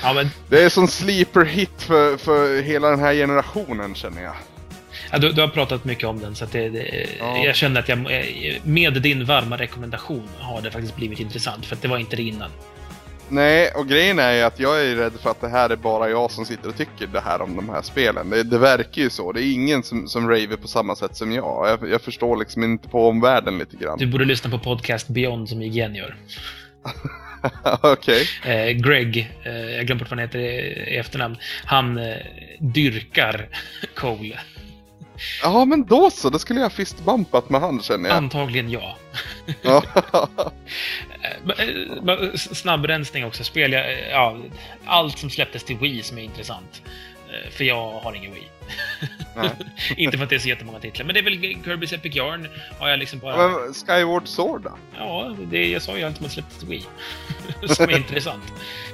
Ja, 0.04 0.14
men 0.14 0.30
Det 0.50 0.64
är 0.64 0.70
som 0.70 0.88
sleeper 0.88 1.46
hit 1.46 1.82
för, 1.82 2.18
för 2.18 2.62
hela 2.62 2.90
den 2.90 3.00
här 3.00 3.14
generationen 3.14 3.96
känner 3.96 4.24
jag. 4.24 4.36
Ja, 5.12 5.18
du, 5.18 5.32
du 5.32 5.42
har 5.42 5.48
pratat 5.48 5.86
mycket 5.86 6.04
om 6.04 6.20
den, 6.20 6.36
så 6.36 6.46
det, 6.52 6.70
det, 6.70 7.08
Ja. 7.20 7.38
jag 7.46 7.56
känner 7.56 7.80
att 7.80 7.90
jag, 7.90 8.08
med 8.64 9.02
din 9.02 9.26
varma 9.26 9.58
rekommendation 9.58 10.30
har 10.40 10.62
det 10.62 10.72
faktiskt 10.72 10.96
blivit 10.96 11.20
intressant, 11.20 11.66
för 11.66 11.76
att 11.76 11.82
det 11.82 11.88
var 11.88 11.98
inte 11.98 12.16
det 12.16 12.24
innan. 12.24 12.52
Nej, 13.32 13.72
och 13.76 13.88
grejen 13.88 14.20
är 14.20 14.34
ju 14.34 14.42
att 14.42 14.60
jag 14.60 14.86
är 14.86 14.96
rädd 14.96 15.14
för 15.22 15.30
att 15.32 15.42
det 15.42 15.48
här 15.48 15.70
är 15.70 15.76
bara 15.76 16.10
jag 16.10 16.32
som 16.32 16.46
sitter 16.46 16.70
och 16.70 16.78
tycker 16.78 17.08
det 17.08 17.20
här 17.20 17.42
om 17.42 17.56
de 17.56 17.70
här 17.70 17.82
spelen. 17.82 18.30
Det, 18.30 18.44
det 18.44 18.58
verkar 18.58 19.02
ju 19.02 19.10
så. 19.10 19.32
Det 19.32 19.44
är 19.44 19.54
ingen 19.54 19.84
som, 19.84 20.08
som 20.08 20.30
raver 20.30 20.58
på 20.58 20.68
samma 20.68 20.96
sätt 20.96 21.16
som 21.16 21.32
jag. 21.32 21.68
jag. 21.82 21.90
Jag 21.90 22.02
förstår 22.02 22.38
liksom 22.38 22.64
inte 22.64 22.90
på 22.90 23.08
omvärlden 23.10 23.58
lite 23.58 23.78
grann. 23.78 23.98
Du 23.98 24.06
borde 24.08 24.26
lyssna 24.26 24.50
på 24.50 24.60
podcast 24.60 25.08
Beyond 25.08 25.50
som 25.50 25.62
IGN 25.62 25.96
gör. 25.96 26.16
Okej. 27.82 28.28
Eh, 28.46 28.70
Greg, 28.70 29.32
eh, 29.44 29.54
jag 29.54 29.86
glömde 29.86 30.04
bort 30.04 30.12
vad 30.12 30.20
han 30.20 30.28
heter 30.28 30.40
i 30.40 30.98
efternamn, 30.98 31.38
han 31.66 31.98
eh, 31.98 32.16
dyrkar 32.60 33.48
Cole. 33.96 34.40
Ja, 35.44 35.66
men 35.66 35.86
då 35.86 36.12
så. 36.12 36.30
Då 36.30 36.40
skulle 36.40 36.60
jag 36.60 36.74
fistbumpat 36.74 37.50
med 37.50 37.62
han 37.62 37.82
känner 37.82 38.10
jag. 38.10 38.18
Antagligen 38.18 38.70
ja. 38.70 38.98
Eh, 41.58 42.10
eh, 42.10 42.34
Snabbrensning 42.36 43.26
också. 43.26 43.44
Spel 43.44 43.74
eh, 43.74 43.82
ja, 44.12 44.38
allt 44.86 45.18
som 45.18 45.30
släpptes 45.30 45.64
till 45.64 45.78
Wii 45.78 46.04
som 46.04 46.18
är 46.18 46.22
intressant. 46.22 46.82
Eh, 47.34 47.50
För 47.52 47.64
jag 47.64 47.92
har 47.92 48.14
ingen 48.14 48.34
Wii. 48.34 48.48
Inte 49.98 50.18
för 50.18 50.24
att 50.24 50.30
det 50.30 50.36
är 50.36 50.40
så 50.40 50.48
jättemånga 50.50 50.80
titlar, 50.80 51.06
men 51.06 51.14
det 51.14 51.20
är 51.20 51.24
väl 51.24 51.34
Kirby's 51.34 51.96
Epic 51.96 52.16
Yarn 52.16 52.48
har 52.80 52.90
jag 52.90 53.00
liksom 53.00 53.20
bara... 53.20 53.48
Men 53.48 53.74
Skyward 53.74 54.28
Sword 54.28 54.62
då? 54.62 54.72
Ja, 54.98 55.36
det, 55.52 55.68
jag 55.68 55.82
sa 55.82 55.98
ju 55.98 56.04
har 56.04 56.30
släppts 56.30 56.58
till 56.60 56.68
Wii. 56.68 56.84
som 57.68 57.90
är 57.90 57.98
intressant. 57.98 58.44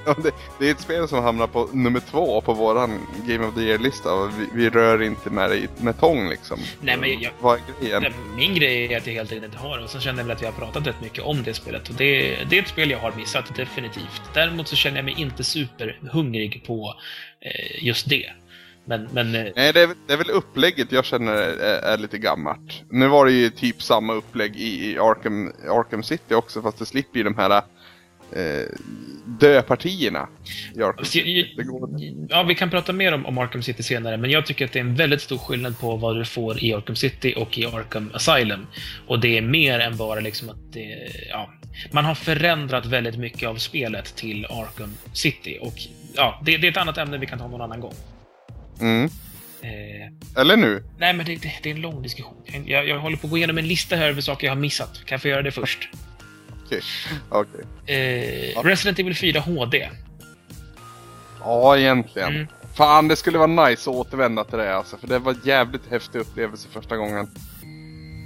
Ja, 0.05 0.15
det, 0.23 0.31
det 0.59 0.67
är 0.67 0.71
ett 0.71 0.79
spel 0.79 1.07
som 1.07 1.23
hamnar 1.23 1.47
på 1.47 1.69
nummer 1.73 1.99
två 1.99 2.41
på 2.41 2.53
våran 2.53 3.07
Game 3.27 3.45
of 3.47 3.55
the 3.55 3.61
Year-lista 3.61 4.09
vi, 4.27 4.47
vi 4.53 4.69
rör 4.69 5.01
inte 5.01 5.29
med 5.29 5.49
det 5.49 5.81
med 5.83 5.99
tång 5.99 6.29
liksom. 6.29 6.59
Nej, 6.81 6.97
men 6.97 7.21
jag- 7.21 7.31
Vad 7.39 7.57
är 7.59 7.61
grejen? 7.81 8.01
Nej, 8.01 8.11
Min 8.35 8.55
grej 8.55 8.93
är 8.93 8.97
att 8.97 9.07
jag 9.07 9.13
helt 9.13 9.31
enkelt 9.31 9.45
inte 9.53 9.67
har 9.67 9.77
det. 9.77 9.83
Och 9.83 9.89
sen 9.89 10.01
känner 10.01 10.19
jag 10.19 10.25
väl 10.27 10.35
att 10.35 10.41
vi 10.41 10.45
har 10.45 10.53
pratat 10.53 10.87
rätt 10.87 11.01
mycket 11.01 11.23
om 11.23 11.43
det 11.43 11.53
spelet. 11.53 11.89
Och 11.89 11.95
det, 11.95 12.35
det 12.49 12.57
är 12.57 12.61
ett 12.61 12.67
spel 12.67 12.91
jag 12.91 12.99
har 12.99 13.11
missat, 13.11 13.55
definitivt. 13.55 14.21
Däremot 14.33 14.67
så 14.67 14.75
känner 14.75 14.97
jag 14.97 15.05
mig 15.05 15.15
inte 15.17 15.43
superhungrig 15.43 16.63
på 16.67 16.95
just 17.81 18.09
det. 18.09 18.31
Men, 18.87 19.07
men 19.11 19.35
eh, 19.35 19.47
Nej, 19.55 19.73
det 19.73 19.81
är, 19.81 19.87
väl- 19.87 19.97
det 20.07 20.13
är 20.13 20.17
väl 20.17 20.29
upplägget 20.29 20.91
jag 20.91 21.05
känner 21.05 21.33
är, 21.33 21.81
är 21.81 21.97
lite 21.97 22.17
gammalt. 22.17 22.83
Nu 22.89 23.07
var 23.07 23.25
det 23.25 23.31
ju 23.31 23.49
typ 23.49 23.81
samma 23.81 24.13
upplägg 24.13 24.55
i, 24.55 24.91
i 24.91 24.97
Arkham, 24.99 25.51
Arkham 25.69 26.03
City 26.03 26.33
också, 26.33 26.61
fast 26.61 26.79
det 26.79 26.85
slipper 26.85 27.17
ju 27.17 27.23
de 27.23 27.35
här 27.37 27.61
eh, 28.31 28.65
döpartierna 29.25 30.27
Ja, 32.29 32.43
vi 32.43 32.55
kan 32.55 32.69
prata 32.69 32.93
mer 32.93 33.11
om, 33.13 33.25
om 33.25 33.37
Arkham 33.37 33.61
City 33.63 33.83
senare, 33.83 34.17
men 34.17 34.29
jag 34.29 34.45
tycker 34.45 34.65
att 34.65 34.71
det 34.73 34.79
är 34.79 34.83
en 34.83 34.95
väldigt 34.95 35.21
stor 35.21 35.37
skillnad 35.37 35.79
på 35.79 35.95
vad 35.95 36.15
du 36.15 36.25
får 36.25 36.63
i 36.63 36.73
Arkham 36.73 36.95
City 36.95 37.33
och 37.37 37.57
i 37.57 37.65
Arkham 37.65 38.11
Asylum. 38.13 38.67
Och 39.07 39.19
det 39.19 39.37
är 39.37 39.41
mer 39.41 39.79
än 39.79 39.97
bara 39.97 40.19
liksom 40.19 40.49
att 40.49 40.73
det, 40.73 41.11
ja, 41.29 41.49
man 41.91 42.05
har 42.05 42.15
förändrat 42.15 42.85
väldigt 42.85 43.17
mycket 43.17 43.49
av 43.49 43.55
spelet 43.55 44.15
till 44.15 44.45
Arkham 44.45 44.93
City. 45.13 45.57
Och 45.61 45.73
ja, 46.15 46.41
det, 46.43 46.57
det 46.57 46.67
är 46.67 46.71
ett 46.71 46.77
annat 46.77 46.97
ämne 46.97 47.17
vi 47.17 47.25
kan 47.25 47.39
ta 47.39 47.47
någon 47.47 47.61
annan 47.61 47.79
gång. 47.79 47.93
Mm. 48.81 49.09
Eh, 49.61 50.41
Eller 50.41 50.57
nu? 50.57 50.83
nej, 50.97 51.13
men 51.13 51.25
det, 51.25 51.35
det, 51.35 51.51
det 51.63 51.69
är 51.71 51.75
en 51.75 51.81
lång 51.81 52.01
diskussion. 52.01 52.43
Jag, 52.65 52.87
jag 52.87 52.99
håller 52.99 53.17
på 53.17 53.27
att 53.27 53.31
gå 53.31 53.37
igenom 53.37 53.57
en 53.57 53.67
lista 53.67 53.95
här 53.95 54.09
över 54.09 54.21
saker 54.21 54.47
jag 54.47 54.51
har 54.51 54.61
missat. 54.61 54.93
Kan 55.05 55.15
jag 55.15 55.21
få 55.21 55.27
göra 55.27 55.41
det 55.41 55.51
först? 55.51 55.89
Okej. 56.65 56.81
Okej. 57.29 57.61
Eh, 57.95 58.49
Ja. 58.51 58.61
Resident 58.65 58.99
Evil 58.99 59.15
4 59.15 59.39
HD. 59.39 59.89
Ja, 61.39 61.77
egentligen. 61.77 62.35
Mm. 62.35 62.47
Fan, 62.77 63.07
det 63.07 63.15
skulle 63.15 63.37
vara 63.37 63.67
nice 63.67 63.89
att 63.89 63.95
återvända 63.95 64.43
till 64.43 64.57
det 64.57 64.75
alltså, 64.75 64.97
för 64.97 65.07
det 65.07 65.19
var 65.19 65.31
en 65.33 65.41
jävligt 65.43 65.91
häftig 65.91 66.19
upplevelse 66.19 66.67
första 66.71 66.97
gången. 66.97 67.27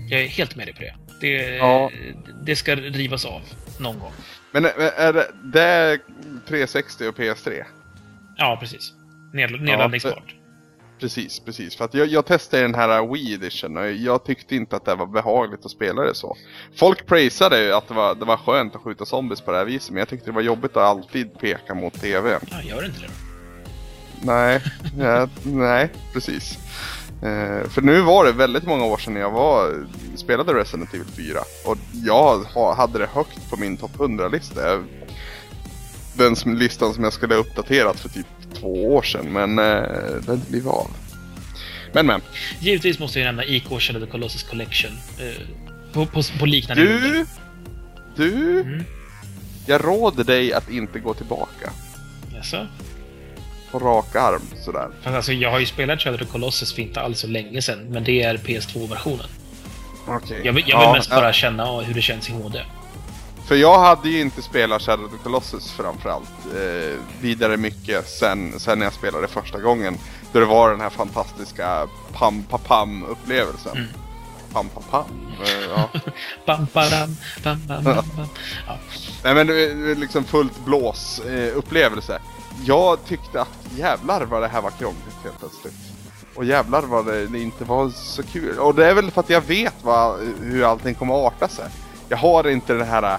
Jag 0.09 0.21
är 0.21 0.27
helt 0.27 0.55
med 0.55 0.67
dig 0.67 0.73
på 0.75 0.81
det. 0.81 0.95
Det, 1.21 1.55
Ja. 1.55 1.91
det 2.43 2.55
ska 2.55 2.75
rivas 2.75 3.25
av 3.25 3.41
någon 3.79 3.99
gång. 3.99 4.11
Men 4.51 4.65
är 4.65 4.69
är 4.79 5.13
det, 5.13 5.27
det 5.43 5.61
är 5.63 5.99
360 6.47 7.07
och 7.07 7.15
PS3? 7.17 7.63
Ja, 8.39 8.57
precis. 8.59 8.93
Ned, 9.33 9.61
nedladdningsbart. 9.61 10.35
Precis, 10.99 11.39
precis. 11.39 11.75
För 11.75 11.85
att 11.85 11.93
jag, 11.93 12.07
jag 12.07 12.25
testade 12.25 12.63
den 12.63 12.75
här 12.75 13.13
Wii 13.13 13.33
Edition 13.33 13.77
och 13.77 13.91
jag 13.91 14.25
tyckte 14.25 14.55
inte 14.55 14.75
att 14.75 14.85
det 14.85 14.95
var 14.95 15.05
behagligt 15.05 15.65
att 15.65 15.71
spela 15.71 16.01
det 16.01 16.15
så. 16.15 16.37
Folk 16.75 17.05
prisade 17.07 17.63
ju 17.63 17.73
att 17.73 17.87
det 17.87 17.93
var, 17.93 18.15
det 18.15 18.25
var 18.25 18.37
skönt 18.37 18.75
att 18.75 18.81
skjuta 18.81 19.05
zombies 19.05 19.41
på 19.41 19.51
det 19.51 19.57
här 19.57 19.65
viset, 19.65 19.91
men 19.91 19.99
jag 19.99 20.07
tyckte 20.07 20.25
det 20.25 20.35
var 20.35 20.41
jobbigt 20.41 20.71
att 20.71 20.83
alltid 20.83 21.39
peka 21.39 21.75
mot 21.75 21.93
TVn. 21.93 22.39
Ja, 22.51 22.61
gör 22.61 22.85
inte 22.85 23.01
det. 23.01 23.09
Nej, 24.21 24.61
ja, 24.99 25.27
nej, 25.43 25.89
precis. 26.13 26.57
Eh, 27.23 27.69
för 27.69 27.81
nu 27.81 28.01
var 28.01 28.25
det 28.25 28.31
väldigt 28.31 28.67
många 28.67 28.85
år 28.85 28.97
sedan 28.97 29.15
jag 29.15 29.31
var, 29.31 29.87
spelade 30.15 30.53
Resident 30.53 30.93
Evil 30.93 31.07
4. 31.07 31.39
Och 31.65 31.77
jag 32.05 32.37
ha, 32.37 32.75
hade 32.75 32.99
det 32.99 33.07
högt 33.13 33.49
på 33.49 33.57
min 33.57 33.77
topp 33.77 33.91
100-lista. 33.97 34.83
Den 36.19 36.35
listan 36.59 36.93
som 36.93 37.03
jag 37.03 37.13
skulle 37.13 37.33
ha 37.33 37.39
uppdaterat 37.41 37.99
för 37.99 38.09
typ 38.09 38.25
två 38.59 38.95
år 38.95 39.01
sedan, 39.01 39.25
men 39.33 39.59
eh, 39.59 39.81
den 40.25 40.41
blev 40.49 40.67
av. 40.67 40.87
Men 41.93 42.05
men. 42.05 42.21
Givetvis 42.59 42.99
måste 42.99 43.19
jag 43.19 43.25
nämna 43.25 43.45
IK 43.45 43.63
Shadow 43.79 44.05
the 44.05 44.11
Colossus 44.11 44.43
Collection. 44.43 44.91
Eh, 45.19 45.41
på, 45.93 46.05
på, 46.05 46.21
på 46.39 46.45
liknande 46.45 46.83
Du! 46.83 46.87
grunder. 46.99 47.25
Du! 48.15 48.61
Mm. 48.61 48.83
Jag 49.65 49.83
råder 49.85 50.23
dig 50.23 50.53
att 50.53 50.69
inte 50.69 50.99
gå 50.99 51.13
tillbaka. 51.13 51.71
Jaså? 52.35 52.67
På 53.71 53.79
rak 53.79 54.15
arm 54.15 54.41
sådär. 54.65 54.87
Fast 55.01 55.15
alltså, 55.15 55.33
jag 55.33 55.51
har 55.51 55.59
ju 55.59 55.65
spelat 55.65 56.01
Shadow 56.01 56.17
the 56.19 56.25
Colossus 56.25 56.73
för 56.73 56.81
inte 56.81 57.01
alls 57.01 57.19
så 57.19 57.27
länge 57.27 57.61
sedan, 57.61 57.85
men 57.89 58.03
det 58.03 58.21
är 58.23 58.37
PS2-versionen. 58.37 59.25
Okej. 60.07 60.37
Jag, 60.37 60.45
jag 60.45 60.53
vill 60.53 60.63
Ja, 60.67 60.93
mest 60.93 61.09
ja. 61.09 61.15
bara 61.15 61.33
känna 61.33 61.81
hur 61.81 61.93
det 61.93 62.01
känns 62.01 62.29
i 62.29 62.31
HD. 62.31 62.59
För 63.49 63.55
jag 63.55 63.79
hade 63.79 64.09
ju 64.09 64.21
inte 64.21 64.41
spelat 64.41 64.81
Shadow 64.81 65.05
of 65.05 65.11
the 65.11 65.17
Colossus 65.17 65.71
framförallt 65.71 66.29
eh, 66.55 66.99
vidare 67.21 67.57
mycket 67.57 68.09
sen, 68.09 68.59
sen 68.59 68.81
jag 68.81 68.93
spelade 68.93 69.27
första 69.27 69.59
gången. 69.59 69.97
Då 70.31 70.39
det 70.39 70.45
var 70.45 70.71
den 70.71 70.81
här 70.81 70.89
fantastiska 70.89 71.87
pam 72.13 72.43
pa 72.43 72.57
pam 72.57 73.03
upplevelsen. 73.03 73.77
Mm. 73.77 73.87
Pam 74.53 74.69
pa 74.69 74.81
pam. 74.89 75.05
Eh, 75.43 75.69
ja. 75.75 75.89
Bam, 76.45 76.67
bam. 76.73 77.15
Ja. 78.67 78.77
Nej 79.23 79.35
men 79.35 79.47
det 79.47 79.95
liksom 79.95 80.23
fullt 80.23 80.65
blås 80.65 81.19
eh, 81.19 81.57
upplevelse. 81.57 82.21
Jag 82.65 83.05
tyckte 83.05 83.41
att 83.41 83.67
jävlar 83.77 84.25
vad 84.25 84.41
det 84.41 84.47
här 84.47 84.61
var 84.61 84.71
krångligt 84.71 85.23
helt 85.23 85.39
plötsligt. 85.39 85.75
Och 86.35 86.45
jävlar 86.45 86.81
vad 86.81 87.05
det, 87.05 87.27
det 87.27 87.39
inte 87.39 87.63
var 87.63 87.89
så 87.89 88.23
kul. 88.23 88.57
Och 88.57 88.75
det 88.75 88.85
är 88.85 88.93
väl 88.93 89.11
för 89.11 89.21
att 89.21 89.29
jag 89.29 89.41
vet 89.41 89.75
vad, 89.81 90.19
hur 90.41 90.63
allting 90.63 90.95
kommer 90.95 91.27
att 91.27 91.33
arta 91.33 91.47
sig. 91.47 91.65
Jag 92.09 92.17
har 92.17 92.47
inte 92.47 92.73
det 92.73 92.85
här 92.85 93.17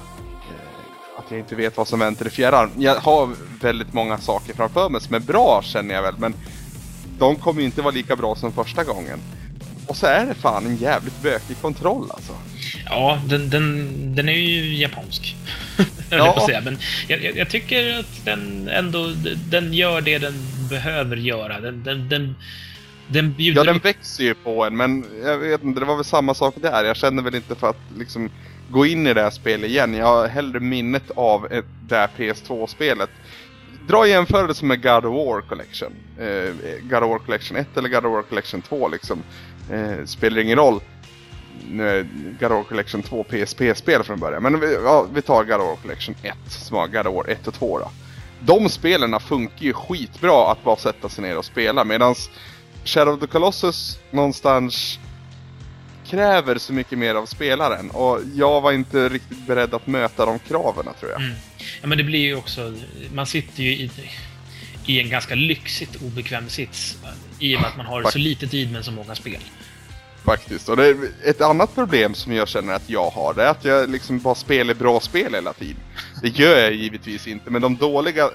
att 1.30 1.36
jag 1.36 1.40
inte 1.40 1.54
vet 1.54 1.76
vad 1.76 1.88
som 1.88 1.98
väntar 1.98 2.26
i 2.26 2.30
fjärran. 2.30 2.70
Jag 2.78 2.94
har 2.94 3.28
väldigt 3.60 3.92
många 3.92 4.18
saker 4.18 4.54
framför 4.54 4.88
mig 4.88 5.00
som 5.00 5.14
är 5.14 5.20
bra 5.20 5.62
känner 5.62 5.94
jag 5.94 6.02
väl. 6.02 6.14
Men 6.18 6.34
de 7.18 7.36
kommer 7.36 7.60
ju 7.60 7.66
inte 7.66 7.82
vara 7.82 7.94
lika 7.94 8.16
bra 8.16 8.36
som 8.36 8.52
första 8.52 8.84
gången. 8.84 9.20
Och 9.86 9.96
så 9.96 10.06
är 10.06 10.26
det 10.26 10.34
fan 10.34 10.66
en 10.66 10.76
jävligt 10.76 11.22
bökig 11.22 11.56
kontroll 11.60 12.10
alltså. 12.10 12.32
Ja, 12.84 13.20
den, 13.26 13.50
den, 13.50 14.14
den 14.14 14.28
är 14.28 14.32
ju 14.32 14.76
japansk. 14.76 15.36
ja. 16.10 16.32
på 16.32 16.46
säga. 16.46 16.60
Men 16.60 16.78
jag, 17.08 17.24
jag, 17.24 17.36
jag, 17.36 17.50
tycker 17.50 17.98
att 17.98 18.24
den 18.24 18.68
ändå 18.68 19.12
den 19.50 19.72
gör 19.72 20.00
det 20.00 20.18
den 20.18 20.34
behöver 20.70 21.16
göra. 21.16 21.60
Den, 21.60 21.82
den, 21.84 22.08
den, 22.08 22.34
den 23.08 23.32
bjuder... 23.32 23.60
Ja, 23.60 23.72
den 23.72 23.78
växer 23.78 24.24
ju 24.24 24.34
på 24.34 24.64
en, 24.64 24.76
men 24.76 25.04
jag 25.24 25.38
vet 25.38 25.62
inte, 25.62 25.80
det 25.80 25.86
var 25.86 25.96
väl 25.96 26.04
samma 26.04 26.34
sak 26.34 26.54
där. 26.62 26.84
Jag 26.84 26.96
känner 26.96 27.22
väl 27.22 27.34
inte 27.34 27.54
för 27.54 27.70
att 27.70 27.80
liksom 27.98 28.30
gå 28.70 28.86
in 28.86 29.06
i 29.06 29.14
det 29.14 29.22
här 29.22 29.30
spelet 29.30 29.70
igen. 29.70 29.94
Jag 29.94 30.06
har 30.06 30.28
hellre 30.28 30.60
minnet 30.60 31.10
av 31.14 31.48
det 31.88 31.96
här 31.96 32.10
PS2-spelet. 32.16 33.10
Dra 33.88 34.06
jämförelse 34.06 34.64
med 34.64 34.82
God 34.82 35.04
of 35.04 35.26
War 35.26 35.40
Collection. 35.40 35.92
Eh, 36.18 36.54
God 36.82 37.02
of 37.02 37.10
War 37.10 37.18
Collection 37.18 37.56
1 37.56 37.76
eller 37.76 37.88
God 37.88 38.06
of 38.06 38.12
War 38.12 38.22
Collection 38.22 38.62
2 38.62 38.88
liksom. 38.88 39.22
Eh, 39.72 40.04
spelar 40.04 40.38
ingen 40.38 40.58
roll. 40.58 40.80
Nu 41.70 42.08
God 42.40 42.52
of 42.52 42.56
War 42.56 42.64
Collection 42.64 43.02
2 43.02 43.24
PSP-spel 43.24 44.02
från 44.02 44.20
början. 44.20 44.42
Men 44.42 44.60
vi, 44.60 44.74
ja, 44.74 45.06
vi 45.12 45.22
tar 45.22 45.44
God 45.44 45.60
of 45.60 45.66
War 45.66 45.76
Collection 45.76 46.14
1 46.22 46.34
som 46.48 46.76
var 46.76 46.86
God 46.86 47.06
of 47.06 47.14
War 47.14 47.28
1 47.28 47.48
och 47.48 47.54
2 47.54 47.78
då. 47.78 47.90
De 48.40 48.68
spelen 48.68 49.20
funkar 49.20 49.64
ju 49.64 49.72
skitbra 49.72 50.52
att 50.52 50.64
bara 50.64 50.76
sätta 50.76 51.08
sig 51.08 51.22
ner 51.22 51.38
och 51.38 51.44
spela 51.44 51.84
medans 51.84 52.30
Shadow 52.84 53.14
of 53.14 53.20
the 53.20 53.26
Colossus 53.26 53.98
någonstans 54.10 54.98
kräver 56.10 56.58
så 56.58 56.72
mycket 56.72 56.98
mer 56.98 57.14
av 57.14 57.26
spelaren 57.26 57.90
och 57.90 58.20
jag 58.34 58.60
var 58.60 58.72
inte 58.72 59.08
riktigt 59.08 59.46
beredd 59.46 59.74
att 59.74 59.86
möta 59.86 60.26
de 60.26 60.38
kraven 60.38 60.86
tror 61.00 61.10
jag. 61.10 61.20
Mm. 61.20 61.34
Ja 61.80 61.86
men 61.86 61.98
det 61.98 62.04
blir 62.04 62.20
ju 62.20 62.36
också, 62.36 62.74
man 63.12 63.26
sitter 63.26 63.62
ju 63.62 63.70
i, 63.70 63.90
i 64.86 65.00
en 65.00 65.10
ganska 65.10 65.34
lyxigt 65.34 66.02
obekväm 66.02 66.48
sits 66.48 66.98
i 67.38 67.56
och 67.56 67.60
med 67.60 67.70
att 67.70 67.76
man 67.76 67.86
har 67.86 68.10
så 68.10 68.18
lite 68.18 68.46
tid 68.46 68.72
med 68.72 68.84
så 68.84 68.92
många 68.92 69.14
spel. 69.14 69.40
Faktiskt, 70.24 70.68
och 70.68 70.76
det 70.76 70.96
ett 71.24 71.40
annat 71.40 71.74
problem 71.74 72.14
som 72.14 72.32
jag 72.32 72.48
känner 72.48 72.72
att 72.72 72.90
jag 72.90 73.10
har, 73.10 73.34
det 73.34 73.42
är 73.42 73.50
att 73.50 73.64
jag 73.64 73.90
liksom 73.90 74.18
bara 74.18 74.34
spelar 74.34 74.74
bra 74.74 75.00
spel 75.00 75.34
hela 75.34 75.52
tiden. 75.52 75.82
Det 76.22 76.28
gör 76.28 76.58
jag 76.58 76.72
givetvis 76.72 77.26
inte, 77.26 77.50
men 77.50 77.62
de 77.62 77.76
dåliga 77.76 78.24
eh, 78.24 78.30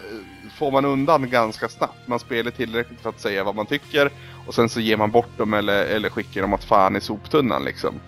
får 0.57 0.71
man 0.71 0.85
undan 0.85 1.29
ganska 1.29 1.69
snabbt. 1.69 2.07
Man 2.07 2.19
spelar 2.19 2.51
tillräckligt 2.51 3.01
för 3.01 3.09
att 3.09 3.21
säga 3.21 3.43
vad 3.43 3.55
man 3.55 3.65
tycker 3.65 4.11
och 4.45 4.55
sen 4.55 4.69
så 4.69 4.79
ger 4.79 4.97
man 4.97 5.11
bort 5.11 5.37
dem 5.37 5.53
eller, 5.53 5.85
eller 5.85 6.09
skickar 6.09 6.41
dem 6.41 6.53
åt 6.53 6.63
fan 6.63 6.95
i 6.95 7.01
soptunnan 7.01 7.65
liksom. 7.65 7.99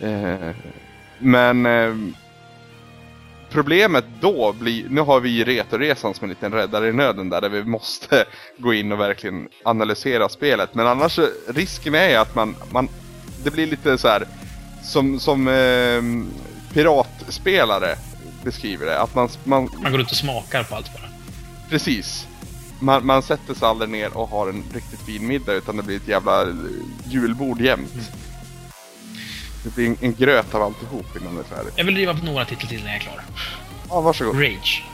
Mm. 0.00 0.24
Eh, 0.24 0.54
men 1.18 1.66
eh, 1.66 1.94
problemet 3.50 4.04
då 4.20 4.52
blir, 4.52 4.88
nu 4.88 5.00
har 5.00 5.20
vi 5.20 5.44
Retoresan 5.44 6.14
som 6.14 6.24
en 6.24 6.28
liten 6.28 6.52
räddare 6.52 6.88
i 6.88 6.92
nöden 6.92 7.28
där, 7.28 7.40
där 7.40 7.48
vi 7.48 7.64
måste 7.64 8.24
gå 8.58 8.74
in 8.74 8.92
och 8.92 9.00
verkligen 9.00 9.48
analysera 9.64 10.28
spelet. 10.28 10.74
Men 10.74 10.86
annars 10.86 11.18
risken 11.48 11.94
är 11.94 12.18
att 12.18 12.34
man, 12.34 12.56
man 12.70 12.88
det 13.44 13.50
blir 13.50 13.66
lite 13.66 13.98
så 13.98 14.08
här 14.08 14.26
som, 14.82 15.20
som 15.20 15.48
eh, 15.48 16.02
piratspelare 16.74 17.96
beskriver 18.44 18.86
det. 18.86 19.00
Att 19.00 19.14
man, 19.14 19.28
man, 19.44 19.70
man 19.82 19.92
går 19.92 20.00
ut 20.00 20.10
och 20.10 20.16
smakar 20.16 20.62
på 20.62 20.74
allt 20.74 20.92
bara. 20.92 21.08
Precis. 21.70 22.26
Man, 22.80 23.06
man 23.06 23.22
sätter 23.22 23.54
sig 23.54 23.68
aldrig 23.68 23.90
ner 23.90 24.16
och 24.16 24.28
har 24.28 24.48
en 24.48 24.64
riktigt 24.74 25.00
fin 25.00 25.26
middag 25.26 25.52
utan 25.52 25.76
det 25.76 25.82
blir 25.82 25.96
ett 25.96 26.08
jävla 26.08 26.46
julbord 27.04 27.60
jämt. 27.60 27.94
Mm. 27.94 28.04
Det 29.64 29.74
blir 29.74 29.86
en, 29.86 29.96
en, 30.00 30.14
gröt 30.14 30.54
av 30.54 30.62
alltihop 30.62 31.16
innan 31.20 31.34
det 31.34 31.40
är 31.40 31.56
färdigt. 31.56 31.74
Jag 31.76 31.84
vill 31.84 31.94
driva 31.94 32.14
på 32.14 32.24
några 32.24 32.44
titlar 32.44 32.68
till 32.68 32.84
när 32.84 32.86
jag 32.86 32.96
är 32.96 33.00
klar. 33.00 33.20
Ja, 33.88 34.00
varsågod. 34.00 34.42
Rage. 34.42 34.84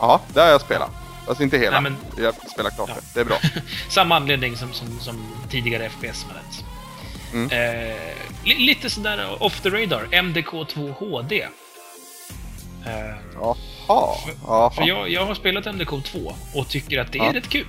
Ja, 0.00 0.20
det 0.34 0.40
har 0.40 0.48
jag 0.48 0.60
spelat. 0.60 0.90
Alltså 1.28 1.42
inte 1.42 1.58
hela. 1.58 1.80
Nej, 1.80 1.90
men... 1.90 2.24
Jag 2.24 2.50
spelar 2.50 2.70
klart 2.70 2.88
ja. 2.88 2.94
det. 2.94 3.14
Det 3.14 3.20
är 3.20 3.24
bra. 3.24 3.38
Samma 3.88 4.16
anledning 4.16 4.56
som, 4.56 4.72
som, 4.72 5.00
som 5.00 5.26
tidigare 5.50 5.90
FPS-spelet. 5.90 6.64
Mm. 7.32 7.50
Eh, 7.50 7.96
li 8.44 8.54
lite 8.54 8.90
sådär 8.90 9.42
off 9.42 9.60
the 9.60 9.70
radar. 9.70 10.06
MDK2 10.10 10.92
HD. 10.92 11.42
Eh, 12.86 13.48
Jaha. 13.88 14.70
För, 14.70 14.70
för 14.70 14.88
jag, 14.88 15.10
jag 15.10 15.26
har 15.26 15.34
spelat 15.34 15.66
MDK2 15.66 16.32
och 16.54 16.68
tycker 16.68 17.00
att 17.00 17.12
det 17.12 17.18
är 17.18 17.24
ja. 17.24 17.34
rätt 17.34 17.48
kul. 17.48 17.66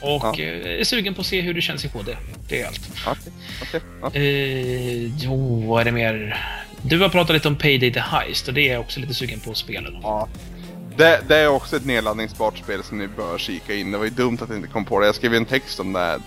Och 0.00 0.38
ja. 0.38 0.40
Eh, 0.40 0.80
är 0.80 0.84
sugen 0.84 1.14
på 1.14 1.20
att 1.20 1.26
se 1.26 1.40
hur 1.40 1.54
det 1.54 1.60
känns 1.60 1.84
i 1.84 1.88
HD. 1.88 2.16
Det 2.48 2.62
är 2.62 2.66
allt. 2.66 2.90
Okay. 3.02 3.14
Okay. 3.62 3.80
Ja. 4.02 4.10
Eh, 4.20 5.24
jo, 5.24 5.66
vad 5.66 5.80
är 5.80 5.84
det 5.84 5.92
mer? 5.92 6.40
Du 6.82 7.00
har 7.00 7.08
pratat 7.08 7.34
lite 7.34 7.48
om 7.48 7.56
Payday 7.56 7.92
the 7.92 8.00
Heist 8.00 8.48
och 8.48 8.54
det 8.54 8.68
är 8.68 8.72
jag 8.72 8.80
också 8.80 9.00
lite 9.00 9.14
sugen 9.14 9.40
på 9.40 9.50
att 9.50 9.56
spela. 9.56 9.88
Ja. 10.02 10.28
Det, 10.96 11.20
det, 11.28 11.36
är 11.36 11.48
också 11.48 11.76
ett 11.76 11.84
nedladdningsbart 11.84 12.58
spel 12.58 12.82
som 12.82 12.98
ni 12.98 13.08
bör 13.08 13.38
kika 13.38 13.74
in. 13.74 13.90
Det 13.90 13.98
var 13.98 14.04
ju 14.04 14.10
dumt 14.10 14.38
att 14.42 14.48
jag 14.48 14.58
inte 14.58 14.68
kom 14.68 14.84
på 14.84 15.00
det. 15.00 15.06
Jag 15.06 15.14
skrev 15.14 15.34
en 15.34 15.44
text 15.44 15.80
om 15.80 15.92
det 15.92 16.20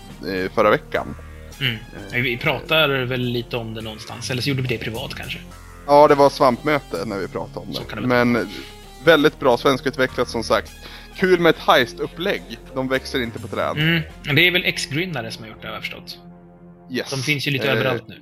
eh, 0.44 0.52
förra 0.52 0.70
veckan. 0.70 1.16
Mm. 1.60 2.22
Vi 2.22 2.36
pratar 2.36 2.88
väl 2.88 3.20
lite 3.20 3.56
om 3.56 3.74
det 3.74 3.80
någonstans, 3.80 4.30
eller 4.30 4.42
så 4.42 4.48
gjorde 4.48 4.62
vi 4.62 4.68
det 4.68 4.78
privat 4.78 5.14
kanske? 5.14 5.38
Ja, 5.86 6.08
det 6.08 6.14
var 6.14 6.30
svampmöte 6.30 7.04
när 7.06 7.18
vi 7.18 7.28
pratade 7.28 7.66
om 7.66 7.72
det. 7.72 8.00
det 8.00 8.06
Men 8.06 8.48
väldigt 9.08 9.40
bra 9.40 9.56
svenskutvecklat 9.56 10.28
som 10.28 10.42
sagt. 10.42 10.72
Kul 11.16 11.40
med 11.40 11.50
ett 11.50 11.58
heist-upplägg. 11.58 12.42
De 12.74 12.88
växer 12.88 13.22
inte 13.22 13.38
på 13.38 13.48
träd. 13.48 13.76
Mm. 13.76 14.02
Det 14.36 14.46
är 14.46 14.50
väl 14.50 14.64
X-Grynnare 14.64 15.30
som 15.30 15.44
har 15.44 15.50
gjort 15.50 15.62
det, 15.62 15.68
har 15.68 15.74
jag 15.74 15.82
förstått. 15.82 16.18
Yes. 16.90 17.10
De 17.10 17.16
finns 17.16 17.46
ju 17.46 17.50
lite 17.50 17.66
eh, 17.66 17.72
överallt 17.72 18.08
nu. 18.08 18.18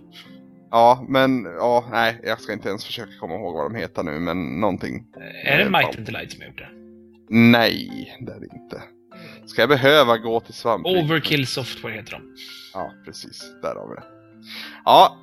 Ja, 0.70 1.06
men 1.08 1.44
ja, 1.44 1.88
nej, 1.90 2.20
jag 2.24 2.40
ska 2.40 2.52
inte 2.52 2.68
ens 2.68 2.84
försöka 2.84 3.12
komma 3.20 3.34
ihåg 3.34 3.54
vad 3.54 3.72
de 3.72 3.78
heter 3.78 4.02
nu, 4.02 4.10
men 4.10 4.60
någonting. 4.60 5.04
Är 5.44 5.58
det 5.58 5.64
eh, 5.64 5.70
Might 5.70 5.96
and 5.98 6.12
Light 6.12 6.32
som 6.32 6.40
har 6.40 6.48
gjort 6.48 6.58
det? 6.58 6.68
Nej, 7.30 8.16
det 8.20 8.32
är 8.32 8.40
det 8.40 8.48
inte. 8.56 8.82
Ska 9.46 9.62
jag 9.62 9.68
behöva 9.68 10.18
gå 10.18 10.40
till 10.40 10.54
svamp? 10.54 10.86
Overkill 10.86 11.46
Software 11.46 11.94
heter 11.94 12.12
de. 12.12 12.22
Ja, 12.74 12.92
precis. 13.04 13.44
Där 13.62 13.74
har 13.74 13.88
vi 13.88 13.94
det. 13.94 14.04
Ja, 14.84 15.16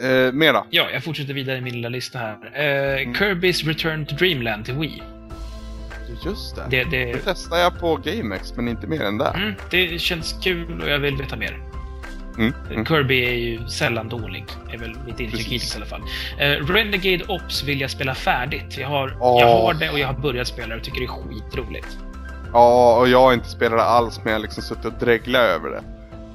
eh, 0.00 0.32
mera. 0.32 0.64
Ja, 0.70 0.90
jag 0.92 1.04
fortsätter 1.04 1.34
vidare 1.34 1.58
i 1.58 1.60
min 1.60 1.74
lilla 1.74 1.88
lista 1.88 2.18
här. 2.18 2.36
Eh, 2.54 3.02
mm. 3.02 3.14
Kirby's 3.14 3.66
Return 3.66 4.06
to 4.06 4.14
Dreamland 4.14 4.64
till 4.64 4.74
Wii. 4.74 5.02
Just 6.24 6.56
det. 6.56 6.62
Det, 6.70 6.84
det... 6.84 7.12
det 7.12 7.18
testade 7.18 7.62
jag 7.62 7.80
på 7.80 7.96
GameX, 7.96 8.56
men 8.56 8.68
inte 8.68 8.86
mer 8.86 9.02
än 9.02 9.18
det. 9.18 9.32
Mm, 9.34 9.54
det 9.70 10.00
känns 10.00 10.40
kul 10.42 10.82
och 10.82 10.88
jag 10.88 10.98
vill 10.98 11.16
veta 11.16 11.36
mer. 11.36 11.58
Mm, 12.38 12.54
mm. 12.70 12.86
Kirby 12.86 13.24
är 13.24 13.34
ju 13.34 13.68
sällan 13.68 14.08
dålig, 14.08 14.44
är 14.72 14.78
väl 14.78 14.96
mitt 15.06 15.20
intryck 15.20 15.46
hittills 15.46 15.74
i 15.74 15.76
alla 15.76 15.86
fall. 15.86 16.00
Uh, 16.00 16.66
Renegade 16.66 17.24
Ops 17.28 17.64
vill 17.64 17.80
jag 17.80 17.90
spela 17.90 18.14
färdigt. 18.14 18.78
Jag 18.78 18.88
har, 18.88 19.08
oh. 19.08 19.40
jag 19.40 19.46
har 19.46 19.74
det 19.74 19.90
och 19.90 19.98
jag 19.98 20.06
har 20.06 20.20
börjat 20.20 20.48
spela 20.48 20.76
och 20.76 20.82
tycker 20.82 21.00
det 21.00 21.06
är 21.06 21.08
skitroligt. 21.08 21.98
Ja, 22.52 22.96
och 22.96 23.08
jag 23.08 23.20
har 23.20 23.32
inte 23.32 23.48
spelat 23.48 23.78
det 23.78 23.84
alls, 23.84 24.20
men 24.24 24.32
jag 24.32 24.38
har 24.38 24.42
liksom 24.42 24.62
suttit 24.62 24.84
och 24.84 24.92
dreglat 25.00 25.42
över 25.42 25.70
det. 25.70 25.82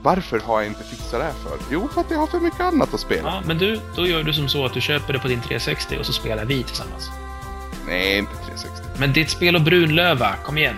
Varför 0.05 0.39
har 0.39 0.61
jag 0.61 0.67
inte 0.67 0.83
fixat 0.83 1.19
det 1.19 1.23
här 1.23 1.33
för? 1.33 1.57
Jo, 1.71 1.89
för 1.93 2.01
att 2.01 2.11
jag 2.11 2.17
har 2.17 2.27
för 2.27 2.39
mycket 2.39 2.59
annat 2.59 2.93
att 2.93 2.99
spela. 2.99 3.29
Ja, 3.29 3.41
men 3.45 3.57
du, 3.57 3.79
då 3.95 4.07
gör 4.07 4.23
du 4.23 4.33
som 4.33 4.49
så 4.49 4.65
att 4.65 4.73
du 4.73 4.81
köper 4.81 5.13
det 5.13 5.19
på 5.19 5.27
din 5.27 5.41
360 5.41 5.97
och 5.99 6.05
så 6.05 6.13
spelar 6.13 6.45
vi 6.45 6.63
tillsammans. 6.63 7.09
Nej, 7.87 8.17
inte 8.17 8.35
360. 8.35 8.83
Men 8.97 9.13
ditt 9.13 9.29
spel 9.29 9.55
och 9.55 9.61
Brunlöva, 9.61 10.35
kom 10.43 10.57
igen. 10.57 10.75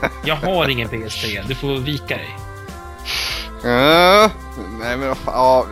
Jag 0.24 0.36
har 0.36 0.68
ingen 0.68 0.88
PS3, 0.88 1.44
du 1.48 1.54
får 1.54 1.76
vika 1.78 2.16
dig. 2.16 2.36
Uh, 3.64 4.30
nej 4.80 4.96
men 4.96 5.14
ja, 5.26 5.66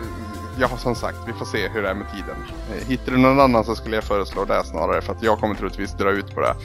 ja, 0.59 0.77
som 0.77 0.95
sagt, 0.95 1.17
vi 1.27 1.33
får 1.33 1.45
se 1.45 1.67
hur 1.67 1.81
det 1.81 1.89
är 1.89 1.93
med 1.93 2.07
tiden. 2.11 2.35
Hittar 2.87 3.11
du 3.11 3.17
någon 3.17 3.39
annan 3.39 3.65
så 3.65 3.75
skulle 3.75 3.95
jag 3.95 4.03
föreslå 4.03 4.45
det 4.45 4.63
snarare, 4.63 5.01
för 5.01 5.13
att 5.13 5.23
jag 5.23 5.39
kommer 5.39 5.55
troligtvis 5.55 5.93
dra 5.93 6.11
ut 6.11 6.35
på 6.35 6.41
det. 6.41 6.55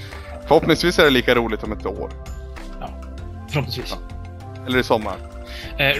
Förhoppningsvis 0.48 0.98
är 0.98 1.04
det 1.04 1.10
lika 1.10 1.34
roligt 1.34 1.62
om 1.62 1.72
ett 1.72 1.86
år. 1.86 2.10
Ja, 2.80 2.90
förhoppningsvis. 3.48 3.96
Ja. 4.00 4.09
Eller 4.70 4.80
i 4.80 4.84
sommar. 4.84 5.16
Eh, 5.78 5.96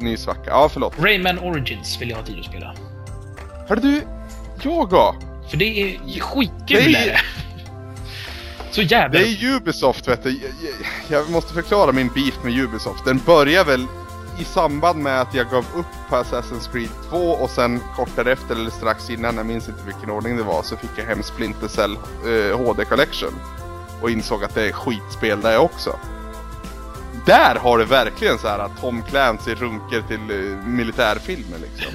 ny 0.00 0.16
svacka. 0.16 0.50
Ja, 0.50 0.68
förlåt. 0.72 0.94
Rayman 0.98 1.38
Origins 1.38 2.00
vill 2.00 2.10
jag 2.10 2.16
ha 2.16 2.24
tid 2.24 2.38
att 2.38 2.44
spela. 2.44 2.74
Hörde 3.68 3.80
du, 3.80 4.02
jag 4.62 4.88
då? 4.88 5.14
För 5.50 5.56
det 5.56 5.64
är 5.64 6.20
skitkul 6.20 6.92
det 6.92 7.10
är... 7.10 7.20
Så 8.70 8.82
jävla... 8.82 9.20
Det 9.20 9.26
är 9.26 9.56
Ubisoft 9.56 10.08
vet 10.08 10.22
du. 10.22 10.40
Jag 11.08 11.30
måste 11.30 11.54
förklara 11.54 11.92
min 11.92 12.08
beef 12.08 12.44
med 12.44 12.58
Ubisoft. 12.58 13.04
Den 13.04 13.20
börjar 13.26 13.64
väl 13.64 13.86
i 14.40 14.44
samband 14.44 15.02
med 15.02 15.20
att 15.20 15.34
jag 15.34 15.50
gav 15.50 15.64
upp 15.76 15.86
på 16.08 16.16
Assassin's 16.16 16.72
Creed 16.72 16.88
2 17.10 17.16
och 17.16 17.50
sen 17.50 17.80
kort 17.96 18.16
därefter 18.16 18.54
eller 18.54 18.70
strax 18.70 19.10
innan, 19.10 19.36
jag 19.36 19.46
minns 19.46 19.68
inte 19.68 19.80
vilken 19.86 20.10
ordning 20.10 20.36
det 20.36 20.42
var, 20.42 20.62
så 20.62 20.76
fick 20.76 20.90
jag 20.96 21.04
hem 21.04 21.22
Splinter 21.22 21.68
Cell 21.68 21.96
eh, 22.26 22.58
HD 22.58 22.84
Collection. 22.84 23.32
Och 24.02 24.10
insåg 24.10 24.44
att 24.44 24.54
det 24.54 24.62
är 24.62 24.72
skitspel 24.72 25.40
där 25.40 25.58
också. 25.58 25.98
Där 27.26 27.54
har 27.54 27.78
du 27.78 27.84
verkligen 27.84 28.38
så 28.38 28.48
här 28.48 28.58
att 28.58 28.80
Tom 28.80 29.02
Clancy 29.02 29.54
runker 29.54 30.02
till 30.08 30.30
uh, 30.30 30.66
militärfilmer 30.66 31.58
liksom. 31.58 31.92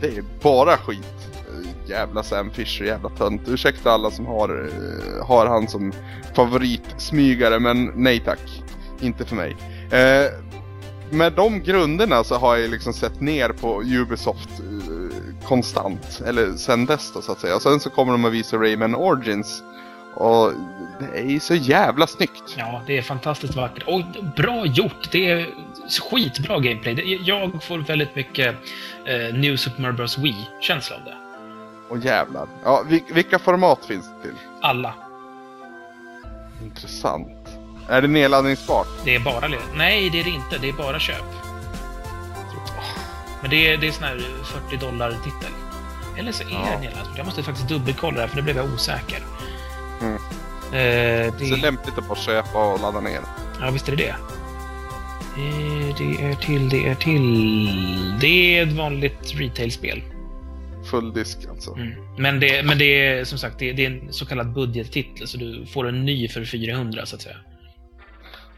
Det 0.00 0.06
är 0.06 0.24
bara 0.42 0.76
skit. 0.76 1.30
Eh, 1.32 1.90
jävla 1.90 2.22
Sam 2.22 2.50
Fisher, 2.50 2.84
jävla 2.84 3.08
tönt. 3.08 3.48
Ursäkta 3.48 3.90
alla 3.90 4.10
som 4.10 4.26
har, 4.26 4.48
uh, 4.48 5.26
har 5.26 5.46
han 5.46 5.68
som 5.68 5.92
favoritsmygare 6.34 7.58
men 7.58 7.92
nej 7.94 8.20
tack. 8.20 8.62
Inte 9.00 9.24
för 9.24 9.36
mig. 9.36 9.56
Uh, 9.84 10.30
med 11.10 11.32
de 11.32 11.60
grunderna 11.60 12.24
så 12.24 12.34
har 12.34 12.56
jag 12.56 12.70
liksom 12.70 12.92
sett 12.92 13.20
ner 13.20 13.48
på 13.48 13.82
Ubisoft 13.82 14.50
konstant. 15.44 16.22
Eller 16.26 16.52
sen 16.52 16.86
dess 16.86 17.12
då 17.14 17.22
så 17.22 17.32
att 17.32 17.40
säga. 17.40 17.56
Och 17.56 17.62
sen 17.62 17.80
så 17.80 17.90
kommer 17.90 18.12
de 18.12 18.24
att 18.24 18.32
visa 18.32 18.56
Rayman 18.56 18.94
Origins 18.94 19.62
och 20.20 20.52
det 21.00 21.18
är 21.18 21.24
ju 21.30 21.40
så 21.40 21.54
jävla 21.54 22.06
snyggt. 22.06 22.54
Ja, 22.56 22.82
det 22.86 22.98
är 22.98 23.02
fantastiskt 23.02 23.54
vackert. 23.56 23.82
Och 23.86 24.02
bra 24.36 24.66
gjort! 24.66 25.08
Det 25.12 25.30
är 25.30 25.46
skitbra 26.10 26.58
gameplay. 26.60 27.20
Jag 27.24 27.62
får 27.62 27.78
väldigt 27.78 28.14
mycket 28.14 28.54
eh, 29.04 29.34
New 29.34 29.56
Super 29.56 29.82
Mario 29.82 29.94
Bros 29.96 30.18
Wii-känsla 30.18 30.96
av 30.96 31.02
det. 31.04 31.14
Och 31.88 31.98
jävlar. 31.98 32.46
Ja, 32.64 32.82
vil- 32.88 33.04
vilka 33.14 33.38
format 33.38 33.84
finns 33.84 34.06
det 34.06 34.22
till? 34.22 34.34
Alla. 34.60 34.94
Intressant. 36.62 37.28
Är 37.88 38.02
det 38.02 38.08
nedladdningsbart? 38.08 38.88
Det 39.04 39.14
är 39.14 39.20
bara... 39.20 39.48
Nej, 39.76 40.10
det 40.10 40.20
är 40.20 40.24
det 40.24 40.30
inte. 40.30 40.58
Det 40.58 40.68
är 40.68 40.72
bara 40.72 40.98
köp. 40.98 41.24
Men 43.40 43.50
det 43.50 43.68
är, 43.72 43.76
det 43.76 43.88
är 43.88 43.92
sån 43.92 44.04
här 44.04 44.20
40 44.44 44.76
dollar-titel. 44.76 45.50
Eller 46.18 46.32
så 46.32 46.42
är 46.42 46.46
Ja. 46.50 46.58
det 46.58 46.64
nedladdningsbart. 46.64 47.16
Jag 47.18 47.26
måste 47.26 47.42
faktiskt 47.42 47.68
dubbelkolla 47.68 48.14
det 48.14 48.20
här, 48.20 48.28
för 48.28 48.36
det 48.36 48.42
blev 48.42 48.56
jag 48.56 48.64
osäker. 48.74 49.18
Mm. 50.00 50.14
Eh, 50.14 51.34
Så 51.38 51.44
det, 51.54 51.62
lämpligt 51.62 51.98
att 51.98 52.08
bara 52.08 52.18
köpa 52.18 52.72
och 52.72 52.80
ladda 52.80 53.00
ner. 53.00 53.20
ja, 53.60 53.70
visst 53.70 53.88
är 53.88 53.96
det 53.96 54.02
det. 54.04 54.14
Eh, 55.42 55.96
det 55.98 56.24
är 56.30 56.34
till, 56.34 56.68
det 56.68 56.88
är 56.88 56.94
till... 56.94 58.18
Det 58.20 58.58
är 58.58 58.62
ett 58.66 58.72
vanligt 58.72 59.34
retail-spel. 59.34 60.02
Full 60.90 61.12
disk 61.12 61.38
alltså. 61.50 61.74
Mm. 61.74 61.92
Men, 62.18 62.40
det, 62.40 62.62
men 62.66 62.78
det 62.78 62.84
är 63.06 63.24
som 63.24 63.38
sagt 63.38 63.58
det, 63.58 63.72
det 63.72 63.86
är 63.86 63.90
en 63.90 64.12
så 64.12 64.26
kallad 64.26 64.52
budgettitel, 64.52 65.28
så 65.28 65.38
du 65.38 65.66
får 65.66 65.88
en 65.88 66.04
ny 66.04 66.28
för 66.28 66.44
400 66.44 67.06
så 67.06 67.16
att 67.16 67.22
säga. 67.22 67.36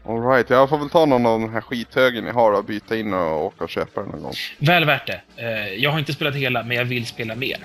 Alright, 0.05 0.49
jag 0.49 0.69
får 0.69 0.77
väl 0.77 0.89
ta 0.89 1.05
någon 1.05 1.25
av 1.25 1.39
den 1.39 1.49
här 1.49 1.61
skithögen 1.61 2.25
jag 2.25 2.33
har 2.33 2.51
och 2.53 2.65
byta 2.65 2.97
in 2.97 3.13
och 3.13 3.45
åka 3.45 3.63
och 3.63 3.69
köpa 3.69 4.01
den 4.01 4.09
någon 4.09 4.21
gång. 4.21 4.33
Väl 4.59 4.85
värt 4.85 5.07
det. 5.07 5.21
Eh, 5.35 5.73
jag 5.83 5.91
har 5.91 5.99
inte 5.99 6.13
spelat 6.13 6.35
hela, 6.35 6.63
men 6.63 6.77
jag 6.77 6.85
vill 6.85 7.05
spela 7.05 7.35
mer. 7.35 7.57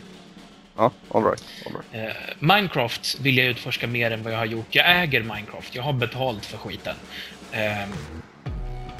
Ja, 0.77 0.90
alright. 1.15 1.44
All 1.66 1.73
right. 1.93 2.09
Eh, 2.11 2.16
Minecraft 2.39 3.20
vill 3.20 3.36
jag 3.39 3.47
utforska 3.47 3.86
mer 3.86 4.11
än 4.11 4.23
vad 4.23 4.32
jag 4.32 4.39
har 4.39 4.47
gjort. 4.47 4.66
Jag 4.74 5.03
äger 5.03 5.20
Minecraft, 5.23 5.74
jag 5.74 5.82
har 5.82 5.93
betalt 5.93 6.47
för 6.47 6.59
skiten. 6.59 6.94
Eh, 7.53 7.89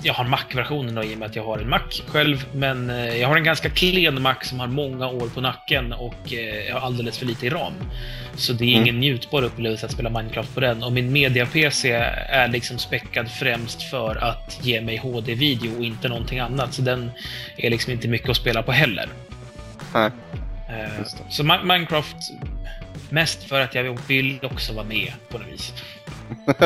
jag 0.03 0.15
har 0.15 0.25
Mac-versionen 0.25 1.05
i 1.05 1.15
och 1.15 1.19
med 1.19 1.27
att 1.31 1.37
jag 1.37 1.45
har 1.45 1.59
en 1.59 1.69
Mac 1.69 1.81
själv, 2.09 2.47
men 2.55 2.91
eh, 2.91 3.17
jag 3.17 3.29
har 3.29 3.37
en 3.37 3.45
ganska 3.45 3.71
klen 3.71 4.23
Mac 4.23 4.35
som 4.43 4.61
har 4.61 4.67
många 4.67 5.09
år 5.09 5.29
på 5.35 5.41
nacken 5.41 5.93
och 5.93 6.33
eh, 6.33 6.69
jag 6.69 6.75
har 6.75 6.87
alldeles 6.87 7.19
för 7.19 7.27
lite 7.27 7.47
i 7.47 7.51
ram. 7.51 7.73
Så 8.37 8.53
det 8.53 8.65
är 8.65 8.69
Mm. 8.69 8.83
ingen 8.83 9.01
njutbar 9.01 9.43
upplevelse 9.43 9.87
att 9.87 9.93
spela 9.93 10.11
Minecraft 10.11 10.55
på 10.55 10.61
den. 10.61 10.83
Och 10.83 10.93
min 10.93 11.13
media-PC 11.13 11.91
är 12.29 12.49
liksom 12.49 12.79
späckad 12.79 13.31
främst 13.31 13.83
för 13.83 14.17
att 14.17 14.59
ge 14.63 14.81
mig 14.81 14.97
HD-video 14.97 15.79
och 15.79 15.85
inte 15.85 16.09
någonting 16.09 16.39
annat. 16.39 16.75
Så 16.75 16.83
den 16.83 17.11
är 17.57 17.71
liksom 17.71 17.93
inte 17.93 18.09
mycket 18.09 18.29
att 18.31 18.37
spela 18.37 18.63
på 18.63 18.73
heller. 18.73 19.09
Nej. 19.95 20.11
Eh. 20.69 21.05
Så 21.29 21.45
Minecraft, 21.45 22.17
mest 23.11 23.43
för 23.43 23.61
att 23.61 23.75
jag 23.75 23.99
vill 24.09 24.39
också 24.43 24.73
vara 24.73 24.85
med 24.85 25.13
på 25.29 25.39
något 25.39 25.49
vis. 25.49 25.73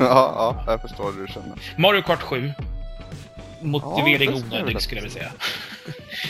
Ja, 0.00 0.64
ja, 0.66 0.72
jag 0.72 0.80
förstår 0.80 1.12
hur 1.12 1.26
du 1.26 1.32
känner. 1.32 1.58
Mario 1.76 2.02
Kart 2.02 2.22
7. 2.22 2.52
Motivering 3.60 4.30
Ja, 4.30 4.36
onödig 4.36 4.82
skulle 4.82 5.00
jag 5.00 5.02
vilja 5.02 5.18
säga. 5.18 5.32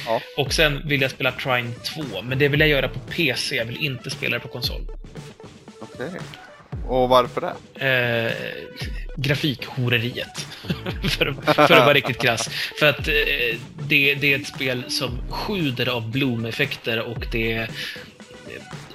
Ja. 0.07 0.21
Och 0.43 0.53
sen 0.53 0.89
vill 0.89 1.03
jag 1.03 1.11
spela 1.11 1.33
Trine 1.33 1.73
2, 1.85 2.03
men 2.23 2.39
det 2.39 2.49
vill 2.49 2.61
jag 2.61 2.69
göra 2.69 2.89
på 2.89 2.99
PC. 2.99 3.57
Jag 3.57 3.65
vill 3.65 3.85
inte 3.85 4.11
spela 4.11 4.37
det 4.37 4.41
på 4.41 4.49
konsol. 4.49 4.87
Okej. 5.81 6.11
Och 6.89 7.09
varför 7.09 7.41
det? 7.41 7.87
Eh, 7.87 8.33
grafikhoreriet. 9.21 10.47
för, 11.03 11.53
för 11.55 11.63
att 11.63 11.71
vara 11.71 11.95
riktigt 11.95 12.19
krass. 12.19 12.51
För 12.79 12.87
att 12.87 13.09
eh, 13.09 13.59
det, 13.89 14.15
det 14.15 14.35
är 14.35 14.39
ett 14.39 14.47
spel 14.47 14.85
som 14.89 15.19
sjuder 15.31 15.89
av 15.89 16.11
bloom-effekter 16.11 17.01
och 17.01 17.27
det 17.33 17.53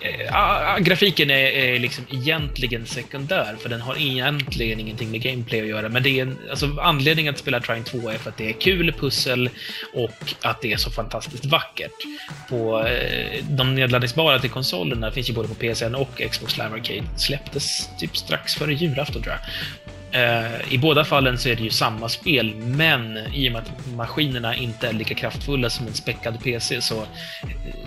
eh, 0.01 0.35
ah, 0.35 0.73
ah, 0.73 0.77
grafiken 0.77 1.29
är, 1.29 1.45
är 1.45 1.79
liksom 1.79 2.05
egentligen 2.09 2.85
sekundär, 2.85 3.55
för 3.59 3.69
den 3.69 3.81
har 3.81 4.01
egentligen 4.01 4.79
ingenting 4.79 5.11
med 5.11 5.21
gameplay 5.21 5.61
att 5.61 5.67
göra. 5.67 5.89
Men 5.89 6.03
det 6.03 6.19
är 6.19 6.21
en, 6.21 6.37
alltså, 6.49 6.77
anledningen 6.81 7.33
att 7.33 7.39
spela 7.39 7.59
Trine 7.59 7.83
2 7.83 8.09
är 8.09 8.17
för 8.17 8.29
att 8.29 8.37
det 8.37 8.49
är 8.49 8.53
kul 8.53 8.93
pussel 8.99 9.49
och 9.93 10.33
att 10.41 10.61
det 10.61 10.73
är 10.73 10.77
så 10.77 10.91
fantastiskt 10.91 11.45
vackert. 11.45 11.91
På 12.49 12.87
eh, 12.87 13.45
de 13.49 13.75
nedladdningsbara 13.75 14.39
till 14.39 14.49
konsolerna 14.49 15.11
finns 15.11 15.29
ju 15.29 15.33
både 15.33 15.47
på 15.47 15.55
PSN 15.55 15.95
och 15.95 16.21
Xbox 16.31 16.57
Live 16.57 16.69
Arcade. 16.69 17.03
Släpptes 17.17 17.89
typ 17.99 18.17
strax 18.17 18.55
före 18.55 18.73
julafton 18.73 19.21
tror 19.21 19.35
jag. 19.35 19.41
Eh, 20.13 20.73
I 20.73 20.77
båda 20.77 21.05
fallen 21.05 21.37
så 21.37 21.49
är 21.49 21.55
det 21.55 21.63
ju 21.63 21.69
samma 21.69 22.09
spel, 22.09 22.55
men 22.55 23.17
i 23.33 23.49
och 23.49 23.51
med 23.53 23.61
att 23.61 23.87
maskinerna 23.95 24.55
inte 24.55 24.87
är 24.87 24.93
lika 24.93 25.13
kraftfulla 25.13 25.69
som 25.69 25.87
en 25.87 25.93
späckad 25.93 26.43
PC 26.43 26.81
så 26.81 27.01
eh, 27.01 27.07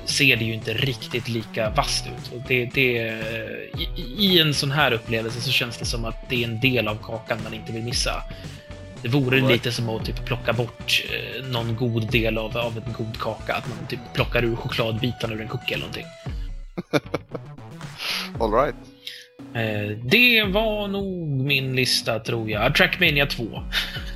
ser 0.04 0.36
det 0.36 0.44
ju 0.44 0.54
inte 0.54 0.74
riktigt 0.74 1.28
lika 1.28 1.70
vasst 1.70 2.06
ut. 2.06 2.32
Och 2.32 2.40
det, 2.48 2.64
det, 2.64 2.90
i, 3.78 3.88
I 4.18 4.40
en 4.40 4.54
sån 4.54 4.70
här 4.70 4.92
upplevelse 4.92 5.40
så 5.40 5.50
känns 5.50 5.78
det 5.78 5.84
som 5.84 6.04
att 6.04 6.28
det 6.28 6.42
är 6.44 6.48
en 6.48 6.60
del 6.60 6.88
av 6.88 6.96
kakan 7.02 7.38
man 7.44 7.54
inte 7.54 7.72
vill 7.72 7.82
missa. 7.82 8.22
Det 9.02 9.08
vore 9.08 9.36
Right. 9.36 9.50
lite 9.50 9.72
som 9.72 9.88
att 9.88 10.04
typ 10.04 10.24
plocka 10.24 10.52
bort 10.52 11.04
eh, 11.12 11.44
någon 11.46 11.76
god 11.76 12.10
del 12.10 12.38
av, 12.38 12.56
av 12.56 12.82
en 12.86 12.92
god 12.92 13.18
kaka. 13.20 13.54
Att 13.54 13.68
man 13.68 13.86
typ 13.88 14.00
plockar 14.14 14.44
ur 14.44 14.56
chokladbitarna 14.56 15.34
ur 15.34 15.40
en 15.40 15.48
cookie 15.48 15.74
eller 15.76 15.86
någonting. 15.86 16.06
Alright. 18.40 18.74
Eh, 18.74 18.95
det 20.04 20.42
var 20.42 20.88
nog 20.88 21.28
min 21.28 21.76
lista, 21.76 22.18
tror 22.18 22.50
jag. 22.50 22.74
Trackmania 22.74 23.26
2. 23.26 23.44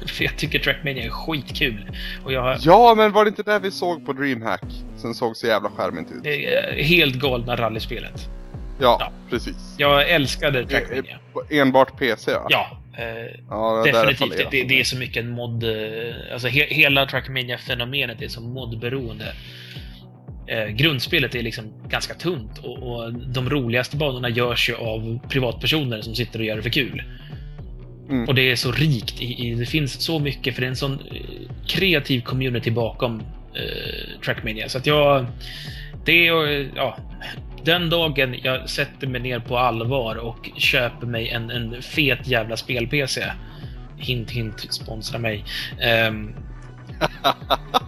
För 0.07 0.25
jag 0.25 0.37
tycker 0.37 0.59
Trackmania 0.59 1.05
är 1.05 1.11
skitkul. 1.11 1.91
Och 2.25 2.33
jag 2.33 2.57
Ja, 2.61 2.95
men 2.97 3.13
var 3.13 3.25
det 3.25 3.29
inte 3.29 3.43
där 3.43 3.61
vi 3.61 3.71
såg 3.71 4.07
på 4.07 4.13
DreamHack? 4.13 4.63
Sen 4.97 5.15
såg 5.15 5.37
så 5.37 5.47
jävla 5.47 5.71
skärmigt 5.71 6.11
ut. 6.13 6.23
det 6.23 6.47
är 6.55 6.83
helt 6.83 7.15
galna 7.15 7.57
rallyspelet. 7.57 8.29
Ja, 8.81 8.97
Ja. 9.01 9.13
precis. 9.31 9.75
Jag 9.79 10.11
älskade 10.11 10.67
Trackmania. 10.67 11.19
Eh, 11.51 11.59
Enbart 11.59 11.99
PC 11.99 12.33
va? 12.33 12.47
Ja, 12.49 12.79
eh, 12.99 13.05
ja 13.51 13.83
det 13.87 13.93
där 13.93 14.07
definitivt. 14.07 14.51
Det, 14.51 14.63
det, 14.63 14.69
det 14.69 14.81
är 14.81 14.85
så 14.85 14.97
mycket 14.97 15.17
en 15.25 15.31
mod... 15.31 15.65
eh, 15.65 16.15
Alltså 16.33 16.49
he, 16.49 16.65
hela 16.69 17.07
Trackmania-fenomenet 17.07 18.23
är 18.23 18.29
så 18.29 18.41
modberoende. 18.41 19.33
Eh, 20.51 20.67
grundspelet 20.67 21.35
är 21.35 21.43
liksom 21.43 21.65
ganska 21.89 22.15
tunt 22.15 22.59
och, 22.59 22.83
och 22.83 23.15
de 23.15 23.51
roligaste 23.51 23.97
banorna 23.97 24.29
görs 24.29 24.69
ju 24.71 24.75
av 24.75 25.19
privatpersoner 25.29 26.01
som 26.03 26.15
sitter 26.15 26.39
och 26.39 26.45
gör 26.45 26.57
det 26.57 26.63
för 26.63 26.71
kul. 26.71 27.03
Mm. 28.09 28.29
Och 28.29 28.35
det 28.35 28.51
är 28.51 28.57
så 28.57 28.73
rikt. 28.73 29.21
I, 29.23 29.49
i, 29.49 29.55
det 29.55 29.67
finns 29.67 29.93
så 30.01 30.19
mycket, 30.19 30.55
för 30.55 30.61
det 30.61 30.67
är 30.67 30.71
en 30.71 30.77
sån 30.77 30.93
eh, 30.93 31.51
kreativ 31.67 32.21
community 32.21 32.71
bakom 32.71 33.21
eh, 33.55 34.21
Trackmania. 34.25 34.69
Så 34.69 34.79
att 34.79 34.87
jag... 34.87 35.27
Det 36.05 36.27
är... 36.27 36.61
eh, 36.61 36.67
Ja, 36.77 36.99
den 37.65 37.91
dagen 37.91 38.37
jag 38.43 38.71
sätter 38.71 39.07
mig 39.07 39.21
ner 39.21 39.39
på 39.39 39.59
allvar 39.59 40.17
och 40.17 40.51
köper 40.57 41.07
mig 41.07 41.29
en, 41.29 41.51
en 41.51 41.83
fet 41.83 42.27
jävla 42.27 42.57
spel-PC. 42.57 43.25
Hint, 43.99 44.31
hint, 44.31 44.67
sponsra 44.71 45.19
mig. 45.19 45.45
Ehm, 45.81 46.35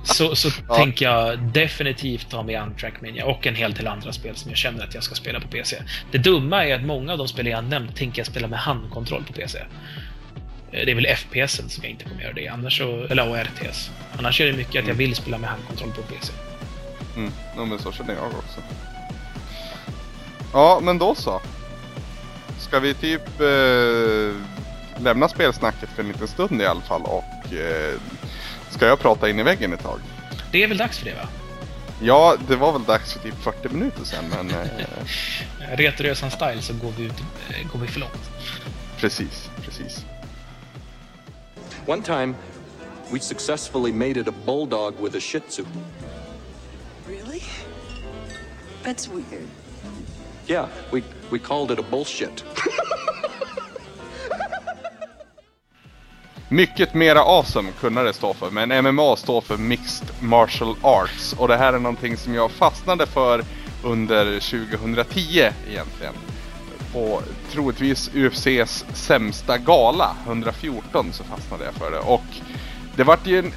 så 0.04 0.36
så 0.36 0.48
Ja. 0.68 0.74
tänker 0.74 1.04
jag 1.04 1.38
definitivt 1.38 2.30
ta 2.30 2.42
mig 2.42 2.56
an 2.56 2.74
Trackmania 2.80 3.26
och 3.26 3.46
en 3.46 3.54
hel 3.54 3.74
del 3.74 3.86
andra 3.86 4.12
spel 4.12 4.36
som 4.36 4.50
jag 4.50 4.58
känner 4.58 4.84
att 4.84 4.94
jag 4.94 5.02
ska 5.02 5.14
spela 5.14 5.40
på 5.40 5.48
PC. 5.48 5.76
Det 6.10 6.18
dumma 6.18 6.64
är 6.64 6.74
att 6.74 6.82
många 6.84 7.12
av 7.12 7.18
de 7.18 7.28
spel 7.28 7.46
jag 7.46 7.64
nämnt 7.64 7.96
tänker 7.96 8.20
jag 8.20 8.26
spela 8.26 8.48
med 8.48 8.58
handkontroll 8.58 9.24
på 9.24 9.32
PC. 9.32 9.58
Eh, 9.58 9.64
Det 10.84 10.90
är 10.90 10.94
väl 10.94 11.06
FPSen 11.06 11.68
som 11.68 11.82
jag 11.84 11.90
inte 11.90 12.04
kommer 12.04 12.22
göra 12.22 12.32
det, 12.32 12.48
annars 12.48 12.78
så, 12.78 13.04
eller 13.04 13.26
ja, 13.36 13.44
RTS. 13.44 13.90
Annars 14.18 14.40
är 14.40 14.46
det 14.46 14.52
mycket 14.52 14.82
att 14.82 14.88
jag 14.88 14.94
vill 14.94 15.14
spela 15.14 15.38
med 15.38 15.50
handkontroll 15.50 15.90
på 15.92 16.02
PC. 16.02 16.32
Mm, 17.16 17.32
ja, 17.56 17.64
men 17.64 17.78
så 17.78 17.92
känner 17.92 18.14
jag 18.14 18.26
också. 18.26 18.60
Ja, 20.52 20.80
men 20.82 20.98
då 20.98 21.14
så. 21.14 21.40
Ska 22.58 22.80
vi 22.80 22.94
typ 22.94 23.40
eh, 23.40 24.36
lämna 25.02 25.28
spelsnacket 25.28 25.88
för 25.88 26.02
en 26.02 26.08
liten 26.08 26.28
stund 26.28 26.62
i 26.62 26.66
alla 26.66 26.80
fall 26.80 27.02
och 27.02 27.52
eh, 27.54 27.94
ska 28.72 28.86
jag 28.86 28.98
prata 28.98 29.28
in 29.30 29.38
i 29.38 29.42
väggen 29.42 29.72
ett 29.72 29.82
tag? 29.82 30.00
Det 30.52 30.62
är 30.62 30.66
väl 30.68 30.78
dags 30.78 30.98
för 30.98 31.04
det 31.04 31.14
va? 31.14 31.28
Ja, 32.02 32.36
det 32.48 32.56
var 32.56 32.72
väl 32.72 32.84
dags 32.84 33.12
för 33.12 33.20
typ 33.20 33.34
40 33.42 33.68
minuter 33.68 34.04
sedan, 34.04 34.24
men 34.36 34.50
eh, 34.50 34.66
Retorösan 35.76 36.30
style 36.30 36.62
så 36.62 36.72
går 36.72 36.92
vi, 36.98 37.04
ut, 37.04 37.12
eh, 37.50 37.68
går 37.72 37.78
vi 37.78 37.86
för 37.88 38.00
långt. 38.00 38.30
precis, 38.98 39.50
precis. 39.64 40.04
One 41.86 42.02
time, 42.02 42.34
we 43.10 43.20
successfully 43.20 43.92
mated 43.92 44.28
a 44.28 44.32
bulldog 44.46 44.94
with 45.00 45.16
a 45.16 45.20
shih 45.20 45.40
tzu. 45.48 45.64
Really? 47.08 47.42
That's 48.84 49.08
weird. 49.08 49.48
Yeah, 50.48 50.66
we, 50.92 51.02
we 51.30 51.38
called 51.38 51.70
it 51.70 51.78
a 51.78 51.84
bullshit. 51.90 52.44
Mycket 56.52 56.94
mera 56.94 57.20
awesome 57.20 57.72
kunde 57.80 58.02
det 58.02 58.12
stå 58.12 58.34
för, 58.34 58.50
men 58.50 58.84
MMA 58.84 59.16
står 59.16 59.40
för 59.40 59.56
Mixed 59.56 60.08
Martial 60.20 60.76
Arts 60.82 61.32
och 61.38 61.48
det 61.48 61.56
här 61.56 61.72
är 61.72 61.78
någonting 61.78 62.16
som 62.16 62.34
jag 62.34 62.50
fastnade 62.50 63.06
för 63.06 63.44
under 63.84 64.24
2010 64.24 65.50
egentligen. 65.68 66.14
På 66.92 67.22
troligtvis 67.52 68.10
UFCs 68.14 68.84
sämsta 68.94 69.58
gala, 69.58 70.16
114, 70.26 71.12
så 71.12 71.24
fastnade 71.24 71.64
jag 71.64 71.74
för 71.74 71.90
det. 71.90 71.98
Och 71.98 72.24
det 72.96 73.04
vart 73.04 73.26
ju 73.26 73.38
en... 73.38 73.52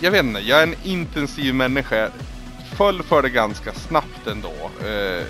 Jag 0.00 0.10
vet 0.10 0.24
inte, 0.24 0.40
jag 0.40 0.58
är 0.58 0.66
en 0.66 0.74
intensiv 0.82 1.54
människa. 1.54 2.08
Föll 2.76 3.02
för 3.02 3.22
det 3.22 3.30
ganska 3.30 3.72
snabbt 3.72 4.26
ändå. 4.26 4.70
Eh, 4.88 5.24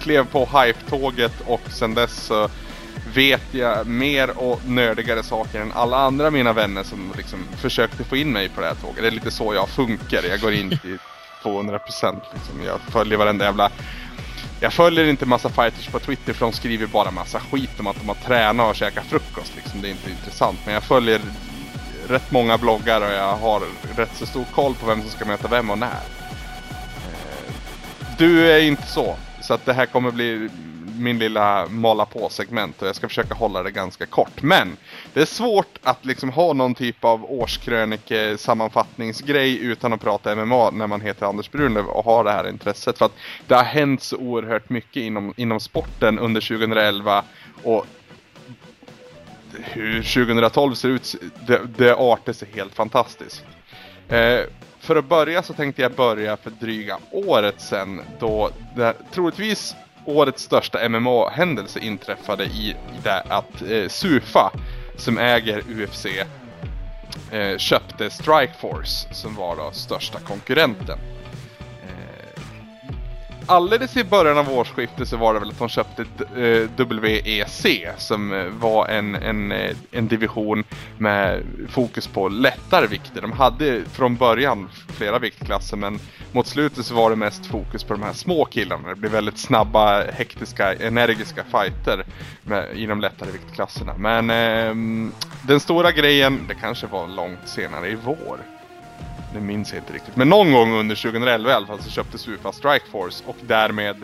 klev 0.00 0.26
på 0.26 0.44
hype-tåget 0.44 1.40
och 1.46 1.62
sen 1.70 1.94
dess 1.94 2.24
så 2.24 2.48
vet 3.14 3.42
jag 3.50 3.86
mer 3.86 4.38
och 4.38 4.60
nördigare 4.66 5.22
saker 5.22 5.60
än 5.60 5.72
alla 5.72 5.96
andra 5.96 6.30
mina 6.30 6.52
vänner 6.52 6.82
som 6.82 7.12
liksom 7.16 7.44
försökte 7.56 8.04
få 8.04 8.16
in 8.16 8.32
mig 8.32 8.48
på 8.48 8.60
det 8.60 8.66
här 8.66 8.74
tåget. 8.74 9.02
Det 9.02 9.06
är 9.06 9.10
lite 9.10 9.30
så 9.30 9.54
jag 9.54 9.68
funkar. 9.68 10.22
Jag 10.22 10.40
går 10.40 10.52
in 10.52 10.70
till 10.70 10.98
200% 11.42 11.78
liksom. 12.32 12.62
Jag 12.66 12.80
följer 12.80 13.18
varenda 13.18 13.44
jävla... 13.44 13.70
Jag 14.60 14.72
följer 14.72 15.04
inte 15.04 15.26
massa 15.26 15.48
fighters 15.48 15.88
på 15.88 15.98
Twitter 15.98 16.32
för 16.32 16.46
de 16.46 16.52
skriver 16.52 16.86
bara 16.86 17.10
massa 17.10 17.40
skit 17.40 17.80
om 17.80 17.86
att 17.86 17.96
de 17.96 18.08
har 18.08 18.14
tränat 18.14 18.70
och 18.70 18.76
käkat 18.76 19.06
frukost 19.06 19.52
liksom. 19.56 19.80
Det 19.80 19.88
är 19.88 19.90
inte 19.90 20.10
intressant. 20.10 20.58
Men 20.64 20.74
jag 20.74 20.82
följer 20.82 21.20
rätt 22.08 22.30
många 22.30 22.58
bloggar 22.58 23.00
och 23.00 23.12
jag 23.12 23.36
har 23.36 23.62
rätt 23.96 24.16
så 24.16 24.26
stor 24.26 24.44
koll 24.54 24.74
på 24.74 24.86
vem 24.86 25.00
som 25.00 25.10
ska 25.10 25.24
möta 25.24 25.48
vem 25.48 25.70
och 25.70 25.78
när. 25.78 26.02
Eh, 26.96 27.54
du 28.18 28.50
är 28.50 28.60
inte 28.60 28.86
så. 28.86 29.16
Så 29.40 29.54
att 29.54 29.66
det 29.66 29.72
här 29.72 29.86
kommer 29.86 30.10
bli 30.10 30.48
min 30.98 31.18
lilla 31.18 31.66
mala 31.68 32.04
på 32.04 32.28
segment 32.28 32.82
och 32.82 32.88
jag 32.88 32.96
ska 32.96 33.08
försöka 33.08 33.34
hålla 33.34 33.62
det 33.62 33.70
ganska 33.70 34.06
kort. 34.06 34.42
Men 34.42 34.76
det 35.12 35.20
är 35.20 35.26
svårt 35.26 35.78
att 35.82 36.04
liksom 36.04 36.30
ha 36.30 36.52
någon 36.52 36.74
typ 36.74 37.04
av 37.04 37.24
årskrönike 37.32 38.38
sammanfattningsgrej 38.38 39.58
utan 39.58 39.92
att 39.92 40.00
prata 40.00 40.36
MMA 40.36 40.70
när 40.70 40.86
man 40.86 41.00
heter 41.00 41.26
Anders 41.26 41.50
Brunlöv 41.50 41.86
och 41.86 42.04
har 42.04 42.24
det 42.24 42.30
här 42.30 42.48
intresset. 42.48 42.98
För 42.98 43.06
att 43.06 43.14
det 43.46 43.54
har 43.54 43.64
hänt 43.64 44.02
så 44.02 44.16
oerhört 44.16 44.70
mycket 44.70 45.00
inom, 45.02 45.34
inom 45.36 45.60
sporten 45.60 46.18
under 46.18 46.40
2011 46.40 47.24
och 47.62 47.86
hur 49.52 50.02
2012 50.02 50.74
ser 50.74 50.88
ut, 50.88 51.14
det, 51.46 51.60
det 51.76 51.94
artar 51.94 52.32
sig 52.32 52.48
helt 52.54 52.74
fantastiskt. 52.74 53.44
Eh, 54.08 54.40
för 54.80 54.96
att 54.96 55.04
börja 55.04 55.42
så 55.42 55.52
tänkte 55.52 55.82
jag 55.82 55.92
börja 55.92 56.36
för 56.36 56.50
dryga 56.50 56.98
året 57.10 57.60
sedan 57.60 58.00
då 58.20 58.50
det, 58.76 58.94
troligtvis 59.12 59.74
årets 60.08 60.42
största 60.42 60.88
MMA-händelse 60.88 61.78
inträffade 61.80 62.44
i, 62.44 62.70
i 62.70 62.76
det 63.02 63.20
att 63.28 63.62
eh, 63.70 63.88
Sufa 63.88 64.52
som 64.96 65.18
äger 65.18 65.62
UFC 65.68 66.06
eh, 67.32 67.56
köpte 67.56 68.10
Strikeforce 68.10 69.14
som 69.14 69.34
var 69.34 69.56
då 69.56 69.70
största 69.72 70.18
konkurrenten. 70.20 70.98
Alldeles 73.50 73.96
i 73.96 74.04
början 74.04 74.38
av 74.38 74.52
årsskiftet 74.52 75.08
så 75.08 75.16
var 75.16 75.34
det 75.34 75.40
väl 75.40 75.48
att 75.48 75.58
de 75.58 75.68
köpte 75.68 76.02
eh, 76.36 76.86
WEC 77.00 77.66
som 77.96 78.32
eh, 78.32 78.46
var 78.46 78.88
en, 78.88 79.14
en, 79.14 79.52
eh, 79.52 79.76
en 79.90 80.08
division 80.08 80.64
med 80.98 81.42
fokus 81.68 82.06
på 82.06 82.28
lättare 82.28 82.86
vikter. 82.86 83.20
De 83.20 83.32
hade 83.32 83.84
från 83.84 84.16
början 84.16 84.68
flera 84.88 85.18
viktklasser 85.18 85.76
men 85.76 85.98
mot 86.32 86.46
slutet 86.46 86.86
så 86.86 86.94
var 86.94 87.10
det 87.10 87.16
mest 87.16 87.46
fokus 87.46 87.84
på 87.84 87.94
de 87.94 88.02
här 88.02 88.12
små 88.12 88.44
killarna. 88.44 88.88
Det 88.88 88.94
blev 88.94 89.12
väldigt 89.12 89.38
snabba, 89.38 90.04
hektiska, 90.10 90.74
energiska 90.74 91.44
fighter 91.44 92.04
med, 92.42 92.76
i 92.76 92.86
de 92.86 93.00
lättare 93.00 93.30
viktklasserna. 93.30 93.94
Men 93.98 94.30
eh, 94.30 95.02
den 95.42 95.60
stora 95.60 95.92
grejen, 95.92 96.40
det 96.48 96.54
kanske 96.54 96.86
var 96.86 97.08
långt 97.08 97.48
senare 97.48 97.88
i 97.88 97.94
vår. 98.04 98.57
Det 99.32 99.40
minns 99.40 99.72
jag 99.72 99.82
inte 99.82 99.92
riktigt. 99.92 100.16
Men 100.16 100.28
någon 100.28 100.52
gång 100.52 100.72
under 100.72 100.96
2011 100.96 101.50
i 101.50 101.54
alla 101.54 101.66
fall 101.66 101.82
så 101.82 101.90
köptes 101.90 102.28
UFA 102.28 102.52
Strike 102.52 102.84
Strikeforce 102.86 103.24
och 103.26 103.36
därmed 103.46 103.96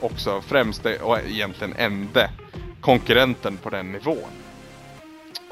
också 0.00 0.40
främste 0.40 0.98
och 0.98 1.18
egentligen 1.18 1.74
ende 1.76 2.30
konkurrenten 2.80 3.56
på 3.56 3.70
den 3.70 3.92
nivån. 3.92 4.30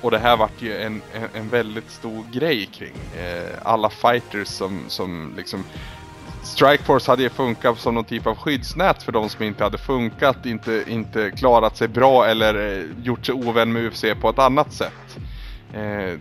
Och 0.01 0.11
det 0.11 0.19
här 0.19 0.37
vart 0.37 0.63
ju 0.63 0.77
en, 0.83 1.03
en, 1.15 1.29
en 1.35 1.49
väldigt 1.49 1.91
stor 1.91 2.25
grej 2.33 2.67
kring 2.67 2.95
eh, 3.19 3.49
alla 3.63 3.91
fighters 3.91 4.49
som, 4.49 4.81
som 4.89 5.35
liksom 5.37 5.65
Strikeforce 6.43 7.11
hade 7.11 7.23
ju 7.23 7.29
funkat 7.29 7.79
som 7.79 7.95
någon 7.95 8.05
typ 8.05 8.27
av 8.27 8.35
skyddsnät 8.37 9.03
för 9.03 9.13
de 9.13 9.29
som 9.29 9.45
inte 9.45 9.65
hade 9.65 9.79
funkat, 9.79 10.47
inte, 10.47 10.85
inte 10.87 11.31
klarat 11.31 11.77
sig 11.77 11.89
bra 11.89 12.27
eller 12.27 12.79
eh, 12.79 12.85
gjort 13.03 13.27
sig 13.27 13.35
ovän 13.35 13.73
med 13.73 13.87
UFC 13.87 14.05
på 14.21 14.31
ett 14.31 14.39
annat 14.39 14.73
sätt. 14.73 15.19
Eh, 15.75 16.19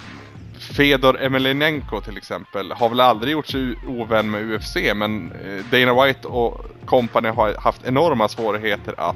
Fedor 0.68 1.22
Emelianenko 1.22 2.02
till 2.02 2.18
exempel 2.18 2.72
har 2.72 2.90
väl 2.90 3.00
aldrig 3.00 3.32
gjort 3.32 3.48
sig 3.48 3.76
ovän 3.88 4.32
med 4.32 4.52
UFC 4.52 4.76
men 4.96 5.32
eh, 5.32 5.66
Dana 5.72 6.06
White 6.06 6.28
och 6.28 6.66
company 6.86 7.30
har 7.30 7.54
haft 7.54 7.86
enorma 7.86 8.28
svårigheter 8.28 8.96
att, 8.98 9.16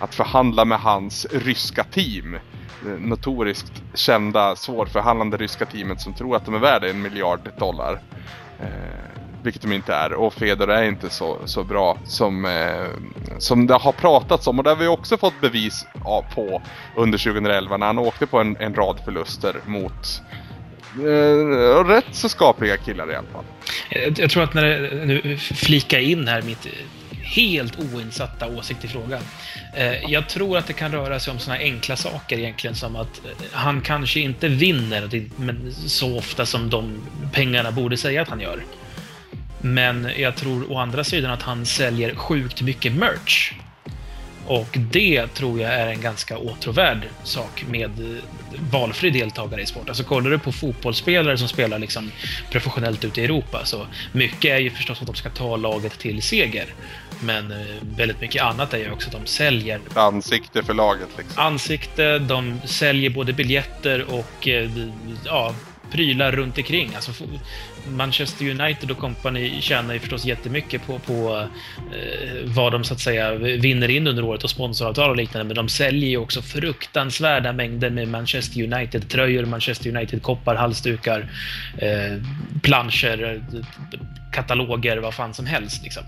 att 0.00 0.14
förhandla 0.14 0.64
med 0.64 0.78
hans 0.78 1.26
ryska 1.30 1.84
team. 1.84 2.34
Eh, 2.34 2.40
notoriskt 2.98 3.82
kända 3.94 4.56
svårförhandlande 4.56 5.36
ryska 5.36 5.66
teamet 5.66 6.00
som 6.00 6.14
tror 6.14 6.36
att 6.36 6.44
de 6.44 6.54
är 6.54 6.58
värda 6.58 6.90
en 6.90 7.02
miljard 7.02 7.50
dollar. 7.58 8.00
Eh, 8.60 9.10
vilket 9.42 9.62
de 9.62 9.72
inte 9.72 9.94
är. 9.94 10.12
Och 10.12 10.34
Fedor 10.34 10.70
är 10.70 10.82
inte 10.82 11.10
så, 11.10 11.38
så 11.44 11.64
bra 11.64 11.98
som, 12.04 12.44
eh, 12.44 12.86
som 13.38 13.66
det 13.66 13.74
har 13.74 13.92
pratats 13.92 14.46
om. 14.46 14.58
Och 14.58 14.64
det 14.64 14.70
har 14.70 14.76
vi 14.76 14.86
också 14.86 15.16
fått 15.16 15.40
bevis 15.40 15.86
på 16.34 16.62
under 16.96 17.18
2011 17.18 17.76
när 17.76 17.86
han 17.86 17.98
åkte 17.98 18.26
på 18.26 18.38
en, 18.38 18.56
en 18.56 18.74
rad 18.74 19.00
förluster 19.04 19.56
mot 19.66 20.22
Eh, 20.98 21.84
rätt 21.84 22.04
så 22.12 22.28
skapliga 22.28 22.76
killar 22.76 23.12
i 23.12 23.14
alla 23.14 23.28
fall. 23.32 23.44
Jag, 23.90 24.18
jag 24.18 24.30
tror 24.30 24.42
att 24.42 24.54
när 24.54 24.64
det, 24.64 25.04
nu 25.04 25.36
flika 25.36 26.00
in 26.00 26.28
här 26.28 26.42
mitt 26.42 26.66
helt 27.22 27.78
oinsatta 27.78 28.46
åsikt 28.46 28.84
i 28.84 28.88
frågan. 28.88 29.22
Eh, 29.76 30.10
jag 30.10 30.28
tror 30.28 30.58
att 30.58 30.66
det 30.66 30.72
kan 30.72 30.92
röra 30.92 31.20
sig 31.20 31.30
om 31.32 31.38
såna 31.38 31.56
enkla 31.56 31.96
saker 31.96 32.38
egentligen 32.38 32.76
som 32.76 32.96
att 32.96 33.20
eh, 33.24 33.46
han 33.52 33.80
kanske 33.80 34.20
inte 34.20 34.48
vinner 34.48 35.28
men 35.36 35.74
så 35.74 36.18
ofta 36.18 36.46
som 36.46 36.70
de 36.70 37.02
pengarna 37.32 37.72
borde 37.72 37.96
säga 37.96 38.22
att 38.22 38.28
han 38.28 38.40
gör. 38.40 38.64
Men 39.60 40.10
jag 40.16 40.36
tror 40.36 40.72
å 40.72 40.78
andra 40.78 41.04
sidan 41.04 41.30
att 41.30 41.42
han 41.42 41.66
säljer 41.66 42.14
sjukt 42.14 42.62
mycket 42.62 42.92
merch. 42.92 43.52
Och 44.50 44.76
det 44.78 45.26
tror 45.26 45.60
jag 45.60 45.74
är 45.74 45.86
en 45.86 46.00
ganska 46.00 46.38
åtråvärd 46.38 47.08
sak 47.24 47.64
med 47.68 47.90
eh, 48.00 48.22
valfri 48.72 49.10
deltagare 49.10 49.62
i 49.62 49.66
sport. 49.66 49.88
Alltså 49.88 50.04
kollar 50.04 50.30
du 50.30 50.38
på 50.38 50.52
fotbollsspelare 50.52 51.38
som 51.38 51.48
spelar 51.48 51.78
liksom 51.78 52.10
professionellt 52.50 53.04
ute 53.04 53.20
i 53.20 53.24
Europa 53.24 53.64
så 53.64 53.86
mycket 54.12 54.50
är 54.50 54.58
ju 54.58 54.70
förstås 54.70 55.00
att 55.00 55.06
de 55.06 55.16
ska 55.16 55.30
ta 55.30 55.56
laget 55.56 55.98
till 55.98 56.22
seger. 56.22 56.74
Men 57.20 57.52
eh, 57.52 57.66
väldigt 57.96 58.20
mycket 58.20 58.42
annat 58.42 58.74
är 58.74 58.78
ju 58.78 58.90
också 58.90 59.08
att 59.08 59.12
de 59.12 59.26
säljer 59.26 59.80
Ett 59.90 59.96
ansikte 59.96 60.62
för 60.62 60.74
laget 60.74 61.08
liksom. 61.18 61.42
ansikte, 61.42 62.18
de 62.18 62.60
säljer 62.64 63.10
både 63.10 63.32
biljetter 63.32 64.14
och 64.14 64.48
eh, 64.48 64.70
ja, 65.24 65.54
prylar 65.92 66.32
runt 66.32 66.58
omkring. 66.58 66.94
Alltså, 66.94 67.12
Manchester 67.88 68.50
United 68.50 68.90
och 68.90 68.98
company 68.98 69.60
tjänar 69.60 69.94
ju 69.94 70.00
förstås 70.00 70.24
jättemycket 70.24 70.86
på, 70.86 70.98
på 70.98 71.46
eh, 71.78 72.36
vad 72.44 72.72
de 72.72 72.84
så 72.84 72.94
att 72.94 73.00
säga 73.00 73.34
vinner 73.34 73.88
in 73.90 74.06
under 74.06 74.24
året 74.24 74.44
och 74.44 74.50
sponsoravtal 74.50 75.10
och 75.10 75.16
liknande, 75.16 75.44
men 75.44 75.56
de 75.56 75.68
säljer 75.68 76.10
ju 76.10 76.16
också 76.16 76.42
fruktansvärda 76.42 77.52
mängder 77.52 77.90
med 77.90 78.08
Manchester 78.08 78.62
United-tröjor, 78.62 79.44
Manchester 79.44 79.96
United-koppar, 79.96 80.54
halsdukar, 80.54 81.30
eh, 81.78 82.22
planscher, 82.62 83.42
kataloger, 84.32 84.96
vad 84.96 85.14
fan 85.14 85.34
som 85.34 85.46
helst. 85.46 85.82
Liksom. 85.82 86.02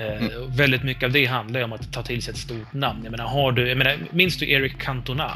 Eh, 0.00 0.56
väldigt 0.56 0.82
mycket 0.82 1.04
av 1.04 1.12
det 1.12 1.26
handlar 1.26 1.60
ju 1.60 1.64
om 1.64 1.72
att 1.72 1.92
ta 1.92 2.02
till 2.02 2.22
sig 2.22 2.32
ett 2.32 2.38
stort 2.38 2.72
namn. 2.72 3.00
Jag 3.04 3.10
menar, 3.10 3.24
har 3.24 3.52
du, 3.52 3.68
jag 3.68 3.78
menar, 3.78 3.96
minns 4.10 4.36
du 4.36 4.50
Eric 4.50 4.78
Cantona? 4.78 5.32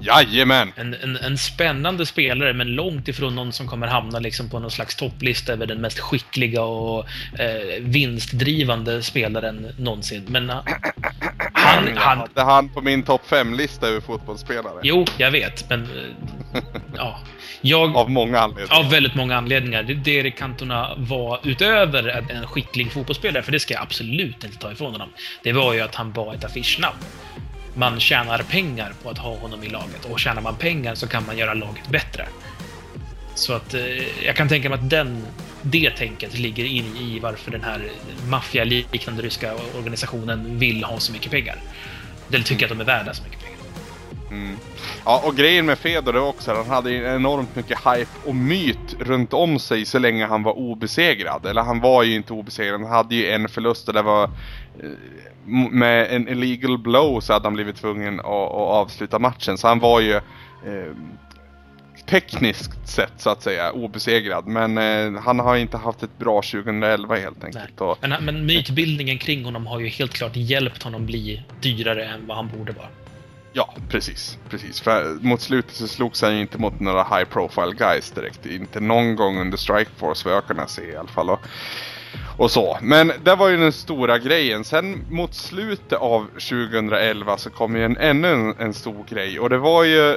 Jajamän! 0.00 0.72
En, 0.76 0.94
en, 0.94 1.16
en 1.16 1.38
spännande 1.38 2.06
spelare, 2.06 2.52
men 2.52 2.74
långt 2.74 3.08
ifrån 3.08 3.34
någon 3.34 3.52
som 3.52 3.66
kommer 3.68 3.86
hamna 3.86 4.18
liksom 4.18 4.50
på 4.50 4.58
någon 4.58 4.70
slags 4.70 4.96
topplista 4.96 5.52
över 5.52 5.66
den 5.66 5.80
mest 5.80 5.98
skickliga 5.98 6.62
och 6.62 7.06
eh, 7.38 7.80
vinstdrivande 7.80 9.02
spelaren 9.02 9.66
någonsin. 9.78 10.24
Men 10.28 10.48
han... 10.50 10.64
han, 11.52 11.96
han 11.96 12.18
hade 12.18 12.42
han 12.42 12.68
på 12.68 12.80
min 12.80 13.02
topp 13.02 13.22
5-lista 13.28 13.88
över 13.88 14.00
fotbollsspelare. 14.00 14.80
jo, 14.82 15.04
jag 15.18 15.30
vet, 15.30 15.70
men... 15.70 15.88
Ja. 16.96 17.18
Jag, 17.60 17.96
Av 17.96 18.10
många 18.10 18.40
anledningar. 18.40 18.84
av 18.84 18.90
väldigt 18.90 19.14
många 19.14 19.36
anledningar. 19.36 19.82
Det 19.82 19.94
det 19.94 20.10
Erik 20.10 20.38
Cantona 20.38 20.94
var 20.96 21.40
utöver 21.44 22.24
en 22.30 22.46
skicklig 22.46 22.92
fotbollsspelare, 22.92 23.42
för 23.42 23.52
det 23.52 23.60
ska 23.60 23.74
jag 23.74 23.82
absolut 23.82 24.44
inte 24.44 24.58
ta 24.58 24.72
ifrån 24.72 24.92
honom. 24.92 25.08
Det 25.42 25.52
var 25.52 25.74
ju 25.74 25.80
att 25.80 25.94
han 25.94 26.12
var 26.12 26.34
ett 26.34 26.44
affischnamn. 26.44 26.96
Man 27.74 28.00
tjänar 28.00 28.38
pengar 28.38 28.92
på 29.02 29.10
att 29.10 29.18
ha 29.18 29.36
honom 29.36 29.64
i 29.64 29.68
laget 29.68 30.04
och 30.04 30.20
tjänar 30.20 30.42
man 30.42 30.56
pengar 30.56 30.94
så 30.94 31.06
kan 31.06 31.26
man 31.26 31.38
göra 31.38 31.54
laget 31.54 31.88
bättre. 31.88 32.26
Så 33.34 33.52
att 33.52 33.74
eh, 33.74 34.24
jag 34.26 34.36
kan 34.36 34.48
tänka 34.48 34.68
mig 34.68 34.78
att 34.78 34.90
den, 34.90 35.26
det 35.62 35.90
tänket 35.90 36.38
ligger 36.38 36.64
in 36.64 36.96
i 36.96 37.18
varför 37.18 37.50
den 37.50 37.62
här 37.62 37.88
maffialiknande 38.28 39.22
ryska 39.22 39.54
organisationen 39.78 40.58
vill 40.58 40.84
ha 40.84 40.98
så 40.98 41.12
mycket 41.12 41.30
pengar. 41.30 41.56
Eller 42.32 42.44
tycker 42.44 42.66
att 42.66 42.70
de 42.70 42.80
är 42.80 42.84
värda 42.84 43.14
så 43.14 43.22
mycket 43.22 43.40
pengar. 43.40 43.50
Mm. 44.30 44.56
Ja, 45.04 45.22
och 45.24 45.36
grejen 45.36 45.66
med 45.66 45.78
Fedor 45.78 46.16
är 46.16 46.20
också 46.20 46.50
att 46.50 46.56
han 46.56 46.66
hade 46.66 46.90
ju 46.90 47.04
enormt 47.04 47.56
mycket 47.56 47.78
hype 47.78 48.10
och 48.24 48.34
myt 48.34 48.96
runt 48.98 49.32
om 49.32 49.58
sig 49.58 49.84
så 49.84 49.98
länge 49.98 50.26
han 50.26 50.42
var 50.42 50.52
obesegrad. 50.52 51.46
Eller 51.46 51.62
han 51.62 51.80
var 51.80 52.02
ju 52.02 52.14
inte 52.14 52.32
obesegrad, 52.32 52.80
han 52.80 52.90
hade 52.90 53.14
ju 53.14 53.30
en 53.30 53.48
förlust 53.48 53.88
och 53.88 53.94
det 53.94 54.02
var 54.02 54.24
eh, 54.24 54.90
med 55.70 56.14
en 56.14 56.28
illegal 56.28 56.78
blow 56.78 57.20
så 57.20 57.32
hade 57.32 57.46
han 57.46 57.54
blivit 57.54 57.76
tvungen 57.76 58.20
att, 58.20 58.26
att 58.26 58.52
avsluta 58.52 59.18
matchen. 59.18 59.58
Så 59.58 59.68
han 59.68 59.78
var 59.78 60.00
ju 60.00 60.14
eh, 60.14 60.92
tekniskt 62.06 62.88
sett 62.88 63.12
så 63.16 63.30
att 63.30 63.42
säga 63.42 63.72
obesegrad. 63.72 64.46
Men 64.46 64.78
eh, 64.78 65.22
han 65.22 65.38
har 65.38 65.56
inte 65.56 65.76
haft 65.76 66.02
ett 66.02 66.18
bra 66.18 66.42
2011 66.42 67.16
helt 67.16 67.44
enkelt. 67.44 67.80
Och, 67.80 67.98
Men, 68.00 68.24
men 68.24 68.46
mytbildningen 68.46 69.18
kring 69.18 69.44
honom 69.44 69.66
har 69.66 69.80
ju 69.80 69.86
helt 69.86 70.12
klart 70.12 70.36
hjälpt 70.36 70.82
honom 70.82 71.06
bli 71.06 71.42
dyrare 71.60 72.04
än 72.04 72.26
vad 72.26 72.36
han 72.36 72.48
borde 72.48 72.72
vara. 72.72 72.88
ja, 73.52 73.74
precis. 73.88 74.38
precis. 74.50 74.80
För 74.80 75.14
mot 75.20 75.40
slutet 75.40 75.74
så 75.74 75.88
slogs 75.88 76.22
han 76.22 76.34
ju 76.34 76.40
inte 76.40 76.58
mot 76.58 76.80
några 76.80 77.02
high 77.04 77.24
profile 77.24 77.72
guys 77.78 78.10
direkt. 78.10 78.46
Inte 78.46 78.80
någon 78.80 79.16
gång 79.16 79.40
under 79.40 79.56
Strikeforce 79.56 80.28
vad 80.28 80.36
jag 80.36 80.46
kunnat 80.46 80.70
se 80.70 80.82
i 80.82 80.96
alla 80.96 81.08
fall. 81.08 81.30
Och, 81.30 81.40
och 82.36 82.50
så. 82.50 82.78
Men 82.82 83.12
det 83.24 83.34
var 83.34 83.48
ju 83.48 83.56
den 83.56 83.72
stora 83.72 84.18
grejen. 84.18 84.64
Sen 84.64 85.04
mot 85.10 85.34
slutet 85.34 85.98
av 85.98 86.26
2011 86.26 87.36
så 87.36 87.50
kom 87.50 87.76
ju 87.76 87.84
en, 87.84 87.96
ännu 87.96 88.28
en, 88.28 88.54
en 88.58 88.74
stor 88.74 89.04
grej. 89.08 89.40
Och 89.40 89.50
det 89.50 89.58
var 89.58 89.84
ju 89.84 90.16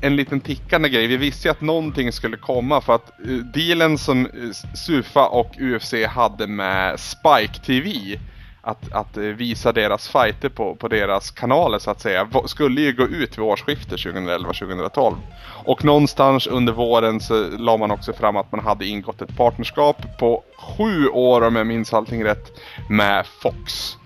en 0.00 0.16
liten 0.16 0.40
tickande 0.40 0.88
grej. 0.88 1.06
Vi 1.06 1.16
visste 1.16 1.48
ju 1.48 1.52
att 1.52 1.60
någonting 1.60 2.12
skulle 2.12 2.36
komma 2.36 2.80
för 2.80 2.94
att 2.94 3.20
eh, 3.20 3.36
dealen 3.36 3.98
som 3.98 4.26
eh, 4.26 4.74
Sufa 4.74 5.26
och 5.26 5.56
UFC 5.60 5.94
hade 6.08 6.46
med 6.46 7.00
Spike 7.00 7.60
TV 7.66 8.18
att, 8.64 8.92
att 8.92 9.16
eh, 9.16 9.22
visa 9.22 9.72
deras 9.72 10.08
fighter 10.08 10.48
på, 10.48 10.74
på 10.74 10.88
deras 10.88 11.30
kanaler 11.30 11.78
så 11.78 11.90
att 11.90 12.00
säga 12.00 12.28
skulle 12.46 12.80
ju 12.80 12.92
gå 12.92 13.02
ut 13.04 13.38
vid 13.38 13.44
årsskiftet 13.44 13.98
2011-2012. 13.98 15.16
Och 15.64 15.84
någonstans 15.84 16.46
under 16.46 16.72
våren 16.72 17.20
så 17.20 17.48
la 17.58 17.76
man 17.76 17.90
också 17.90 18.12
fram 18.12 18.36
att 18.36 18.52
man 18.52 18.64
hade 18.64 18.86
ingått 18.86 19.22
ett 19.22 19.36
partnerskap 19.36 20.18
på 20.18 20.42
sju 20.58 21.08
år 21.08 21.42
om 21.42 21.56
jag 21.56 21.66
minns 21.66 21.94
allting 21.94 22.24
rätt 22.24 22.60
med 22.88 23.26
Fox. 23.26 23.96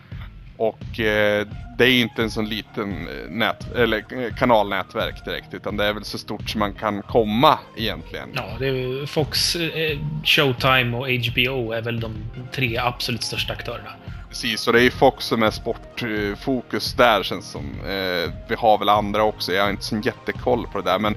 Och 0.56 1.00
eh, 1.00 1.46
det 1.78 1.84
är 1.84 2.00
inte 2.00 2.22
en 2.22 2.30
sån 2.30 2.48
liten 2.48 3.08
eh, 3.08 3.30
nät, 3.30 3.76
eller, 3.76 3.98
eh, 3.98 4.34
kanalnätverk 4.34 5.24
direkt 5.24 5.54
utan 5.54 5.76
det 5.76 5.84
är 5.84 5.92
väl 5.92 6.04
så 6.04 6.18
stort 6.18 6.50
som 6.50 6.58
man 6.58 6.74
kan 6.74 7.02
komma 7.02 7.58
egentligen. 7.76 8.28
Ja, 8.34 8.56
det 8.58 8.66
är 8.66 9.06
Fox, 9.06 9.56
eh, 9.56 9.98
Showtime 10.24 10.96
och 10.96 11.08
HBO 11.08 11.72
är 11.72 11.82
väl 11.82 12.00
de 12.00 12.14
tre 12.52 12.76
absolut 12.76 13.22
största 13.22 13.52
aktörerna. 13.52 13.90
Precis, 14.28 14.66
och 14.66 14.72
det 14.72 14.80
är 14.80 14.82
ju 14.82 14.90
Fox 14.90 15.24
som 15.24 15.42
är 15.42 15.50
sportfokus 15.50 16.92
där 16.92 17.22
känns 17.22 17.50
som. 17.50 17.64
Eh, 17.80 18.32
vi 18.48 18.54
har 18.58 18.78
väl 18.78 18.88
andra 18.88 19.22
också, 19.22 19.52
jag 19.52 19.62
har 19.62 19.70
inte 19.70 19.84
sån 19.84 20.02
jättekoll 20.02 20.66
på 20.72 20.78
det 20.78 20.90
där 20.90 20.98
men 20.98 21.14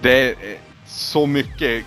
det 0.00 0.22
är 0.22 0.30
eh, 0.30 0.58
så 0.86 1.26
mycket 1.26 1.84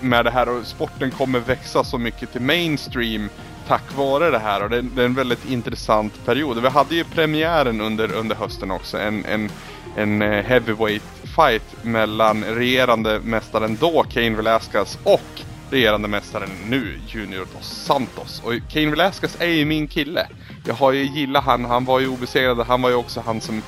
med 0.00 0.24
det 0.24 0.30
här 0.30 0.48
och 0.48 0.66
sporten 0.66 1.10
kommer 1.10 1.38
växa 1.38 1.84
så 1.84 1.98
mycket 1.98 2.32
till 2.32 2.40
mainstream 2.40 3.28
tack 3.68 3.96
vare 3.96 4.30
det 4.30 4.38
här 4.38 4.62
och 4.62 4.70
det, 4.70 4.82
det 4.82 5.02
är 5.02 5.06
en 5.06 5.14
väldigt 5.14 5.50
intressant 5.50 6.26
period. 6.26 6.62
Vi 6.62 6.68
hade 6.68 6.94
ju 6.94 7.04
premiären 7.04 7.80
under, 7.80 8.12
under 8.12 8.36
hösten 8.36 8.70
också, 8.70 8.98
en, 8.98 9.24
en, 9.24 9.50
en 9.96 10.22
eh, 10.22 10.44
heavyweight 10.44 11.02
fight 11.36 11.84
mellan 11.84 12.44
regerande 12.44 13.20
mästaren 13.24 13.76
då, 13.80 14.02
Kane 14.02 14.36
Velasquez, 14.36 14.98
och 15.02 15.42
regerande 15.70 16.08
mästaren 16.08 16.50
nu, 16.68 16.98
Junior 17.08 17.46
dos 17.54 17.66
Santos. 17.66 18.42
Och 18.44 18.52
Cain 18.72 18.90
Velasquez 18.90 19.36
är 19.40 19.46
ju 19.46 19.64
min 19.64 19.88
kille. 19.88 20.26
Jag 20.66 20.74
har 20.74 20.92
ju 20.92 21.04
gillat 21.04 21.44
han, 21.44 21.64
han 21.64 21.84
var 21.84 22.00
ju 22.00 22.08
obesegrad, 22.08 22.66
han 22.66 22.82
var 22.82 22.90
ju 22.90 22.96
också 22.96 23.22
han 23.26 23.40
som 23.40 23.62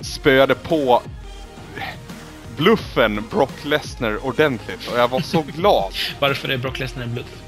spöade 0.00 0.54
på 0.54 1.02
bluffen 2.56 3.24
Brock 3.30 3.64
Lesnar 3.64 4.26
ordentligt 4.26 4.88
och 4.92 4.98
jag 4.98 5.08
var 5.08 5.20
så 5.20 5.42
glad. 5.56 5.92
Varför 6.20 6.48
är 6.48 6.58
Brock 6.58 6.78
Lesnar 6.78 7.02
en 7.02 7.14
bluff? 7.14 7.42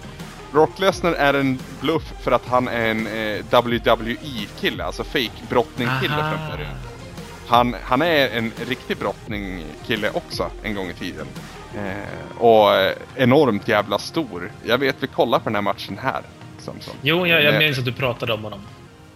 Brock 0.53 0.79
Lesnar 0.79 1.13
är 1.13 1.35
en 1.35 1.59
bluff 1.81 2.13
för 2.21 2.33
att 2.33 2.47
han 2.47 2.69
är 2.69 2.91
en 2.91 3.07
eh, 3.07 3.45
WWE-kille, 3.51 4.85
alltså 4.85 5.05
fake 5.05 5.31
brottning-kille 5.49 6.15
Aha. 6.15 6.31
från 6.31 6.57
början. 6.57 6.75
Han, 7.47 7.77
han 7.83 8.03
är 8.03 8.29
en 8.29 8.53
riktig 8.69 8.97
brottning-kille 8.97 10.11
också 10.11 10.51
en 10.63 10.75
gång 10.75 10.91
i 10.91 10.95
tiden. 10.95 11.27
Eh, 11.77 12.39
och 12.39 12.75
eh, 12.75 12.93
enormt 13.17 13.69
jävla 13.69 13.99
stor. 13.99 14.53
Jag 14.65 14.79
vet, 14.79 14.97
vi 15.01 15.07
kollar 15.07 15.39
på 15.39 15.45
den 15.45 15.55
här 15.55 15.63
matchen 15.63 15.99
här. 16.03 16.23
Samson. 16.59 16.95
Jo, 17.03 17.27
jag, 17.27 17.43
jag 17.43 17.55
Eh, 17.55 17.59
minns 17.59 17.79
att 17.79 17.85
du 17.85 17.93
pratade 17.93 18.33
om 18.33 18.45
honom. 18.45 18.61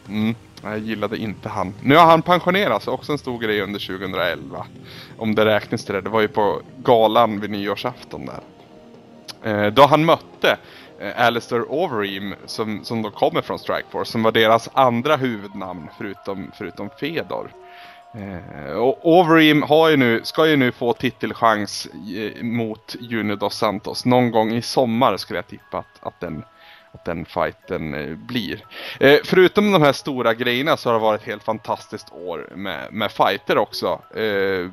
Mm, 0.09 0.35
jag 0.62 0.78
gillade 0.78 1.16
inte 1.18 1.48
han. 1.48 1.74
Nu 1.80 1.97
har 1.97 2.05
han 2.05 2.22
pensionerats, 2.22 2.89
också 2.89 3.12
en 3.12 3.18
stor 3.18 3.39
grej 3.39 3.60
under 3.60 3.80
2011. 3.80 4.66
Om 5.18 5.35
det 5.35 5.44
räknas 5.44 5.85
till 5.85 5.94
det. 5.94 6.01
Det 6.01 6.10
var 6.10 6.20
ju 6.20 6.28
på 6.28 6.60
galan 6.76 7.40
vid 7.40 7.51
nyårsafton 7.51 8.26
där. 8.26 8.40
Eh, 9.43 9.72
då 9.72 9.86
han 9.86 10.05
mötte 10.05 10.56
eh, 11.01 11.26
Alistair 11.26 11.72
Overeem 11.72 12.35
som, 12.47 12.85
som 12.85 13.02
då 13.02 13.10
kommer 13.10 13.43
från 13.43 13.59
Strikeforce. 13.59 14.10
Som 14.12 14.22
var 14.22 14.32
deras 14.32 14.68
andra 14.72 15.16
huvudnamn 15.16 15.89
förutom, 15.98 16.52
förutom 16.59 16.90
Fedor. 17.01 17.51
Eh, 18.14 18.72
och 18.72 18.98
Overeem 19.02 19.62
har 19.62 19.89
ju 19.89 19.97
nu, 19.97 20.20
ska 20.24 20.47
ju 20.47 20.56
nu 20.56 20.72
få 20.72 20.93
titelchans 20.93 21.89
eh, 22.16 22.44
mot 22.44 22.97
Junior 23.01 23.36
dos 23.36 23.55
Santos. 23.55 24.05
Någon 24.05 24.30
gång 24.30 24.52
i 24.52 24.62
sommar 24.62 25.16
skulle 25.16 25.39
jag 25.39 25.47
tippa 25.47 25.78
att, 25.78 25.98
att 26.01 26.20
den 26.20 26.44
att 26.93 27.05
den 27.05 27.24
fighten 27.24 27.94
eh, 27.94 28.16
blir. 28.16 28.64
Eh, 29.01 29.18
förutom 29.24 29.72
de 29.72 29.82
här 29.82 29.93
stora 29.93 30.35
grejerna 30.35 30.76
så 30.76 30.89
har 30.89 30.94
det 30.94 31.01
varit 31.01 31.20
ett 31.20 31.26
helt 31.26 31.43
fantastiskt 31.43 32.12
år 32.12 32.52
med, 32.56 32.93
med 32.93 33.10
fighter 33.12 33.59
också. 33.59 34.01
Eh, 34.14 34.70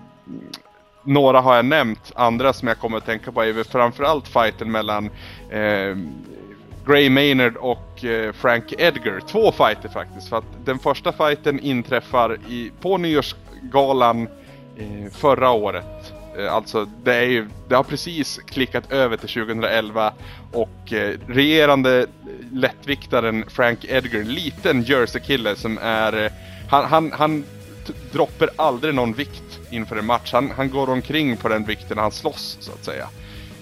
några 1.04 1.42
har 1.42 1.56
jag 1.56 1.66
nämnt, 1.66 2.12
andra 2.16 2.54
som 2.54 2.68
jag 2.68 2.80
kommer 2.80 2.98
att 2.98 3.06
tänka 3.06 3.32
på 3.32 3.44
är 3.44 3.54
väl 3.54 3.64
framförallt 3.64 4.28
fighten 4.28 4.72
mellan 4.72 5.10
eh, 5.50 5.98
Gray 6.88 7.10
Maynard 7.10 7.56
och 7.56 8.06
eh, 8.06 8.34
Frank 8.34 8.74
Edgar. 8.78 9.20
Två 9.20 9.52
fighter 9.52 9.90
faktiskt. 9.90 10.30
För 10.30 10.38
att 10.38 10.66
den 10.66 10.80
första 10.80 11.12
fighten 11.12 11.60
inträffar 11.60 12.38
i, 12.50 12.72
på 12.82 12.98
nyårsgalan 12.98 14.28
eh, 14.78 15.12
förra 15.12 15.52
året. 15.52 16.14
Eh, 16.38 16.54
alltså 16.54 16.86
det, 17.04 17.16
är 17.16 17.26
ju, 17.26 17.48
det 17.68 17.76
har 17.76 17.84
precis 17.84 18.40
klickat 18.48 18.92
över 18.92 19.18
till 19.18 19.30
2011 19.30 20.14
och 20.52 20.94
eh, 20.94 21.18
regerande 21.28 22.08
lättviktaren 22.52 23.44
Frank 23.50 23.86
Edgar, 23.86 24.24
liten 24.24 24.84
Jersey-kille 24.84 25.56
som 25.56 25.78
är... 25.82 26.26
Eh, 26.26 26.32
han, 26.70 26.86
han, 26.86 27.12
han 27.12 27.44
droppar 28.12 28.50
aldrig 28.56 28.96
någon 28.96 29.14
vikt 29.14 29.60
inför 29.70 29.96
en 29.96 30.06
match. 30.06 30.34
Han, 30.34 30.52
han 30.52 30.70
går 30.70 30.90
omkring 30.90 31.38
på 31.38 31.50
den 31.50 31.66
vikten 31.66 31.98
han 31.98 32.12
slåss 32.12 32.58
så 32.60 32.72
att 32.72 32.86
säga 32.86 33.10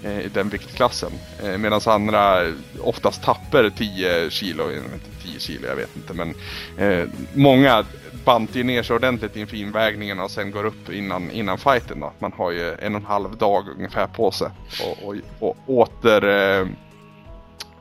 eh, 0.04 0.20
I 0.20 0.30
den 0.34 0.50
viktklassen. 0.50 1.12
Eh, 1.44 1.58
Medan 1.58 1.82
andra 1.86 2.52
oftast 2.82 3.24
tappar 3.24 3.70
10 3.70 4.30
kilo, 4.30 4.64
jag 4.64 4.82
vet 4.82 4.94
inte 4.94 5.24
10 5.28 5.40
kilo, 5.40 5.68
jag 5.68 5.76
vet 5.76 5.96
inte 5.96 6.14
men 6.14 6.36
eh, 6.78 7.08
många 7.34 7.86
bantar 8.26 8.58
ju 8.58 8.64
ner 8.64 8.84
sig 8.84 8.96
ordentligt 8.96 9.36
inför 9.36 9.58
invägningen 9.58 10.20
och 10.20 10.32
sen 10.32 10.52
går 10.52 10.66
upp 10.66 10.90
innan, 10.94 11.32
innan 11.32 11.58
fighten 11.58 12.00
då. 12.00 12.14
Man 12.20 12.34
har 12.38 12.52
ju 12.52 12.74
en 12.74 12.96
och 12.96 13.02
en 13.02 13.06
halv 13.08 13.38
dag 13.38 13.66
ungefär 13.78 14.08
på 14.08 14.32
sig 14.32 14.48
och, 14.84 15.08
och, 15.08 15.16
och 15.40 15.58
åter 15.66 16.24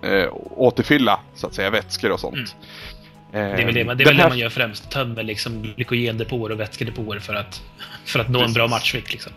eh, 0.02 0.28
återfylla 0.50 1.20
så 1.34 1.46
att 1.46 1.54
säga 1.54 1.70
vätskor 1.70 2.10
och 2.12 2.20
sånt. 2.20 2.34
Mm. 2.34 3.56
Det 3.56 3.62
är 3.62 3.66
väl 3.66 3.74
det, 3.74 3.84
man, 3.84 3.96
det, 3.96 4.04
är 4.04 4.06
väl 4.06 4.16
det 4.16 4.22
här- 4.22 4.28
man 4.28 4.38
gör 4.38 4.48
främst. 4.48 4.90
Tömmer 4.90 5.22
liksom 5.22 5.62
glykogendepåer 5.62 6.52
och 6.52 6.60
vätskedepåer 6.60 7.18
för 7.18 7.34
att, 7.34 7.62
för 8.04 8.18
att 8.18 8.28
nå 8.28 8.42
en 8.42 8.52
bra 8.52 8.68
Precis. 8.68 8.70
matchvikt. 8.70 9.12
Liksom. 9.12 9.32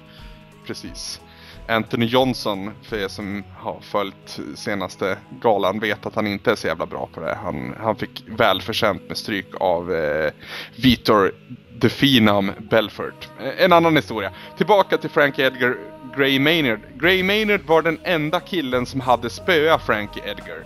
Precis. 0.67 1.21
Anthony 1.67 2.05
Johnson, 2.05 2.71
för 2.83 2.97
er 2.97 3.07
som 3.07 3.43
har 3.57 3.79
följt 3.81 4.39
senaste 4.55 5.17
galan, 5.41 5.79
vet 5.79 6.05
att 6.05 6.15
han 6.15 6.27
inte 6.27 6.51
är 6.51 6.55
så 6.55 6.67
jävla 6.67 6.85
bra 6.85 7.09
på 7.13 7.19
det. 7.19 7.37
Han, 7.43 7.75
han 7.79 7.95
fick 7.95 8.23
välförtjänt 8.27 9.07
med 9.07 9.17
stryk 9.17 9.47
av 9.59 9.93
eh, 9.93 10.31
Vitor 10.75 11.31
The 11.81 12.21
Belfort. 12.69 13.29
Eh, 13.39 13.63
en 13.65 13.73
annan 13.73 13.95
historia. 13.95 14.31
Tillbaka 14.57 14.97
till 14.97 15.09
Frank 15.09 15.39
Edgar, 15.39 15.77
Gray 16.17 16.39
Maynard. 16.39 16.79
Gray 16.95 17.23
Maynard 17.23 17.61
var 17.61 17.81
den 17.81 17.99
enda 18.03 18.39
killen 18.39 18.85
som 18.85 18.99
hade 18.99 19.29
spöat 19.29 19.85
Frankie 19.85 20.23
Edgar. 20.29 20.65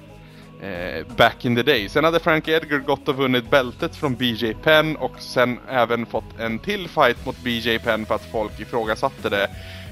Eh, 0.61 1.05
back 1.15 1.45
in 1.45 1.55
the 1.55 1.63
day. 1.63 1.89
Sen 1.89 2.03
hade 2.03 2.19
Frank 2.19 2.47
Edgar 2.47 2.77
gått 2.77 3.07
och 3.07 3.15
vunnit 3.15 3.49
bältet 3.49 3.95
från 3.95 4.15
BJ 4.15 4.53
Penn 4.53 4.95
och 4.95 5.19
sen 5.19 5.59
även 5.69 6.05
fått 6.05 6.39
en 6.39 6.59
till 6.59 6.87
fight 6.87 7.25
mot 7.25 7.43
BJ 7.43 7.79
Penn 7.79 8.05
för 8.05 8.15
att 8.15 8.31
folk 8.31 8.59
ifrågasatte 8.59 9.29
det. 9.29 9.49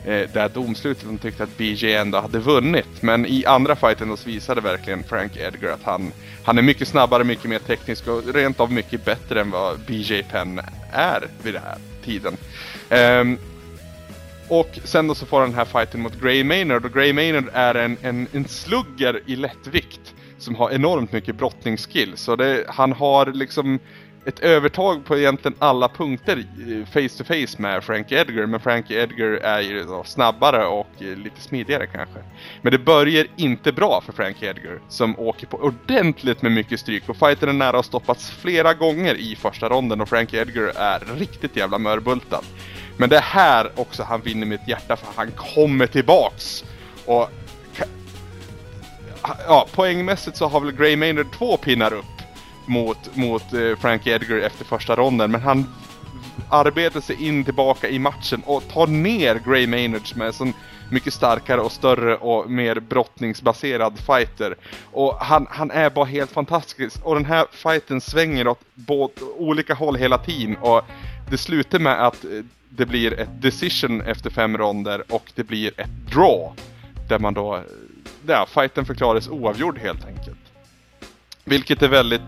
Eh, 0.07 0.29
det 0.33 0.39
här 0.39 0.49
domslutet 0.49 1.03
de 1.05 1.17
tyckte 1.17 1.43
att 1.43 1.57
BJ 1.57 1.93
ändå 1.93 2.19
hade 2.19 2.39
vunnit. 2.39 3.01
Men 3.01 3.25
i 3.25 3.45
andra 3.45 3.75
fighten 3.75 4.17
så 4.17 4.29
visade 4.29 4.61
verkligen 4.61 5.03
Frank 5.03 5.37
Edgar 5.37 5.71
att 5.71 5.83
han, 5.83 6.11
han 6.43 6.57
är 6.57 6.61
mycket 6.61 6.87
snabbare, 6.87 7.23
mycket 7.23 7.49
mer 7.49 7.59
teknisk 7.59 8.07
och 8.07 8.33
rent 8.33 8.59
av 8.59 8.71
mycket 8.71 9.05
bättre 9.05 9.41
än 9.41 9.51
vad 9.51 9.79
BJ 9.79 10.23
Penn 10.23 10.61
är 10.91 11.27
vid 11.43 11.53
den 11.53 11.63
här 11.63 11.77
tiden. 12.05 12.37
Ehm, 12.89 13.37
och 14.47 14.79
sen 14.83 15.07
då 15.07 15.15
så 15.15 15.25
får 15.25 15.39
han 15.39 15.49
den 15.49 15.57
här 15.57 15.65
fighten 15.65 16.01
mot 16.01 16.21
Gray 16.21 16.43
Maynard 16.43 16.85
och 16.85 16.93
Gray 16.93 17.13
Maynard 17.13 17.49
är 17.53 17.75
en, 17.75 17.97
en, 18.01 18.27
en 18.31 18.47
slugger 18.47 19.21
i 19.25 19.35
lättvikt 19.35 20.13
som 20.37 20.55
har 20.55 20.71
enormt 20.71 21.11
mycket 21.11 21.35
brottningsskill. 21.35 22.17
Så 22.17 22.35
det, 22.35 22.65
han 22.67 22.93
har 22.93 23.25
liksom 23.25 23.79
ett 24.27 24.39
övertag 24.39 25.05
på 25.05 25.17
egentligen 25.17 25.57
alla 25.59 25.89
punkter 25.89 26.43
face 26.85 27.17
to 27.17 27.23
face 27.23 27.61
med 27.61 27.83
Frank 27.83 28.11
Edgar. 28.11 28.45
Men 28.45 28.59
Frank 28.59 28.91
Edgar 28.91 29.27
är 29.27 29.61
ju 29.61 29.83
då 29.83 30.03
snabbare 30.03 30.65
och 30.65 30.87
eh, 30.99 31.17
lite 31.17 31.41
smidigare 31.41 31.87
kanske. 31.87 32.19
Men 32.61 32.71
det 32.71 32.79
börjar 32.79 33.27
inte 33.35 33.71
bra 33.71 34.03
för 34.05 34.13
Frank 34.13 34.43
Edgar 34.43 34.79
som 34.89 35.19
åker 35.19 35.47
på 35.47 35.57
ordentligt 35.57 36.41
med 36.41 36.51
mycket 36.51 36.79
stryk 36.79 37.09
och 37.09 37.17
fighten 37.17 37.49
är 37.49 37.53
nära 37.53 37.79
att 37.79 37.85
stoppats 37.85 38.31
flera 38.31 38.73
gånger 38.73 39.15
i 39.15 39.35
första 39.35 39.69
ronden 39.69 40.01
och 40.01 40.09
Frank 40.09 40.33
Edgar 40.33 40.71
är 40.75 40.99
riktigt 41.19 41.55
jävla 41.55 41.77
mörbultad. 41.77 42.41
Men 42.97 43.09
det 43.09 43.17
är 43.17 43.21
här 43.21 43.71
också 43.75 44.03
han 44.03 44.21
vinner 44.21 44.45
mitt 44.45 44.67
hjärta 44.67 44.95
för 44.95 45.07
han 45.15 45.31
kommer 45.31 45.87
tillbaks. 45.87 46.63
Och 47.05 47.29
ja, 49.47 49.67
poängmässigt 49.71 50.37
så 50.37 50.47
har 50.47 50.59
väl 50.59 50.71
Gray 50.71 50.95
Maynard 50.95 51.27
två 51.37 51.57
pinnar 51.57 51.93
upp 51.93 52.16
mot, 52.67 53.15
mot 53.15 53.53
eh, 53.53 53.75
Frankie 53.79 54.15
Edgar 54.15 54.37
efter 54.37 54.65
första 54.65 54.95
ronden. 54.95 55.31
Men 55.31 55.41
han 55.41 55.65
arbetar 56.49 57.01
sig 57.01 57.27
in 57.27 57.43
tillbaka 57.43 57.89
i 57.89 57.99
matchen 57.99 58.41
och 58.45 58.67
tar 58.67 58.87
ner 58.87 59.41
Gray 59.45 59.67
Maynard 59.67 60.07
som 60.07 60.21
är 60.21 60.31
sån 60.31 60.53
mycket 60.91 61.13
starkare 61.13 61.61
och 61.61 61.71
större 61.71 62.15
och 62.15 62.51
mer 62.51 62.79
brottningsbaserad 62.79 63.99
fighter. 63.99 64.55
Och 64.91 65.15
han, 65.15 65.47
han 65.49 65.71
är 65.71 65.89
bara 65.89 66.05
helt 66.05 66.31
fantastisk. 66.31 67.05
Och 67.05 67.15
den 67.15 67.25
här 67.25 67.45
fighten 67.51 68.01
svänger 68.01 68.47
åt 68.47 68.59
båt, 68.73 69.21
olika 69.37 69.73
håll 69.73 69.95
hela 69.95 70.17
tiden. 70.17 70.57
Och 70.57 70.81
det 71.29 71.37
slutar 71.37 71.79
med 71.79 72.05
att 72.05 72.23
eh, 72.23 72.29
det 72.69 72.85
blir 72.85 73.19
ett 73.19 73.41
decision 73.41 74.01
efter 74.01 74.29
fem 74.29 74.57
ronder 74.57 75.03
och 75.09 75.31
det 75.35 75.43
blir 75.43 75.71
ett 75.77 75.89
draw. 76.13 76.53
Där 77.07 77.19
man 77.19 77.33
då, 77.33 77.55
eh, 77.55 77.61
ja, 78.27 78.45
fighten 78.49 78.85
förklaras 78.85 79.27
oavgjord 79.27 79.77
helt 79.77 80.05
enkelt. 80.05 80.37
Vilket 81.43 81.81
är 81.81 81.87
väldigt 81.87 82.21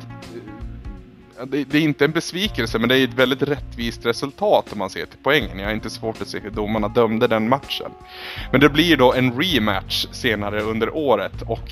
det, 1.46 1.64
det, 1.64 1.78
är 1.78 1.82
inte 1.82 2.06
en 2.06 2.12
besvikelse 2.12 2.80
men 2.80 2.90
det 2.90 2.98
är 2.98 3.04
ett 3.04 3.14
väldigt 3.14 3.42
rättvist 3.42 4.06
resultat 4.06 4.74
om 4.74 4.80
man 4.80 4.90
ser 4.90 5.06
till 5.06 5.20
poängen. 5.24 5.60
Jag 5.60 5.66
har 5.66 5.74
inte 5.74 5.90
svårt 5.90 6.22
att 6.22 6.28
se 6.28 6.40
hur 6.40 6.50
domarna 6.50 6.88
dömde 6.88 7.28
den 7.28 7.50
matchen. 7.50 7.92
Men 8.52 8.62
det 8.62 8.70
blir 8.70 8.98
då 8.98 9.14
en 9.14 9.42
rematch 9.42 10.06
senare 10.12 10.62
under 10.62 10.96
året 10.96 11.42
och 11.42 11.72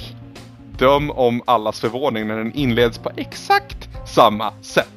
döm 0.77 1.11
om 1.11 1.41
allas 1.45 1.79
förvåning 1.79 2.27
när 2.27 2.37
den 2.37 2.53
inleds 2.53 2.97
på 2.97 3.11
exakt 3.15 3.89
samma 4.07 4.53
sätt. 4.61 4.96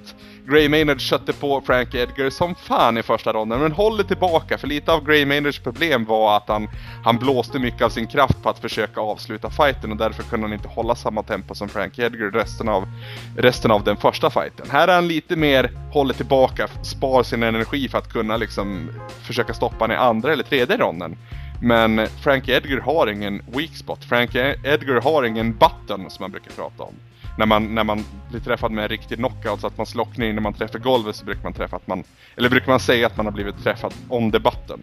Gray 0.51 0.69
Maynard 0.69 1.01
kötte 1.01 1.33
på 1.33 1.61
Frank 1.61 1.95
Edgar 1.95 2.31
som 2.31 2.55
fan 2.55 2.99
i 2.99 3.03
första 3.03 3.33
ronden, 3.33 3.61
men 3.61 3.73
håller 3.73 4.05
tillbaka 4.05 4.59
för 4.59 4.67
lite 4.69 4.93
av 4.93 5.05
Gray 5.05 5.27
Maynards 5.27 5.59
problem 5.59 6.05
var 6.05 6.37
att 6.37 6.49
han, 6.49 6.69
han 7.05 7.19
blåste 7.19 7.59
mycket 7.59 7.83
av 7.83 7.89
sin 7.89 8.07
kraft 8.07 8.43
på 8.43 8.49
att 8.49 8.59
försöka 8.59 9.01
avsluta 9.01 9.51
fighten 9.51 9.91
och 9.91 9.97
därför 9.97 10.23
kunde 10.23 10.47
han 10.47 10.55
inte 10.55 10.69
hålla 10.69 10.95
samma 10.95 11.23
tempo 11.23 11.55
som 11.55 11.69
Frank 11.69 11.99
Edgar 11.99 12.31
resten 12.31 12.69
av, 12.69 12.89
resten 13.37 13.71
av 13.71 13.85
den 13.85 13.97
första 13.97 14.31
fighten. 14.31 14.67
Här 14.71 14.89
är 14.89 14.95
han 14.95 15.09
lite 15.09 15.37
mer 15.37 15.71
håller 15.93 16.15
tillbaka, 16.15 16.69
spar 16.83 17.23
sin 17.23 17.43
energi 17.43 17.89
för 17.89 17.99
att 17.99 18.13
kunna 18.13 18.37
liksom 18.37 18.91
försöka 19.23 19.55
stoppa 19.55 19.77
honom 19.85 19.95
i 19.95 19.99
andra 19.99 20.33
eller 20.33 20.45
tredje 20.45 20.77
ronden. 20.77 21.17
Men 21.63 22.07
Frank 22.07 22.49
Edgar 22.49 22.81
har 22.81 23.07
ingen 23.07 23.43
weak 23.47 23.77
spot. 23.77 24.05
Frank 24.05 24.35
Edgar 24.65 25.01
har 25.01 25.25
ingen 25.25 25.53
button 25.53 26.11
som 26.11 26.23
man 26.23 26.31
brukar 26.31 26.51
prata 26.51 26.83
om 26.83 26.95
när 27.39 27.47
man, 27.47 27.75
när 27.75 27.85
man 27.85 28.05
blir 28.31 28.41
träffad 28.41 28.73
med 28.73 28.83
en 28.83 28.89
riktig 28.89 29.19
knockout 29.19 29.61
så 29.61 29.67
att 29.67 29.77
man 29.77 29.87
slocknar 29.87 30.27
innan 30.27 30.43
man 30.43 30.55
träffar 30.55 30.79
golvet 30.79 31.17
så 31.17 31.25
brukar 31.25 31.43
man 31.43 31.53
träffa 31.53 31.77
att 31.77 31.87
man, 31.87 32.05
eller 32.37 32.49
brukar 32.49 32.69
man 32.69 32.81
säga 32.81 33.07
att 33.07 33.17
man 33.17 33.27
har 33.27 33.33
blivit 33.33 33.65
träffad 33.65 33.95
on 34.09 34.33
the 34.33 34.39
button. 34.39 34.81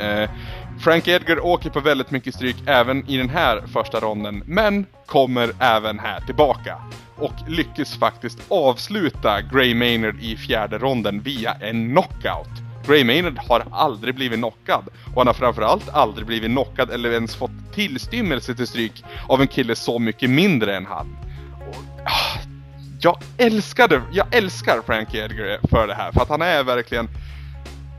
Eh, 0.00 0.30
Frank 0.80 1.08
Edgar 1.08 1.46
åker 1.46 1.70
på 1.70 1.80
väldigt 1.80 2.10
mycket 2.10 2.34
stryk 2.34 2.56
även 2.66 3.10
i 3.10 3.16
den 3.16 3.28
här 3.28 3.62
första 3.66 4.00
ronden, 4.00 4.42
men 4.46 4.86
kommer 5.06 5.52
även 5.58 5.98
här 5.98 6.20
tillbaka. 6.20 6.78
Och 7.16 7.34
lyckas 7.48 7.98
faktiskt 7.98 8.38
avsluta 8.48 9.40
Gray 9.40 9.74
Maynard 9.74 10.20
i 10.20 10.36
fjärde 10.36 10.78
ronden 10.78 11.20
via 11.20 11.52
en 11.52 11.90
knockout. 11.90 12.48
Gray 12.86 13.04
Maynard 13.04 13.38
har 13.38 13.64
aldrig 13.70 14.14
blivit 14.14 14.38
knockad. 14.38 14.88
Och 15.14 15.20
han 15.20 15.26
har 15.26 15.34
framförallt 15.34 15.88
aldrig 15.88 16.26
blivit 16.26 16.50
knockad 16.50 16.90
eller 16.90 17.12
ens 17.12 17.36
fått 17.36 17.74
tillstymmelse 17.74 18.54
till 18.54 18.66
stryk 18.66 19.04
av 19.28 19.40
en 19.40 19.48
kille 19.48 19.76
så 19.76 19.98
mycket 19.98 20.30
mindre 20.30 20.76
än 20.76 20.86
han. 20.86 21.16
Jag 23.00 23.18
älskade, 23.38 24.02
jag 24.12 24.34
älskar 24.34 24.82
Frank 24.86 25.14
Edgar 25.14 25.58
för 25.70 25.86
det 25.86 25.94
här. 25.94 26.12
För 26.12 26.22
att 26.22 26.28
han 26.28 26.42
är 26.42 26.64
verkligen 26.64 27.08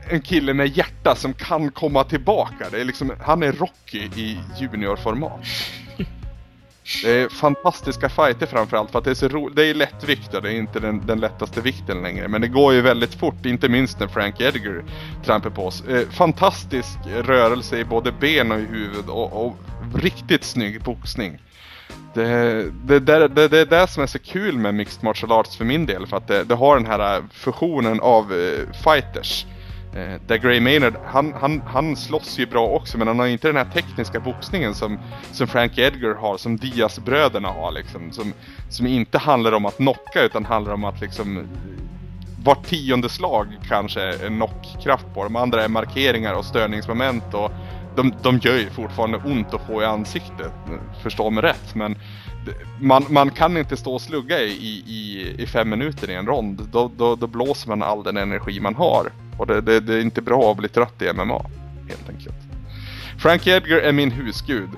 en 0.08 0.20
kille 0.20 0.54
med 0.54 0.76
hjärta 0.76 1.14
som 1.14 1.32
kan 1.32 1.70
komma 1.70 2.04
tillbaka. 2.04 2.66
Det 2.70 2.80
är 2.80 2.84
liksom, 2.84 3.12
han 3.20 3.42
är 3.42 3.52
Rocky 3.52 3.98
i 4.16 4.38
juniorformat. 4.60 5.40
Det 7.02 7.10
är 7.10 7.28
fantastiska 7.28 8.08
fighter 8.08 8.46
framförallt 8.46 8.90
för 8.90 8.98
att 8.98 9.04
det 9.04 9.10
är 9.10 9.14
så 9.14 9.28
roligt. 9.28 9.56
Det 9.56 9.66
är 9.66 9.74
lättvikt 9.74 10.34
och 10.34 10.42
det 10.42 10.52
är 10.52 10.56
inte 10.56 10.80
den, 10.80 11.06
den, 11.06 11.20
lättaste 11.20 11.60
vikten 11.60 12.02
längre. 12.02 12.28
Men 12.28 12.40
det 12.40 12.48
går 12.48 12.74
ju 12.74 12.80
väldigt 12.80 13.14
fort, 13.14 13.46
inte 13.46 13.68
minst 13.68 14.00
när 14.00 14.06
Frank 14.06 14.40
Edgar 14.40 14.84
trampar 15.24 15.50
på 15.50 15.66
oss. 15.66 15.84
Eh, 15.84 16.08
fantastisk 16.08 16.98
rörelse 17.06 17.78
i 17.78 17.84
både 17.84 18.12
ben 18.12 18.52
och 18.52 18.58
i 18.58 18.64
huvud 18.64 19.08
och, 19.08 19.46
och 19.46 19.56
riktigt 19.94 20.44
snygg 20.44 20.82
boxning. 20.82 21.38
Det, 22.14 22.70
det, 22.84 23.00
det, 23.00 23.28
det, 23.28 23.48
det 23.48 23.58
är 23.58 23.66
det 23.66 23.86
som 23.86 24.02
är 24.02 24.06
så 24.06 24.18
kul 24.18 24.58
med 24.58 24.74
Mixed 24.74 25.04
Martial 25.04 25.32
Arts 25.32 25.56
för 25.56 25.64
min 25.64 25.86
del. 25.86 26.06
För 26.06 26.16
att 26.16 26.28
det, 26.28 26.44
det 26.44 26.54
har 26.54 26.76
den 26.76 26.86
här 26.86 27.16
eh, 27.16 27.24
fusionen 27.32 28.00
av 28.00 28.32
uh, 28.32 28.72
fighters. 28.72 29.46
Uh, 29.96 30.14
där 30.26 30.36
Gray 30.36 30.60
Maynard, 30.60 30.94
han, 31.06 31.32
han, 31.32 31.60
han 31.60 31.96
slåss 31.96 32.38
ju 32.38 32.46
bra 32.46 32.66
också 32.66 32.98
men 32.98 33.08
han 33.08 33.18
har 33.18 33.26
inte 33.26 33.48
den 33.48 33.56
här 33.56 33.72
tekniska 33.74 34.20
boxningen 34.20 34.74
som, 34.74 34.98
som 35.32 35.46
Frank 35.46 35.78
Edgar 35.78 36.14
har, 36.14 36.36
som 36.36 36.56
Diaz-bröderna 36.56 37.48
har 37.48 37.72
liksom. 37.72 38.12
Som, 38.12 38.32
som 38.70 38.86
inte 38.86 39.18
handlar 39.18 39.52
om 39.52 39.66
att 39.66 39.76
knocka 39.76 40.22
utan 40.22 40.44
handlar 40.44 40.72
om 40.72 40.84
att 40.84 41.00
liksom 41.00 41.48
Vart 42.44 42.66
tionde 42.66 43.08
slag 43.08 43.46
kanske 43.68 44.00
är 44.00 44.28
knockkraft 44.28 45.06
på. 45.14 45.24
De 45.24 45.36
andra 45.36 45.64
är 45.64 45.68
markeringar 45.68 46.34
och 46.34 46.44
störningsmoment 46.44 47.34
och 47.34 47.50
de, 47.96 48.14
de 48.22 48.38
gör 48.38 48.56
ju 48.56 48.70
fortfarande 48.70 49.18
ont 49.18 49.54
att 49.54 49.66
få 49.66 49.82
i 49.82 49.84
ansiktet, 49.84 50.52
förstå 51.02 51.30
mig 51.30 51.42
rätt. 51.42 51.74
Men 51.74 51.96
man, 52.80 53.04
man 53.08 53.30
kan 53.30 53.56
inte 53.56 53.76
stå 53.76 53.94
och 53.94 54.00
slugga 54.00 54.40
i, 54.40 54.82
i, 54.86 55.34
i 55.38 55.46
fem 55.46 55.70
minuter 55.70 56.10
i 56.10 56.14
en 56.14 56.26
rond. 56.26 56.68
Då, 56.72 56.90
då, 56.96 57.16
då 57.16 57.26
blåser 57.26 57.68
man 57.68 57.82
all 57.82 58.02
den 58.02 58.16
energi 58.16 58.60
man 58.60 58.74
har. 58.74 59.12
Och 59.38 59.46
det, 59.46 59.60
det, 59.60 59.80
det 59.80 59.94
är 59.94 60.00
inte 60.00 60.22
bra 60.22 60.50
att 60.50 60.56
bli 60.56 60.68
trött 60.68 61.02
i 61.02 61.12
MMA, 61.12 61.42
helt 61.88 62.08
enkelt. 62.08 62.36
Frank 63.18 63.46
Edgar 63.46 63.76
är 63.78 63.92
min 63.92 64.10
husgud. 64.10 64.70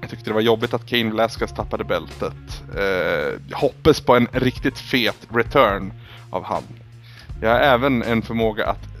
Jag 0.00 0.10
tyckte 0.10 0.30
det 0.30 0.34
var 0.34 0.40
jobbigt 0.40 0.74
att 0.74 0.86
Kane 0.86 1.10
Velasquez 1.10 1.52
tappade 1.52 1.84
bältet. 1.84 2.62
Eh, 2.76 3.40
jag 3.48 3.56
hoppas 3.56 4.00
på 4.00 4.16
en 4.16 4.28
riktigt 4.32 4.78
fet 4.78 5.18
return 5.28 5.92
av 6.30 6.44
han. 6.44 6.62
Jag 7.40 7.50
har 7.50 7.58
även 7.58 8.02
en 8.02 8.22
förmåga 8.22 8.66
att 8.66 8.91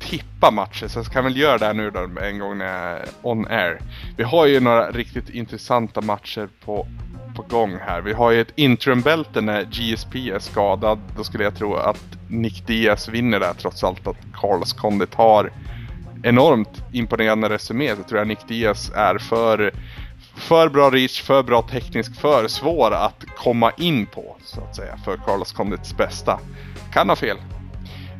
tippa 0.00 0.50
matcher 0.50 0.88
så 0.88 0.98
jag 0.98 1.06
kan 1.06 1.24
väl 1.24 1.36
göra 1.36 1.58
det 1.58 1.66
här 1.66 1.74
nu 1.74 1.90
då 1.90 2.20
en 2.22 2.38
gång 2.38 2.58
när 2.58 2.66
jag 2.66 2.98
är 2.98 3.08
on 3.22 3.46
air. 3.46 3.80
Vi 4.16 4.24
har 4.24 4.46
ju 4.46 4.60
några 4.60 4.90
riktigt 4.90 5.30
intressanta 5.30 6.00
matcher 6.00 6.48
på, 6.64 6.86
på 7.36 7.42
gång 7.42 7.76
här. 7.80 8.00
Vi 8.00 8.12
har 8.12 8.30
ju 8.30 8.40
ett 8.40 8.52
interimbälte 8.54 9.40
när 9.40 9.64
GSP 9.64 10.30
är 10.30 10.38
skadad. 10.38 10.98
Då 11.16 11.24
skulle 11.24 11.44
jag 11.44 11.56
tro 11.56 11.74
att 11.74 12.04
Nick 12.28 12.66
Diaz 12.66 13.08
vinner 13.08 13.40
där 13.40 13.54
trots 13.54 13.84
allt 13.84 14.06
att 14.06 14.16
Carlos 14.34 14.72
Condit 14.72 15.14
har 15.14 15.52
enormt 16.22 16.82
imponerande 16.92 17.48
resumé. 17.48 17.96
Så 17.96 18.02
tror 18.02 18.18
jag 18.18 18.28
Nick 18.28 18.48
Diaz 18.48 18.92
är 18.94 19.18
för 19.18 19.72
för 20.34 20.68
bra 20.68 20.90
reach, 20.90 21.22
för 21.22 21.42
bra 21.42 21.62
teknisk, 21.62 22.20
för 22.20 22.48
svår 22.48 22.94
att 22.94 23.24
komma 23.36 23.72
in 23.76 24.06
på 24.06 24.36
så 24.44 24.60
att 24.60 24.76
säga 24.76 24.96
för 25.04 25.16
Carlos 25.16 25.52
Condits 25.52 25.96
bästa. 25.96 26.40
Kan 26.92 27.08
ha 27.08 27.16
fel, 27.16 27.36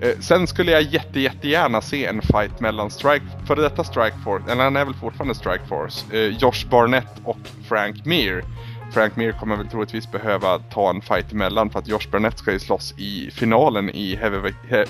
Eh, 0.02 0.18
sen 0.20 0.46
skulle 0.46 0.72
jag 0.72 0.82
jätte, 0.82 1.20
jättegärna 1.20 1.80
se 1.80 2.06
en 2.06 2.22
fight 2.22 2.60
mellan 2.60 2.90
Strike, 2.90 3.24
före 3.46 3.62
detta 3.62 3.84
Strikeforce, 3.84 4.52
eller 4.52 4.64
han 4.64 4.76
är 4.76 4.84
väl 4.84 4.94
fortfarande 4.94 5.34
Strikeforce, 5.34 6.16
eh, 6.16 6.36
Josh 6.36 6.68
Barnett 6.70 7.20
och 7.24 7.38
Frank 7.68 8.04
Mir. 8.04 8.44
Frank 8.92 9.16
Mir 9.16 9.32
kommer 9.32 9.56
väl 9.56 9.68
troligtvis 9.68 10.10
behöva 10.10 10.58
ta 10.58 10.90
en 10.90 11.00
fight 11.00 11.32
emellan 11.32 11.70
för 11.70 11.78
att 11.78 11.88
Josh 11.88 12.10
Barnett 12.10 12.38
ska 12.38 12.52
ju 12.52 12.58
slåss 12.58 12.94
i 12.96 13.30
finalen 13.30 13.90
i 13.90 14.16
heavy, 14.16 14.52
he, 14.68 14.84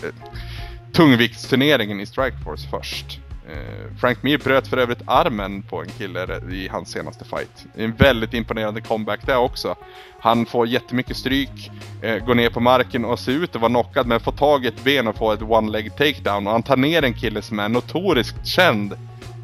tungviktsturneringen 0.93 2.01
i 2.01 2.07
Strikeforce 2.07 2.69
först. 2.71 3.20
Eh, 3.51 3.97
Frank 4.01 4.23
Mir 4.23 4.39
bröt 4.39 4.69
för 4.69 4.77
övrigt 4.77 5.03
armen 5.07 5.63
på 5.63 5.83
en 5.83 5.89
kille 5.89 6.41
i 6.51 6.69
hans 6.69 6.91
senaste 6.91 7.25
fight. 7.25 7.67
En 7.77 7.93
väldigt 7.93 8.35
imponerande 8.35 8.81
comeback 8.81 9.27
där 9.27 9.39
också. 9.39 9.77
Han 10.21 10.47
får 10.47 10.67
jättemycket 10.67 11.17
stryk, 11.17 11.71
eh, 12.03 12.17
går 12.17 12.35
ner 12.35 12.51
på 12.51 12.61
marken 12.61 13.05
och 13.05 13.19
ser 13.19 13.33
ut 13.33 13.55
att 13.55 13.61
vara 13.61 13.71
knockad 13.71 14.07
men 14.07 14.21
får 14.21 14.33
tag 14.33 14.65
i 14.65 14.69
ett 14.69 14.85
ben 14.85 15.09
och 15.09 15.17
får 15.17 15.35
ett 15.35 15.43
one-leg 15.43 15.91
takedown. 15.91 16.47
Och 16.47 16.53
han 16.53 16.63
tar 16.63 16.77
ner 16.77 17.05
en 17.05 17.15
kille 17.15 17.43
som 17.43 17.59
är 17.59 17.69
notoriskt 17.69 18.47
känd. 18.47 18.95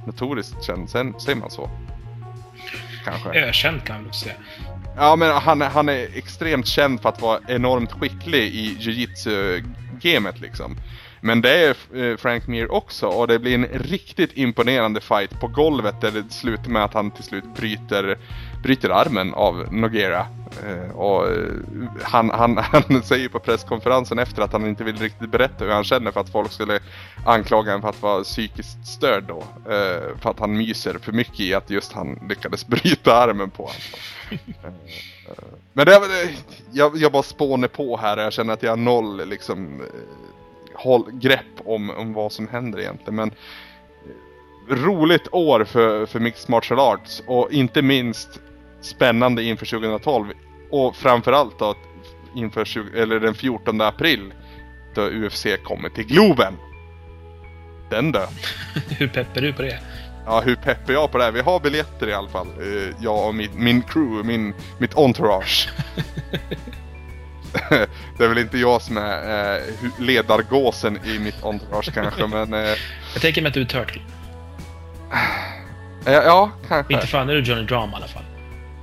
Notoriskt 0.07 0.65
känd, 0.65 0.91
sen, 0.91 1.21
säger 1.21 1.39
man 1.39 1.51
så? 1.51 1.71
Kanske. 3.05 3.29
Ökänd 3.31 3.85
kan 3.85 4.03
man 4.03 4.13
säga. 4.13 4.35
Ja 4.97 5.17
men 5.17 5.31
han, 5.31 5.61
han 5.61 5.89
är 5.89 6.09
extremt 6.15 6.67
känd 6.67 7.01
för 7.01 7.09
att 7.09 7.23
vara 7.23 7.41
enormt 7.49 7.93
skicklig 7.93 8.43
i 8.43 8.77
jiu-jitsu-gamet 8.81 10.41
liksom. 10.41 10.77
Men 11.21 11.41
det 11.41 11.51
är 11.51 11.77
eh, 11.95 12.17
Frank 12.17 12.47
Mir 12.47 12.73
också 12.73 13.07
och 13.07 13.29
det 13.29 13.39
blir 13.39 13.55
en 13.55 13.67
riktigt 13.67 14.31
imponerande 14.35 15.01
fight 15.01 15.41
på 15.41 15.49
golvet 15.49 16.01
där 16.01 16.11
det 16.11 16.33
slutar 16.33 16.71
med 16.71 16.85
att 16.85 16.95
han 16.95 17.11
till 17.11 17.25
slut 17.25 17.45
bryter, 17.57 18.19
bryter 18.63 18.91
armen 18.91 19.35
av 19.35 19.73
Nogera. 19.73 20.27
Eh, 20.67 20.97
och 20.97 21.29
eh, 21.29 21.53
han, 22.03 22.31
han, 22.31 22.57
han 22.73 23.03
säger 23.03 23.29
på 23.29 23.39
presskonferensen 23.39 24.19
efter 24.19 24.43
att 24.43 24.53
han 24.53 24.67
inte 24.67 24.85
vill 24.85 24.97
riktigt 24.97 25.31
berätta 25.31 25.65
hur 25.65 25.73
han 25.73 25.85
känner 25.85 26.11
för 26.11 26.21
att 26.21 26.33
folk 26.33 26.53
skulle 26.53 26.79
anklaga 27.27 27.73
honom 27.73 27.83
för 27.83 27.89
att 27.89 28.03
vara 28.03 28.25
psykiskt 28.25 28.87
störd 28.87 29.25
då. 29.25 29.45
För 30.21 30.31
att 30.31 30.41
han 30.41 30.57
myser 30.57 30.99
för 31.03 31.13
mycket 31.13 31.41
i 31.41 31.55
att 31.55 31.71
just 31.71 31.93
han 31.93 32.19
lyckades 32.29 32.67
bryta 32.67 33.17
armen 33.17 33.51
på 33.51 33.63
honom. 33.63 34.79
Men 35.73 35.87
det, 35.87 36.01
jag, 36.73 36.97
jag 36.97 37.13
bara 37.13 37.23
spånar 37.23 37.69
på 37.69 37.97
här 37.97 38.17
och 38.17 38.23
jag 38.23 38.33
känner 38.33 38.53
att 38.55 38.63
jag 38.63 38.71
har 38.71 38.77
noll 38.77 39.29
liksom 39.29 39.83
håll, 40.77 41.11
grepp 41.13 41.61
om, 41.65 41.91
om 41.91 42.13
vad 42.13 42.33
som 42.33 42.49
händer 42.49 42.81
egentligen. 42.81 43.15
Men 43.15 43.31
roligt 44.69 45.29
år 45.33 45.65
för, 45.65 46.07
för 46.07 46.21
Mixed 46.21 46.51
Martial 46.51 46.81
Arts 46.81 47.23
och 47.27 47.53
inte 47.53 47.83
minst 47.83 48.41
spännande 48.81 49.43
inför 49.43 49.67
2012. 49.67 50.27
Och 50.71 50.97
framförallt 50.97 51.59
då 51.59 51.75
inför 52.35 52.65
20, 52.65 53.03
eller 53.03 53.21
den 53.21 53.35
14 53.35 53.81
april 53.81 54.33
då 54.95 55.03
UFC 55.03 55.47
kommer 55.65 55.89
till 55.89 56.07
Globen. 56.07 56.55
Den 57.91 58.13
då. 58.13 58.27
Hur 58.99 59.09
pepp 59.09 59.37
är 59.37 59.41
du 59.41 59.53
på 59.53 59.63
det? 59.63 59.81
Ja, 60.27 60.41
hur 60.41 60.57
pepp 60.57 60.89
är 60.89 60.93
jag 60.93 61.13
på 61.13 61.19
det 61.19 61.25
här? 61.25 61.33
Vi 61.33 61.41
har 61.41 61.61
biljetter 61.61 62.09
i 62.09 62.13
alla 62.13 62.29
fall. 62.29 62.47
Uh, 62.63 62.95
jag 63.01 63.29
och 63.29 63.35
min, 63.35 63.51
min 63.55 63.83
crew, 63.83 64.27
min, 64.27 64.55
mitt 64.79 64.97
entourage. 64.97 65.69
det 68.19 68.25
är 68.25 68.29
väl 68.29 68.39
inte 68.39 68.59
jag 68.59 68.83
som 68.83 68.97
är 68.97 69.57
uh, 69.57 69.63
ledargåsen 69.99 70.99
i 71.07 71.19
mitt 71.19 71.45
entourage 71.45 71.95
kanske, 71.95 72.27
men... 72.27 72.55
Uh, 72.55 72.61
jag 73.13 73.23
tänker 73.23 73.43
mig 73.43 73.49
att 73.49 73.55
du 73.55 73.61
är 73.61 73.65
Turtle. 73.65 74.03
ja, 76.05 76.13
ja, 76.13 76.51
kanske. 76.69 76.95
Inte 76.95 77.07
fan 77.07 77.29
är 77.29 77.35
du 77.35 77.41
Johnny 77.41 77.63
Drama 77.67 77.93
i 77.93 77.97
alla 77.97 78.09
fall. 78.09 78.23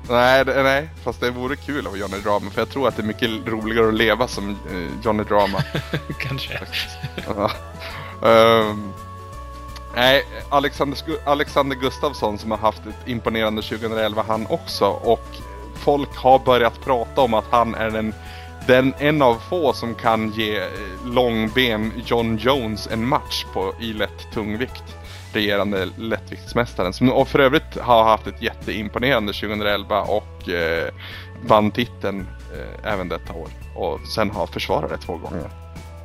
Nej, 0.10 0.46
det, 0.46 0.64
nej, 0.64 0.90
fast 1.04 1.20
det 1.20 1.32
vore 1.32 1.56
kul 1.56 1.80
att 1.80 1.86
vara 1.86 1.98
Johnny 1.98 2.18
Drama 2.18 2.52
för 2.52 2.62
jag 2.62 2.70
tror 2.70 2.88
att 2.88 2.96
det 2.96 3.02
är 3.02 3.06
mycket 3.08 3.30
roligare 3.46 3.88
att 3.88 3.94
leva 3.94 4.28
som 4.28 4.50
uh, 4.50 4.90
Johnny 5.04 5.24
Drama. 5.24 5.64
Kanske. 6.20 6.60
um, 8.22 8.94
nej, 9.96 10.24
Alexander, 10.50 10.98
Alexander 11.26 11.76
Gustafsson 11.76 12.38
som 12.38 12.52
har 12.52 12.58
haft 12.58 12.86
ett 12.86 13.08
imponerande 13.08 13.62
2011 13.62 14.26
han 14.28 14.48
också 14.48 14.86
och 14.86 15.28
folk 15.84 16.16
har 16.16 16.40
börjat 16.40 16.82
prata 16.86 17.22
om 17.22 17.34
att 17.34 17.46
han 17.52 17.76
är 17.76 17.90
den, 17.92 18.14
den 18.68 18.94
en 19.00 19.22
av 19.22 19.36
få 19.50 19.74
som 19.74 19.96
kan 19.96 20.32
ge 20.32 20.58
eh, 20.58 20.68
långben 21.06 21.92
John 22.06 22.38
Jones 22.38 22.88
en 22.92 23.08
match 23.08 23.46
på 23.54 23.74
i 23.82 23.94
lätt 23.94 24.32
tungvikt 24.34 24.84
regerande 25.34 25.90
lättviktsmästaren. 25.98 26.94
Som 26.94 27.10
och 27.10 27.28
för 27.28 27.40
övrigt 27.40 27.78
har 27.78 28.04
haft 28.04 28.28
ett 28.28 28.42
jätteimponerande 28.42 29.34
2011 29.34 30.02
och 30.02 30.50
eh, 30.50 30.94
vann 31.46 31.72
titeln 31.72 32.28
eh, 32.54 32.94
även 32.94 33.10
detta 33.10 33.34
år. 33.34 33.48
Och 33.76 34.00
sen 34.08 34.32
har 34.32 34.48
försvarat 34.48 34.90
det 34.90 34.98
två 34.98 35.18
gånger. 35.18 35.50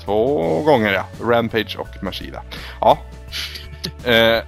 Två 0.05 0.63
gånger 0.63 0.93
ja. 0.93 1.05
Rampage 1.21 1.77
och 1.79 2.05
Mashida. 2.05 2.43
Ja. 2.81 2.99
Eh, 4.05 4.43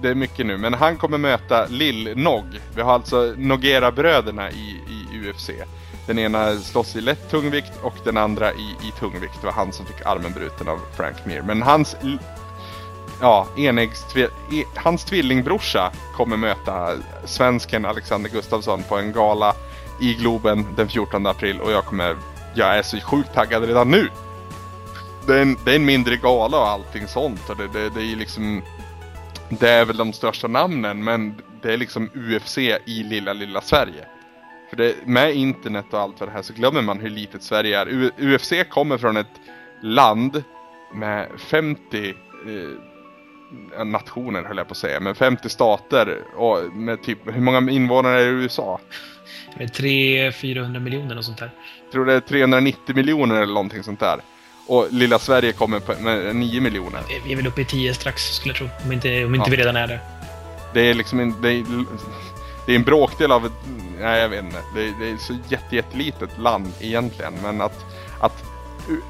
det 0.00 0.08
är 0.08 0.14
mycket 0.14 0.46
nu, 0.46 0.56
men 0.56 0.74
han 0.74 0.96
kommer 0.96 1.18
möta 1.18 1.66
Lill-Nog. 1.66 2.44
Vi 2.74 2.82
har 2.82 2.92
alltså 2.92 3.34
Nogera-bröderna 3.36 4.50
i, 4.50 4.80
i 4.88 4.97
UFC. 5.26 5.50
Den 6.06 6.18
ena 6.18 6.56
slåss 6.56 6.96
i 6.96 7.00
lätt 7.00 7.30
tungvikt 7.30 7.72
och 7.82 7.94
den 8.04 8.16
andra 8.16 8.52
i, 8.52 8.76
i 8.82 8.92
tungvikt. 8.98 9.40
Det 9.40 9.46
var 9.46 9.54
han 9.54 9.72
som 9.72 9.86
fick 9.86 10.06
armen 10.06 10.32
bruten 10.32 10.68
av 10.68 10.78
Frank 10.96 11.16
Mir. 11.26 11.42
Men 11.42 11.62
hans 11.62 11.96
ja, 13.20 13.46
enäggs, 13.56 14.16
e- 14.16 14.64
hans 14.74 15.04
tvillingbrorsa 15.04 15.92
kommer 16.16 16.36
möta 16.36 16.94
svensken 17.24 17.84
Alexander 17.84 18.30
Gustafsson 18.30 18.82
på 18.82 18.98
en 18.98 19.12
gala 19.12 19.54
i 20.00 20.14
Globen 20.14 20.66
den 20.76 20.88
14 20.88 21.26
april 21.26 21.60
och 21.60 21.72
jag 21.72 21.84
kommer, 21.84 22.16
jag 22.54 22.78
är 22.78 22.82
så 22.82 23.00
sjukt 23.00 23.34
taggad 23.34 23.64
redan 23.64 23.90
nu. 23.90 24.08
Det 25.26 25.34
är 25.34 25.42
en, 25.42 25.56
det 25.64 25.70
är 25.70 25.76
en 25.76 25.84
mindre 25.84 26.16
gala 26.16 26.60
och 26.60 26.68
allting 26.68 27.08
sånt 27.08 27.50
och 27.50 27.56
det, 27.56 27.68
det, 27.68 27.90
det 27.90 28.00
är 28.00 28.16
liksom, 28.16 28.62
det 29.48 29.70
är 29.70 29.84
väl 29.84 29.96
de 29.96 30.12
största 30.12 30.48
namnen 30.48 31.04
men 31.04 31.34
det 31.62 31.72
är 31.72 31.76
liksom 31.76 32.10
UFC 32.14 32.58
i 32.58 33.02
lilla, 33.02 33.32
lilla 33.32 33.60
Sverige. 33.60 34.06
För 34.70 34.76
det, 34.76 34.94
med 35.06 35.34
internet 35.34 35.86
och 35.90 36.00
allt 36.00 36.20
vad 36.20 36.28
det 36.28 36.32
här 36.32 36.42
så 36.42 36.52
glömmer 36.52 36.82
man 36.82 37.00
hur 37.00 37.10
litet 37.10 37.42
Sverige 37.42 37.80
är. 37.80 37.86
U, 37.88 38.10
UFC 38.18 38.52
kommer 38.70 38.98
från 38.98 39.16
ett 39.16 39.40
land 39.82 40.42
med 40.94 41.28
50 41.38 42.14
eh, 42.46 43.84
nationer 43.84 44.44
höll 44.44 44.56
jag 44.56 44.68
på 44.68 44.72
att 44.72 44.78
säga, 44.78 45.00
men 45.00 45.14
50 45.14 45.48
stater 45.48 46.18
och 46.36 46.72
med 46.72 47.02
typ, 47.02 47.18
hur 47.24 47.40
många 47.40 47.70
invånare 47.70 48.20
är 48.20 48.24
det 48.24 48.30
i 48.30 48.42
USA? 48.42 48.80
Med 49.58 49.70
300-400 49.70 50.80
miljoner 50.80 51.18
och 51.18 51.24
sånt 51.24 51.38
där. 51.38 51.50
Jag 51.84 51.92
tror 51.92 52.06
det 52.06 52.14
är 52.14 52.20
390 52.20 52.94
miljoner 52.96 53.34
eller 53.34 53.54
någonting 53.54 53.82
sånt 53.82 54.00
där. 54.00 54.20
Och 54.66 54.86
lilla 54.90 55.18
Sverige 55.18 55.52
kommer 55.52 55.80
på, 55.80 56.02
med 56.02 56.36
9 56.36 56.60
miljoner. 56.60 57.00
Vi 57.26 57.32
är 57.32 57.36
väl 57.36 57.46
uppe 57.46 57.60
i 57.60 57.64
10 57.64 57.94
strax 57.94 58.22
skulle 58.22 58.54
jag 58.54 58.56
tro, 58.56 58.68
om 58.84 58.92
inte, 58.92 59.24
om 59.24 59.34
inte 59.34 59.50
ja. 59.50 59.56
vi 59.56 59.56
redan 59.56 59.76
är 59.76 59.86
där. 59.86 60.00
Det 60.74 60.80
är 60.80 60.94
liksom 60.94 61.20
en, 61.20 61.42
det 61.42 61.48
är, 61.48 61.64
det 62.68 62.74
är 62.74 62.76
en 62.76 62.84
bråkdel 62.84 63.32
av 63.32 63.46
ett, 63.46 63.52
nej 64.00 64.20
jag 64.20 64.28
vet 64.28 64.44
inte, 64.44 64.62
det 64.74 64.80
är, 64.80 64.94
det 65.00 65.10
är 65.10 65.16
så 65.16 65.36
jätte, 65.48 65.76
jättelitet 65.76 66.38
land 66.38 66.72
egentligen. 66.80 67.34
Men 67.42 67.60
att, 67.60 67.84
att 68.20 68.44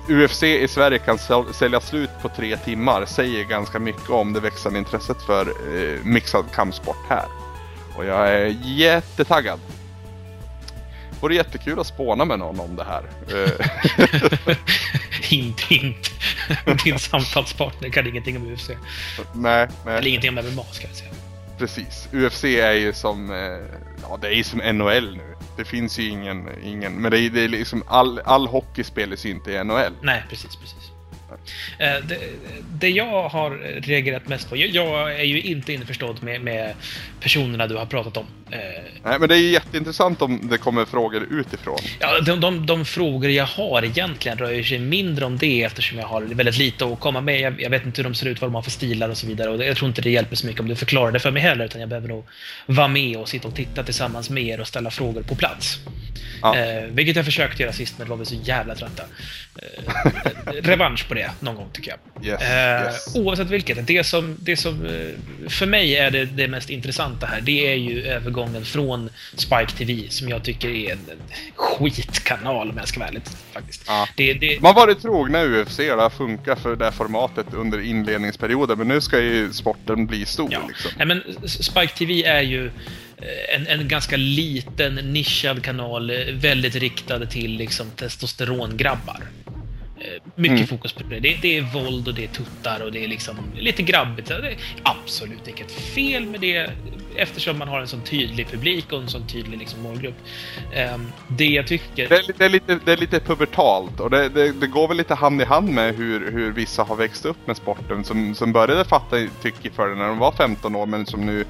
UFC 0.08 0.42
i 0.42 0.68
Sverige 0.68 0.98
kan 0.98 1.18
sälja 1.52 1.80
slut 1.80 2.10
på 2.22 2.28
tre 2.28 2.56
timmar 2.56 3.04
säger 3.06 3.44
ganska 3.44 3.78
mycket 3.78 4.10
om 4.10 4.32
det 4.32 4.40
växande 4.40 4.78
intresset 4.78 5.22
för 5.22 5.46
eh, 5.46 6.04
mixad 6.04 6.44
kampsport 6.54 7.08
här. 7.08 7.24
Och 7.96 8.04
jag 8.04 8.28
är 8.28 8.56
jättetaggad. 8.64 9.60
Vore 11.20 11.34
jättekul 11.34 11.80
att 11.80 11.86
spåna 11.86 12.24
med 12.24 12.38
någon 12.38 12.60
om 12.60 12.76
det 12.76 12.84
här. 12.84 13.02
Eh. 13.34 14.56
hint, 15.22 15.60
hint. 15.60 16.10
Din 16.84 16.98
samtalspartner 16.98 17.88
kan 17.88 18.06
ingenting 18.06 18.36
om 18.36 18.52
UFC. 18.52 18.70
Nej, 19.34 19.68
nej. 19.84 19.98
Eller 19.98 20.08
ingenting 20.08 20.38
om 20.38 20.44
MMA 20.54 20.64
ska 20.64 20.86
jag 20.86 20.96
säga. 20.96 21.17
Precis. 21.58 22.08
UFC 22.12 22.44
är 22.44 22.72
ju 22.72 22.92
som, 22.92 23.30
eh, 23.30 23.80
ja 24.02 24.16
det 24.20 24.28
är 24.28 24.32
ju 24.32 24.44
som 24.44 24.58
NHL 24.58 25.16
nu. 25.16 25.34
Det 25.56 25.64
finns 25.64 25.98
ju 25.98 26.08
ingen, 26.08 26.48
ingen 26.62 26.92
men 26.92 27.10
det 27.10 27.18
är, 27.18 27.30
det 27.30 27.40
är 27.40 27.48
liksom 27.48 27.82
all, 27.86 28.18
all 28.18 28.46
hockey 28.46 28.84
spelas 28.84 29.26
ju 29.26 29.30
inte 29.30 29.52
i 29.52 29.64
NHL. 29.64 29.92
Nej, 30.02 30.24
precis, 30.28 30.56
precis. 30.56 30.97
Eh, 31.78 32.04
det, 32.08 32.18
det, 32.72 32.90
jag 32.90 33.28
har 33.28 33.50
reagerat 33.80 34.28
mest 34.28 34.48
på, 34.48 34.56
jag, 34.56 35.20
är 35.20 35.24
ju 35.24 35.42
inte 35.42 35.72
införstådd 35.72 36.22
med, 36.22 36.40
med 36.40 36.74
personerna 37.20 37.66
du 37.66 37.76
har 37.76 37.86
pratat 37.86 38.16
om. 38.16 38.26
Eh, 38.50 38.58
Nej, 39.04 39.18
men 39.18 39.28
det 39.28 39.34
är 39.34 39.38
ju 39.38 39.50
jätteintressant 39.50 40.22
om 40.22 40.48
det 40.48 40.58
kommer 40.58 40.84
frågor 40.84 41.26
utifrån. 41.30 41.78
Ja, 41.98 42.20
de, 42.20 42.40
de, 42.40 42.66
de 42.66 42.84
frågor 42.84 43.30
jag 43.30 43.46
har 43.46 43.84
egentligen 43.84 44.38
rör 44.38 44.62
sig 44.62 44.78
mindre 44.78 45.24
om 45.24 45.38
det 45.38 45.62
eftersom 45.62 45.98
jag 45.98 46.06
har 46.06 46.22
väldigt 46.22 46.58
lite 46.58 46.86
att 46.86 47.00
komma 47.00 47.20
med. 47.20 47.40
Jag, 47.40 47.60
jag, 47.60 47.70
vet 47.70 47.86
inte 47.86 48.02
hur 48.02 48.08
de 48.08 48.14
ser 48.14 48.26
ut, 48.26 48.40
vad 48.40 48.50
de 48.50 48.54
har 48.54 48.62
för 48.62 48.70
stilar 48.70 49.08
och 49.08 49.16
så 49.16 49.26
vidare. 49.26 49.50
Och 49.50 49.64
jag 49.64 49.76
tror 49.76 49.88
inte 49.88 50.02
det 50.02 50.10
hjälper 50.10 50.36
så 50.36 50.46
mycket 50.46 50.60
om 50.60 50.68
du 50.68 50.76
förklarar 50.76 51.12
det 51.12 51.20
för 51.20 51.30
mig 51.30 51.42
heller, 51.42 51.64
utan 51.64 51.80
jag 51.80 51.88
behöver 51.88 52.08
nog 52.08 52.26
vara 52.66 52.88
med 52.88 53.16
och 53.16 53.28
sitta 53.28 53.48
och 53.48 53.54
titta 53.54 53.82
tillsammans 53.82 54.30
med 54.30 54.42
er 54.42 54.60
och 54.60 54.68
ställa 54.68 54.90
frågor 54.90 55.22
på 55.22 55.34
plats. 55.34 55.78
Ja. 56.42 56.56
Eh, 56.56 56.84
vilket 56.90 57.16
jag 57.16 57.24
försökte 57.24 57.62
göra 57.62 57.72
sist, 57.72 57.94
men 57.98 58.08
då 58.08 58.14
var 58.14 58.18
vi 58.18 58.24
så 58.24 58.34
jävla 58.34 58.74
trötta. 58.74 59.02
Eh, 59.58 60.52
revansch 60.62 61.08
på 61.08 61.14
det 61.14 61.30
någon 61.40 61.54
gång, 61.54 61.68
tycker 61.72 61.90
jag. 61.90 62.26
Yes, 62.26 62.42
eh, 62.42 62.84
yes. 62.84 63.16
Oavsett 63.16 63.50
vilket. 63.50 63.86
Det 63.86 64.04
som, 64.04 64.36
det 64.40 64.56
som 64.56 64.86
eh, 64.86 65.48
för 65.48 65.66
mig 65.66 65.96
är 65.96 66.10
det, 66.10 66.24
det 66.24 66.48
mest 66.48 66.70
intressanta 66.70 67.26
här, 67.26 67.40
det 67.40 67.72
är 67.72 67.76
ju 67.76 68.02
övergången 68.02 68.64
från 68.64 69.10
Spike 69.34 69.72
TV, 69.78 70.08
som 70.08 70.28
jag 70.28 70.44
tycker 70.44 70.68
är 70.68 70.92
en 70.92 70.98
skitkanal 71.54 72.70
om 72.70 72.76
jag 72.76 72.88
ska 72.88 73.00
vara 73.00 73.08
ärlig. 73.08 73.22
Faktiskt. 73.52 73.84
Ja. 73.86 74.08
Det, 74.16 74.32
det... 74.32 74.60
Man 74.60 74.74
varit 74.74 75.02
trogna 75.02 75.44
UFC, 75.44 75.76
det 75.76 75.90
har 75.90 76.10
funkat 76.10 76.60
för 76.60 76.76
det 76.76 76.92
formatet 76.92 77.46
under 77.54 77.80
inledningsperioden, 77.80 78.78
men 78.78 78.88
nu 78.88 79.00
ska 79.00 79.20
ju 79.20 79.52
sporten 79.52 80.06
bli 80.06 80.26
stor. 80.26 80.48
Ja. 80.52 80.60
Liksom. 80.68 80.90
Nej, 80.96 81.06
men 81.06 81.22
Spike 81.48 81.94
TV 81.94 82.24
är 82.24 82.42
ju 82.42 82.70
Eh, 83.22 83.56
en, 83.56 83.66
en 83.66 83.88
ganska 83.88 84.16
liten 84.16 84.94
nischad 84.94 85.62
kanal, 85.62 86.12
väldigt 86.32 86.74
riktad 86.76 87.26
till 87.26 87.50
liksom 87.50 87.90
testosterongrabbar. 87.90 89.22
Mycket 90.34 90.56
mm. 90.56 90.66
fokus 90.66 90.92
på 90.92 91.02
det. 91.02 91.20
det. 91.20 91.36
det. 91.42 91.56
är 91.56 91.62
våld 91.62 92.08
och 92.08 92.14
det 92.14 92.24
är 92.24 92.28
tuttar 92.28 92.80
och 92.80 92.92
det 92.92 93.04
är 93.04 93.08
liksom 93.08 93.36
lite 93.56 93.82
grabbigt. 93.82 94.28
Det 94.28 94.34
är 94.34 94.56
absolut 94.82 95.48
inget 95.48 95.70
fel 95.70 96.26
med 96.26 96.40
det 96.40 96.70
eftersom 97.16 97.58
man 97.58 97.68
har 97.68 97.80
en 97.80 97.88
sån 97.88 98.00
tydlig 98.00 98.48
publik 98.48 98.92
och 98.92 99.02
en 99.02 99.08
sån 99.08 99.26
tydlig 99.26 99.58
liksom, 99.58 99.82
målgrupp. 99.82 100.14
Um, 100.94 101.12
det 101.28 101.44
jag 101.44 101.66
tycker... 101.66 102.08
Det 102.08 102.14
är, 102.14 102.32
det 102.38 102.44
är, 102.44 102.48
lite, 102.48 102.78
det 102.84 102.92
är 102.92 102.96
lite 102.96 103.20
pubertalt 103.20 104.00
och 104.00 104.10
det, 104.10 104.28
det, 104.28 104.52
det, 104.52 104.66
går 104.66 104.88
väl 104.88 104.96
lite 104.96 105.14
hand 105.14 105.42
i 105.42 105.44
hand 105.44 105.68
med 105.68 105.94
hur, 105.94 106.30
hur 106.30 106.52
vissa 106.52 106.82
har 106.82 106.96
växt 106.96 107.24
upp 107.24 107.46
med 107.46 107.56
sporten 107.56 108.04
som, 108.04 108.34
som 108.34 108.52
började 108.52 108.84
fatta 108.84 109.16
tycke 109.42 109.70
för 109.70 109.88
det 109.88 109.94
när 109.94 110.08
de 110.08 110.18
var 110.18 110.32
15 110.32 110.76
år 110.76 110.86
men 110.86 111.06
som 111.06 111.26
nu 111.26 111.44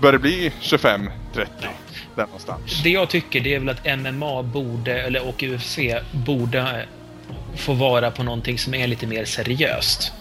bör 0.00 0.12
det 0.12 0.18
bli 0.18 0.52
25, 0.60 1.10
30. 1.34 1.50
Ja. 1.62 1.68
Där 2.14 2.24
någonstans. 2.24 2.82
Det 2.82 2.90
jag 2.90 3.08
tycker 3.08 3.40
det 3.40 3.54
är 3.54 3.58
väl 3.58 3.68
att 3.68 3.98
MMA 3.98 4.42
borde, 4.42 5.02
eller 5.02 5.28
och 5.28 5.42
UFC 5.42 5.78
borde 6.12 6.86
få 7.56 7.72
vara 7.72 8.10
på 8.10 8.22
någonting 8.22 8.58
som 8.58 8.74
är 8.74 8.86
lite 8.86 9.06
mer 9.06 9.24
seriöst. 9.24 10.12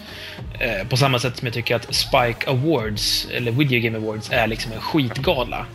Eh, 0.59 0.87
på 0.87 0.97
samma 0.97 1.19
sätt 1.19 1.37
som 1.37 1.45
jag 1.45 1.53
tycker 1.53 1.75
att 1.75 1.95
Spike 1.95 2.49
Awards, 2.49 3.27
eller 3.33 3.51
Video 3.51 3.81
Game 3.81 3.97
Awards, 3.97 4.29
är 4.31 4.47
liksom 4.47 4.71
en 4.71 4.81
skitgala. 4.81 5.65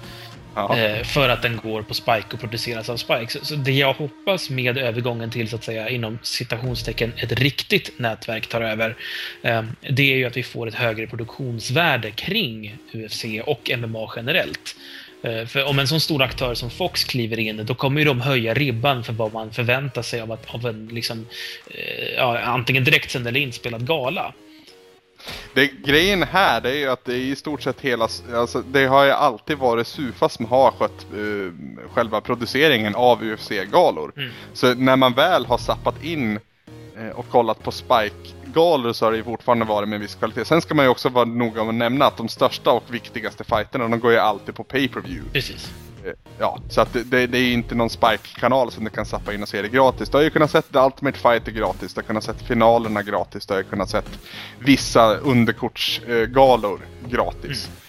Eh, 0.56 1.04
för 1.04 1.28
att 1.28 1.42
den 1.42 1.56
går 1.56 1.82
på 1.82 1.94
Spike 1.94 2.26
och 2.32 2.40
produceras 2.40 2.88
av 2.88 2.96
Spike. 2.96 3.26
Så, 3.28 3.44
så, 3.44 3.54
det 3.54 3.72
jag 3.72 3.92
hoppas 3.92 4.50
med 4.50 4.78
övergången 4.78 5.30
till, 5.30 5.48
så 5.48 5.56
att 5.56 5.64
säga, 5.64 5.88
inom 5.88 6.18
citationstecken, 6.22 7.12
ett 7.16 7.32
riktigt 7.32 7.98
nätverk 7.98 8.46
tar 8.46 8.60
över, 8.60 8.96
eh, 9.42 9.62
det 9.90 10.12
är 10.12 10.16
ju 10.16 10.24
att 10.24 10.36
vi 10.36 10.42
får 10.42 10.66
ett 10.66 10.74
högre 10.74 11.06
produktionsvärde 11.06 12.10
kring 12.10 12.76
UFC 12.92 13.24
och 13.46 13.70
MMA 13.78 14.12
generellt. 14.16 14.76
Eh, 15.24 15.46
För 15.46 15.64
om 15.64 15.78
en 15.78 15.88
sån 15.88 16.00
stor 16.00 16.22
aktör 16.22 16.54
som 16.54 16.70
Fox 16.70 17.04
kliver 17.04 17.38
in, 17.38 17.66
då 17.66 17.74
kommer 17.74 18.00
ju 18.00 18.04
de 18.04 18.20
höja 18.20 18.54
ribban 18.54 19.04
för 19.04 19.12
vad 19.12 19.32
man 19.32 19.52
förväntar 19.52 20.02
sig 20.02 20.20
av, 20.20 20.32
att, 20.32 20.54
av 20.54 20.66
en 20.66 20.88
liksom, 20.88 21.26
eh, 21.66 22.14
ja, 22.16 22.38
antingen 22.38 22.84
direktsänd 22.84 23.26
eller 23.28 23.40
inspelad 23.40 23.86
gala. 23.86 24.34
Det, 25.54 25.66
grejen 25.66 26.22
här 26.22 26.60
det 26.60 26.70
är 26.70 26.76
ju 26.76 26.90
att 26.90 27.04
det 27.04 27.12
är 27.12 27.18
i 27.18 27.36
stort 27.36 27.62
sett 27.62 27.80
hela, 27.80 28.08
alltså 28.34 28.62
det 28.72 28.86
har 28.86 29.04
ju 29.04 29.10
alltid 29.10 29.58
varit 29.58 29.86
Sufa 29.86 30.28
som 30.28 30.46
har 30.46 30.70
skött 30.70 31.06
uh, 31.16 31.52
själva 31.90 32.20
produceringen 32.20 32.94
av 32.94 33.22
UFC-galor. 33.22 34.12
Mm. 34.16 34.30
Så 34.52 34.74
när 34.74 34.96
man 34.96 35.12
väl 35.12 35.46
har 35.46 35.58
sappat 35.58 36.04
in 36.04 36.40
och 37.14 37.28
kollat 37.28 37.62
på 37.62 37.70
Spike-galor 37.70 38.92
så 38.92 39.06
har 39.06 39.10
det 39.12 39.16
ju 39.16 39.24
fortfarande 39.24 39.64
varit 39.64 39.88
med 39.88 40.00
viss 40.00 40.14
kvalitet. 40.14 40.44
Sen 40.44 40.60
ska 40.60 40.74
man 40.74 40.84
ju 40.84 40.90
också 40.90 41.08
vara 41.08 41.24
noga 41.24 41.64
med 41.64 41.68
att 41.68 41.74
nämna 41.74 42.06
att 42.06 42.16
de 42.16 42.28
största 42.28 42.70
och 42.72 42.94
viktigaste 42.94 43.44
fighterna 43.44 43.88
de 43.88 44.00
går 44.00 44.12
ju 44.12 44.18
alltid 44.18 44.54
på 44.54 44.64
pay-per-view. 44.64 45.32
Precis. 45.32 45.72
Eh, 46.04 46.12
Ja, 46.38 46.58
så 46.68 46.80
att 46.80 46.92
det, 46.92 47.26
det, 47.26 47.38
är 47.38 47.52
inte 47.52 47.74
någon 47.74 47.90
Spike-kanal 47.90 48.70
som 48.70 48.84
du 48.84 48.90
kan 48.90 49.06
zappa 49.06 49.34
in 49.34 49.42
och 49.42 49.48
se 49.48 49.62
det 49.62 49.68
gratis. 49.68 50.08
Du 50.08 50.16
har 50.16 50.24
ju 50.24 50.30
kunnat 50.30 50.50
sett 50.50 50.72
The 50.72 50.78
Ultimate 50.78 51.18
Fighter 51.18 51.52
gratis, 51.52 51.94
du 51.94 52.00
har 52.00 52.06
kunnat 52.06 52.24
sett 52.24 52.42
finalerna 52.42 53.02
gratis, 53.02 53.46
du 53.46 53.54
har 53.54 53.58
ju 53.58 53.64
kunnat 53.64 53.90
sett 53.90 54.18
vissa 54.58 55.14
underkortsgalor 55.14 56.80
gratis. 57.08 57.68
Men- 57.72 57.83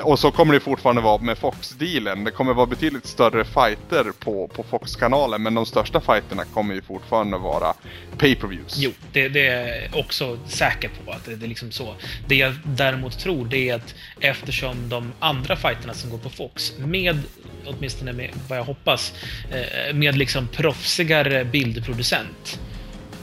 och 0.00 0.18
så 0.18 0.30
kommer 0.30 0.54
det 0.54 0.60
fortfarande 0.60 1.02
vara 1.02 1.18
med 1.18 1.38
Fox-dealen. 1.38 2.24
Det 2.24 2.30
kommer 2.30 2.54
vara 2.54 2.66
betydligt 2.66 3.06
större 3.06 3.44
fighter 3.44 4.12
på, 4.18 4.48
på 4.48 4.62
Fox-kanalen, 4.62 5.42
men 5.42 5.54
de 5.54 5.66
största 5.66 6.00
fighterna 6.00 6.44
kommer 6.44 6.74
ju 6.74 6.82
fortfarande 6.82 7.38
vara 7.38 7.74
pay-per-views. 8.18 8.76
Jo, 8.78 8.90
det, 9.12 9.28
det 9.28 9.46
är 9.46 9.88
jag 9.92 10.00
också 10.00 10.38
säker 10.46 10.90
på 11.04 11.12
att 11.12 11.24
det, 11.24 11.36
det 11.36 11.46
är 11.46 11.48
liksom 11.48 11.70
så. 11.70 11.94
Det 12.28 12.34
jag 12.34 12.54
däremot 12.64 13.18
tror 13.18 13.46
det 13.46 13.68
är 13.68 13.74
att 13.74 13.94
eftersom 14.20 14.88
de 14.88 15.12
andra 15.18 15.56
fighterna 15.56 15.94
som 15.94 16.10
går 16.10 16.18
på 16.18 16.30
Fox 16.30 16.72
med, 16.78 17.18
åtminstone 17.66 18.12
med 18.12 18.30
vad 18.48 18.58
jag 18.58 18.64
hoppas, 18.64 19.12
eh, 19.50 19.94
med 19.94 20.16
liksom 20.16 20.48
proffsigare 20.48 21.44
bildproducent 21.44 22.60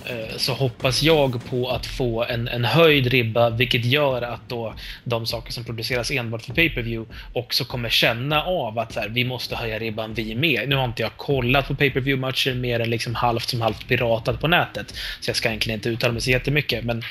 Eh, 0.09 0.37
så 0.37 0.53
hoppas 0.53 1.03
jag 1.03 1.45
på 1.49 1.69
att 1.69 1.85
få 1.85 2.23
en, 2.23 2.47
en 2.47 2.65
höjd 2.65 3.07
ribba, 3.07 3.49
vilket 3.49 3.85
gör 3.85 4.21
att 4.21 4.49
då 4.49 4.73
de 5.03 5.25
saker 5.25 5.51
som 5.51 5.63
produceras 5.63 6.11
enbart 6.11 6.41
för 6.41 6.53
pay-per-view 6.53 7.13
också 7.33 7.65
kommer 7.65 7.89
känna 7.89 8.43
av 8.43 8.79
att 8.79 8.93
så 8.93 8.99
här, 8.99 9.09
vi 9.09 9.25
måste 9.25 9.55
höja 9.55 9.79
ribban 9.79 10.13
vi 10.13 10.35
med. 10.35 10.69
Nu 10.69 10.75
har 10.75 10.85
inte 10.85 11.01
jag 11.01 11.17
kollat 11.17 11.67
på 11.67 11.75
pay-per-view-matcher 11.75 12.53
mer 12.53 12.79
än 12.79 12.89
liksom 12.89 13.15
halvt 13.15 13.49
som 13.49 13.61
halvt 13.61 13.87
piratat 13.87 14.41
på 14.41 14.47
nätet, 14.47 14.93
så 15.19 15.29
jag 15.29 15.35
ska 15.35 15.49
egentligen 15.49 15.77
inte 15.79 15.89
uttala 15.89 16.13
mig 16.13 16.21
så 16.21 16.31
jättemycket, 16.31 16.83
men 16.83 17.03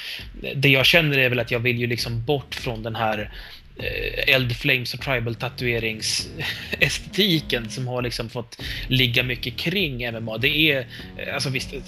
det 0.54 0.68
jag 0.68 0.86
känner 0.86 1.18
är 1.18 1.28
väl 1.28 1.40
att 1.40 1.50
jag 1.50 1.60
vill 1.60 1.78
ju 1.78 1.86
liksom 1.86 2.24
bort 2.24 2.54
från 2.54 2.82
den 2.82 2.96
här 2.96 3.30
eh, 3.78 4.34
eld, 4.34 4.56
flames 4.56 4.94
och 4.94 5.00
tribal 5.00 5.34
tatueringsestetiken 5.34 7.70
som 7.70 7.86
har 7.88 8.02
liksom 8.02 8.28
fått 8.28 8.62
ligga 8.88 9.22
mycket 9.22 9.56
kring 9.56 10.12
MMA. 10.12 10.38
Det 10.38 10.48
är, 10.72 10.78
eh, 11.16 11.34
alltså 11.34 11.50
visst, 11.50 11.72
eh, 11.72 11.80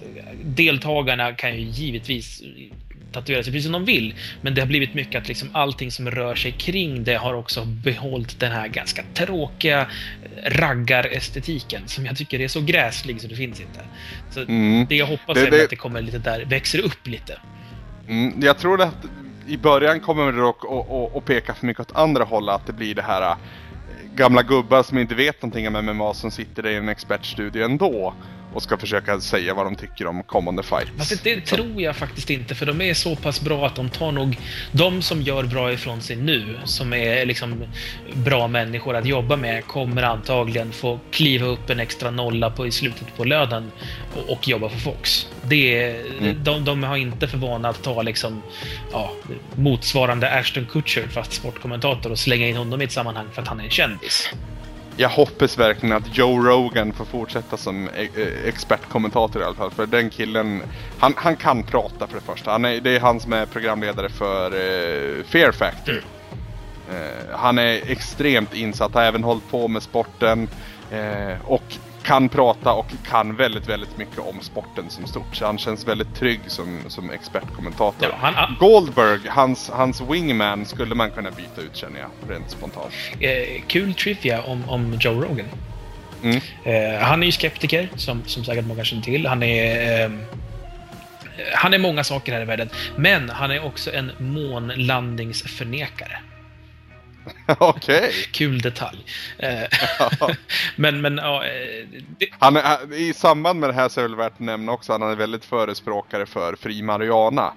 deltagarna 0.44 1.32
kan 1.32 1.54
ju 1.56 1.60
givetvis 1.60 2.42
tatuera 3.12 3.42
sig 3.42 3.52
precis 3.52 3.64
som 3.64 3.72
de 3.72 3.84
vill, 3.84 4.14
men 4.42 4.54
det 4.54 4.60
har 4.60 4.66
blivit 4.68 4.94
mycket 4.94 5.22
att 5.22 5.28
liksom 5.28 5.48
allting 5.52 5.90
som 5.90 6.10
rör 6.10 6.34
sig 6.34 6.52
kring 6.52 7.04
det 7.04 7.14
har 7.14 7.34
också 7.34 7.64
behållit 7.64 8.40
den 8.40 8.52
här 8.52 8.68
ganska 8.68 9.04
tråkiga 9.14 9.86
raggarestetiken 10.46 11.82
som 11.88 12.06
jag 12.06 12.16
tycker 12.16 12.40
är 12.40 12.48
så 12.48 12.60
gräslig 12.60 13.20
så 13.20 13.28
det 13.28 13.36
finns 13.36 13.60
inte. 13.60 13.80
Så 14.30 14.40
Mm. 14.40 14.86
det 14.88 14.96
jag 14.96 15.06
hoppas 15.06 15.34
Det- 15.38 15.46
är 15.46 15.50
det- 15.50 15.64
att 15.64 15.70
det 15.70 15.76
kommer 15.76 16.02
lite 16.02 16.18
där, 16.18 16.44
växer 16.44 16.78
upp 16.78 17.06
lite. 17.06 17.38
Mm, 18.08 18.34
jag 18.42 18.58
tror 18.58 18.82
att 18.82 18.94
i 19.50 19.58
början 19.58 20.00
kommer 20.00 20.32
det 20.32 20.40
dock 20.40 20.64
att- 21.16 21.24
peka 21.24 21.54
för 21.54 21.66
mycket 21.66 21.80
åt 21.80 21.96
andra 21.96 22.24
hållet. 22.24 22.54
Att 22.54 22.66
det 22.66 22.72
blir 22.72 22.94
det 22.94 23.02
här 23.02 23.22
eh, 23.30 23.36
gamla 24.14 24.42
gubbar 24.42 24.82
som 24.82 24.98
inte 24.98 25.14
vet 25.14 25.42
någonting 25.42 25.68
om 25.76 25.86
MMA 25.86 26.14
som 26.14 26.30
sitter 26.30 26.66
i 26.66 26.76
en 26.76 26.88
expertstudio 26.88 27.64
ändå. 27.64 28.14
Och 28.54 28.62
ska 28.62 28.76
försöka 28.76 29.20
säga 29.20 29.54
vad 29.54 29.66
de 29.66 29.76
tycker 29.76 30.06
om 30.06 30.22
kommande 30.22 30.62
fights. 30.62 30.90
Fast 30.98 31.24
det, 31.24 31.34
det 31.34 31.40
tror 31.40 31.82
jag 31.82 31.96
faktiskt 31.96 32.30
inte, 32.30 32.54
för 32.54 32.66
de 32.66 32.80
är 32.80 32.94
så 32.94 33.16
pass 33.16 33.40
bra 33.40 33.66
att 33.66 33.74
de 33.76 33.90
tar 33.90 34.12
nog... 34.12 34.38
De 34.72 35.02
som 35.02 35.22
gör 35.22 35.42
bra 35.42 35.72
ifrån 35.72 36.00
sig 36.00 36.16
nu, 36.16 36.58
som 36.64 36.92
är 36.92 37.26
liksom 37.26 37.64
bra 38.14 38.48
människor 38.48 38.96
att 38.96 39.06
jobba 39.06 39.36
med, 39.36 39.66
kommer 39.66 40.02
antagligen 40.02 40.72
få 40.72 41.00
kliva 41.10 41.46
upp 41.46 41.70
en 41.70 41.80
extra 41.80 42.10
nolla 42.10 42.50
på, 42.50 42.66
i 42.66 42.70
slutet 42.70 43.16
på 43.16 43.24
lönen 43.24 43.70
och, 44.16 44.32
och 44.32 44.48
jobba 44.48 44.68
för 44.68 44.78
Fox. 44.78 45.26
Det 45.42 45.82
är, 45.84 46.00
Mm. 46.20 46.44
de, 46.44 46.64
de 46.64 46.82
har 46.82 46.96
inte 46.96 47.28
för 47.28 47.38
vana 47.38 47.68
att 47.68 47.82
ta 47.82 48.02
liksom, 48.02 48.42
ja, 48.92 49.12
motsvarande 49.56 50.38
Ashton 50.38 50.66
Kutcher, 50.66 51.06
fast 51.10 51.32
sportkommentator, 51.32 52.10
och 52.10 52.18
slänga 52.18 52.48
in 52.48 52.56
honom 52.56 52.80
i 52.80 52.84
ett 52.84 52.92
sammanhang 52.92 53.26
för 53.32 53.42
att 53.42 53.48
han 53.48 53.60
är 53.60 53.64
en 53.64 53.70
kändis. 53.70 54.30
Jag 55.00 55.08
hoppas 55.08 55.58
verkligen 55.58 55.96
att 55.96 56.16
Joe 56.16 56.42
Rogan 56.42 56.92
får 56.92 57.04
fortsätta 57.04 57.56
som 57.56 57.88
e- 57.88 58.08
e- 58.16 58.48
expertkommentator 58.48 59.42
i 59.42 59.44
alla 59.44 59.54
fall. 59.54 59.70
För 59.70 59.86
den 59.86 60.10
killen, 60.10 60.62
han, 60.98 61.14
han 61.16 61.36
kan 61.36 61.62
prata 61.62 62.06
för 62.06 62.14
det 62.14 62.20
första. 62.20 62.50
Han 62.50 62.64
är, 62.64 62.80
det 62.80 62.96
är 62.96 63.00
han 63.00 63.20
som 63.20 63.32
är 63.32 63.46
programledare 63.46 64.08
för 64.08 64.46
eh, 64.46 65.24
Fear 65.24 65.52
Factor. 65.52 66.04
Eh, 66.90 67.36
han 67.36 67.58
är 67.58 67.90
extremt 67.90 68.54
insatt, 68.54 68.94
har 68.94 69.02
även 69.02 69.24
hållit 69.24 69.50
på 69.50 69.68
med 69.68 69.82
sporten. 69.82 70.48
Eh, 70.90 71.34
och 71.44 71.76
kan 72.10 72.28
prata 72.28 72.72
och 72.72 72.86
kan 73.08 73.36
väldigt, 73.36 73.68
väldigt 73.68 73.98
mycket 73.98 74.18
om 74.18 74.40
sporten 74.40 74.90
som 74.90 75.06
stort. 75.06 75.36
Så 75.36 75.46
han 75.46 75.58
känns 75.58 75.88
väldigt 75.88 76.14
trygg 76.14 76.40
som, 76.46 76.80
som 76.88 77.10
expertkommentator. 77.10 78.08
Ja, 78.08 78.14
han, 78.20 78.34
han, 78.34 78.56
Goldberg, 78.60 79.20
hans, 79.28 79.70
hans 79.70 80.00
wingman, 80.00 80.66
skulle 80.66 80.94
man 80.94 81.10
kunna 81.10 81.30
byta 81.30 81.60
ut 81.60 81.76
känner 81.76 82.00
jag, 82.00 82.10
rent 82.34 82.50
spontant. 82.50 82.92
eh, 83.20 83.62
kul 83.66 83.94
trivia 83.94 84.42
om, 84.42 84.68
om 84.68 84.98
Joe 85.00 85.22
Rogan. 85.22 85.46
Mm. 86.22 86.40
Eh, 86.64 87.00
han 87.00 87.22
är 87.22 87.26
ju 87.26 87.32
skeptiker, 87.32 87.88
som, 87.96 88.22
som 88.26 88.44
säkert 88.44 88.66
många 88.66 88.84
känner 88.84 89.02
till. 89.02 89.26
Han 89.26 89.42
är... 89.42 90.04
Eh, 90.04 90.10
han 91.54 91.74
är 91.74 91.78
många 91.78 92.04
saker 92.04 92.32
här 92.32 92.42
i 92.42 92.44
världen, 92.44 92.68
men 92.96 93.30
han 93.30 93.50
är 93.50 93.64
också 93.64 93.92
en 93.92 94.12
månlandningsförnekare. 94.18 96.18
Okej. 97.58 98.12
Kul 98.32 98.60
detalj. 98.60 99.04
Eh, 99.38 99.62
men, 100.76 101.00
men 101.00 101.16
ja, 101.16 101.44
eh, 101.44 101.86
det, 102.18 102.26
Han 102.38 102.56
är, 102.56 102.94
I 102.94 103.14
samband 103.14 103.60
med 103.60 103.68
det 103.68 103.74
här 103.74 103.88
så 103.88 104.00
är 104.00 104.02
det 104.02 104.08
väl 104.08 104.16
värt 104.16 104.32
att 104.32 104.40
nämna 104.40 104.72
också 104.72 104.92
att 104.92 105.00
han 105.00 105.10
är 105.10 105.16
väldigt 105.16 105.44
förespråkare 105.44 106.26
för 106.26 106.56
fri 106.56 106.82
marijuana. 106.82 107.52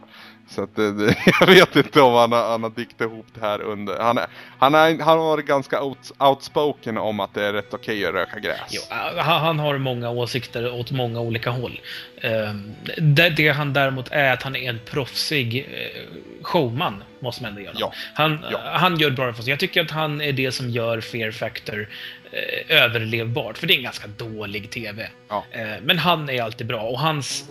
Så 0.50 0.64
att 0.64 0.76
det, 0.76 0.92
det, 0.92 1.16
jag 1.40 1.48
vet 1.48 1.76
inte 1.76 2.02
om 2.02 2.14
han 2.14 2.32
har, 2.32 2.50
han 2.50 2.64
har 2.64 2.70
diktat 2.70 3.02
ihop 3.08 3.26
det 3.34 3.42
här 3.42 3.62
under. 3.62 4.00
Han, 4.00 4.18
är, 4.18 4.26
han, 4.60 4.76
är, 4.76 5.00
han 5.04 5.18
har 5.18 5.26
varit 5.26 5.46
ganska 5.46 5.82
out, 5.84 6.12
outspoken 6.20 6.98
om 6.98 7.20
att 7.20 7.34
det 7.34 7.44
är 7.46 7.54
rätt 7.54 7.74
okej 7.74 8.06
att 8.06 8.14
röka 8.14 8.40
gräs. 8.40 8.58
jo, 8.70 8.82
han, 8.90 9.40
han 9.42 9.60
har 9.60 9.78
många 9.78 10.10
åsikter 10.10 10.74
åt 10.74 10.92
många 10.92 11.20
olika 11.20 11.50
håll. 11.50 11.82
Eh, 12.22 12.54
det, 12.98 13.30
det 13.30 13.50
han 13.50 13.74
däremot 13.74 14.12
är 14.12 14.34
att 14.34 14.44
han 14.44 14.56
är 14.56 14.70
en 14.70 14.80
proffsig 14.86 15.58
eh, 15.58 16.44
showman, 16.44 17.04
måste 17.20 17.42
man 17.44 17.50
ändå 17.50 17.62
göra. 17.62 17.76
Ja. 17.78 17.94
Han, 18.14 18.46
Ja. 18.52 18.60
han 18.64 18.98
gör 19.00 19.10
bra 19.12 19.30
ifrån 19.30 19.44
sig. 19.44 19.52
Jag 19.52 19.60
tycker 19.60 19.82
att 19.82 19.92
han 19.92 20.22
är 20.22 20.32
det 20.34 20.52
som 20.52 20.70
gör 20.70 21.02
Fear 21.02 21.32
Factor 21.32 21.88
eh, 22.34 22.84
överlevbart, 22.84 23.58
för 23.58 23.68
det 23.68 23.74
är 23.74 23.78
en 23.78 23.84
ganska 23.84 24.08
dålig 24.08 24.70
TV. 24.72 25.08
Ja. 25.30 25.46
Eh, 25.52 25.82
men 25.82 25.98
han 25.98 26.30
är 26.30 26.42
alltid 26.42 26.68
bra 26.68 26.82
och 26.82 27.00
hans 27.00 27.46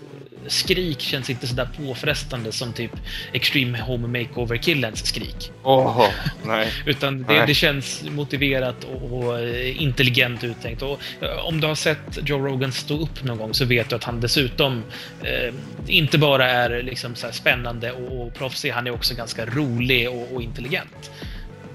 skrik 0.46 1.00
känns 1.00 1.30
inte 1.30 1.46
sådär 1.46 1.68
påfrestande 1.76 2.52
som 2.52 2.72
typ 2.72 2.90
Extreme 3.32 3.80
Home 3.80 4.08
Makeover-killens 4.08 5.06
skrik. 5.06 5.52
Åh, 5.62 6.08
nej. 6.46 6.68
Utan 6.86 7.22
det, 7.22 7.34
Nej. 7.34 7.46
det 7.46 7.54
känns 7.54 8.04
motiverat 8.10 8.84
och, 8.84 9.12
och 9.12 9.40
eh, 9.40 9.82
intelligent 9.82 10.44
uttänkt. 10.44 10.82
Och 10.82 11.00
eh, 11.20 11.46
om 11.46 11.60
du 11.60 11.66
har 11.66 11.74
sett 11.74 12.18
Joe 12.28 12.46
Rogan 12.46 12.72
stå 12.72 12.98
upp 12.98 13.24
någon 13.24 13.38
gång 13.38 13.54
så 13.54 13.64
vet 13.64 13.88
du 13.88 13.96
att 13.96 14.04
han 14.04 14.20
dessutom 14.20 14.84
eh, 15.22 15.54
inte 15.86 16.18
bara 16.18 16.50
är 16.50 16.82
liksom 16.82 17.14
så 17.14 17.26
spännande 17.32 17.92
och, 17.92 18.26
och 18.26 18.34
proffsig, 18.34 18.70
han 18.70 18.86
är 18.86 18.90
också 18.90 19.14
ganska 19.14 19.46
rolig 19.46 20.10
och, 20.10 20.32
och 20.32 20.42
intelligent. 20.42 21.10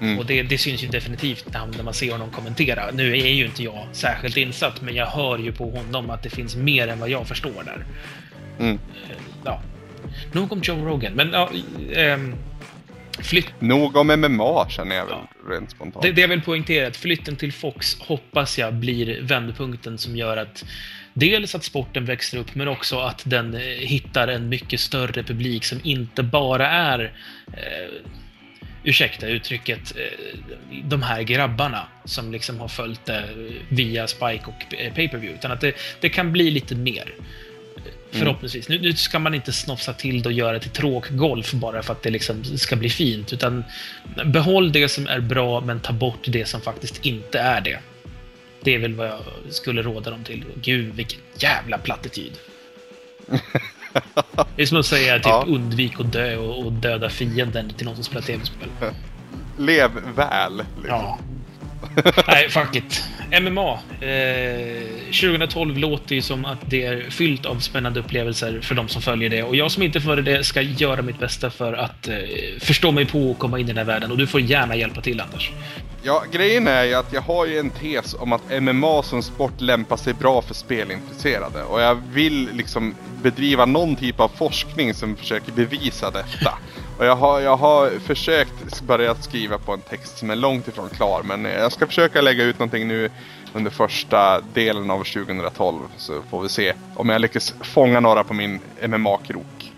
Mm. 0.02 0.20
Och 0.20 0.26
det, 0.26 0.44
det 0.44 0.58
syns 0.58 0.84
ju 0.84 0.88
definitivt 0.88 1.46
när, 1.54 1.84
man 1.84 1.94
ser 1.94 2.12
honom 2.12 2.32
kommentera. 2.32 2.92
Nu 2.94 3.18
är 3.18 3.34
ju 3.34 3.46
inte 3.46 3.64
jag 3.64 3.88
särskilt 3.92 4.38
insatt, 4.38 4.82
men 4.82 4.96
jag 4.96 5.06
hör 5.06 5.38
ju 5.38 5.52
på 5.52 5.72
honom 5.72 6.10
att 6.10 6.24
det 6.24 6.30
finns 6.30 6.56
mer 6.56 6.88
än 6.88 7.00
vad 7.00 7.10
jag 7.10 7.28
förstår 7.28 7.64
där. 7.66 7.86
Mm. 8.60 8.80
Ja. 9.46 9.62
Nog 10.32 10.52
om 10.52 10.60
Joe 10.64 10.86
Rogan, 10.86 11.14
men 11.14 11.30
ja, 11.32 11.50
ehm, 11.96 12.36
flytt 13.20 13.62
Nog 13.62 13.96
om 13.96 14.08
MMA 14.08 14.70
känner 14.70 14.96
jag 14.96 15.06
väl 15.06 15.16
rent 15.50 15.72
spontant. 15.72 16.04
Det, 16.04 16.12
det 16.12 16.22
jag 16.22 16.28
vill 16.28 16.42
poängtera 16.42 16.84
är 16.84 16.88
att 16.88 16.98
flytten 16.98 17.36
till 17.36 17.54
Fox 17.54 18.00
hoppas 18.00 18.58
jag 18.58 18.74
blir 18.74 19.22
vändpunkten 19.22 19.98
som 19.98 20.16
gör 20.16 20.38
att 20.38 20.66
dels 21.14 21.56
att 21.56 21.64
sporten 21.64 22.06
växer 22.06 22.38
upp, 22.38 22.56
men 22.56 22.68
också 22.68 23.00
att 23.00 23.22
den 23.26 23.54
eh, 23.54 23.62
hittar 23.62 24.28
en 24.28 24.50
mycket 24.50 24.80
större 24.80 25.24
publik 25.24 25.66
som 25.66 25.80
inte 25.84 26.24
bara 26.24 26.68
är 26.70 27.14
eh, 27.48 27.90
ursäkta 28.88 29.28
uttrycket, 29.28 29.96
eh, 29.96 30.40
de 30.84 31.02
här 31.02 31.22
grabbarna 31.22 31.88
som 32.06 32.32
liksom 32.32 32.60
har 32.60 32.68
följt 32.68 33.06
det 33.06 33.24
via 33.70 34.08
Spike 34.08 34.44
och 34.46 34.74
eh, 34.74 34.94
pay-per-view. 34.94 35.38
Utan 35.40 35.52
att 35.52 35.62
det, 35.62 35.76
det 36.00 36.10
kan 36.10 36.32
bli 36.32 36.52
lite 36.52 36.76
mer. 36.76 37.14
Förhoppningsvis. 38.12 38.70
Nu, 38.70 38.80
nu 38.80 38.94
ska 38.94 39.20
man 39.20 39.34
inte 39.34 39.54
snofsa 39.54 39.94
till 39.94 40.22
det 40.22 40.30
och 40.30 40.34
göra 40.34 40.54
det 40.54 40.60
till 40.60 40.72
tråkgolf 40.72 41.52
bara 41.52 41.84
för 41.84 41.94
att 41.94 42.04
det 42.04 42.10
liksom 42.10 42.44
ska 42.44 42.76
bli 42.76 42.90
fint. 42.90 43.34
Utan 43.34 43.64
behåll 44.26 44.72
det 44.72 44.90
som 44.90 45.08
är 45.08 45.20
bra, 45.20 45.62
men 45.62 45.80
ta 45.80 45.94
bort 45.94 46.24
det 46.28 46.46
som 46.46 46.62
faktiskt 46.62 47.06
inte 47.06 47.40
är 47.40 47.62
det. 47.62 47.80
Det 48.62 48.76
är 48.76 48.80
väl 48.80 48.94
vad 48.94 49.08
jag 49.08 49.20
skulle 49.50 49.82
råda 49.82 50.12
dem 50.12 50.24
till. 50.24 50.44
Gud, 50.56 50.96
vilken 50.96 51.20
jävla 51.38 51.78
plattityd. 51.78 52.34
Det 54.56 54.62
är 54.62 54.66
som 54.66 54.80
att 54.80 54.86
säga 54.86 55.16
typ 55.16 55.26
Ja. 55.26 55.46
undvik 55.48 56.00
att 56.00 56.12
dö 56.12 56.38
och, 56.38 56.66
och 56.66 56.72
döda 56.72 57.10
fienden 57.10 57.70
till 57.74 57.86
någon 57.86 57.96
som 57.96 58.04
spelar 58.04 58.22
tv-spel. 58.22 58.68
Lev 59.58 59.92
väl. 60.16 60.58
Liksom. 60.58 60.86
Ja. 60.88 61.20
Nej, 62.28 62.50
fuck 62.50 62.76
it. 62.76 63.04
MMA. 63.42 63.80
Eh, 64.02 64.88
2012 65.22 65.78
låter 65.78 66.16
ju 66.16 66.22
som 66.22 66.46
att 66.46 66.58
det 66.70 66.86
är 66.86 67.10
fyllt 67.10 67.46
av 67.46 67.60
spännande 67.60 68.00
upplevelser 68.00 68.60
för 68.62 68.76
de 68.76 68.88
som 68.88 69.02
följer 69.02 69.30
det. 69.30 69.44
Och 69.44 69.56
jag 69.56 69.72
som 69.72 69.84
inte 69.84 70.02
följer 70.02 70.38
det 70.38 70.44
ska 70.44 70.62
göra 70.62 71.02
mitt 71.02 71.20
bästa 71.20 71.50
för 71.50 71.74
att 71.74 72.08
eh, 72.08 72.16
förstå 72.60 72.92
mig 72.92 73.06
på 73.06 73.32
och 73.32 73.40
komma 73.40 73.60
in 73.60 73.66
i 73.66 73.68
den 73.68 73.78
här 73.78 73.86
världen. 73.86 74.12
Och 74.12 74.18
du 74.18 74.28
får 74.28 74.42
gärna 74.42 74.76
hjälpa 74.76 75.02
till, 75.02 75.22
Anders. 75.22 75.52
Ja, 76.04 76.24
grejen 76.32 76.68
är 76.68 76.84
ju 76.84 76.94
att 76.94 77.14
jag 77.14 77.22
har 77.22 77.46
ju 77.46 77.60
en 77.60 77.70
tes 77.70 78.14
om 78.14 78.34
att 78.34 78.64
MMA 78.64 79.04
som 79.04 79.24
sport 79.24 79.62
lämpar 79.62 79.98
sig 79.98 80.14
bra 80.14 80.42
för 80.42 80.54
spelintresserade. 80.54 81.64
Och 81.64 81.82
jag 81.82 82.02
vill 82.14 82.50
liksom 82.54 82.96
bedriva 83.24 83.66
någon 83.66 83.96
typ 83.96 84.20
av 84.20 84.32
forskning 84.38 84.94
som 84.94 85.16
försöker 85.16 85.52
bevisa 85.52 86.12
detta. 86.12 86.58
Och 86.98 87.06
jag 87.06 87.16
har, 87.16 87.40
jag 87.40 87.58
har 87.58 88.00
försökt 88.00 88.82
börja 88.82 89.16
skriva 89.16 89.58
på 89.58 89.74
en 89.74 89.82
text 89.82 90.18
som 90.18 90.30
är 90.30 90.36
långt 90.36 90.68
ifrån 90.68 90.90
klar. 90.90 91.22
Men 91.24 91.46
jag 91.46 91.72
ska 91.72 91.88
försöka 91.88 92.22
lägga 92.22 92.44
ut 92.44 92.60
någonting 92.60 92.88
nu 92.88 93.10
under 93.54 93.72
första 93.72 94.42
delen 94.54 94.92
av 94.92 94.98
2012. 94.98 95.80
Så 95.98 96.22
får 96.30 96.42
vi 96.42 96.50
se 96.50 96.74
om 96.96 97.10
jag 97.10 97.22
lyckas 97.22 97.54
fånga 97.62 98.00
några 98.00 98.24
på 98.24 98.34
min 98.34 98.60
MMA-krok. 98.88 99.74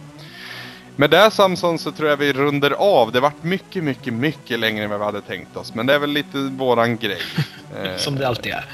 Med 0.96 1.10
det 1.10 1.32
Samson 1.32 1.80
så 1.80 1.92
tror 1.92 2.10
jag 2.10 2.18
vi 2.18 2.34
runder 2.34 2.72
av. 2.72 3.12
Det 3.12 3.20
vart 3.20 3.44
mycket, 3.44 3.84
mycket, 3.84 4.14
mycket 4.14 4.60
längre 4.60 4.84
än 4.84 4.90
vad 4.90 5.00
vi 5.00 5.06
hade 5.06 5.22
tänkt 5.22 5.58
oss. 5.58 5.76
Men 5.76 5.86
det 5.86 5.94
är 5.94 6.00
väl 6.00 6.10
lite 6.10 6.38
våran 6.38 6.98
grej. 6.98 7.22
Eh, 7.84 7.96
Som 7.98 8.16
det 8.16 8.28
alltid 8.28 8.52
är. 8.52 8.66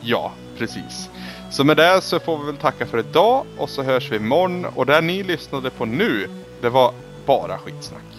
Ja, 0.00 0.32
precis. 0.58 1.10
Så 1.50 1.64
med 1.64 1.76
det 1.76 2.00
så 2.02 2.20
får 2.20 2.38
vi 2.38 2.46
väl 2.46 2.56
tacka 2.56 2.86
för 2.86 2.98
idag 2.98 3.46
och 3.58 3.70
så 3.70 3.82
hörs 3.82 4.10
vi 4.10 4.16
imorgon. 4.16 4.64
Och 4.64 4.86
det 4.86 5.00
ni 5.00 5.22
lyssnade 5.22 5.70
på 5.70 5.84
nu, 5.84 6.28
det 6.60 6.68
var 6.68 6.92
bara 7.26 7.58
skitsnack. 7.58 8.09